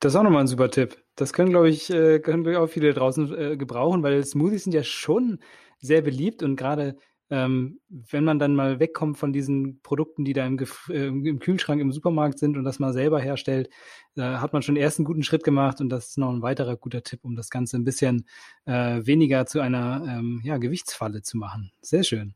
Das 0.00 0.14
ist 0.14 0.16
auch 0.16 0.24
nochmal 0.24 0.40
ein 0.40 0.48
super 0.48 0.70
Tipp. 0.70 0.96
Das 1.14 1.32
können, 1.32 1.50
glaube 1.50 1.68
ich, 1.68 1.90
äh, 1.90 2.18
können 2.18 2.44
wir 2.44 2.60
auch 2.60 2.66
viele 2.66 2.92
draußen 2.92 3.38
äh, 3.38 3.56
gebrauchen, 3.56 4.02
weil 4.02 4.24
Smoothies 4.24 4.64
sind 4.64 4.74
ja 4.74 4.82
schon 4.82 5.38
sehr 5.78 6.02
beliebt 6.02 6.42
und 6.42 6.56
gerade 6.56 6.96
ähm, 7.32 7.80
wenn 7.88 8.24
man 8.24 8.38
dann 8.38 8.54
mal 8.54 8.78
wegkommt 8.78 9.16
von 9.16 9.32
diesen 9.32 9.80
Produkten, 9.80 10.22
die 10.22 10.34
da 10.34 10.46
im, 10.46 10.58
äh, 10.90 11.06
im 11.06 11.38
Kühlschrank 11.38 11.80
im 11.80 11.90
Supermarkt 11.90 12.38
sind 12.38 12.58
und 12.58 12.64
das 12.64 12.78
mal 12.78 12.92
selber 12.92 13.20
herstellt, 13.20 13.70
äh, 14.16 14.20
hat 14.20 14.52
man 14.52 14.60
schon 14.60 14.76
erst 14.76 14.98
einen 14.98 15.06
guten 15.06 15.22
Schritt 15.22 15.42
gemacht 15.42 15.80
und 15.80 15.88
das 15.88 16.08
ist 16.08 16.18
noch 16.18 16.30
ein 16.30 16.42
weiterer 16.42 16.76
guter 16.76 17.02
Tipp, 17.02 17.20
um 17.22 17.34
das 17.34 17.48
Ganze 17.48 17.78
ein 17.78 17.84
bisschen 17.84 18.26
äh, 18.66 19.00
weniger 19.06 19.46
zu 19.46 19.60
einer 19.60 20.04
ähm, 20.06 20.42
ja, 20.44 20.58
Gewichtsfalle 20.58 21.22
zu 21.22 21.38
machen. 21.38 21.72
Sehr 21.80 22.02
schön. 22.02 22.34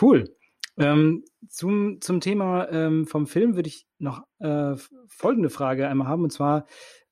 Cool. 0.00 0.34
Ähm, 0.78 1.26
zum, 1.50 2.00
zum 2.00 2.20
Thema 2.20 2.70
ähm, 2.70 3.06
vom 3.06 3.26
Film 3.26 3.54
würde 3.56 3.68
ich 3.68 3.86
noch 3.98 4.22
äh, 4.38 4.76
folgende 5.08 5.50
Frage 5.50 5.88
einmal 5.88 6.08
haben. 6.08 6.22
Und 6.22 6.32
zwar 6.32 6.64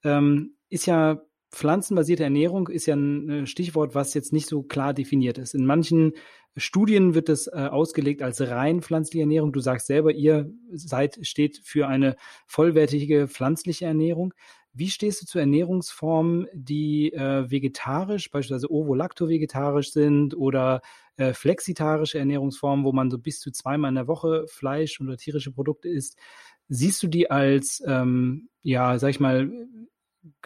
ähm, 0.04 0.54
ist 0.70 0.86
ja 0.86 1.20
pflanzenbasierte 1.50 2.22
Ernährung 2.22 2.68
ist 2.68 2.86
ja 2.86 2.94
ein 2.94 3.28
äh, 3.28 3.46
Stichwort, 3.46 3.94
was 3.94 4.14
jetzt 4.14 4.32
nicht 4.32 4.48
so 4.48 4.62
klar 4.62 4.94
definiert 4.94 5.38
ist. 5.38 5.54
In 5.54 5.66
manchen 5.66 6.12
Studien 6.56 7.14
wird 7.14 7.28
das 7.28 7.46
äh, 7.46 7.68
ausgelegt 7.70 8.22
als 8.22 8.40
rein 8.40 8.82
pflanzliche 8.82 9.22
Ernährung. 9.22 9.52
Du 9.52 9.60
sagst 9.60 9.86
selber, 9.86 10.12
ihr 10.12 10.52
seid, 10.72 11.18
steht 11.22 11.60
für 11.62 11.86
eine 11.86 12.16
vollwertige 12.46 13.28
pflanzliche 13.28 13.86
Ernährung. 13.86 14.34
Wie 14.72 14.90
stehst 14.90 15.22
du 15.22 15.26
zu 15.26 15.38
Ernährungsformen, 15.38 16.46
die 16.52 17.12
äh, 17.12 17.50
vegetarisch, 17.50 18.30
beispielsweise 18.30 18.70
ovo-lacto-vegetarisch 18.70 19.92
sind 19.92 20.36
oder 20.36 20.80
äh, 21.16 21.32
flexitarische 21.32 22.18
Ernährungsformen, 22.18 22.84
wo 22.84 22.92
man 22.92 23.10
so 23.10 23.18
bis 23.18 23.40
zu 23.40 23.50
zweimal 23.50 23.88
in 23.88 23.96
der 23.96 24.06
Woche 24.06 24.46
Fleisch 24.46 25.00
oder 25.00 25.16
tierische 25.16 25.52
Produkte 25.52 25.88
isst? 25.88 26.18
Siehst 26.68 27.02
du 27.02 27.08
die 27.08 27.30
als, 27.30 27.82
ähm, 27.84 28.48
ja, 28.62 28.98
sag 28.98 29.10
ich 29.10 29.20
mal, 29.20 29.50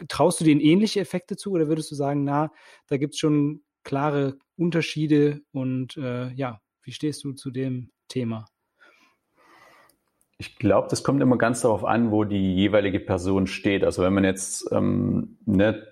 traust 0.08 0.40
du 0.40 0.44
denen 0.44 0.60
ähnliche 0.60 1.00
Effekte 1.00 1.36
zu 1.36 1.50
oder 1.52 1.68
würdest 1.68 1.90
du 1.90 1.94
sagen, 1.94 2.24
na, 2.24 2.50
da 2.86 2.96
gibt 2.96 3.14
es 3.14 3.20
schon 3.20 3.62
klare 3.84 4.38
Unterschiede 4.56 5.42
und 5.52 5.96
äh, 5.96 6.32
ja, 6.32 6.60
wie 6.82 6.92
stehst 6.92 7.24
du 7.24 7.32
zu 7.32 7.50
dem 7.50 7.90
Thema? 8.08 8.46
Ich 10.36 10.56
glaube, 10.56 10.88
das 10.90 11.04
kommt 11.04 11.22
immer 11.22 11.38
ganz 11.38 11.60
darauf 11.60 11.84
an, 11.84 12.10
wo 12.10 12.24
die 12.24 12.54
jeweilige 12.54 13.00
Person 13.00 13.46
steht. 13.46 13.84
Also 13.84 14.02
wenn 14.02 14.12
man 14.12 14.24
jetzt 14.24 14.70
ähm, 14.72 15.38
ne, 15.46 15.86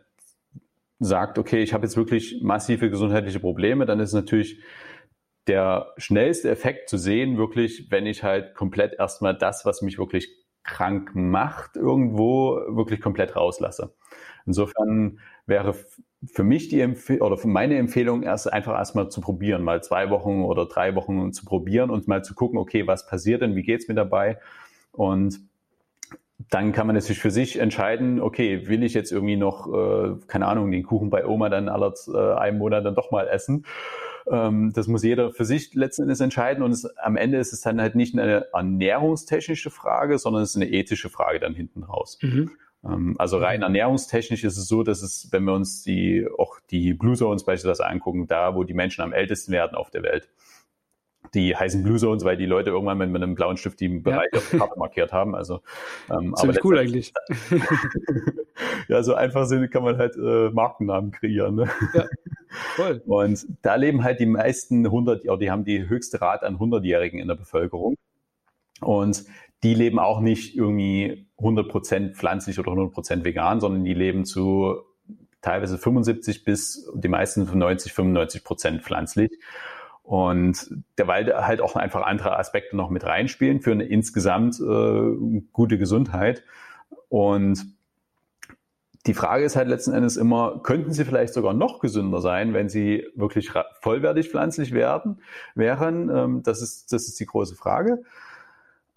sagt, 0.98 1.38
okay, 1.38 1.62
ich 1.62 1.72
habe 1.72 1.84
jetzt 1.84 1.96
wirklich 1.96 2.40
massive 2.42 2.90
gesundheitliche 2.90 3.40
Probleme, 3.40 3.86
dann 3.86 4.00
ist 4.00 4.12
natürlich 4.12 4.60
der 5.46 5.92
schnellste 5.96 6.50
Effekt 6.50 6.88
zu 6.88 6.98
sehen, 6.98 7.36
wirklich, 7.36 7.90
wenn 7.90 8.06
ich 8.06 8.22
halt 8.22 8.54
komplett 8.54 8.94
erstmal 8.98 9.36
das, 9.36 9.64
was 9.64 9.82
mich 9.82 9.98
wirklich 9.98 10.28
krank 10.62 11.10
macht, 11.14 11.76
irgendwo 11.76 12.54
wirklich 12.68 13.00
komplett 13.00 13.34
rauslasse. 13.34 13.94
Insofern 14.46 15.18
wäre 15.46 15.74
für 16.24 16.44
mich 16.44 16.68
die 16.68 16.80
Empfehlung 16.80 17.26
oder 17.26 17.36
für 17.36 17.48
meine 17.48 17.76
Empfehlung 17.76 18.22
erst 18.22 18.52
einfach 18.52 18.74
erstmal 18.74 19.08
zu 19.08 19.20
probieren, 19.20 19.62
mal 19.62 19.82
zwei 19.82 20.10
Wochen 20.10 20.42
oder 20.42 20.66
drei 20.66 20.94
Wochen 20.94 21.32
zu 21.32 21.44
probieren 21.44 21.90
und 21.90 22.06
mal 22.06 22.22
zu 22.22 22.34
gucken, 22.34 22.58
okay, 22.58 22.86
was 22.86 23.06
passiert 23.06 23.42
denn, 23.42 23.56
wie 23.56 23.62
geht's 23.62 23.88
mir 23.88 23.94
dabei? 23.94 24.38
Und 24.92 25.40
dann 26.50 26.72
kann 26.72 26.86
man 26.86 26.94
natürlich 26.94 27.20
für 27.20 27.30
sich 27.30 27.58
entscheiden, 27.58 28.20
okay, 28.20 28.68
will 28.68 28.82
ich 28.82 28.94
jetzt 28.94 29.12
irgendwie 29.12 29.36
noch, 29.36 29.72
äh, 29.72 30.16
keine 30.26 30.46
Ahnung, 30.46 30.70
den 30.70 30.82
Kuchen 30.82 31.10
bei 31.10 31.26
Oma 31.26 31.48
dann 31.48 31.68
aller 31.68 31.94
äh, 32.12 32.34
einem 32.38 32.58
Monat 32.58 32.84
dann 32.84 32.94
doch 32.94 33.10
mal 33.10 33.26
essen. 33.28 33.64
Ähm, 34.30 34.72
das 34.74 34.86
muss 34.86 35.02
jeder 35.02 35.32
für 35.32 35.44
sich 35.44 35.74
letzten 35.74 36.02
Endes 36.02 36.20
entscheiden 36.20 36.62
und 36.62 36.72
es, 36.72 36.84
am 36.98 37.16
Ende 37.16 37.38
ist 37.38 37.52
es 37.52 37.60
dann 37.60 37.80
halt 37.80 37.94
nicht 37.94 38.16
eine 38.16 38.46
ernährungstechnische 38.52 39.70
Frage, 39.70 40.18
sondern 40.18 40.42
es 40.42 40.50
ist 40.50 40.56
eine 40.56 40.70
ethische 40.70 41.08
Frage 41.08 41.40
dann 41.40 41.54
hinten 41.54 41.82
raus. 41.82 42.18
Mhm. 42.22 42.50
Ähm, 42.84 43.14
also 43.18 43.38
rein 43.38 43.62
ernährungstechnisch 43.62 44.44
ist 44.44 44.56
es 44.56 44.66
so, 44.66 44.82
dass 44.82 45.02
es, 45.02 45.28
wenn 45.30 45.44
wir 45.44 45.54
uns 45.54 45.82
die, 45.82 46.26
auch 46.38 46.58
die 46.70 46.94
Blue 46.94 47.14
Zones 47.14 47.44
beispielsweise 47.44 47.86
angucken, 47.86 48.26
da, 48.26 48.54
wo 48.54 48.64
die 48.64 48.74
Menschen 48.74 49.02
am 49.02 49.12
ältesten 49.12 49.52
werden 49.52 49.74
auf 49.74 49.90
der 49.90 50.02
Welt, 50.02 50.28
die 51.34 51.56
heißen 51.56 51.82
Blue 51.82 51.98
Zones, 51.98 52.24
weil 52.24 52.36
die 52.36 52.46
Leute 52.46 52.70
irgendwann 52.70 52.98
mit, 52.98 53.10
mit 53.10 53.22
einem 53.22 53.34
blauen 53.34 53.56
Stift 53.56 53.80
die 53.80 53.88
Bereich 53.88 54.28
ja. 54.32 54.38
auf 54.38 54.50
der 54.50 54.58
Karte 54.58 54.78
markiert 54.78 55.12
haben. 55.12 55.34
Also, 55.34 55.60
ähm, 56.10 56.34
Ziemlich 56.36 56.58
aber 56.58 56.68
cool 56.68 56.78
eigentlich. 56.78 57.12
ja, 58.88 59.02
so 59.02 59.14
einfach 59.14 59.46
sind, 59.46 59.70
kann 59.70 59.82
man 59.82 59.96
halt 59.96 60.16
äh, 60.16 60.50
Markennamen 60.50 61.10
kreieren. 61.12 61.54
Ne? 61.54 61.70
Ja, 61.94 62.04
voll. 62.76 63.02
Und 63.06 63.46
da 63.62 63.76
leben 63.76 64.04
halt 64.04 64.20
die 64.20 64.26
meisten 64.26 64.84
100, 64.84 65.24
oder 65.24 65.38
die 65.38 65.50
haben 65.50 65.64
die 65.64 65.88
höchste 65.88 66.20
Rate 66.20 66.44
an 66.44 66.58
100-Jährigen 66.58 67.18
in 67.18 67.28
der 67.28 67.36
Bevölkerung. 67.36 67.96
Und 68.80 69.24
die 69.62 69.74
leben 69.74 69.98
auch 69.98 70.20
nicht 70.20 70.56
irgendwie 70.56 71.26
100% 71.42 72.14
pflanzlich 72.14 72.58
oder 72.58 72.72
100% 72.72 73.24
vegan, 73.24 73.60
sondern 73.60 73.84
die 73.84 73.94
leben 73.94 74.24
zu 74.24 74.82
teilweise 75.40 75.76
75 75.76 76.44
bis 76.44 76.90
die 76.94 77.08
meisten 77.08 77.44
90, 77.58 77.92
95 77.92 78.44
Prozent 78.44 78.82
pflanzlich. 78.82 79.30
Und 80.02 80.70
der 80.98 81.06
Wald 81.06 81.32
halt 81.34 81.60
auch 81.60 81.76
einfach 81.76 82.02
andere 82.02 82.38
Aspekte 82.38 82.76
noch 82.76 82.90
mit 82.90 83.04
reinspielen 83.04 83.60
für 83.60 83.72
eine 83.72 83.84
insgesamt 83.84 84.60
äh, 84.60 85.40
gute 85.52 85.78
Gesundheit. 85.78 86.42
Und 87.08 87.64
die 89.06 89.14
Frage 89.14 89.44
ist 89.44 89.56
halt 89.56 89.68
letzten 89.68 89.92
Endes 89.92 90.16
immer, 90.16 90.60
könnten 90.62 90.92
sie 90.92 91.04
vielleicht 91.04 91.34
sogar 91.34 91.54
noch 91.54 91.80
gesünder 91.80 92.20
sein, 92.20 92.54
wenn 92.54 92.68
sie 92.68 93.06
wirklich 93.14 93.50
vollwertig 93.80 94.28
pflanzlich 94.28 94.72
werden, 94.72 95.20
wären? 95.54 96.08
Ähm, 96.08 96.42
das, 96.42 96.62
ist, 96.62 96.92
das 96.92 97.08
ist 97.08 97.18
die 97.18 97.26
große 97.26 97.56
Frage. 97.56 98.02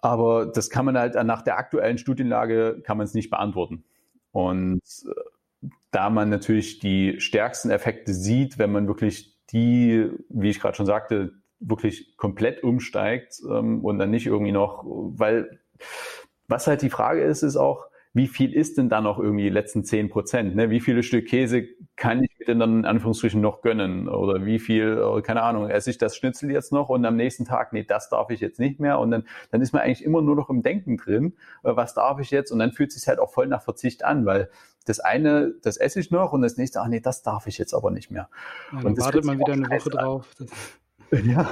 Aber 0.06 0.46
das 0.46 0.70
kann 0.70 0.84
man 0.84 0.96
halt 0.96 1.14
nach 1.24 1.42
der 1.42 1.58
aktuellen 1.58 1.98
Studienlage 1.98 2.80
kann 2.84 2.96
man 2.96 3.06
es 3.06 3.14
nicht 3.14 3.28
beantworten. 3.28 3.84
Und 4.30 4.82
äh, 5.04 5.68
da 5.90 6.10
man 6.10 6.28
natürlich 6.28 6.78
die 6.78 7.20
stärksten 7.20 7.70
Effekte 7.70 8.14
sieht, 8.14 8.56
wenn 8.58 8.70
man 8.70 8.86
wirklich 8.86 9.36
die, 9.50 10.08
wie 10.28 10.50
ich 10.50 10.60
gerade 10.60 10.76
schon 10.76 10.86
sagte, 10.86 11.32
wirklich 11.58 12.16
komplett 12.16 12.62
umsteigt 12.62 13.40
ähm, 13.50 13.84
und 13.84 13.98
dann 13.98 14.10
nicht 14.10 14.26
irgendwie 14.26 14.52
noch, 14.52 14.84
weil 14.86 15.58
was 16.46 16.68
halt 16.68 16.82
die 16.82 16.90
Frage 16.90 17.22
ist, 17.22 17.42
ist 17.42 17.56
auch, 17.56 17.86
wie 18.16 18.28
viel 18.28 18.54
ist 18.54 18.78
denn 18.78 18.88
dann 18.88 19.04
noch 19.04 19.18
irgendwie 19.18 19.44
die 19.44 19.50
letzten 19.50 19.84
zehn 19.84 20.08
Prozent? 20.08 20.56
Ne? 20.56 20.70
Wie 20.70 20.80
viele 20.80 21.02
Stück 21.02 21.26
Käse 21.26 21.66
kann 21.96 22.22
ich 22.22 22.30
mir 22.38 22.46
denn 22.46 22.58
dann 22.58 22.78
in 22.78 22.84
Anführungsstrichen 22.86 23.42
noch 23.42 23.60
gönnen? 23.60 24.08
Oder 24.08 24.46
wie 24.46 24.58
viel, 24.58 24.98
äh, 24.98 25.20
keine 25.20 25.42
Ahnung, 25.42 25.68
esse 25.68 25.90
ich 25.90 25.98
das 25.98 26.16
Schnitzel 26.16 26.50
jetzt 26.50 26.72
noch 26.72 26.88
und 26.88 27.04
am 27.04 27.16
nächsten 27.16 27.44
Tag, 27.44 27.74
nee, 27.74 27.84
das 27.84 28.08
darf 28.08 28.30
ich 28.30 28.40
jetzt 28.40 28.58
nicht 28.58 28.80
mehr. 28.80 28.98
Und 29.00 29.10
dann, 29.10 29.24
dann 29.50 29.60
ist 29.60 29.74
man 29.74 29.82
eigentlich 29.82 30.02
immer 30.02 30.22
nur 30.22 30.34
noch 30.34 30.48
im 30.48 30.62
Denken 30.62 30.96
drin, 30.96 31.34
äh, 31.62 31.76
was 31.76 31.92
darf 31.92 32.18
ich 32.18 32.30
jetzt? 32.30 32.50
Und 32.52 32.58
dann 32.58 32.72
fühlt 32.72 32.88
es 32.88 33.00
sich 33.00 33.06
halt 33.06 33.18
auch 33.18 33.30
voll 33.30 33.48
nach 33.48 33.60
Verzicht 33.60 34.02
an, 34.02 34.24
weil 34.24 34.48
das 34.86 34.98
eine, 34.98 35.52
das 35.62 35.76
esse 35.76 36.00
ich 36.00 36.10
noch 36.10 36.32
und 36.32 36.40
das 36.40 36.56
nächste, 36.56 36.80
ach 36.80 36.88
nee, 36.88 37.00
das 37.00 37.22
darf 37.22 37.46
ich 37.46 37.58
jetzt 37.58 37.74
aber 37.74 37.90
nicht 37.90 38.10
mehr. 38.10 38.30
Ja, 38.72 38.80
dann 38.80 38.96
wartet 38.96 39.26
man 39.26 39.38
wieder 39.38 39.52
eine 39.52 39.68
Woche 39.68 39.90
an. 39.92 40.04
drauf. 40.04 40.30
ja, 41.10 41.50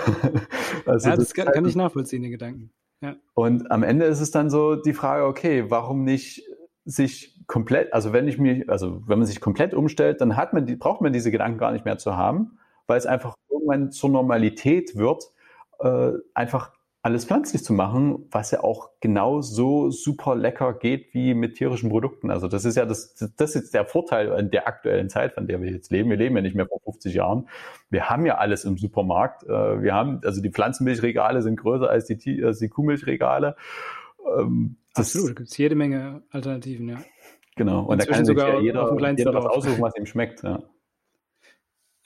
also 0.86 1.10
ja, 1.10 1.16
das, 1.16 1.26
das 1.26 1.34
kann, 1.34 1.52
kann 1.52 1.66
ich 1.66 1.76
nachvollziehen, 1.76 2.22
den 2.22 2.30
Gedanken. 2.30 2.70
Ja. 3.02 3.16
Und 3.34 3.70
am 3.70 3.82
Ende 3.82 4.06
ist 4.06 4.20
es 4.20 4.30
dann 4.30 4.48
so 4.48 4.76
die 4.76 4.94
Frage, 4.94 5.26
okay, 5.26 5.66
warum 5.68 6.04
nicht 6.04 6.42
sich 6.84 7.40
komplett, 7.46 7.92
also 7.92 8.12
wenn 8.12 8.28
ich 8.28 8.38
mich, 8.38 8.68
also 8.68 9.02
wenn 9.06 9.18
man 9.18 9.26
sich 9.26 9.40
komplett 9.40 9.74
umstellt, 9.74 10.20
dann 10.20 10.36
hat 10.36 10.52
man 10.52 10.66
die, 10.66 10.76
braucht 10.76 11.00
man 11.00 11.12
diese 11.12 11.30
Gedanken 11.30 11.58
gar 11.58 11.72
nicht 11.72 11.84
mehr 11.84 11.98
zu 11.98 12.16
haben, 12.16 12.58
weil 12.86 12.98
es 12.98 13.06
einfach 13.06 13.34
irgendwann 13.48 13.90
zur 13.90 14.10
Normalität 14.10 14.96
wird, 14.96 15.24
äh, 15.80 16.12
einfach 16.34 16.72
alles 17.04 17.26
pflanzlich 17.26 17.62
zu 17.62 17.74
machen, 17.74 18.26
was 18.30 18.50
ja 18.50 18.64
auch 18.64 18.88
genau 19.00 19.42
so 19.42 19.90
super 19.90 20.34
lecker 20.34 20.72
geht 20.72 21.12
wie 21.12 21.34
mit 21.34 21.54
tierischen 21.56 21.90
Produkten. 21.90 22.30
Also 22.30 22.48
das 22.48 22.64
ist 22.64 22.76
ja 22.78 22.86
das, 22.86 23.14
das 23.36 23.56
ist 23.56 23.74
der 23.74 23.84
Vorteil 23.84 24.28
in 24.38 24.50
der 24.50 24.66
aktuellen 24.66 25.10
Zeit, 25.10 25.34
von 25.34 25.46
der 25.46 25.60
wir 25.60 25.70
jetzt 25.70 25.90
leben. 25.90 26.08
Wir 26.08 26.16
leben 26.16 26.34
ja 26.34 26.40
nicht 26.40 26.56
mehr 26.56 26.66
vor 26.66 26.80
50 26.82 27.12
Jahren. 27.12 27.46
Wir 27.90 28.08
haben 28.08 28.24
ja 28.24 28.38
alles 28.38 28.64
im 28.64 28.78
Supermarkt. 28.78 29.42
Äh, 29.42 29.82
wir 29.82 29.92
haben, 29.92 30.22
also 30.24 30.40
die 30.40 30.50
Pflanzenmilchregale 30.50 31.42
sind 31.42 31.56
größer 31.56 31.90
als 31.90 32.06
die, 32.06 32.42
als 32.42 32.58
die 32.58 32.70
Kuhmilchregale. 32.70 33.56
Absolut, 34.94 35.30
da 35.30 35.34
gibt 35.34 35.50
es 35.50 35.56
jede 35.58 35.74
Menge 35.74 36.22
Alternativen, 36.30 36.88
ja. 36.88 37.04
Genau, 37.56 37.84
und 37.84 38.00
da 38.00 38.06
kann 38.06 38.24
sich 38.24 38.36
ja 38.36 38.60
jeder, 38.60 38.90
jeder 39.16 39.34
was 39.34 39.46
aussuchen, 39.46 39.80
was 39.80 39.96
ihm 39.96 40.06
schmeckt. 40.06 40.42
Ja. 40.42 40.62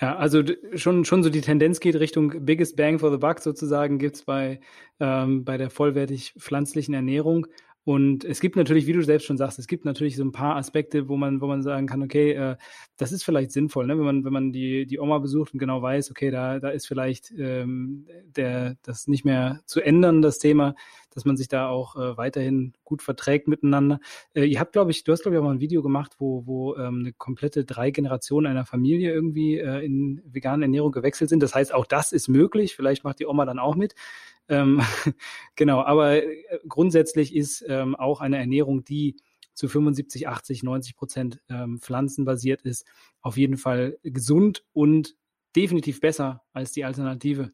Ja, 0.01 0.17
also 0.17 0.43
schon, 0.75 1.05
schon 1.05 1.25
so 1.25 1.31
die 1.31 1.41
Tendenz 1.41 1.81
geht 1.81 1.97
Richtung 1.97 2.45
Biggest 2.45 2.77
Bang 2.77 3.01
for 3.01 3.11
the 3.11 3.17
Buck 3.17 3.41
sozusagen 3.41 3.99
gibt's 3.99 4.23
bei, 4.23 4.61
ähm, 5.01 5.45
bei 5.45 5.57
der 5.57 5.71
vollwertig 5.71 6.35
pflanzlichen 6.39 6.95
Ernährung. 6.95 7.49
Und 7.83 8.25
es 8.25 8.41
gibt 8.41 8.55
natürlich, 8.55 8.87
wie 8.87 8.93
du 8.93 9.03
selbst 9.03 9.25
schon 9.25 9.39
sagst, 9.39 9.59
es 9.59 9.67
gibt 9.67 9.87
natürlich 9.87 10.15
so 10.17 10.23
ein 10.23 10.31
paar 10.31 10.57
Aspekte, 10.57 11.09
wo 11.09 11.17
man, 11.17 11.41
wo 11.41 11.47
man 11.47 11.63
sagen 11.63 11.87
kann, 11.87 12.03
okay, 12.03 12.33
äh, 12.33 12.57
das 12.97 13.13
ist 13.13 13.25
vielleicht 13.25 13.51
sinnvoll, 13.51 13.87
ne? 13.87 13.97
wenn 13.99 14.05
man, 14.05 14.25
wenn 14.25 14.33
man 14.33 14.53
die, 14.53 14.87
die 14.87 15.01
Oma 15.01 15.19
besucht 15.19 15.55
und 15.55 15.59
genau 15.59 15.81
weiß, 15.81 16.11
okay, 16.11 16.31
da, 16.31 16.61
da 16.61 16.69
ist 16.69 16.87
vielleicht 16.87 17.33
ähm, 17.37 18.07
der, 18.37 18.77
das 18.83 19.09
nicht 19.09 19.25
mehr 19.25 19.63
zu 19.65 19.81
ändern, 19.81 20.21
das 20.21 20.39
Thema, 20.39 20.75
dass 21.19 21.25
man 21.25 21.37
sich 21.37 21.49
da 21.49 21.69
auch 21.69 21.97
äh, 21.97 22.17
weiterhin 22.17 22.75
gut 22.85 23.03
verträgt 23.03 23.49
miteinander. 23.49 23.99
Äh, 24.35 24.45
ihr 24.45 24.61
habt, 24.61 24.73
glaube 24.73 24.93
ich, 24.93 25.03
du 25.03 25.11
hast, 25.11 25.23
glaube 25.23 25.35
ich, 25.35 25.41
auch 25.41 25.45
mal 25.45 25.51
ein 25.51 25.61
Video 25.61 25.83
gemacht, 25.83 26.15
wo, 26.19 26.47
wo 26.47 26.77
ähm, 26.77 27.01
eine 27.01 27.13
komplette 27.13 27.65
drei 27.65 27.91
Generationen 27.91 28.47
einer 28.47 28.65
Familie 28.65 29.13
irgendwie 29.13 29.59
äh, 29.59 29.85
in 29.85 30.23
vegane 30.25 30.67
Ernährung 30.67 30.93
gewechselt 30.93 31.29
sind. 31.29 31.43
Das 31.43 31.57
heißt, 31.57 31.75
auch 31.75 31.87
das 31.87 32.13
ist 32.13 32.29
möglich. 32.29 32.77
Vielleicht 32.77 33.03
macht 33.03 33.19
die 33.19 33.27
Oma 33.27 33.47
dann 33.47 33.59
auch 33.59 33.75
mit. 33.75 33.97
Ähm, 34.49 34.81
genau, 35.57 35.83
aber 35.83 36.23
äh, 36.23 36.61
grundsätzlich 36.69 37.35
ist 37.35 37.65
ähm, 37.67 37.97
auch 37.97 38.21
eine 38.21 38.39
Ernährung, 38.39 38.85
die 38.85 39.17
zu 39.55 39.67
75, 39.67 40.29
80, 40.29 40.63
90 40.63 40.95
Prozent 40.95 41.41
ähm, 41.49 41.81
pflanzenbasiert 41.81 42.63
ist, 42.63 42.87
auf 43.23 43.37
jeden 43.37 43.57
Fall 43.57 43.99
gesund 44.05 44.65
und 44.73 45.17
definitiv 45.57 46.01
besser 46.01 46.45
als 46.53 46.71
die 46.71 46.85
Alternative. 46.85 47.51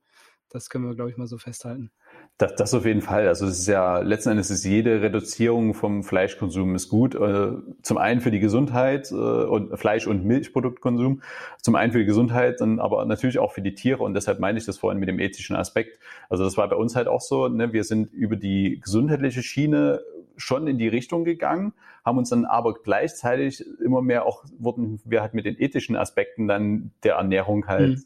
Das 0.51 0.69
können 0.69 0.87
wir, 0.87 0.95
glaube 0.95 1.11
ich, 1.11 1.17
mal 1.17 1.27
so 1.27 1.39
festhalten. 1.39 1.91
Das, 2.37 2.57
das 2.57 2.74
auf 2.74 2.85
jeden 2.85 3.01
Fall. 3.01 3.28
Also 3.28 3.47
es 3.47 3.61
ist 3.61 3.68
ja 3.68 3.99
letzten 3.99 4.30
Endes 4.30 4.51
ist 4.51 4.64
jede 4.64 5.01
Reduzierung 5.03 5.72
vom 5.72 6.03
Fleischkonsum 6.03 6.74
ist 6.74 6.89
gut. 6.89 7.14
Äh, 7.14 7.53
zum 7.82 7.97
einen 7.97 8.20
für 8.20 8.32
die 8.32 8.41
Gesundheit 8.41 9.12
äh, 9.12 9.14
und 9.14 9.78
Fleisch- 9.78 10.09
und 10.09 10.24
Milchproduktkonsum. 10.24 11.22
Zum 11.62 11.76
einen 11.76 11.93
für 11.93 12.01
die 12.01 12.07
Gesundheit, 12.07 12.61
dann 12.61 12.80
aber 12.80 13.05
natürlich 13.05 13.39
auch 13.39 13.53
für 13.53 13.62
die 13.62 13.76
Tiere. 13.76 14.03
Und 14.03 14.14
deshalb 14.14 14.41
meine 14.41 14.59
ich 14.59 14.64
das 14.64 14.78
vorhin 14.78 14.99
mit 14.99 15.09
dem 15.09 15.20
ethischen 15.20 15.55
Aspekt. 15.55 16.01
Also 16.28 16.43
das 16.43 16.57
war 16.57 16.68
bei 16.68 16.74
uns 16.74 16.97
halt 16.97 17.07
auch 17.07 17.20
so. 17.20 17.47
Ne? 17.47 17.72
Wir 17.72 17.85
sind 17.85 18.12
über 18.12 18.35
die 18.35 18.80
gesundheitliche 18.82 19.45
Schiene 19.45 20.01
schon 20.37 20.66
in 20.66 20.76
die 20.76 20.89
Richtung 20.89 21.22
gegangen, 21.22 21.72
haben 22.05 22.18
uns 22.18 22.30
dann 22.30 22.45
aber 22.45 22.74
gleichzeitig 22.74 23.64
immer 23.80 24.03
mehr 24.03 24.26
auch 24.26 24.45
wurden 24.59 25.01
wir 25.05 25.22
halt 25.22 25.35
mit 25.35 25.47
den 25.47 25.57
ethischen 25.57 25.95
Aspekten 25.95 26.49
dann 26.49 26.91
der 27.05 27.14
Ernährung 27.14 27.68
halt 27.68 28.01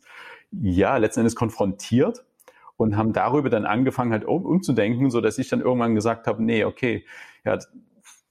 mhm. 0.51 0.67
ja 0.67 0.99
letzten 0.99 1.21
Endes 1.21 1.35
konfrontiert 1.35 2.27
und 2.79 2.97
haben 2.97 3.13
darüber 3.13 3.51
dann 3.51 3.67
angefangen 3.67 4.13
halt 4.13 4.25
um, 4.25 4.47
umzudenken, 4.47 5.11
so 5.11 5.21
dass 5.21 5.37
ich 5.37 5.49
dann 5.49 5.61
irgendwann 5.61 5.95
gesagt 5.95 6.27
habe, 6.27 6.43
nee, 6.43 6.65
okay, 6.65 7.05
ja, 7.45 7.59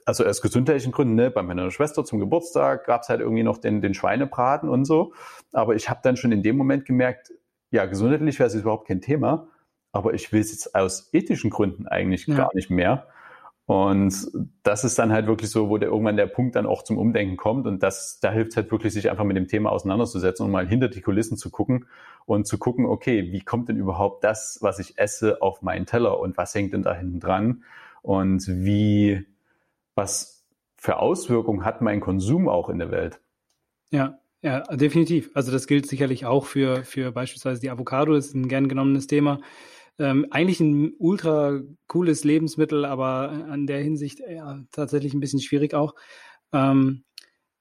also 0.05 0.25
aus 0.25 0.41
gesundheitlichen 0.41 0.93
Gründen, 0.93 1.15
ne, 1.15 1.29
bei 1.29 1.43
meiner 1.43 1.69
Schwester 1.69 2.05
zum 2.05 2.19
Geburtstag 2.19 2.85
gab 2.85 3.01
es 3.01 3.09
halt 3.09 3.19
irgendwie 3.19 3.43
noch 3.43 3.57
den, 3.57 3.81
den 3.81 3.93
Schweinebraten 3.93 4.69
und 4.69 4.85
so. 4.85 5.13
Aber 5.51 5.75
ich 5.75 5.89
habe 5.89 5.99
dann 6.01 6.15
schon 6.15 6.31
in 6.31 6.43
dem 6.43 6.55
Moment 6.55 6.85
gemerkt, 6.85 7.33
ja, 7.71 7.85
gesundheitlich 7.85 8.39
wäre 8.39 8.47
es 8.47 8.55
überhaupt 8.55 8.87
kein 8.87 9.01
Thema, 9.01 9.49
aber 9.91 10.13
ich 10.13 10.31
will 10.31 10.39
es 10.39 10.51
jetzt 10.51 10.75
aus 10.75 11.09
ethischen 11.13 11.49
Gründen 11.49 11.87
eigentlich 11.87 12.25
ja. 12.25 12.35
gar 12.35 12.51
nicht 12.55 12.69
mehr. 12.69 13.07
Und 13.67 14.31
das 14.63 14.85
ist 14.85 14.97
dann 14.97 15.11
halt 15.11 15.27
wirklich 15.27 15.49
so, 15.49 15.67
wo 15.67 15.77
der 15.77 15.89
irgendwann 15.89 16.15
der 16.15 16.27
Punkt 16.27 16.55
dann 16.55 16.65
auch 16.65 16.83
zum 16.83 16.97
Umdenken 16.97 17.35
kommt. 17.35 17.67
Und 17.67 17.83
das, 17.83 18.17
da 18.21 18.31
hilft 18.31 18.55
halt 18.55 18.71
wirklich, 18.71 18.93
sich 18.93 19.11
einfach 19.11 19.25
mit 19.25 19.35
dem 19.35 19.49
Thema 19.49 19.73
auseinanderzusetzen 19.73 20.45
und 20.45 20.53
mal 20.53 20.65
hinter 20.65 20.87
die 20.87 21.01
Kulissen 21.01 21.35
zu 21.35 21.49
gucken 21.49 21.85
und 22.25 22.47
zu 22.47 22.57
gucken, 22.57 22.85
okay, 22.85 23.33
wie 23.33 23.41
kommt 23.41 23.67
denn 23.67 23.75
überhaupt 23.75 24.23
das, 24.23 24.59
was 24.61 24.79
ich 24.79 24.97
esse, 24.97 25.41
auf 25.41 25.61
meinen 25.63 25.85
Teller 25.85 26.17
und 26.17 26.37
was 26.37 26.55
hängt 26.55 26.71
denn 26.71 26.81
da 26.81 26.93
hinten 26.93 27.19
dran? 27.19 27.65
Und 28.03 28.47
wie, 28.47 29.25
was 29.95 30.45
für 30.77 30.99
Auswirkungen 30.99 31.65
hat 31.65 31.81
mein 31.81 31.99
Konsum 31.99 32.47
auch 32.47 32.69
in 32.69 32.79
der 32.79 32.89
Welt? 32.89 33.19
Ja, 33.91 34.17
ja, 34.41 34.61
definitiv. 34.61 35.29
Also 35.33 35.51
das 35.51 35.67
gilt 35.67 35.87
sicherlich 35.87 36.25
auch 36.25 36.45
für, 36.45 36.85
für 36.85 37.11
beispielsweise 37.11 37.59
die 37.59 37.69
Avocado, 37.69 38.13
das 38.13 38.27
ist 38.27 38.33
ein 38.33 38.47
gern 38.47 38.69
genommenes 38.69 39.07
Thema. 39.07 39.41
Ähm, 39.99 40.27
eigentlich 40.29 40.59
ein 40.59 40.93
ultra 40.99 41.61
cooles 41.87 42.23
Lebensmittel, 42.23 42.85
aber 42.85 43.29
an 43.49 43.65
der 43.65 43.81
Hinsicht 43.81 44.19
ja, 44.19 44.63
tatsächlich 44.71 45.13
ein 45.13 45.19
bisschen 45.19 45.41
schwierig 45.41 45.73
auch. 45.73 45.95
Ähm, 46.53 47.03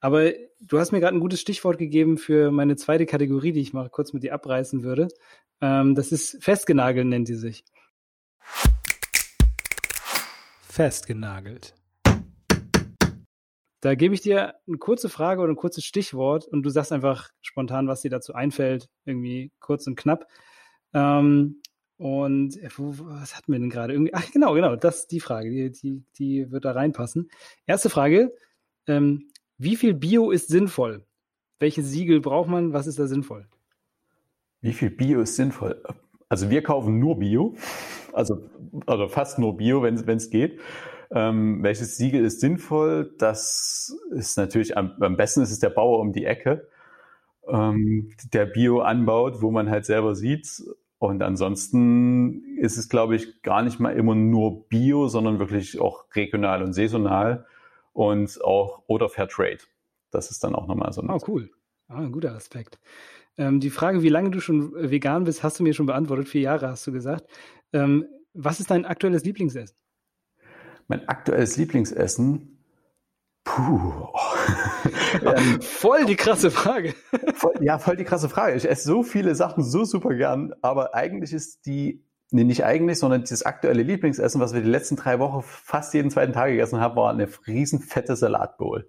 aber 0.01 0.33
du 0.61 0.79
hast 0.79 0.93
mir 0.93 1.01
gerade 1.01 1.17
ein 1.17 1.21
gutes 1.21 1.41
Stichwort 1.41 1.79
gegeben 1.79 2.19
für 2.19 2.51
meine 2.51 2.77
zweite 2.77 3.07
Kategorie, 3.07 3.53
die 3.53 3.63
ich 3.63 3.73
mal 3.73 3.89
kurz 3.89 4.13
mit 4.13 4.23
dir 4.23 4.35
abreißen 4.35 4.83
würde. 4.83 5.09
Ähm, 5.61 5.95
das 5.95 6.13
ist 6.13 6.43
festgenagelt, 6.45 7.07
nennt 7.07 7.27
sie 7.27 7.37
sich. 7.37 7.65
Festgenagelt. 10.63 11.75
Da 13.81 13.95
gebe 13.95 14.15
ich 14.15 14.21
dir 14.21 14.55
eine 14.67 14.79
kurze 14.79 15.09
Frage 15.09 15.41
oder 15.41 15.53
ein 15.53 15.57
kurzes 15.57 15.85
Stichwort 15.85 16.47
und 16.47 16.63
du 16.63 16.71
sagst 16.71 16.93
einfach 16.93 17.31
spontan, 17.41 17.89
was 17.89 18.03
dir 18.03 18.11
dazu 18.11 18.35
einfällt, 18.35 18.89
irgendwie 19.05 19.53
kurz 19.61 19.87
und 19.87 19.97
knapp. 19.97 20.27
Ähm, 20.93 21.63
und 21.99 22.57
äh, 22.63 22.69
was 22.77 23.37
hatten 23.37 23.53
wir 23.53 23.59
denn 23.59 23.71
gerade? 23.71 23.93
Irgendwie, 23.95 24.15
ach 24.15 24.31
genau, 24.31 24.55
genau, 24.55 24.77
das 24.77 25.01
ist 25.01 25.13
die 25.13 25.21
Frage, 25.21 25.51
die, 25.51 25.71
die, 25.71 26.05
die 26.19 26.51
wird 26.51 26.65
da 26.65 26.73
reinpassen. 26.73 27.31
Erste 27.67 27.91
Frage, 27.91 28.35
ähm, 28.87 29.29
wie 29.59 29.77
viel 29.77 29.95
Bio 29.95 30.31
ist 30.31 30.49
sinnvoll? 30.49 31.07
Welche 31.59 31.83
Siegel 31.83 32.21
braucht 32.21 32.49
man? 32.49 32.73
Was 32.73 32.87
ist 32.87 32.99
da 32.99 33.07
sinnvoll? 33.07 33.47
Wie 34.61 34.75
viel 34.75 34.91
Bio 34.91 35.21
ist 35.23 35.37
sinnvoll? 35.37 35.83
Also 36.29 36.51
wir 36.51 36.63
kaufen 36.63 36.99
nur 36.99 37.19
Bio, 37.19 37.55
also, 38.13 38.51
also 38.87 39.09
fast 39.09 39.39
nur 39.39 39.57
Bio, 39.57 39.83
wenn 39.83 39.95
es 39.95 40.31
geht. 40.31 40.61
Ähm, 41.11 41.63
welches 41.63 41.97
Siegel 41.97 42.25
ist 42.25 42.41
sinnvoll? 42.41 43.15
Das 43.19 43.97
ist 44.11 44.37
natürlich 44.37 44.77
am, 44.77 44.93
am 45.01 45.17
besten 45.17 45.43
ist 45.43 45.53
es 45.53 45.61
der 45.61 45.71
Bauer 45.71 46.01
um 46.01 46.13
die 46.13 46.25
Ecke, 46.25 46.69
ähm, 47.49 48.13
der 48.33 48.47
Bio 48.47 48.81
anbaut, 48.81 49.41
wo 49.41 49.51
man 49.51 49.71
halt 49.71 49.87
selber 49.87 50.15
sieht. 50.17 50.63
Und 50.99 51.23
ansonsten 51.23 52.57
ist 52.57 52.79
es, 52.79 52.89
glaube 52.89 53.17
ich, 53.17 53.43
gar 53.43 53.63
nicht 53.63 53.79
mal 53.81 53.95
immer 53.95 54.15
nur 54.15 54.67
Bio, 54.69 55.09
sondern 55.09 55.39
wirklich 55.39 55.79
auch 55.79 56.07
regional 56.15 56.63
und 56.63 56.73
saisonal 56.73 57.47
und 57.93 58.43
auch 58.43 58.83
oder 58.87 59.09
Fair 59.09 59.29
Trade. 59.29 59.59
Das 60.11 60.31
ist 60.31 60.43
dann 60.43 60.55
auch 60.55 60.67
nochmal 60.67 60.93
so. 60.93 61.03
ein. 61.03 61.11
Oh, 61.11 61.21
cool. 61.29 61.51
Ah, 61.89 61.99
ein 61.99 62.13
guter 62.13 62.35
Aspekt. 62.35 62.79
Ähm, 63.37 63.61
die 63.61 63.71
Frage, 63.71 64.03
wie 64.03 64.09
lange 64.09 64.31
du 64.31 64.41
schon 64.41 64.73
vegan 64.75 65.25
bist, 65.25 65.43
hast 65.43 65.59
du 65.59 65.63
mir 65.63 65.75
schon 65.75 65.87
beantwortet. 65.87 66.29
Vier 66.29 66.41
Jahre 66.41 66.69
hast 66.69 66.87
du 66.87 66.93
gesagt. 66.93 67.29
Ähm, 67.73 68.07
was 68.33 68.61
ist 68.61 68.71
dein 68.71 68.87
aktuelles 68.87 69.25
Lieblingsessen? 69.25 69.77
Mein 70.89 71.07
aktuelles 71.09 71.57
Lieblingsessen? 71.57 72.59
Puh. 73.45 74.09
Ähm, 75.25 75.61
voll 75.61 76.05
die 76.05 76.17
krasse 76.17 76.51
Frage. 76.51 76.95
voll, 77.35 77.55
ja, 77.61 77.79
voll 77.79 77.97
die 77.97 78.05
krasse 78.05 78.29
Frage. 78.29 78.57
Ich 78.57 78.69
esse 78.69 78.89
so 78.89 79.03
viele 79.03 79.35
Sachen 79.35 79.65
so 79.65 79.85
super 79.85 80.15
gern, 80.15 80.55
aber 80.63 80.95
eigentlich 80.95 81.33
ist 81.33 81.67
die, 81.67 82.05
nee, 82.31 82.45
nicht 82.45 82.65
eigentlich, 82.65 82.99
sondern 82.99 83.23
das 83.23 83.43
aktuelle 83.43 83.83
Lieblingsessen, 83.83 84.41
was 84.41 84.55
wir 84.55 84.61
die 84.61 84.71
letzten 84.71 84.97
drei 84.97 85.19
Wochen 85.19 85.43
fast 85.43 85.95
jeden 85.95 86.11
zweiten 86.11 86.33
Tag 86.33 86.51
gegessen 86.51 86.81
haben, 86.81 86.97
war 86.97 87.11
eine 87.11 87.29
riesen 87.47 87.81
fette 87.81 88.17
Salatbowl. 88.17 88.89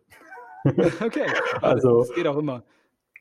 okay, 0.66 1.28
also 1.62 2.00
das 2.00 2.14
geht 2.14 2.28
auch 2.28 2.38
immer. 2.38 2.64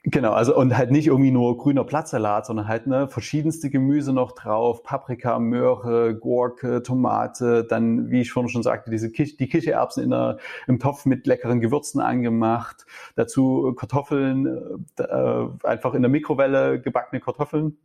Genau, 0.09 0.31
also 0.31 0.57
und 0.57 0.79
halt 0.79 0.93
nicht 0.93 1.09
irgendwie 1.09 1.33
nur 1.33 1.57
grüner 1.59 1.83
Blattsalat, 1.83 2.47
sondern 2.47 2.69
halt 2.69 2.87
ne, 2.87 3.09
verschiedenste 3.09 3.71
Gemüse 3.71 4.13
noch 4.13 4.31
drauf, 4.31 4.85
Paprika, 4.85 5.41
Möhre, 5.41 6.15
Gurke, 6.15 6.85
Tomate, 6.85 7.65
dann, 7.65 8.09
wie 8.09 8.21
ich 8.21 8.31
vorhin 8.31 8.49
schon 8.49 8.63
sagte, 8.63 8.93
diese 8.93 9.11
Kich 9.11 9.37
die 9.37 9.49
Kichererbsen 9.49 10.05
in 10.05 10.11
der, 10.11 10.39
im 10.69 10.79
Topf 10.79 11.07
mit 11.07 11.27
leckeren 11.27 11.61
Gewürzen 11.61 12.01
angemacht, 12.01 12.87
dazu 13.17 13.75
Kartoffeln, 13.77 14.47
äh, 14.97 15.03
äh 15.03 15.49
einfach 15.65 15.93
in 15.95 16.03
der 16.03 16.11
Mikrowelle 16.11 16.81
gebackene 16.81 17.21
Kartoffeln. 17.21 17.77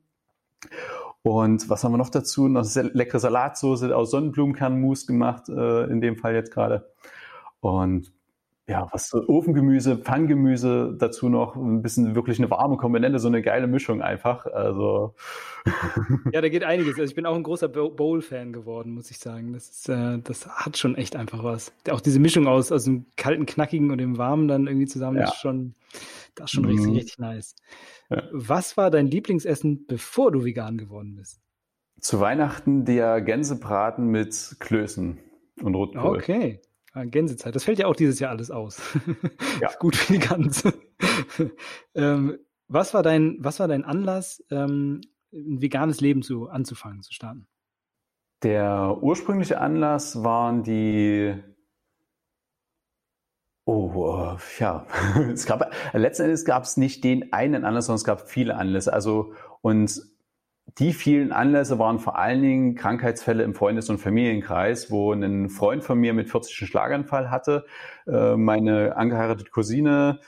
Und 1.24 1.72
was 1.72 1.84
haben 1.84 1.92
wir 1.94 1.98
noch 1.98 2.10
dazu? 2.10 2.48
Noch 2.48 2.68
leckere 2.76 3.20
Salatsoße 3.20 3.96
aus 3.98 4.12
Sonnenblumenkernmus 4.12 5.08
gemacht, 5.08 5.50
äh, 5.50 5.86
in 5.86 6.02
dem 6.02 6.18
Fall 6.18 6.36
jetzt 6.36 6.54
gerade. 6.54 6.92
Und 7.62 8.12
ja, 8.72 8.88
was 8.94 9.10
so 9.10 9.28
Ofengemüse, 9.28 9.98
Pfanngemüse, 9.98 10.96
dazu 10.98 11.28
noch 11.28 11.58
ein 11.58 11.82
bisschen 11.82 12.16
wirklich 12.16 12.40
eine 12.40 12.50
warme 12.50 12.78
Komponente, 12.78 13.20
so 13.20 13.28
eine 13.28 13.42
geile 13.42 13.68
Mischung 13.68 14.02
einfach. 14.02 14.46
Also. 14.46 15.14
Ja, 16.32 16.40
da 16.40 16.48
geht 16.48 16.64
einiges. 16.64 16.94
Also 16.94 17.04
ich 17.04 17.16
bin 17.16 17.26
auch 17.26 17.36
ein 17.36 17.44
großer 17.44 17.68
Bowl-Fan 17.68 18.54
geworden, 18.54 18.94
muss 18.94 19.12
ich 19.12 19.20
sagen. 19.20 19.52
Das 19.52 19.70
ist, 19.70 19.90
äh, 19.90 20.20
das 20.24 20.48
hat 20.48 20.78
schon 20.78 20.96
echt 20.96 21.18
einfach 21.18 21.44
was. 21.44 21.74
Auch 21.90 22.00
diese 22.00 22.20
Mischung 22.20 22.48
aus, 22.48 22.72
aus 22.72 22.86
dem 22.86 23.06
kalten, 23.18 23.46
knackigen 23.46 23.92
und 23.92 23.98
dem 23.98 24.18
warmen 24.18 24.48
dann 24.48 24.68
irgendwie 24.68 24.88
zusammen 24.88 25.18
ja. 25.18 25.26
ist 25.26 25.36
schon, 25.36 25.76
das 26.36 26.46
ist 26.46 26.52
schon 26.52 26.64
mhm. 26.64 26.70
richtig, 26.70 26.96
richtig 26.96 27.20
nice. 27.20 27.56
Ja. 28.10 28.24
Was 28.32 28.78
war 28.78 28.90
dein 28.90 29.08
Lieblingsessen, 29.08 29.86
bevor 29.86 30.32
du 30.32 30.46
vegan 30.46 30.78
geworden 30.78 31.16
bist? 31.18 31.42
Zu 32.00 32.22
Weihnachten 32.22 32.86
der 32.86 33.22
Gänsebraten 33.22 34.08
mit 34.08 34.56
Klößen 34.60 35.20
und 35.62 35.76
Rotkohl. 35.76 36.18
Okay. 36.18 36.62
Ah, 36.94 37.06
Gänsezeit. 37.06 37.56
Das 37.56 37.64
fällt 37.64 37.80
ja 37.80 37.88
auch 37.88 37.96
dieses 37.96 38.20
Jahr 38.20 38.32
alles 38.32 38.52
aus. 38.52 38.82
Ja. 39.62 39.70
Gut 39.80 39.96
für 39.96 40.14
die 40.14 40.20
Gans. 40.20 40.64
ähm, 41.96 42.38
was 42.68 42.94
war 42.94 43.02
dein, 43.02 43.38
was 43.39 43.60
war 43.60 43.68
dein 43.68 43.86
Anlass, 43.86 44.44
ähm, 44.50 45.02
ein 45.34 45.62
veganes 45.62 46.02
Leben 46.02 46.22
zu, 46.22 46.50
anzufangen, 46.50 47.02
zu 47.02 47.14
starten? 47.14 47.48
Der 48.44 48.98
ursprüngliche 49.02 49.62
Anlass 49.62 50.24
waren 50.24 50.64
die 50.64 51.36
Oh, 53.66 54.36
ja. 54.60 54.86
es 55.32 55.46
gab, 55.46 55.72
letzten 55.94 56.24
Endes 56.24 56.46
gab 56.46 56.64
es 56.64 56.78
nicht 56.78 57.04
den 57.04 57.32
einen 57.32 57.64
Anlass, 57.64 57.86
sondern 57.86 57.98
es 57.98 58.04
gab 58.04 58.30
viele 58.30 58.56
Anlässe. 58.56 58.92
Also, 58.92 59.34
und 59.62 60.02
die 60.78 60.94
vielen 60.94 61.32
Anlässe 61.32 61.80
waren 61.80 62.00
vor 62.00 62.18
allen 62.18 62.42
Dingen 62.42 62.76
Krankheitsfälle 62.76 63.44
im 63.44 63.54
Freundes- 63.54 63.90
und 63.90 63.98
Familienkreis, 63.98 64.92
wo 64.92 65.12
ein 65.12 65.50
Freund 65.50 65.84
von 65.84 66.00
mir 66.00 66.14
mit 66.14 66.30
40 66.30 66.62
einen 66.62 66.68
Schlaganfall 66.68 67.30
hatte, 67.30 67.66
äh, 68.08 68.36
meine 68.36 68.96
angeheiratete 68.96 69.50
Cousine 69.50 70.20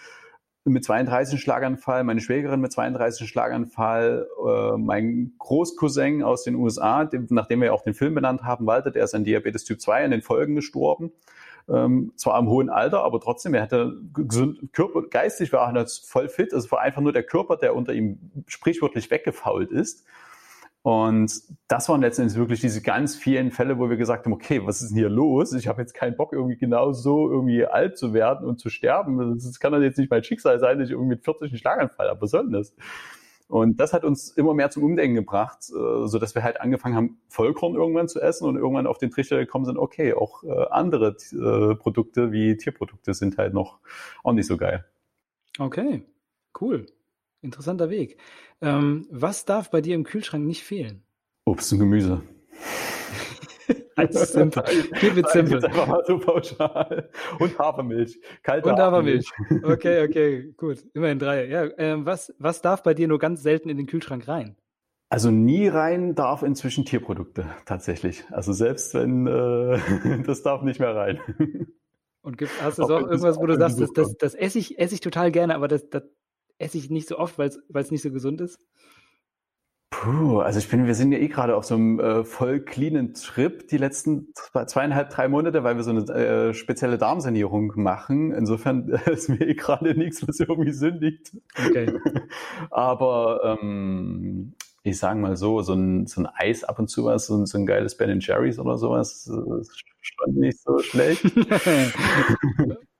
mit 0.65 0.85
32 0.85 1.33
einen 1.33 1.39
Schlaganfall, 1.39 2.03
meine 2.03 2.21
Schwägerin 2.21 2.61
mit 2.61 2.71
32 2.71 3.21
einen 3.21 3.27
Schlaganfall, 3.27 4.27
äh, 4.47 4.77
mein 4.77 5.33
Großcousin 5.37 6.23
aus 6.23 6.43
den 6.43 6.55
USA, 6.55 7.09
nachdem 7.29 7.61
wir 7.61 7.73
auch 7.73 7.83
den 7.83 7.93
Film 7.93 8.15
benannt 8.15 8.43
haben, 8.43 8.65
Walter, 8.65 8.91
der 8.91 9.03
ist 9.03 9.13
an 9.13 9.23
Diabetes 9.23 9.65
Typ 9.65 9.81
2 9.81 10.05
in 10.05 10.11
den 10.11 10.21
Folgen 10.21 10.55
gestorben. 10.55 11.11
Ähm, 11.69 12.11
zwar 12.17 12.39
im 12.39 12.49
hohen 12.49 12.69
Alter, 12.69 13.03
aber 13.03 13.21
trotzdem, 13.21 13.53
er 13.53 13.61
hatte 13.61 13.93
gesund, 14.13 14.73
Körper, 14.73 15.03
geistig 15.03 15.53
war 15.53 15.73
er 15.73 15.87
voll 15.87 16.27
fit. 16.27 16.51
Es 16.51 16.69
war 16.71 16.81
einfach 16.81 17.01
nur 17.01 17.13
der 17.13 17.23
Körper, 17.23 17.55
der 17.55 17.73
unter 17.75 17.93
ihm 17.93 18.19
sprichwörtlich 18.47 19.09
weggefault 19.09 19.71
ist. 19.71 20.05
Und 20.83 21.31
das 21.69 21.87
waren 21.87 22.01
letztendlich 22.01 22.37
wirklich 22.37 22.59
diese 22.59 22.81
ganz 22.81 23.15
vielen 23.15 23.51
Fälle, 23.51 23.79
wo 23.79 23.89
wir 23.89 23.95
gesagt 23.95 24.25
haben, 24.25 24.33
okay, 24.33 24.61
was 24.65 24.81
ist 24.81 24.89
denn 24.89 24.97
hier 24.97 25.09
los? 25.09 25.53
Ich 25.53 25.69
habe 25.69 25.81
jetzt 25.81 25.93
keinen 25.93 26.17
Bock, 26.17 26.33
irgendwie 26.33 26.57
genau 26.57 26.91
so 26.91 27.31
irgendwie 27.31 27.65
alt 27.65 27.97
zu 27.97 28.13
werden 28.13 28.45
und 28.45 28.59
zu 28.59 28.69
sterben. 28.69 29.17
Das 29.35 29.59
kann 29.61 29.71
doch 29.71 29.79
jetzt 29.79 29.97
nicht 29.97 30.11
mein 30.11 30.25
Schicksal 30.25 30.59
sein, 30.59 30.79
dass 30.79 30.89
ich 30.89 30.91
irgendwie 30.91 31.11
mit 31.11 31.23
40 31.23 31.51
einen 31.51 31.57
Schlaganfall 31.57 32.09
habe. 32.09 32.21
Was 32.21 32.31
soll 32.31 32.43
denn 32.43 32.51
das? 32.51 32.75
Und 33.47 33.79
das 33.79 33.93
hat 33.93 34.03
uns 34.03 34.31
immer 34.31 34.53
mehr 34.53 34.71
zum 34.71 34.83
Umdenken 34.83 35.15
gebracht, 35.15 35.59
äh, 35.69 36.07
so 36.07 36.19
dass 36.19 36.35
wir 36.35 36.43
halt 36.43 36.59
angefangen 36.59 36.95
haben, 36.95 37.21
Vollkorn 37.29 37.75
irgendwann 37.75 38.09
zu 38.09 38.19
essen 38.19 38.45
und 38.45 38.57
irgendwann 38.57 38.87
auf 38.87 38.97
den 38.97 39.09
Trichter 39.09 39.37
gekommen 39.37 39.65
sind, 39.65 39.77
okay, 39.77 40.13
auch 40.13 40.43
äh, 40.43 40.65
andere 40.69 41.15
äh, 41.31 41.75
Produkte 41.75 42.33
wie 42.33 42.57
Tierprodukte 42.57 43.13
sind 43.13 43.37
halt 43.37 43.53
noch 43.53 43.79
auch 44.23 44.33
nicht 44.33 44.47
so 44.47 44.57
geil. 44.57 44.85
Okay, 45.59 46.03
cool. 46.59 46.87
Interessanter 47.43 47.89
Weg. 47.89 48.17
Ähm, 48.61 49.05
was 49.11 49.45
darf 49.45 49.69
bei 49.69 49.81
dir 49.81 49.95
im 49.95 50.03
Kühlschrank 50.03 50.45
nicht 50.45 50.63
fehlen? 50.63 51.03
Obst 51.45 51.71
und 51.73 51.79
Gemüse. 51.79 52.21
Alles 53.95 54.33
simpel. 54.33 54.63
Keep 54.63 55.17
it 55.17 55.29
simple. 55.29 55.63
Einfach 55.63 55.87
mal 55.87 56.03
so 56.07 56.17
pauschal. 56.17 57.09
Und 57.39 57.59
Hafermilch. 57.59 58.19
Kalte 58.41 58.69
und 58.69 58.79
Hafermilch. 58.79 59.29
Okay, 59.63 60.07
okay, 60.07 60.53
gut. 60.57 60.83
Immerhin 60.93 61.19
drei. 61.19 61.45
Ja, 61.47 61.67
ähm, 61.77 62.05
was, 62.05 62.33
was 62.39 62.61
darf 62.61 62.81
bei 62.81 62.93
dir 62.93 63.07
nur 63.07 63.19
ganz 63.19 63.43
selten 63.43 63.69
in 63.69 63.77
den 63.77 63.85
Kühlschrank 63.85 64.27
rein? 64.27 64.55
Also 65.09 65.29
nie 65.29 65.67
rein 65.67 66.15
darf 66.15 66.41
inzwischen 66.41 66.85
Tierprodukte 66.85 67.45
tatsächlich. 67.65 68.23
Also 68.31 68.51
selbst 68.51 68.95
wenn 68.95 69.27
äh, 69.27 70.23
das 70.25 70.41
darf 70.41 70.63
nicht 70.63 70.79
mehr 70.79 70.95
rein. 70.95 71.19
Und 72.21 72.37
gibt, 72.37 72.51
hast 72.63 72.79
du 72.79 72.83
auch, 72.83 72.89
auch 72.89 73.01
irgendwas, 73.01 73.37
wo 73.37 73.45
du 73.45 73.57
sagst, 73.57 73.79
das, 73.79 73.91
das, 73.93 74.17
das 74.17 74.33
esse 74.33 74.57
ich, 74.57 74.79
esse 74.79 74.95
ich 74.95 75.01
total 75.01 75.31
gerne, 75.31 75.55
aber 75.55 75.67
das, 75.67 75.87
das 75.89 76.03
esse 76.63 76.77
ich 76.77 76.89
nicht 76.89 77.07
so 77.07 77.17
oft, 77.17 77.37
weil 77.37 77.51
es 77.73 77.91
nicht 77.91 78.01
so 78.01 78.11
gesund 78.11 78.41
ist? 78.41 78.59
Puh, 80.03 80.39
also 80.39 80.59
ich 80.59 80.67
bin, 80.67 80.87
wir 80.87 80.95
sind 80.95 81.11
ja 81.11 81.19
eh 81.19 81.27
gerade 81.27 81.55
auf 81.55 81.65
so 81.65 81.75
einem 81.75 81.99
äh, 81.99 82.23
voll 82.25 82.59
cleanen 82.59 83.13
Trip 83.13 83.67
die 83.67 83.77
letzten 83.77 84.33
zweieinhalb, 84.65 85.11
drei 85.11 85.29
Monate, 85.29 85.63
weil 85.63 85.75
wir 85.75 85.83
so 85.83 85.91
eine 85.91 86.01
äh, 86.11 86.53
spezielle 86.53 86.97
Darmsanierung 86.97 87.73
machen. 87.75 88.33
Insofern 88.33 88.89
äh, 88.89 89.11
ist 89.11 89.29
mir 89.29 89.39
eh 89.41 89.53
gerade 89.53 89.95
nichts, 89.97 90.27
was 90.27 90.39
irgendwie 90.39 90.73
sündigt. 90.73 91.37
Okay. 91.57 91.93
Aber 92.71 93.59
ähm, 93.61 94.55
ich 94.81 94.97
sage 94.97 95.19
mal 95.19 95.37
so, 95.37 95.61
so 95.61 95.73
ein, 95.73 96.07
so 96.07 96.21
ein 96.21 96.27
Eis 96.27 96.63
ab 96.63 96.79
und 96.79 96.89
zu 96.89 97.05
was, 97.05 97.27
so 97.27 97.37
ein, 97.37 97.45
so 97.45 97.57
ein 97.57 97.65
geiles 97.65 97.95
Ben 97.95 98.19
Jerry's 98.19 98.59
oder 98.59 98.77
sowas, 98.77 99.27
ist 99.27 99.83
schon 100.01 100.33
nicht 100.33 100.59
so 100.59 100.79
schlecht. 100.79 101.23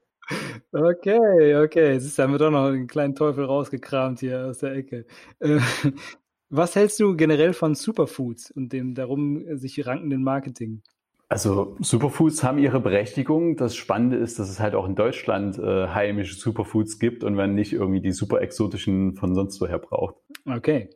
Okay, 0.71 1.55
okay. 1.55 1.93
Jetzt 1.93 2.17
haben 2.17 2.33
wir 2.33 2.39
doch 2.39 2.49
noch 2.49 2.65
einen 2.65 2.87
kleinen 2.87 3.15
Teufel 3.15 3.45
rausgekramt 3.45 4.19
hier 4.19 4.47
aus 4.47 4.59
der 4.59 4.73
Ecke. 4.73 5.05
Äh, 5.39 5.59
was 6.49 6.75
hältst 6.75 6.99
du 6.99 7.15
generell 7.15 7.53
von 7.53 7.75
Superfoods 7.75 8.51
und 8.51 8.73
dem 8.73 8.95
darum 8.95 9.43
sich 9.57 9.85
rankenden 9.85 10.23
Marketing? 10.23 10.81
Also 11.29 11.77
Superfoods 11.79 12.43
haben 12.43 12.59
ihre 12.59 12.79
Berechtigung. 12.79 13.55
Das 13.57 13.75
Spannende 13.75 14.17
ist, 14.17 14.37
dass 14.37 14.49
es 14.49 14.59
halt 14.59 14.75
auch 14.75 14.85
in 14.85 14.95
Deutschland 14.95 15.57
äh, 15.57 15.87
heimische 15.87 16.35
Superfoods 16.35 16.99
gibt 16.99 17.23
und 17.23 17.33
man 17.33 17.55
nicht 17.55 17.73
irgendwie 17.73 18.01
die 18.01 18.11
super 18.11 18.41
exotischen 18.41 19.15
von 19.15 19.33
sonst 19.33 19.59
woher 19.59 19.79
braucht. 19.79 20.15
Okay. 20.45 20.89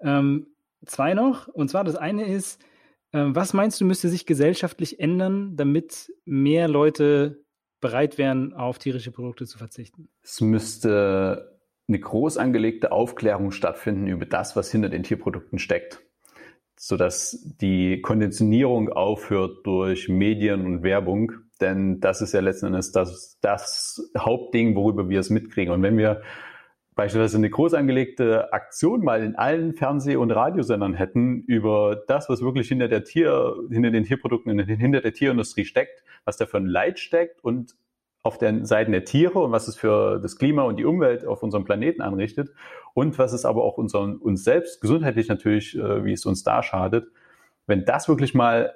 Ähm, 0.00 0.46
zwei 0.86 1.14
noch. 1.14 1.48
Und 1.48 1.68
zwar 1.68 1.84
das 1.84 1.96
eine 1.96 2.26
ist, 2.26 2.62
äh, 3.12 3.24
was 3.28 3.52
meinst 3.52 3.80
du, 3.80 3.84
müsste 3.84 4.08
sich 4.08 4.24
gesellschaftlich 4.24 4.98
ändern, 4.98 5.56
damit 5.56 6.10
mehr 6.24 6.68
Leute 6.68 7.44
bereit 7.82 8.16
wären, 8.16 8.54
auf 8.54 8.78
tierische 8.78 9.12
Produkte 9.12 9.44
zu 9.44 9.58
verzichten? 9.58 10.08
Es 10.22 10.40
müsste 10.40 11.58
eine 11.88 11.98
groß 11.98 12.38
angelegte 12.38 12.92
Aufklärung 12.92 13.50
stattfinden 13.50 14.06
über 14.06 14.24
das, 14.24 14.56
was 14.56 14.70
hinter 14.70 14.88
den 14.88 15.02
Tierprodukten 15.02 15.58
steckt, 15.58 16.00
sodass 16.76 17.38
die 17.60 18.00
Konditionierung 18.00 18.88
aufhört 18.90 19.66
durch 19.66 20.08
Medien 20.08 20.64
und 20.64 20.82
Werbung, 20.82 21.32
denn 21.60 22.00
das 22.00 22.22
ist 22.22 22.32
ja 22.32 22.40
letzten 22.40 22.66
Endes 22.66 22.92
das, 22.92 23.38
das 23.42 24.10
Hauptding, 24.16 24.74
worüber 24.74 25.10
wir 25.10 25.20
es 25.20 25.28
mitkriegen. 25.28 25.74
Und 25.74 25.82
wenn 25.82 25.98
wir 25.98 26.22
beispielsweise 26.94 27.38
eine 27.38 27.50
groß 27.50 27.74
angelegte 27.74 28.52
Aktion 28.52 29.02
mal 29.02 29.22
in 29.22 29.34
allen 29.36 29.74
Fernseh- 29.74 30.16
und 30.16 30.30
Radiosendern 30.30 30.94
hätten 30.94 31.42
über 31.42 32.02
das, 32.06 32.28
was 32.28 32.42
wirklich 32.42 32.68
hinter 32.68 32.88
der 32.88 33.04
Tier, 33.04 33.54
hinter 33.70 33.90
den 33.90 34.04
Tierprodukten, 34.04 34.58
hinter 34.58 35.00
der 35.00 35.12
Tierindustrie 35.12 35.64
steckt, 35.64 36.02
was 36.24 36.36
da 36.36 36.46
für 36.46 36.58
ein 36.58 36.66
Leid 36.66 36.98
steckt 36.98 37.42
und 37.42 37.74
auf 38.22 38.38
den 38.38 38.64
Seiten 38.64 38.92
der 38.92 39.04
Tiere 39.04 39.40
und 39.40 39.52
was 39.52 39.68
es 39.68 39.76
für 39.76 40.20
das 40.20 40.36
Klima 40.36 40.62
und 40.62 40.78
die 40.78 40.84
Umwelt 40.84 41.26
auf 41.26 41.42
unserem 41.42 41.64
Planeten 41.64 42.02
anrichtet 42.02 42.50
und 42.94 43.18
was 43.18 43.32
es 43.32 43.44
aber 43.44 43.64
auch 43.64 43.78
unseren, 43.78 44.16
uns 44.16 44.44
selbst 44.44 44.80
gesundheitlich 44.80 45.28
natürlich, 45.28 45.76
äh, 45.76 46.04
wie 46.04 46.12
es 46.12 46.24
uns 46.24 46.44
da 46.44 46.62
schadet. 46.62 47.08
Wenn 47.66 47.84
das 47.84 48.08
wirklich 48.08 48.34
mal 48.34 48.74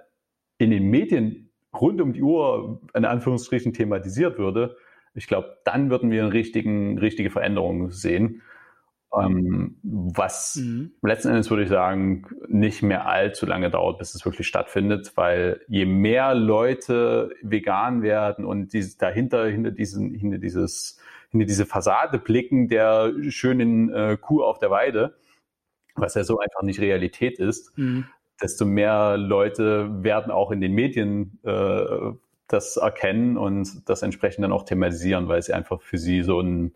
in 0.58 0.70
den 0.70 0.84
Medien 0.90 1.52
rund 1.72 2.00
um 2.00 2.12
die 2.12 2.22
Uhr 2.22 2.80
in 2.94 3.04
Anführungsstrichen 3.04 3.72
thematisiert 3.72 4.38
würde, 4.38 4.76
ich 5.16 5.26
glaube, 5.26 5.58
dann 5.64 5.90
würden 5.90 6.10
wir 6.10 6.22
eine 6.22 6.32
richtigen, 6.32 6.98
richtige 6.98 7.30
Veränderung 7.30 7.90
sehen. 7.90 8.42
Ähm, 9.18 9.76
was 9.82 10.56
mhm. 10.56 10.92
letzten 11.00 11.28
Endes 11.28 11.48
würde 11.48 11.62
ich 11.62 11.68
sagen, 11.70 12.26
nicht 12.48 12.82
mehr 12.82 13.06
allzu 13.06 13.46
lange 13.46 13.70
dauert, 13.70 13.98
bis 13.98 14.14
es 14.14 14.24
wirklich 14.26 14.46
stattfindet, 14.46 15.12
weil 15.14 15.60
je 15.68 15.86
mehr 15.86 16.34
Leute 16.34 17.30
vegan 17.40 18.02
werden 18.02 18.44
und 18.44 18.74
die, 18.74 18.84
dahinter, 18.98 19.46
hinter 19.46 19.70
diesen, 19.70 20.12
hinter 20.12 20.38
dieses, 20.38 20.98
hinter 21.30 21.46
diese 21.46 21.64
Fassade 21.64 22.18
blicken 22.18 22.68
der 22.68 23.12
schönen 23.30 23.90
äh, 23.92 24.18
Kuh 24.20 24.42
auf 24.42 24.58
der 24.58 24.70
Weide, 24.70 25.14
was 25.94 26.14
ja 26.14 26.24
so 26.24 26.38
einfach 26.38 26.62
nicht 26.62 26.80
Realität 26.80 27.38
ist, 27.38 27.78
mhm. 27.78 28.04
desto 28.42 28.66
mehr 28.66 29.16
Leute 29.16 30.02
werden 30.02 30.30
auch 30.30 30.50
in 30.50 30.60
den 30.60 30.72
Medien 30.72 31.38
äh, 31.42 32.12
das 32.48 32.76
erkennen 32.76 33.36
und 33.36 33.88
das 33.88 34.02
entsprechend 34.02 34.44
dann 34.44 34.52
auch 34.52 34.64
thematisieren, 34.64 35.28
weil 35.28 35.38
es 35.38 35.50
einfach 35.50 35.82
für 35.82 35.98
sie 35.98 36.22
so 36.22 36.40
ein 36.40 36.72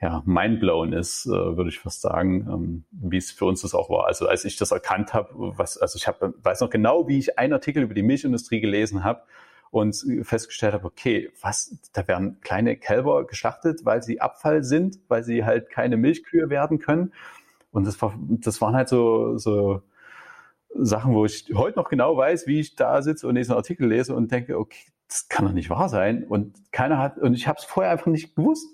ja, 0.00 0.20
mindblown 0.26 0.92
ist, 0.92 1.26
äh, 1.26 1.30
würde 1.30 1.70
ich 1.70 1.78
fast 1.78 2.00
sagen, 2.00 2.48
ähm, 2.50 2.84
wie 2.90 3.18
es 3.18 3.30
für 3.30 3.44
uns 3.44 3.62
das 3.62 3.72
auch 3.72 3.88
war. 3.88 4.06
Also 4.06 4.26
als 4.26 4.44
ich 4.44 4.56
das 4.56 4.72
erkannt 4.72 5.14
habe, 5.14 5.28
was, 5.56 5.78
also 5.78 5.96
ich 5.96 6.08
hab, 6.08 6.20
weiß 6.20 6.60
noch 6.60 6.70
genau, 6.70 7.06
wie 7.06 7.18
ich 7.18 7.38
einen 7.38 7.52
Artikel 7.52 7.84
über 7.84 7.94
die 7.94 8.02
Milchindustrie 8.02 8.60
gelesen 8.60 9.04
habe 9.04 9.22
und 9.70 10.04
festgestellt 10.24 10.74
habe, 10.74 10.86
okay, 10.86 11.30
was, 11.40 11.76
da 11.92 12.06
werden 12.08 12.40
kleine 12.40 12.76
Kälber 12.76 13.26
geschlachtet, 13.26 13.84
weil 13.84 14.02
sie 14.02 14.20
Abfall 14.20 14.64
sind, 14.64 14.98
weil 15.06 15.22
sie 15.22 15.44
halt 15.44 15.70
keine 15.70 15.96
Milchkühe 15.96 16.50
werden 16.50 16.80
können. 16.80 17.12
Und 17.70 17.86
das 17.86 18.02
war, 18.02 18.12
das 18.18 18.60
waren 18.60 18.74
halt 18.74 18.88
so, 18.88 19.38
so 19.38 19.82
Sachen, 20.74 21.14
wo 21.14 21.24
ich 21.24 21.46
heute 21.54 21.78
noch 21.78 21.88
genau 21.88 22.16
weiß, 22.16 22.46
wie 22.46 22.60
ich 22.60 22.76
da 22.76 23.02
sitze 23.02 23.26
und 23.28 23.34
diesen 23.34 23.54
Artikel 23.54 23.88
lese 23.88 24.14
und 24.14 24.30
denke, 24.32 24.58
okay, 24.58 24.86
das 25.08 25.28
kann 25.28 25.44
doch 25.44 25.52
nicht 25.52 25.70
wahr 25.70 25.88
sein. 25.88 26.24
Und 26.24 26.72
keiner 26.72 26.98
hat, 26.98 27.18
und 27.18 27.34
ich 27.34 27.46
habe 27.46 27.58
es 27.58 27.64
vorher 27.64 27.92
einfach 27.92 28.06
nicht 28.06 28.34
gewusst. 28.34 28.66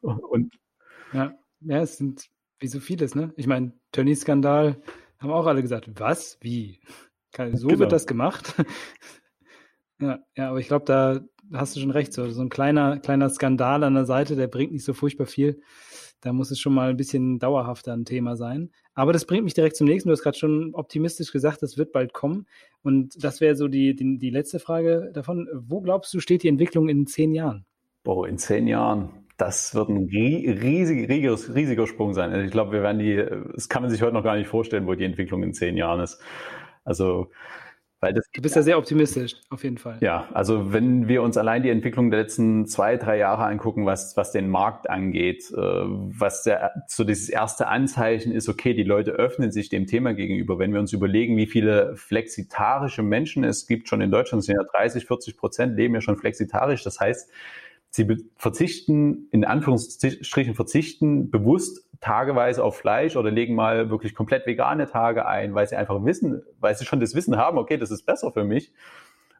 Und 0.00 0.58
ja, 1.12 1.34
ja, 1.60 1.80
es 1.80 1.98
sind 1.98 2.28
wie 2.60 2.68
so 2.68 2.80
vieles, 2.80 3.14
ne? 3.14 3.32
Ich 3.36 3.46
meine, 3.46 3.72
Tönnies-Skandal 3.92 4.80
haben 5.18 5.32
auch 5.32 5.46
alle 5.46 5.62
gesagt, 5.62 5.90
was? 5.98 6.38
Wie? 6.40 6.80
So 7.52 7.68
genau. 7.68 7.80
wird 7.80 7.92
das 7.92 8.06
gemacht. 8.06 8.54
ja, 10.00 10.18
ja, 10.36 10.50
aber 10.50 10.60
ich 10.60 10.68
glaube, 10.68 10.84
da 10.84 11.20
hast 11.52 11.74
du 11.74 11.80
schon 11.80 11.90
recht. 11.90 12.12
So, 12.12 12.30
so 12.30 12.42
ein 12.42 12.48
kleiner, 12.48 12.98
kleiner 13.00 13.28
Skandal 13.28 13.82
an 13.82 13.94
der 13.94 14.06
Seite, 14.06 14.36
der 14.36 14.46
bringt 14.46 14.72
nicht 14.72 14.84
so 14.84 14.94
furchtbar 14.94 15.26
viel. 15.26 15.60
Da 16.24 16.32
muss 16.32 16.50
es 16.50 16.58
schon 16.58 16.72
mal 16.72 16.88
ein 16.88 16.96
bisschen 16.96 17.38
dauerhafter 17.38 17.92
ein 17.92 18.06
Thema 18.06 18.34
sein. 18.34 18.70
Aber 18.94 19.12
das 19.12 19.26
bringt 19.26 19.44
mich 19.44 19.52
direkt 19.52 19.76
zum 19.76 19.86
nächsten. 19.86 20.08
Du 20.08 20.14
hast 20.14 20.22
gerade 20.22 20.38
schon 20.38 20.74
optimistisch 20.74 21.30
gesagt, 21.30 21.60
das 21.60 21.76
wird 21.76 21.92
bald 21.92 22.14
kommen. 22.14 22.46
Und 22.82 23.22
das 23.22 23.42
wäre 23.42 23.56
so 23.56 23.68
die, 23.68 23.94
die, 23.94 24.16
die 24.16 24.30
letzte 24.30 24.58
Frage 24.58 25.10
davon. 25.12 25.46
Wo 25.52 25.82
glaubst 25.82 26.14
du, 26.14 26.20
steht 26.20 26.42
die 26.42 26.48
Entwicklung 26.48 26.88
in 26.88 27.06
zehn 27.06 27.34
Jahren? 27.34 27.66
Boah, 28.04 28.26
in 28.26 28.38
zehn 28.38 28.66
Jahren. 28.66 29.10
Das 29.36 29.74
wird 29.74 29.90
ein 29.90 30.08
riesig, 30.08 31.10
riesiger, 31.10 31.54
riesiger 31.54 31.86
Sprung 31.86 32.14
sein. 32.14 32.30
Also 32.30 32.46
ich 32.46 32.50
glaube, 32.50 32.72
wir 32.72 32.82
werden 32.82 33.00
die, 33.00 33.22
das 33.52 33.68
kann 33.68 33.82
man 33.82 33.90
sich 33.90 34.00
heute 34.00 34.14
noch 34.14 34.24
gar 34.24 34.36
nicht 34.36 34.48
vorstellen, 34.48 34.86
wo 34.86 34.94
die 34.94 35.04
Entwicklung 35.04 35.42
in 35.42 35.52
zehn 35.52 35.76
Jahren 35.76 36.00
ist. 36.00 36.22
Also 36.84 37.28
das, 38.12 38.24
du 38.32 38.42
bist 38.42 38.56
ja 38.56 38.62
sehr 38.62 38.78
optimistisch, 38.78 39.34
auf 39.50 39.64
jeden 39.64 39.78
Fall. 39.78 39.98
Ja, 40.00 40.28
also 40.32 40.72
wenn 40.72 41.08
wir 41.08 41.22
uns 41.22 41.36
allein 41.36 41.62
die 41.62 41.70
Entwicklung 41.70 42.10
der 42.10 42.20
letzten 42.20 42.66
zwei, 42.66 42.96
drei 42.96 43.18
Jahre 43.18 43.44
angucken, 43.44 43.86
was, 43.86 44.16
was 44.16 44.32
den 44.32 44.48
Markt 44.48 44.90
angeht, 44.90 45.50
äh, 45.52 45.56
was 45.56 46.42
der, 46.42 46.72
so 46.88 47.04
dieses 47.04 47.28
erste 47.28 47.68
Anzeichen 47.68 48.32
ist, 48.32 48.48
okay, 48.48 48.74
die 48.74 48.82
Leute 48.82 49.12
öffnen 49.12 49.50
sich 49.50 49.68
dem 49.68 49.86
Thema 49.86 50.14
gegenüber. 50.14 50.58
Wenn 50.58 50.72
wir 50.72 50.80
uns 50.80 50.92
überlegen, 50.92 51.36
wie 51.36 51.46
viele 51.46 51.96
flexitarische 51.96 53.02
Menschen 53.02 53.44
es 53.44 53.66
gibt, 53.66 53.88
schon 53.88 54.00
in 54.00 54.10
Deutschland 54.10 54.44
sind 54.44 54.56
ja 54.56 54.62
30, 54.62 55.06
40 55.06 55.36
Prozent 55.36 55.76
leben 55.76 55.94
ja 55.94 56.00
schon 56.00 56.16
flexitarisch. 56.16 56.82
Das 56.82 57.00
heißt, 57.00 57.30
sie 57.94 58.28
verzichten, 58.36 59.28
in 59.30 59.44
Anführungsstrichen 59.44 60.54
verzichten, 60.54 61.30
bewusst 61.30 61.88
tageweise 62.00 62.64
auf 62.64 62.76
Fleisch 62.76 63.14
oder 63.14 63.30
legen 63.30 63.54
mal 63.54 63.88
wirklich 63.88 64.16
komplett 64.16 64.46
vegane 64.46 64.86
Tage 64.86 65.26
ein, 65.26 65.54
weil 65.54 65.68
sie 65.68 65.76
einfach 65.76 66.04
wissen, 66.04 66.42
weil 66.58 66.74
sie 66.74 66.84
schon 66.84 66.98
das 66.98 67.14
Wissen 67.14 67.36
haben, 67.36 67.56
okay, 67.56 67.76
das 67.76 67.92
ist 67.92 68.04
besser 68.04 68.32
für 68.32 68.42
mich. 68.42 68.72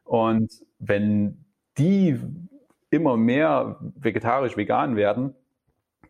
Und 0.05 0.53
wenn 0.79 1.43
die 1.77 2.17
immer 2.91 3.17
mehr 3.17 3.77
vegetarisch 3.97 4.55
vegan 4.55 4.95
werden, 4.95 5.35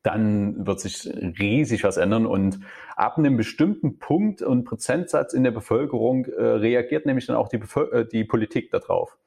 dann 0.04 0.68
wird 0.68 0.80
sich 0.82 1.12
riesig 1.40 1.84
was 1.84 1.98
ändern 1.98 2.28
und 2.28 2.60
ab 2.96 3.18
einem 3.18 3.38
bestimmten 3.38 3.98
Punkt 3.98 4.44
und 4.44 4.66
Prozentsatz 4.66 5.34
in 5.34 5.44
der 5.44 5.50
Bevölkerung 5.50 6.26
äh, 6.26 6.44
reagiert 6.44 7.08
nämlich 7.08 7.26
dann 7.26 7.38
auch 7.38 7.50
die, 7.50 7.58
Bevöl 7.58 7.92
äh, 7.92 8.06
die 8.08 8.24
Politik 8.24 8.70
darauf. 8.70 9.18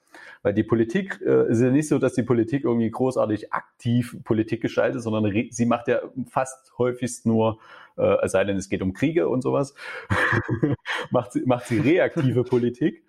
Weil 0.43 0.55
die 0.55 0.63
Politik 0.63 1.21
äh, 1.25 1.51
ist 1.51 1.61
ja 1.61 1.71
nicht 1.71 1.89
so, 1.89 1.99
dass 1.99 2.15
die 2.15 2.23
Politik 2.23 2.65
irgendwie 2.65 2.91
großartig 2.91 3.53
aktiv 3.53 4.17
Politik 4.25 4.61
gestaltet, 4.63 5.03
sondern 5.03 5.33
sie 5.51 5.67
macht 5.67 5.89
ja 5.89 6.01
fast 6.29 6.73
häufigst 6.79 7.27
nur, 7.27 7.59
äh, 7.97 8.17
es 8.23 8.33
sei 8.33 8.45
denn, 8.45 8.57
es 8.57 8.69
geht 8.69 8.83
um 8.83 8.93
Kriege 8.93 9.29
und 9.29 9.43
sowas, 9.43 9.75
macht, 11.11 11.33
sie, 11.33 11.43
macht 11.45 11.67
sie 11.67 11.79
reaktive 11.79 12.45
Politik. 12.45 13.05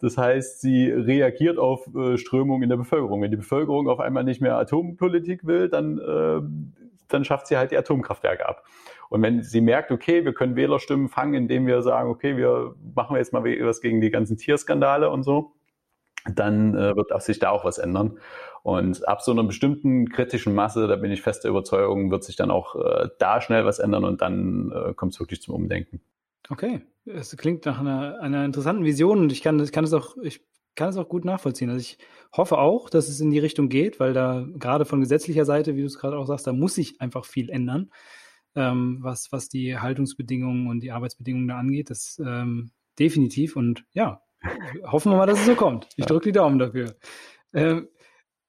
Das 0.00 0.16
heißt, 0.16 0.62
sie 0.62 0.90
reagiert 0.90 1.58
auf 1.58 1.86
äh, 1.94 2.16
Strömungen 2.16 2.62
in 2.62 2.70
der 2.70 2.78
Bevölkerung. 2.78 3.20
Wenn 3.22 3.30
die 3.30 3.36
Bevölkerung 3.36 3.88
auf 3.88 4.00
einmal 4.00 4.24
nicht 4.24 4.40
mehr 4.40 4.56
Atompolitik 4.56 5.46
will, 5.46 5.68
dann, 5.68 5.98
äh, 5.98 6.40
dann 7.08 7.24
schafft 7.24 7.48
sie 7.48 7.58
halt 7.58 7.70
die 7.70 7.76
Atomkraftwerke 7.76 8.48
ab. 8.48 8.64
Und 9.10 9.22
wenn 9.22 9.42
sie 9.42 9.60
merkt, 9.60 9.90
okay, 9.90 10.24
wir 10.24 10.32
können 10.32 10.56
Wählerstimmen 10.56 11.08
fangen, 11.08 11.34
indem 11.34 11.66
wir 11.66 11.82
sagen, 11.82 12.08
okay, 12.08 12.36
wir 12.36 12.74
machen 12.94 13.16
jetzt 13.16 13.32
mal 13.32 13.44
was 13.44 13.80
gegen 13.82 14.00
die 14.00 14.10
ganzen 14.10 14.38
Tierskandale 14.38 15.10
und 15.10 15.24
so, 15.24 15.52
dann 16.24 16.74
äh, 16.74 16.96
wird 16.96 17.12
auch 17.12 17.20
sich 17.20 17.38
da 17.38 17.50
auch 17.50 17.64
was 17.64 17.78
ändern. 17.78 18.18
Und 18.62 19.08
ab 19.08 19.22
so 19.22 19.32
einer 19.32 19.44
bestimmten 19.44 20.10
kritischen 20.10 20.54
Masse, 20.54 20.86
da 20.86 20.96
bin 20.96 21.10
ich 21.10 21.22
fest 21.22 21.44
der 21.44 21.50
Überzeugung, 21.50 22.10
wird 22.10 22.24
sich 22.24 22.36
dann 22.36 22.50
auch 22.50 22.76
äh, 22.76 23.08
da 23.18 23.40
schnell 23.40 23.64
was 23.64 23.78
ändern 23.78 24.04
und 24.04 24.20
dann 24.20 24.70
äh, 24.72 24.94
kommt 24.94 25.14
es 25.14 25.20
wirklich 25.20 25.40
zum 25.40 25.54
Umdenken. 25.54 26.00
Okay, 26.48 26.82
es 27.06 27.36
klingt 27.36 27.64
nach 27.64 27.80
einer, 27.80 28.20
einer 28.20 28.44
interessanten 28.44 28.84
Vision 28.84 29.20
und 29.20 29.32
ich 29.32 29.40
kann, 29.42 29.60
ich 29.60 29.72
kann 29.72 29.84
es 29.84 29.92
auch, 29.92 30.16
ich 30.22 30.44
kann 30.74 30.90
es 30.90 30.96
auch 30.96 31.08
gut 31.08 31.24
nachvollziehen. 31.24 31.70
Also 31.70 31.80
ich 31.80 31.98
hoffe 32.32 32.58
auch, 32.58 32.90
dass 32.90 33.08
es 33.08 33.20
in 33.20 33.30
die 33.30 33.38
Richtung 33.38 33.68
geht, 33.68 34.00
weil 34.00 34.12
da 34.12 34.46
gerade 34.54 34.84
von 34.84 35.00
gesetzlicher 35.00 35.44
Seite, 35.44 35.74
wie 35.76 35.80
du 35.80 35.86
es 35.86 35.98
gerade 35.98 36.18
auch 36.18 36.26
sagst, 36.26 36.46
da 36.46 36.52
muss 36.52 36.74
sich 36.74 37.00
einfach 37.00 37.24
viel 37.24 37.50
ändern, 37.50 37.90
ähm, 38.54 38.98
was, 39.00 39.32
was 39.32 39.48
die 39.48 39.78
Haltungsbedingungen 39.78 40.68
und 40.68 40.80
die 40.80 40.92
Arbeitsbedingungen 40.92 41.48
da 41.48 41.56
angeht. 41.56 41.90
Das 41.90 42.20
ähm, 42.24 42.72
definitiv 42.98 43.56
und 43.56 43.84
ja, 43.92 44.22
Hoffen 44.84 45.12
wir 45.12 45.18
mal, 45.18 45.26
dass 45.26 45.40
es 45.40 45.46
so 45.46 45.54
kommt. 45.54 45.88
Ich 45.96 46.06
drücke 46.06 46.24
die 46.24 46.32
Daumen 46.32 46.58
dafür. 46.58 46.96
Ähm, 47.52 47.88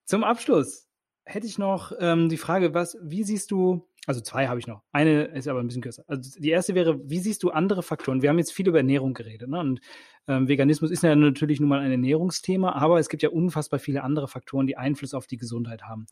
zum 0.05 0.23
Abschluss 0.23 0.87
hätte 1.25 1.47
ich 1.47 1.57
noch 1.57 1.91
ähm, 1.99 2.29
die 2.29 2.37
Frage, 2.37 2.73
was, 2.73 2.97
wie 3.01 3.23
siehst 3.23 3.51
du, 3.51 3.87
also 4.07 4.21
zwei 4.21 4.47
habe 4.47 4.59
ich 4.59 4.67
noch. 4.67 4.81
Eine 4.91 5.25
ist 5.25 5.47
aber 5.47 5.59
ein 5.59 5.67
bisschen 5.67 5.81
kürzer. 5.81 6.03
Also 6.07 6.39
die 6.39 6.49
erste 6.49 6.75
wäre, 6.75 6.99
wie 7.09 7.19
siehst 7.19 7.43
du 7.43 7.51
andere 7.51 7.83
Faktoren? 7.83 8.21
Wir 8.21 8.29
haben 8.29 8.39
jetzt 8.39 8.53
viel 8.53 8.67
über 8.67 8.79
Ernährung 8.79 9.13
geredet, 9.13 9.49
ne? 9.49 9.59
Und 9.59 9.81
ähm, 10.27 10.47
Veganismus 10.47 10.91
ist 10.91 11.03
ja 11.03 11.15
natürlich 11.15 11.59
nun 11.59 11.69
mal 11.69 11.79
ein 11.79 11.91
Ernährungsthema, 11.91 12.73
aber 12.73 12.99
es 12.99 13.09
gibt 13.09 13.23
ja 13.23 13.29
unfassbar 13.29 13.79
viele 13.79 14.03
andere 14.03 14.27
Faktoren, 14.27 14.67
die 14.67 14.77
Einfluss 14.77 15.13
auf 15.13 15.27
die 15.27 15.37
Gesundheit 15.37 15.83
haben. 15.83 16.07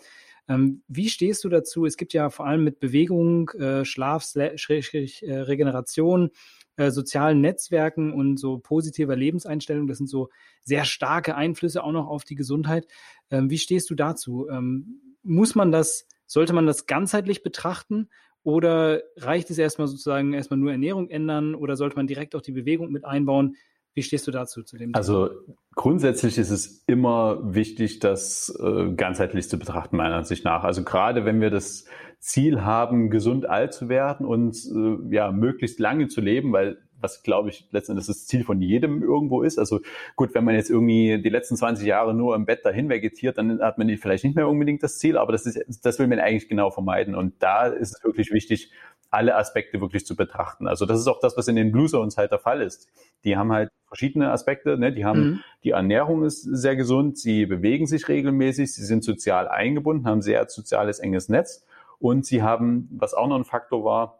Ähm, 0.47 0.83
wie 0.87 1.09
stehst 1.09 1.43
du 1.43 1.49
dazu? 1.49 1.85
Es 1.85 1.97
gibt 1.97 2.13
ja 2.13 2.29
vor 2.29 2.47
allem 2.47 2.63
mit 2.63 2.79
Bewegung, 2.79 3.49
äh, 3.51 3.85
Schlaf, 3.85 4.23
Schräg, 4.23 4.93
äh, 4.93 5.39
Regeneration, 5.39 6.31
äh, 6.79 6.91
sozialen 6.91 7.41
Netzwerken 7.41 8.13
und 8.13 8.39
so 8.39 8.57
positiver 8.57 9.17
Lebenseinstellung. 9.17 9.85
Das 9.87 9.97
sind 9.97 10.07
so 10.07 10.29
sehr 10.63 10.85
starke 10.85 11.35
Einflüsse 11.35 11.83
auch 11.83 11.91
noch 11.91 12.07
auf 12.07 12.23
die 12.23 12.35
Gesundheit. 12.35 12.87
Ähm, 13.29 13.49
wie 13.49 13.57
stehst 13.57 13.89
du 13.89 13.95
dazu? 13.95 14.47
Ähm, 14.49 15.01
muss 15.21 15.55
man 15.55 15.73
das, 15.73 16.07
sollte 16.25 16.53
man 16.53 16.65
das 16.65 16.87
ganzheitlich 16.87 17.43
betrachten 17.43 18.07
oder 18.43 19.01
reicht 19.17 19.49
es 19.49 19.57
erstmal 19.57 19.87
sozusagen 19.87 20.31
erstmal 20.31 20.57
nur 20.57 20.71
Ernährung 20.71 21.09
ändern 21.09 21.53
oder 21.53 21.75
sollte 21.75 21.97
man 21.97 22.07
direkt 22.07 22.33
auch 22.33 22.41
die 22.41 22.53
Bewegung 22.53 22.91
mit 22.93 23.03
einbauen? 23.03 23.57
Wie 23.93 24.03
stehst 24.03 24.25
du 24.27 24.31
dazu 24.31 24.63
zu 24.63 24.77
dem? 24.77 24.95
Also 24.95 25.31
grundsätzlich 25.75 26.37
ist 26.37 26.51
es 26.51 26.85
immer 26.87 27.41
wichtig, 27.43 27.99
das 27.99 28.57
äh, 28.57 28.93
ganzheitlich 28.93 29.49
zu 29.49 29.59
betrachten, 29.59 29.97
meiner 29.97 30.15
Ansicht 30.15 30.45
nach. 30.45 30.63
Also 30.63 30.85
gerade 30.85 31.25
wenn 31.25 31.41
wir 31.41 31.49
das 31.49 31.83
Ziel 32.19 32.61
haben, 32.61 33.09
gesund 33.09 33.47
alt 33.47 33.73
zu 33.73 33.89
werden 33.89 34.25
und 34.25 34.55
äh, 34.55 35.15
ja 35.15 35.31
möglichst 35.31 35.79
lange 35.79 36.07
zu 36.07 36.21
leben, 36.21 36.51
weil 36.51 36.77
was 37.01 37.23
glaube 37.23 37.49
ich 37.49 37.67
letztendlich 37.71 38.07
das 38.07 38.25
Ziel 38.27 38.43
von 38.43 38.61
jedem 38.61 39.01
irgendwo 39.01 39.41
ist. 39.41 39.57
Also 39.57 39.79
gut, 40.15 40.33
wenn 40.35 40.43
man 40.43 40.55
jetzt 40.55 40.69
irgendwie 40.69 41.21
die 41.21 41.29
letzten 41.29 41.55
20 41.55 41.87
Jahre 41.87 42.13
nur 42.13 42.35
im 42.35 42.45
Bett 42.45 42.65
dahin 42.65 42.89
vegetiert, 42.89 43.37
dann 43.37 43.61
hat 43.61 43.77
man 43.77 43.89
vielleicht 43.97 44.23
nicht 44.23 44.35
mehr 44.35 44.47
unbedingt 44.47 44.83
das 44.83 44.99
Ziel, 44.99 45.17
aber 45.17 45.31
das 45.31 45.45
ist, 45.45 45.85
das 45.85 45.99
will 45.99 46.07
man 46.07 46.19
eigentlich 46.19 46.49
genau 46.49 46.71
vermeiden. 46.71 47.15
Und 47.15 47.41
da 47.41 47.67
ist 47.67 47.95
es 47.95 48.03
wirklich 48.03 48.31
wichtig, 48.31 48.71
alle 49.11 49.35
Aspekte 49.35 49.81
wirklich 49.81 50.05
zu 50.05 50.15
betrachten. 50.15 50.67
Also 50.67 50.85
das 50.85 50.99
ist 50.99 51.07
auch 51.07 51.19
das, 51.19 51.35
was 51.35 51.47
in 51.47 51.55
den 51.55 51.71
Blue 51.71 51.87
Zones 51.87 52.17
halt 52.17 52.31
der 52.31 52.39
Fall 52.39 52.61
ist. 52.61 52.89
Die 53.23 53.37
haben 53.37 53.51
halt 53.51 53.69
verschiedene 53.87 54.31
Aspekte. 54.31 54.77
Ne? 54.77 54.93
Die 54.93 55.03
haben 55.03 55.21
mhm. 55.21 55.39
die 55.63 55.71
Ernährung 55.71 56.23
ist 56.23 56.43
sehr 56.43 56.75
gesund, 56.75 57.17
sie 57.17 57.47
bewegen 57.47 57.87
sich 57.87 58.07
regelmäßig, 58.07 58.73
sie 58.73 58.85
sind 58.85 59.03
sozial 59.03 59.47
eingebunden, 59.47 60.05
haben 60.05 60.21
sehr 60.21 60.47
soziales 60.47 60.99
enges 60.99 61.27
Netz 61.27 61.65
und 61.99 62.25
sie 62.25 62.41
haben, 62.41 62.89
was 62.91 63.13
auch 63.13 63.27
noch 63.27 63.35
ein 63.35 63.45
Faktor 63.45 63.83
war, 63.83 64.19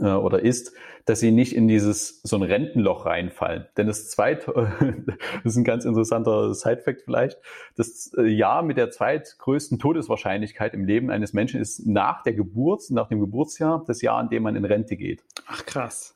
äh, 0.00 0.04
oder 0.04 0.40
ist, 0.40 0.72
dass 1.04 1.20
sie 1.20 1.32
nicht 1.32 1.54
in 1.54 1.66
dieses 1.66 2.22
so 2.22 2.36
ein 2.36 2.42
Rentenloch 2.42 3.06
reinfallen. 3.06 3.66
Denn 3.76 3.86
das 3.86 4.08
zweite, 4.08 4.52
das 5.44 5.52
ist 5.52 5.56
ein 5.56 5.64
ganz 5.64 5.84
interessanter 5.84 6.54
Sidefact 6.54 7.02
vielleicht, 7.02 7.38
das 7.76 8.12
äh, 8.16 8.22
Jahr 8.22 8.62
mit 8.62 8.76
der 8.76 8.90
zweitgrößten 8.90 9.78
Todeswahrscheinlichkeit 9.78 10.74
im 10.74 10.84
Leben 10.84 11.10
eines 11.10 11.32
Menschen 11.32 11.60
ist 11.60 11.86
nach 11.86 12.22
der 12.22 12.34
Geburt, 12.34 12.82
nach 12.90 13.08
dem 13.08 13.20
Geburtsjahr, 13.20 13.84
das 13.86 14.02
Jahr, 14.02 14.20
in 14.22 14.28
dem 14.28 14.42
man 14.42 14.56
in 14.56 14.64
Rente 14.64 14.96
geht. 14.96 15.24
Ach 15.46 15.64
krass. 15.66 16.14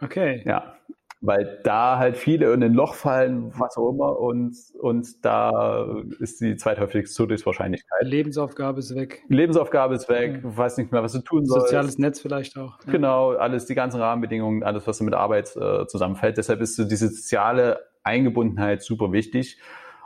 Okay. 0.00 0.42
Ja, 0.46 0.76
weil 1.22 1.60
da 1.64 1.98
halt 1.98 2.16
viele 2.16 2.52
in 2.54 2.62
ein 2.62 2.72
Loch 2.72 2.94
fallen, 2.94 3.52
was 3.58 3.76
auch 3.76 3.90
immer, 3.90 4.18
und, 4.18 4.56
und 4.78 5.24
da 5.24 6.02
ist 6.18 6.40
die 6.40 6.56
zweithäufigste 6.56 7.14
Todeswahrscheinlichkeit. 7.16 8.02
Lebensaufgabe 8.02 8.78
ist 8.78 8.94
weg. 8.94 9.22
Lebensaufgabe 9.28 9.94
ist 9.94 10.08
weg, 10.08 10.42
okay. 10.42 10.56
weiß 10.56 10.78
nicht 10.78 10.92
mehr, 10.92 11.02
was 11.02 11.12
du 11.12 11.18
tun 11.20 11.44
sollst. 11.44 11.66
Soziales 11.66 11.98
Netz 11.98 12.20
vielleicht 12.20 12.56
auch. 12.56 12.78
Ja. 12.86 12.92
Genau, 12.92 13.32
alles, 13.32 13.66
die 13.66 13.74
ganzen 13.74 14.00
Rahmenbedingungen, 14.00 14.62
alles, 14.62 14.86
was 14.86 15.00
mit 15.02 15.12
Arbeit 15.12 15.54
äh, 15.56 15.86
zusammenfällt. 15.86 16.38
Deshalb 16.38 16.62
ist 16.62 16.76
so 16.76 16.84
diese 16.84 17.08
soziale 17.08 17.80
Eingebundenheit 18.02 18.82
super 18.82 19.12
wichtig. 19.12 19.58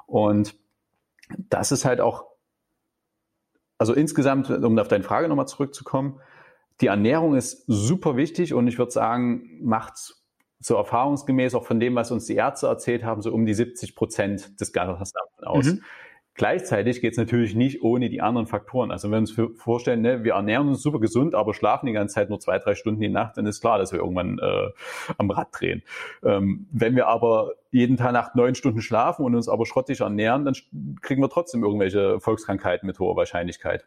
Und 0.07 0.57
das 1.39 1.71
ist 1.71 1.85
halt 1.85 2.01
auch, 2.01 2.25
also 3.79 3.95
insgesamt, 3.95 4.51
um 4.51 4.79
auf 4.79 4.89
deine 4.89 5.05
Frage 5.05 5.29
nochmal 5.29 5.47
zurückzukommen, 5.47 6.21
die 6.81 6.89
Ernährung 6.89 7.37
ist 7.37 7.65
super 7.69 8.17
wichtig 8.17 8.53
und 8.53 8.67
ich 8.67 8.79
würde 8.79 8.91
sagen, 8.91 9.61
macht's 9.63 10.24
so 10.61 10.77
erfahrungsgemäß 10.77 11.55
auch 11.55 11.65
von 11.65 11.81
dem, 11.81 11.95
was 11.95 12.11
uns 12.11 12.27
die 12.27 12.37
Ärzte 12.37 12.67
erzählt 12.67 13.05
haben, 13.05 13.23
so 13.23 13.33
um 13.33 13.47
die 13.47 13.55
70 13.55 13.95
Prozent 13.95 14.61
des 14.61 14.73
Gesamten 14.73 15.45
aus. 15.45 15.67
Mhm. 15.67 15.83
Gleichzeitig 16.37 17.01
geht 17.01 17.13
es 17.13 17.19
natürlich 17.19 17.55
nicht 17.55 17.83
ohne 17.83 18.11
die 18.11 18.21
anderen 18.21 18.49
Faktoren. 18.49 18.91
Also 18.91 19.09
wenn 19.09 19.25
wir 19.25 19.45
uns 19.47 19.61
vorstellen, 19.61 20.01
ne, 20.01 20.25
wir 20.25 20.33
ernähren 20.33 20.67
uns 20.67 20.83
super 20.83 20.99
gesund, 20.99 21.37
aber 21.37 21.55
schlafen 21.55 21.87
die 21.87 21.93
ganze 21.93 22.17
Zeit 22.17 22.29
nur 22.29 22.41
zwei, 22.41 22.59
drei 22.59 22.75
Stunden 22.75 23.01
die 23.01 23.09
Nacht, 23.09 23.37
dann 23.37 23.47
ist 23.47 23.61
klar, 23.61 23.79
dass 23.79 23.93
wir 23.93 24.01
irgendwann 24.01 24.41
äh, 24.41 24.71
am 25.17 25.31
Rad 25.31 25.49
drehen. 25.53 25.85
Ähm, 26.25 26.67
wenn 26.73 26.97
wir 26.97 27.07
aber 27.07 27.53
jeden 27.71 27.97
Tag 27.97 28.13
nach 28.13 28.35
neun 28.35 28.57
Stunden 28.57 28.81
schlafen 28.81 29.25
und 29.25 29.37
uns 29.37 29.49
aber 29.49 29.65
schrottig 29.65 30.01
ernähren, 30.01 30.45
dann 30.45 30.57
kriegen 31.03 31.23
wir 31.23 31.29
trotzdem 31.29 31.63
irgendwelche 31.63 32.19
Volkskrankheiten 32.19 32.85
mit 32.85 32.99
hoher 32.99 33.15
Wahrscheinlichkeit. 33.15 33.87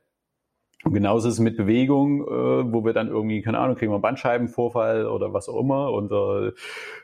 Und 0.84 0.94
genauso 0.94 1.28
ist 1.28 1.36
es 1.36 1.40
mit 1.40 1.58
Bewegung, 1.58 2.22
äh, 2.22 2.72
wo 2.72 2.86
wir 2.86 2.94
dann 2.94 3.08
irgendwie, 3.08 3.42
keine 3.42 3.58
Ahnung, 3.60 3.76
kriegen 3.76 3.92
wir 3.92 3.96
einen 3.96 4.04
Bandscheibenvorfall 4.04 5.08
oder 5.08 5.34
was 5.34 5.50
auch 5.50 5.60
immer. 5.60 5.92
Und 5.92 6.12
äh, 6.12 6.54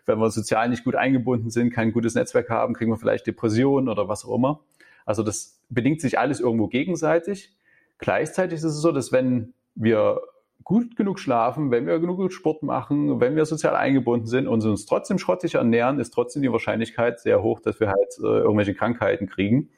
wenn 0.05 0.19
wir 0.19 0.29
sozial 0.29 0.69
nicht 0.69 0.83
gut 0.83 0.95
eingebunden 0.95 1.49
sind, 1.49 1.71
kein 1.71 1.91
gutes 1.91 2.15
Netzwerk 2.15 2.49
haben, 2.49 2.75
kriegen 2.75 2.91
wir 2.91 2.97
vielleicht 2.97 3.25
Depressionen 3.25 3.89
oder 3.89 4.07
was 4.07 4.25
auch 4.25 4.35
immer. 4.35 4.59
Also 5.05 5.23
das 5.23 5.59
bedingt 5.69 6.01
sich 6.01 6.19
alles 6.19 6.39
irgendwo 6.39 6.67
gegenseitig. 6.67 7.51
Gleichzeitig 7.97 8.57
ist 8.57 8.63
es 8.63 8.81
so, 8.81 8.91
dass 8.91 9.11
wenn 9.11 9.53
wir 9.75 10.21
gut 10.63 10.95
genug 10.95 11.19
schlafen, 11.19 11.71
wenn 11.71 11.85
wir 11.87 11.99
genug 11.99 12.31
Sport 12.31 12.63
machen, 12.63 13.19
wenn 13.19 13.35
wir 13.35 13.45
sozial 13.45 13.75
eingebunden 13.75 14.27
sind 14.27 14.47
und 14.47 14.63
uns 14.63 14.85
trotzdem 14.85 15.17
schrottig 15.17 15.55
ernähren, 15.55 15.99
ist 15.99 16.11
trotzdem 16.13 16.41
die 16.41 16.51
Wahrscheinlichkeit 16.51 17.19
sehr 17.19 17.41
hoch, 17.43 17.59
dass 17.59 17.79
wir 17.79 17.89
halt 17.89 18.17
äh, 18.19 18.39
irgendwelche 18.39 18.73
Krankheiten 18.73 19.27
kriegen. 19.27 19.69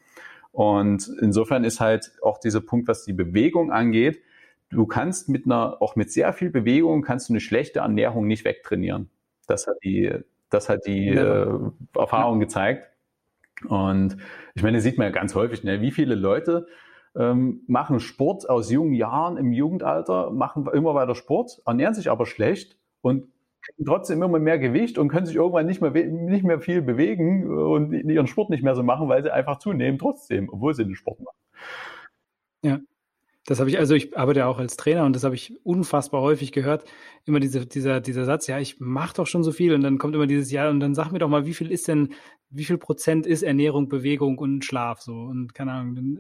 Und 0.55 1.11
insofern 1.19 1.65
ist 1.65 1.81
halt 1.81 2.13
auch 2.21 2.37
dieser 2.37 2.61
Punkt, 2.61 2.87
was 2.87 3.03
die 3.03 3.11
Bewegung 3.11 3.73
angeht, 3.73 4.21
du 4.69 4.85
kannst 4.85 5.27
mit 5.27 5.45
einer, 5.45 5.81
auch 5.81 5.97
mit 5.97 6.13
sehr 6.13 6.31
viel 6.31 6.49
Bewegung, 6.49 7.01
kannst 7.01 7.27
du 7.27 7.33
eine 7.33 7.41
schlechte 7.41 7.79
Ernährung 7.79 8.25
nicht 8.25 8.45
wegtrainieren. 8.45 9.09
Das 9.47 9.67
hat 9.67 9.75
die, 9.83 10.09
das 10.49 10.69
hat 10.69 10.85
die 10.87 11.09
äh, 11.09 11.59
Erfahrung 11.93 12.39
gezeigt. 12.39 12.89
Und 13.67 14.15
ich 14.53 14.63
meine, 14.63 14.79
sieht 14.79 14.97
man 14.97 15.07
ja 15.07 15.11
ganz 15.11 15.35
häufig, 15.35 15.65
ne, 15.65 15.81
wie 15.81 15.91
viele 15.91 16.15
Leute 16.15 16.67
ähm, 17.17 17.63
machen 17.67 17.99
Sport 17.99 18.49
aus 18.49 18.71
jungen 18.71 18.93
Jahren 18.93 19.35
im 19.35 19.51
Jugendalter, 19.51 20.31
machen 20.31 20.69
immer 20.73 20.95
weiter 20.95 21.15
Sport, 21.15 21.61
ernähren 21.65 21.93
sich 21.93 22.09
aber 22.09 22.25
schlecht 22.25 22.77
und 23.01 23.27
trotzdem 23.85 24.21
immer 24.21 24.39
mehr 24.39 24.59
Gewicht 24.59 24.97
und 24.97 25.09
können 25.09 25.25
sich 25.25 25.35
irgendwann 25.35 25.65
nicht 25.65 25.81
mehr, 25.81 25.91
nicht 25.91 26.43
mehr 26.43 26.59
viel 26.59 26.81
bewegen 26.81 27.47
und 27.57 27.93
ihren 27.93 28.27
Sport 28.27 28.49
nicht 28.49 28.63
mehr 28.63 28.75
so 28.75 28.83
machen, 28.83 29.09
weil 29.09 29.23
sie 29.23 29.33
einfach 29.33 29.59
zunehmen 29.59 29.99
trotzdem, 29.99 30.49
obwohl 30.49 30.73
sie 30.73 30.85
den 30.85 30.95
Sport 30.95 31.19
machen. 31.19 31.37
Ja. 32.63 32.79
Das 33.47 33.59
habe 33.59 33.69
ich, 33.69 33.77
also 33.77 33.93
ich 33.93 34.17
arbeite 34.17 34.39
ja 34.39 34.47
auch 34.47 34.57
als 34.57 34.75
Trainer 34.75 35.05
und 35.05 35.15
das 35.15 35.23
habe 35.23 35.35
ich 35.35 35.53
unfassbar 35.63 36.21
häufig 36.21 36.51
gehört. 36.51 36.83
Immer 37.25 37.39
diese, 37.39 37.67
dieser, 37.67 38.01
dieser 38.01 38.25
Satz, 38.25 38.47
ja, 38.47 38.59
ich 38.59 38.79
mache 38.79 39.13
doch 39.17 39.27
schon 39.27 39.43
so 39.43 39.51
viel 39.51 39.73
und 39.75 39.81
dann 39.81 39.99
kommt 39.99 40.15
immer 40.15 40.25
dieses 40.25 40.51
Jahr 40.51 40.71
und 40.71 40.79
dann 40.79 40.95
sag 40.95 41.11
mir 41.11 41.19
doch 41.19 41.29
mal, 41.29 41.45
wie 41.45 41.53
viel 41.53 41.71
ist 41.71 41.87
denn, 41.87 42.13
wie 42.49 42.65
viel 42.65 42.79
Prozent 42.79 43.27
ist 43.27 43.43
Ernährung, 43.43 43.87
Bewegung 43.87 44.39
und 44.39 44.65
Schlaf 44.65 45.01
so 45.01 45.13
und 45.13 45.53
keine 45.53 45.73
Ahnung. 45.73 46.17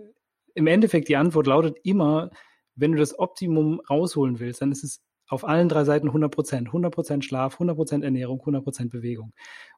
Im 0.53 0.67
Endeffekt 0.67 1.09
die 1.09 1.15
Antwort 1.15 1.47
lautet 1.47 1.77
immer, 1.83 2.29
wenn 2.75 2.91
du 2.91 2.99
das 2.99 3.17
Optimum 3.17 3.81
rausholen 3.89 4.39
willst, 4.39 4.61
dann 4.61 4.71
ist 4.71 4.83
es 4.83 5.01
auf 5.27 5.43
allen 5.43 5.69
drei 5.69 5.83
Seiten 5.83 6.07
100 6.07 6.31
Prozent. 6.31 6.67
100 6.67 6.93
Prozent 6.93 7.25
Schlaf, 7.25 7.55
100 7.55 7.75
Prozent 7.75 8.03
Ernährung, 8.03 8.39
100 8.39 8.63
Prozent 8.63 8.91
Bewegung. 8.91 9.33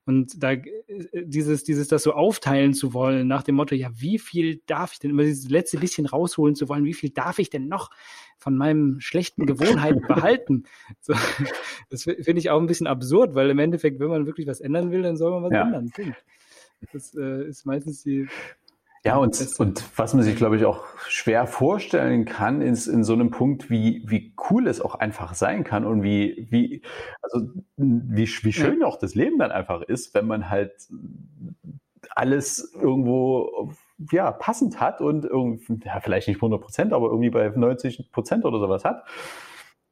Und 0.06 0.44
da, 0.44 0.52
äh, 0.52 0.66
dieses, 1.14 1.64
dieses, 1.64 1.88
das 1.88 2.04
so 2.04 2.14
aufteilen 2.14 2.74
zu 2.74 2.94
wollen 2.94 3.28
nach 3.28 3.44
dem 3.44 3.56
Motto, 3.56 3.76
ja, 3.76 3.90
wie 3.94 4.20
viel 4.20 4.62
darf 4.66 4.94
ich 4.94 5.00
denn, 5.00 5.12
immer 5.12 5.24
dieses 5.24 5.50
letzte 5.50 5.78
bisschen 5.78 6.06
rausholen 6.06 6.56
zu 6.56 6.68
wollen, 6.68 6.86
wie 6.86 6.94
viel 6.94 7.12
darf 7.12 7.40
ich 7.40 7.50
denn 7.50 7.68
noch 7.68 7.92
von 8.38 8.58
meinen 8.58 9.00
schlechten 9.00 9.46
Gewohnheiten 9.46 10.02
behalten? 10.08 10.64
So, 11.00 11.14
das 11.90 12.04
finde 12.04 12.38
ich 12.38 12.50
auch 12.50 12.60
ein 12.60 12.68
bisschen 12.68 12.88
absurd, 12.88 13.34
weil 13.34 13.50
im 13.50 13.60
Endeffekt, 13.60 14.00
wenn 14.00 14.10
man 14.10 14.26
wirklich 14.26 14.48
was 14.48 14.60
ändern 14.60 14.92
will, 14.92 15.02
dann 15.02 15.18
soll 15.18 15.32
man 15.32 15.44
was 15.44 15.54
ja. 15.54 15.64
ändern. 15.64 15.92
Das 16.92 17.16
äh, 17.16 17.48
ist 17.48 17.66
meistens 17.66 18.04
die 18.04 18.28
ja, 19.06 19.18
und, 19.18 19.40
und 19.60 19.84
was 19.98 20.14
man 20.14 20.24
sich, 20.24 20.36
glaube 20.36 20.58
ich, 20.58 20.66
auch 20.66 20.84
schwer 21.08 21.48
vorstellen 21.48 22.26
kann, 22.26 22.62
ist 22.62 22.88
in 22.88 23.04
so 23.04 23.14
einem 23.14 23.30
Punkt, 23.30 23.70
wie, 23.70 24.04
wie 24.06 24.34
cool 24.50 24.68
es 24.68 24.82
auch 24.82 24.96
einfach 24.96 25.34
sein 25.34 25.64
kann 25.64 25.86
und 25.86 26.04
wie, 26.04 26.48
wie, 26.50 26.82
also 27.22 27.48
wie, 27.78 28.28
wie 28.28 28.54
schön 28.54 28.84
auch 28.84 28.98
das 28.98 29.16
Leben 29.16 29.38
dann 29.38 29.52
einfach 29.52 29.82
ist, 29.82 30.14
wenn 30.14 30.28
man 30.28 30.50
halt 30.50 30.74
alles 32.16 32.74
irgendwo 32.74 33.72
ja, 34.12 34.32
passend 34.32 34.80
hat 34.80 35.02
und 35.02 35.26
irgendwie, 35.26 35.80
ja, 35.86 36.00
vielleicht 36.00 36.28
nicht 36.28 36.38
100 36.38 36.62
Prozent, 36.62 36.94
aber 36.94 37.08
irgendwie 37.08 37.30
bei 37.30 37.50
90 37.50 38.12
Prozent 38.12 38.46
oder 38.46 38.60
sowas 38.60 38.84
hat. 38.84 39.04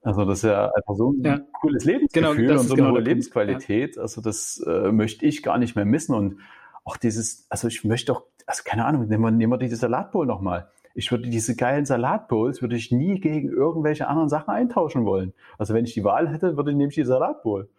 Also 0.02 0.24
das 0.24 0.40
ist 0.40 0.50
ja 0.50 0.72
einfach 0.72 0.96
so 0.96 1.12
ein 1.12 1.24
ja. 1.24 1.40
cooles 1.60 1.84
Lebensgefühl 1.84 2.36
genau, 2.36 2.60
und 2.60 2.68
so 2.68 2.74
eine 2.74 2.84
genau 2.84 2.96
hohe 2.96 3.02
Lebensqualität. 3.02 3.96
Ja. 3.96 4.04
Also 4.04 4.22
das 4.22 4.64
äh, 4.68 4.92
möchte 4.92 5.26
ich 5.26 5.42
gar 5.42 5.58
nicht 5.58 5.76
mehr 5.76 5.86
missen 5.86 6.14
und 6.14 6.40
auch 6.84 6.98
dieses, 6.98 7.48
also 7.50 7.68
ich 7.68 7.84
möchte 7.84 8.14
auch 8.14 8.22
also 8.46 8.64
keine 8.64 8.86
Ahnung, 8.86 9.08
nehmen 9.08 9.24
wir, 9.24 9.32
nehmen 9.32 9.54
wir 9.54 9.58
diese 9.58 9.76
Salatbowl 9.76 10.26
nochmal. 10.26 10.70
Ich 10.94 11.12
würde 11.12 11.30
diese 11.30 11.56
geilen 11.56 11.86
Salatbowls 11.86 12.62
würde 12.62 12.78
ich 12.78 12.92
nie 12.92 13.20
gegen 13.20 13.50
irgendwelche 13.50 14.08
anderen 14.08 14.30
Sachen 14.30 14.52
eintauschen 14.52 15.06
wollen. 15.06 15.34
Also 15.58 15.74
wenn 15.74 15.86
ich 15.86 15.94
die 15.94 16.04
Wahl 16.04 16.30
hätte, 16.30 16.56
würde 16.56 16.72
ich 16.72 16.78
nämlich 16.78 16.96
die 16.96 17.04
Salatbowl. 17.04 17.70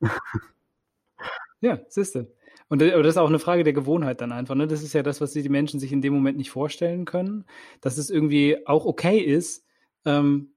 ja, 1.60 1.80
siehst 1.88 2.14
du. 2.14 2.32
Und 2.68 2.80
das 2.80 3.06
ist 3.06 3.16
auch 3.16 3.28
eine 3.28 3.40
Frage 3.40 3.64
der 3.64 3.72
Gewohnheit 3.72 4.20
dann 4.20 4.30
einfach. 4.30 4.54
Ne? 4.54 4.68
Das 4.68 4.84
ist 4.84 4.92
ja 4.92 5.02
das, 5.02 5.20
was 5.20 5.32
die 5.32 5.48
Menschen 5.48 5.80
sich 5.80 5.90
in 5.90 6.00
dem 6.00 6.14
Moment 6.14 6.38
nicht 6.38 6.52
vorstellen 6.52 7.04
können, 7.04 7.44
dass 7.80 7.98
es 7.98 8.10
irgendwie 8.10 8.64
auch 8.68 8.86
okay 8.86 9.18
ist, 9.18 9.66
ähm, 10.04 10.52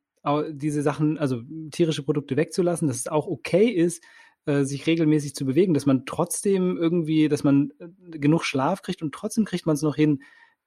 diese 0.51 0.83
Sachen, 0.83 1.17
also 1.17 1.41
tierische 1.71 2.03
Produkte 2.03 2.37
wegzulassen, 2.37 2.87
dass 2.87 2.97
es 2.97 3.07
auch 3.07 3.27
okay 3.27 3.65
ist, 3.65 4.03
äh, 4.45 4.63
sich 4.63 4.85
regelmäßig 4.87 5.35
zu 5.35 5.45
bewegen, 5.45 5.73
dass 5.73 5.85
man 5.85 6.05
trotzdem 6.05 6.77
irgendwie, 6.77 7.29
dass 7.29 7.43
man 7.43 7.71
äh, 7.79 8.17
genug 8.17 8.43
Schlaf 8.43 8.81
kriegt 8.81 9.01
und 9.01 9.13
trotzdem 9.13 9.45
kriegt 9.45 9.65
man 9.65 9.75
es 9.75 9.81
noch 9.81 9.95
hin, 9.95 10.23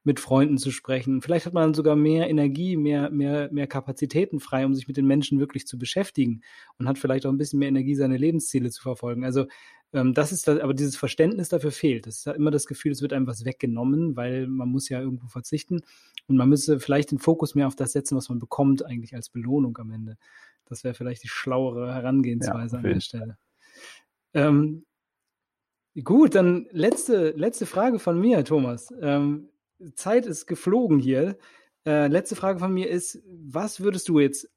mit 0.06 0.20
Freunden 0.20 0.56
zu 0.56 0.70
sprechen. 0.70 1.20
Vielleicht 1.20 1.46
hat 1.46 1.52
man 1.52 1.74
sogar 1.74 1.96
mehr 1.96 2.30
Energie, 2.30 2.76
mehr, 2.76 3.10
mehr, 3.10 3.50
mehr 3.52 3.66
Kapazitäten 3.66 4.38
frei, 4.38 4.64
um 4.64 4.72
sich 4.72 4.86
mit 4.86 4.96
den 4.96 5.06
Menschen 5.06 5.40
wirklich 5.40 5.66
zu 5.66 5.78
beschäftigen 5.78 6.42
und 6.78 6.88
hat 6.88 6.96
vielleicht 6.96 7.26
auch 7.26 7.30
ein 7.30 7.38
bisschen 7.38 7.58
mehr 7.58 7.68
Energie, 7.68 7.96
seine 7.96 8.16
Lebensziele 8.16 8.70
zu 8.70 8.80
verfolgen. 8.80 9.24
Also 9.24 9.46
ähm, 9.92 10.14
das 10.14 10.30
ist 10.30 10.46
das, 10.46 10.60
aber 10.60 10.74
dieses 10.74 10.96
Verständnis 10.96 11.48
dafür 11.48 11.72
fehlt. 11.72 12.06
Es 12.06 12.18
ist 12.18 12.26
immer 12.28 12.52
das 12.52 12.66
Gefühl, 12.66 12.92
es 12.92 13.02
wird 13.02 13.12
einem 13.12 13.26
was 13.26 13.44
weggenommen, 13.44 14.14
weil 14.14 14.46
man 14.46 14.68
muss 14.68 14.88
ja 14.88 15.00
irgendwo 15.00 15.26
verzichten 15.26 15.80
und 16.28 16.36
man 16.36 16.48
müsste 16.48 16.78
vielleicht 16.78 17.10
den 17.10 17.18
Fokus 17.18 17.56
mehr 17.56 17.66
auf 17.66 17.76
das 17.76 17.90
setzen, 17.90 18.16
was 18.16 18.28
man 18.28 18.38
bekommt 18.38 18.86
eigentlich 18.86 19.14
als 19.16 19.28
Belohnung 19.28 19.76
am 19.78 19.90
Ende. 19.90 20.18
Das 20.66 20.84
wäre 20.84 20.94
vielleicht 20.94 21.24
die 21.24 21.28
schlauere 21.28 21.92
Herangehensweise 21.92 22.76
ja, 22.76 22.82
an 22.82 22.88
der 22.88 23.00
Stelle. 23.00 23.38
Ähm, 24.37 24.87
Gut, 26.05 26.34
dann 26.34 26.66
letzte, 26.72 27.30
letzte 27.30 27.64
Frage 27.64 27.99
von 27.99 28.20
mir, 28.20 28.45
Thomas. 28.45 28.93
Ähm, 29.01 29.49
Zeit 29.95 30.26
ist 30.26 30.47
geflogen 30.47 30.99
hier. 30.99 31.39
Äh, 31.87 32.09
letzte 32.09 32.37
Frage 32.37 32.59
von 32.59 32.72
mir 32.72 32.91
ist, 32.91 33.22
was 33.26 33.80
würdest 33.80 34.09
du 34.11 34.20
jetzt, 34.20 34.51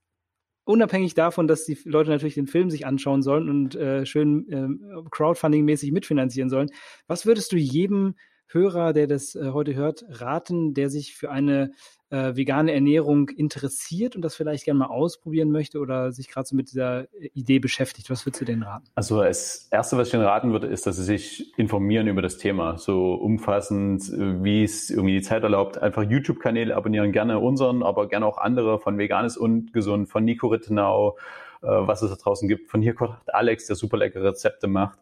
unabhängig 0.66 1.14
davon, 1.14 1.48
dass 1.48 1.64
die 1.64 1.78
Leute 1.86 2.10
natürlich 2.10 2.36
den 2.36 2.48
Film 2.48 2.70
sich 2.70 2.86
anschauen 2.86 3.24
sollen 3.24 3.50
und 3.50 3.76
äh, 3.76 4.06
schön 4.06 4.50
äh, 4.50 4.68
Crowdfunding-mäßig 5.12 5.94
mitfinanzieren 5.94 6.50
sollen, 6.50 6.72
was 7.08 7.26
würdest 7.26 7.54
du 7.54 7.58
jedem 7.58 8.16
Hörer, 8.48 8.92
der 8.92 9.08
das 9.08 9.36
äh, 9.36 9.52
heute 9.54 9.76
hört, 9.76 10.04
raten, 10.10 10.74
der 10.74 10.90
sich 10.90 11.16
für 11.16 11.32
eine 11.32 11.72
äh, 12.10 12.36
vegane 12.36 12.74
Ernährung 12.74 13.30
interessiert 13.30 14.16
und 14.16 14.24
das 14.24 14.36
vielleicht 14.36 14.66
gerne 14.66 14.80
mal 14.80 14.88
ausprobieren 14.88 15.52
möchte 15.52 15.80
oder 15.80 16.12
sich 16.12 16.30
gerade 16.30 16.48
so 16.48 16.56
mit 16.56 16.72
dieser 16.72 17.04
äh, 17.14 17.30
Idee 17.34 17.60
beschäftigt? 17.60 18.10
Was 18.10 18.26
würdest 18.26 18.42
du 18.42 18.46
denen 18.46 18.64
raten? 18.64 18.88
Also 18.96 19.22
das 19.22 19.68
Erste, 19.72 19.98
was 19.98 20.08
ich 20.08 20.14
Ihnen 20.14 20.24
raten 20.24 20.52
würde, 20.52 20.68
ist, 20.68 20.88
dass 20.88 20.98
Sie 20.98 21.04
sich 21.04 21.58
informieren 21.58 22.08
über 22.08 22.22
das 22.22 22.38
Thema. 22.38 22.78
So 22.78 23.14
umfassend, 23.14 24.10
äh, 24.10 24.44
wie 24.44 24.64
es 24.64 24.90
irgendwie 24.90 25.14
die 25.14 25.22
Zeit 25.22 25.44
erlaubt. 25.44 25.78
Einfach 25.78 26.04
YouTube-Kanäle 26.04 26.76
abonnieren, 26.76 27.12
gerne 27.12 27.40
unseren, 27.40 27.84
aber 27.84 28.08
gerne 28.08 28.26
auch 28.26 28.38
andere 28.38 28.80
von 28.80 28.98
Veganes 28.98 29.38
und 29.38 29.74
Gesund, 29.74 30.10
von 30.10 30.26
Nico 30.26 30.48
Rittenau, 30.48 31.18
äh, 31.62 31.68
was 31.68 32.02
es 32.02 32.10
da 32.10 32.16
draußen 32.16 32.48
gibt. 32.48 32.70
Von 32.70 32.82
hier 32.82 32.96
kocht 32.96 33.18
Alex, 33.28 33.68
der 33.68 33.76
super 33.76 33.98
leckere 33.98 34.24
Rezepte 34.24 34.68
macht 34.68 34.98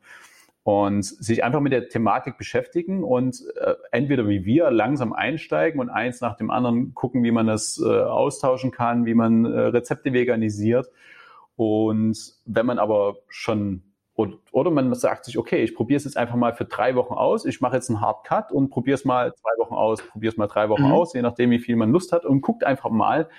und 0.67 1.05
sich 1.05 1.45
einfach 1.45 1.61
mit 1.61 1.71
der 1.71 1.87
Thematik 1.87 2.37
beschäftigen 2.37 3.01
und 3.01 3.41
äh, 3.55 3.75
entweder 3.91 4.27
wie 4.27 4.43
wir 4.43 4.69
langsam 4.69 5.13
einsteigen 5.13 5.79
und 5.79 5.89
eins 5.89 6.19
nach 6.19 6.35
dem 6.35 6.51
anderen 6.51 6.93
gucken, 6.93 7.23
wie 7.23 7.31
man 7.31 7.47
das 7.47 7.81
äh, 7.81 7.87
austauschen 7.87 8.71
kann, 8.71 9.05
wie 9.05 9.13
man 9.13 9.45
äh, 9.45 9.57
Rezepte 9.57 10.11
veganisiert. 10.11 10.89
Und 11.55 12.17
wenn 12.43 12.65
man 12.65 12.79
aber 12.79 13.19
schon 13.29 13.83
oder 14.51 14.71
man 14.71 14.93
sagt 14.95 15.25
sich, 15.25 15.37
okay, 15.37 15.63
ich 15.63 15.73
probiere 15.73 15.97
es 15.97 16.03
jetzt 16.03 16.17
einfach 16.17 16.35
mal 16.35 16.53
für 16.53 16.65
drei 16.65 16.95
Wochen 16.95 17.13
aus. 17.13 17.45
Ich 17.45 17.61
mache 17.61 17.75
jetzt 17.75 17.89
einen 17.89 18.01
Hard 18.01 18.25
Cut 18.25 18.51
und 18.51 18.69
probiere 18.69 18.95
es 18.95 19.05
mal 19.05 19.33
zwei 19.35 19.51
Wochen 19.59 19.75
aus, 19.75 20.01
probiere 20.01 20.31
es 20.31 20.37
mal 20.37 20.47
drei 20.47 20.67
Wochen 20.67 20.85
mhm. 20.85 20.91
aus, 20.91 21.13
je 21.13 21.21
nachdem, 21.21 21.51
wie 21.51 21.59
viel 21.59 21.77
man 21.77 21.91
Lust 21.91 22.11
hat 22.11 22.25
und 22.25 22.41
guckt 22.41 22.65
einfach 22.65 22.89
mal, 22.89 23.29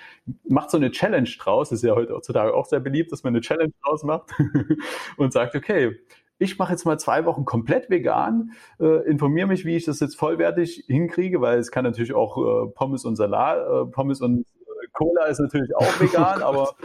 macht 0.47 0.71
so 0.71 0.77
eine 0.77 0.89
Challenge 0.89 1.29
draus. 1.37 1.69
Das 1.69 1.83
ist 1.83 1.87
ja 1.87 1.93
heutzutage 1.93 2.55
auch 2.55 2.65
sehr 2.65 2.79
beliebt, 2.79 3.11
dass 3.11 3.23
man 3.23 3.33
eine 3.33 3.41
Challenge 3.41 3.73
draus 3.83 4.03
macht 4.03 4.31
und 5.17 5.31
sagt, 5.31 5.53
okay, 5.53 5.95
ich 6.39 6.57
mache 6.57 6.71
jetzt 6.71 6.85
mal 6.85 6.97
zwei 6.97 7.25
Wochen 7.25 7.45
komplett 7.45 7.89
vegan, 7.89 8.53
äh, 8.79 9.05
informiere 9.07 9.47
mich, 9.47 9.65
wie 9.65 9.75
ich 9.75 9.85
das 9.85 9.99
jetzt 9.99 10.15
vollwertig 10.15 10.85
hinkriege, 10.87 11.41
weil 11.41 11.59
es 11.59 11.69
kann 11.69 11.83
natürlich 11.83 12.13
auch 12.13 12.37
äh, 12.37 12.71
Pommes 12.71 13.05
und 13.05 13.17
Salat, 13.17 13.59
äh, 13.59 13.91
Pommes 13.91 14.21
und 14.21 14.41
äh, 14.41 14.87
Cola 14.93 15.25
ist 15.25 15.39
natürlich 15.39 15.75
auch 15.75 15.81
oh 15.99 16.01
vegan, 16.01 16.41
oh 16.41 16.45
aber 16.45 16.75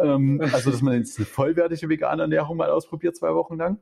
ähm, 0.00 0.40
also 0.52 0.70
dass 0.70 0.82
man 0.82 0.94
jetzt 0.94 1.18
eine 1.18 1.26
vollwertige 1.26 1.88
vegane 1.88 2.22
Ernährung 2.22 2.56
mal 2.56 2.70
ausprobiert 2.70 3.16
zwei 3.16 3.34
Wochen 3.34 3.56
lang. 3.56 3.78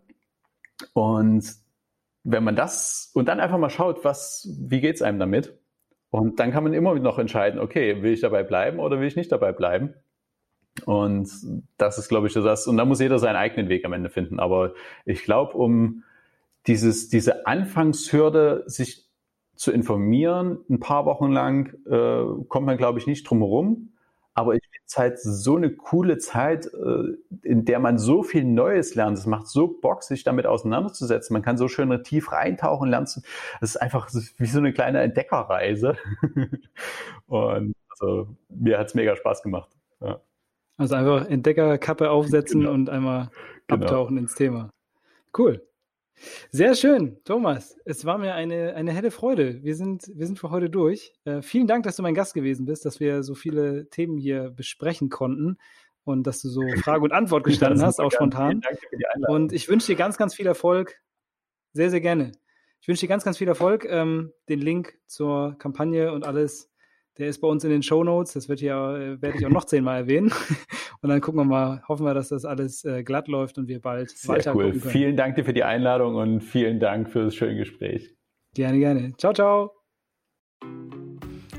Und 0.93 1.55
wenn 2.25 2.43
man 2.43 2.57
das 2.57 3.11
und 3.15 3.29
dann 3.29 3.41
einfach 3.41 3.59
mal 3.59 3.71
schaut, 3.71 4.05
was, 4.05 4.49
wie 4.61 4.81
geht's 4.81 5.03
einem 5.03 5.19
damit? 5.19 5.59
Und 6.11 6.39
dann 6.41 6.53
kann 6.53 6.65
man 6.65 6.73
immer 6.73 6.95
noch 6.95 7.19
entscheiden, 7.19 7.61
okay, 7.61 8.03
will 8.03 8.13
ich 8.13 8.21
dabei 8.21 8.43
bleiben 8.43 8.79
oder 8.79 9.01
will 9.01 9.07
ich 9.07 9.17
nicht 9.17 9.33
dabei 9.33 9.53
bleiben? 9.53 9.95
Und 10.85 11.31
das 11.79 11.99
ist, 11.99 12.09
glaube 12.09 12.27
ich, 12.27 12.35
das. 12.35 12.67
Und 12.67 12.77
da 12.77 12.85
muss 12.85 13.01
jeder 13.01 13.19
seinen 13.19 13.37
eigenen 13.37 13.69
Weg 13.69 13.85
am 13.85 13.93
Ende 13.93 14.11
finden. 14.11 14.41
Aber 14.41 14.75
ich 15.05 15.23
glaube, 15.23 15.53
um 15.57 16.03
dieses, 16.67 17.09
diese 17.09 17.47
Anfangshürde, 17.47 18.65
sich 18.67 19.05
zu 19.55 19.71
informieren, 19.71 20.59
ein 20.69 20.81
paar 20.81 21.07
Wochen 21.07 21.31
lang, 21.31 21.75
äh, 21.87 22.45
kommt 22.49 22.67
man, 22.67 22.77
glaube 22.77 22.99
ich, 22.99 23.07
nicht 23.07 23.29
drum 23.29 23.39
herum. 23.39 23.91
Aber 24.37 24.57
ich 24.57 24.63
finde 24.65 24.85
es 24.87 24.97
halt 24.97 25.19
so 25.21 25.57
eine 25.57 25.71
coole 25.71 26.19
Zeit, 26.19 26.67
äh, 26.67 27.17
in 27.43 27.65
der 27.65 27.79
man 27.79 27.99
so 27.99 28.25
viel 28.25 28.43
Neues 28.45 28.97
lernt. 28.97 29.17
Es 29.17 29.27
macht 29.27 29.47
so 29.47 29.69
Bock, 29.81 30.03
sich 30.03 30.25
damit 30.25 30.47
auseinanderzusetzen. 30.47 31.35
Man 31.35 31.43
kann 31.43 31.57
so 31.57 31.69
schön 31.69 32.03
tief 32.03 32.33
reintauchen, 32.33 32.91
lernen. 32.91 33.05
Das 33.05 33.23
ist 33.61 33.77
einfach 33.77 34.11
wie 34.39 34.47
so 34.47 34.59
eine 34.59 34.73
kleine 34.73 35.01
Entdeckerreise. 35.03 35.97
Und 37.27 37.75
also, 37.91 38.27
mir 38.49 38.79
hat 38.79 38.89
es 38.89 38.95
mega 38.95 39.15
Spaß 39.15 39.43
gemacht. 39.45 39.71
Ja. 40.01 40.21
Also 40.77 40.95
einfach 40.97 41.27
Entdeckerkappe 41.27 42.11
aufsetzen 42.11 42.61
genau. 42.61 42.73
und 42.73 42.91
einmal 42.91 43.31
genau. 43.67 43.85
abtauchen 43.85 44.17
ins 44.19 44.35
Thema. 44.35 44.71
Cool. 45.37 45.67
Sehr 46.51 46.75
schön, 46.75 47.19
Thomas. 47.25 47.77
Es 47.85 48.05
war 48.05 48.19
mir 48.19 48.35
eine, 48.35 48.75
eine 48.75 48.93
helle 48.93 49.11
Freude. 49.11 49.63
Wir 49.63 49.75
sind, 49.75 50.11
wir 50.15 50.27
sind 50.27 50.39
für 50.39 50.51
heute 50.51 50.71
durch. 50.71 51.13
Äh, 51.25 51.43
vielen 51.43 51.67
Dank, 51.67 51.85
dass 51.85 51.97
du 51.97 52.03
mein 52.03 52.15
Gast 52.15 52.35
gewesen 52.35 52.67
bist, 52.67 52.85
dass 52.85 53.01
wir 53.01 53.23
so 53.23 53.35
viele 53.35 53.89
Themen 53.91 54.17
hier 54.17 54.51
besprechen 54.51 55.11
konnten 55.11 55.59
und 56.05 56.27
dass 56.27 56.41
du 56.41 56.49
so 56.49 56.61
Frage 56.83 57.03
und 57.03 57.13
Antwort 57.13 57.45
gestanden 57.45 57.83
hast, 57.83 58.01
auch 58.01 58.13
spontan. 58.13 58.63
Und 59.29 59.53
ich 59.53 59.69
wünsche 59.69 59.89
dir 59.89 59.97
ganz, 59.97 60.17
ganz 60.17 60.35
viel 60.35 60.47
Erfolg. 60.47 61.01
Sehr, 61.73 61.91
sehr 61.91 62.01
gerne. 62.01 62.33
Ich 62.81 62.89
wünsche 62.89 63.01
dir 63.01 63.09
ganz, 63.09 63.25
ganz 63.25 63.39
viel 63.39 63.49
Erfolg. 63.49 63.85
Ähm, 63.89 64.33
den 64.49 64.61
Link 64.61 64.99
zur 65.07 65.57
Kampagne 65.59 66.13
und 66.13 66.25
alles 66.25 66.71
der 67.19 67.29
ist 67.29 67.41
bei 67.41 67.49
uns 67.49 67.65
in 67.65 67.71
den 67.71 67.83
Show 67.83 68.05
Notes. 68.05 68.33
Das 68.33 68.49
wird 68.49 68.61
ja, 68.61 68.97
äh, 68.97 69.23
werde 69.23 69.39
ich 69.39 69.47
auch 69.47 69.51
noch 69.51 69.65
zehnmal 69.65 70.01
erwähnen. 70.01 70.33
Und 71.03 71.11
dann 71.11 71.21
gucken 71.21 71.41
wir 71.41 71.45
mal, 71.45 71.83
hoffen 71.87 72.07
wir, 72.07 72.15
dass 72.15 72.29
das 72.29 72.45
alles 72.45 72.85
äh, 72.85 73.03
glatt 73.03 73.29
läuft 73.29 73.59
und 73.59 73.69
wir 73.69 73.79
bald 73.79 74.09
Sehr 74.09 74.37
weiter 74.37 74.57
cool. 74.57 74.73
Vielen 74.73 75.19
Dank 75.19 75.35
dir 75.35 75.45
für 75.45 75.53
die 75.53 75.63
Einladung 75.63 76.15
und 76.15 76.41
vielen 76.41 76.81
Dank 76.81 77.11
für 77.11 77.25
das 77.25 77.35
schöne 77.35 77.57
Gespräch. 77.57 78.17
Gerne, 78.55 78.79
gerne. 78.79 79.13
Ciao, 79.19 79.35
ciao. 79.35 79.73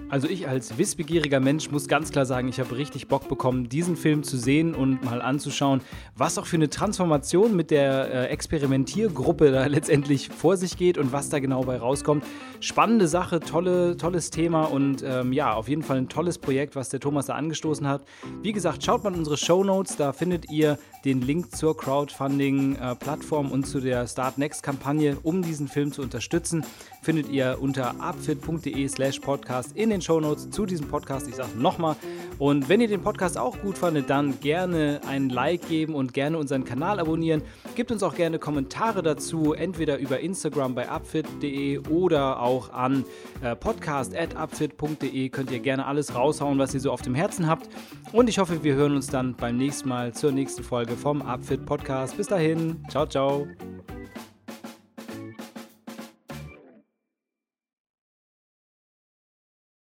Also 0.07 0.27
ich 0.27 0.47
als 0.47 0.77
wissbegieriger 0.77 1.39
Mensch 1.39 1.71
muss 1.71 1.87
ganz 1.87 2.11
klar 2.11 2.27
sagen, 2.27 2.47
ich 2.47 2.59
habe 2.59 2.77
richtig 2.77 3.07
Bock 3.07 3.27
bekommen, 3.27 3.69
diesen 3.69 3.97
Film 3.97 4.21
zu 4.21 4.37
sehen 4.37 4.75
und 4.75 5.03
mal 5.03 5.19
anzuschauen, 5.19 5.81
was 6.15 6.37
auch 6.37 6.45
für 6.45 6.57
eine 6.57 6.69
Transformation 6.69 7.55
mit 7.55 7.71
der 7.71 8.13
äh, 8.13 8.25
Experimentiergruppe 8.27 9.51
da 9.51 9.65
letztendlich 9.65 10.29
vor 10.29 10.57
sich 10.57 10.77
geht 10.77 10.99
und 10.99 11.11
was 11.11 11.29
da 11.29 11.39
genau 11.39 11.63
bei 11.63 11.77
rauskommt. 11.77 12.23
Spannende 12.59 13.07
Sache, 13.07 13.39
tolle, 13.39 13.97
tolles 13.97 14.29
Thema 14.29 14.65
und 14.65 15.03
ähm, 15.03 15.33
ja, 15.33 15.53
auf 15.53 15.67
jeden 15.67 15.81
Fall 15.81 15.97
ein 15.97 16.07
tolles 16.07 16.37
Projekt, 16.37 16.75
was 16.75 16.89
der 16.89 16.99
Thomas 16.99 17.25
da 17.25 17.33
angestoßen 17.33 17.87
hat. 17.87 18.03
Wie 18.43 18.53
gesagt, 18.53 18.83
schaut 18.83 19.03
mal 19.03 19.11
in 19.11 19.19
unsere 19.19 19.37
Show 19.37 19.63
Notes, 19.63 19.97
da 19.97 20.13
findet 20.13 20.51
ihr 20.51 20.77
den 21.05 21.21
Link 21.21 21.55
zur 21.55 21.77
Crowdfunding-Plattform 21.77 23.51
und 23.51 23.65
zu 23.67 23.79
der 23.79 24.07
Start 24.07 24.39
Next-Kampagne, 24.39 25.17
um 25.21 25.43
diesen 25.43 25.67
Film 25.67 25.91
zu 25.91 26.01
unterstützen. 26.01 26.65
Findet 27.03 27.29
ihr 27.29 27.59
unter 27.61 27.95
upfit.de 27.99 28.87
slash 28.87 29.19
podcast 29.19 29.77
in 29.77 29.91
den 29.91 30.01
Shownotes 30.01 30.49
zu 30.49 30.65
diesem 30.65 30.87
Podcast. 30.87 31.27
Ich 31.27 31.35
sage 31.35 31.57
nochmal. 31.57 31.95
Und 32.39 32.67
wenn 32.67 32.81
ihr 32.81 32.87
den 32.87 33.01
Podcast 33.01 33.37
auch 33.37 33.59
gut 33.61 33.77
fandet, 33.77 34.09
dann 34.09 34.39
gerne 34.39 35.01
ein 35.07 35.29
Like 35.29 35.69
geben 35.69 35.93
und 35.93 36.13
gerne 36.13 36.39
unseren 36.39 36.65
Kanal 36.65 36.99
abonnieren. 36.99 37.43
Gebt 37.75 37.91
uns 37.91 38.01
auch 38.01 38.15
gerne 38.15 38.39
Kommentare 38.39 39.03
dazu, 39.03 39.53
entweder 39.53 39.99
über 39.99 40.19
Instagram 40.19 40.73
bei 40.73 40.89
upfit.de 40.89 41.87
oder 41.89 42.41
auch 42.41 42.73
an 42.73 43.05
äh, 43.43 43.55
podcast.upfit.de. 43.55 45.29
Könnt 45.29 45.51
ihr 45.51 45.59
gerne 45.59 45.85
alles 45.85 46.15
raushauen, 46.15 46.57
was 46.57 46.73
ihr 46.73 46.79
so 46.79 46.91
auf 46.91 47.03
dem 47.03 47.13
Herzen 47.13 47.45
habt. 47.45 47.69
Und 48.11 48.29
ich 48.29 48.39
hoffe, 48.39 48.63
wir 48.63 48.73
hören 48.73 48.95
uns 48.95 49.07
dann 49.07 49.35
beim 49.35 49.57
nächsten 49.57 49.87
Mal 49.89 50.13
zur 50.13 50.31
nächsten 50.31 50.63
Folge 50.95 50.97
vom 50.97 51.21
Upfit 51.21 51.65
Podcast. 51.65 52.17
Bis 52.17 52.27
dahin, 52.27 52.83
ciao, 52.89 53.05
ciao. 53.05 53.47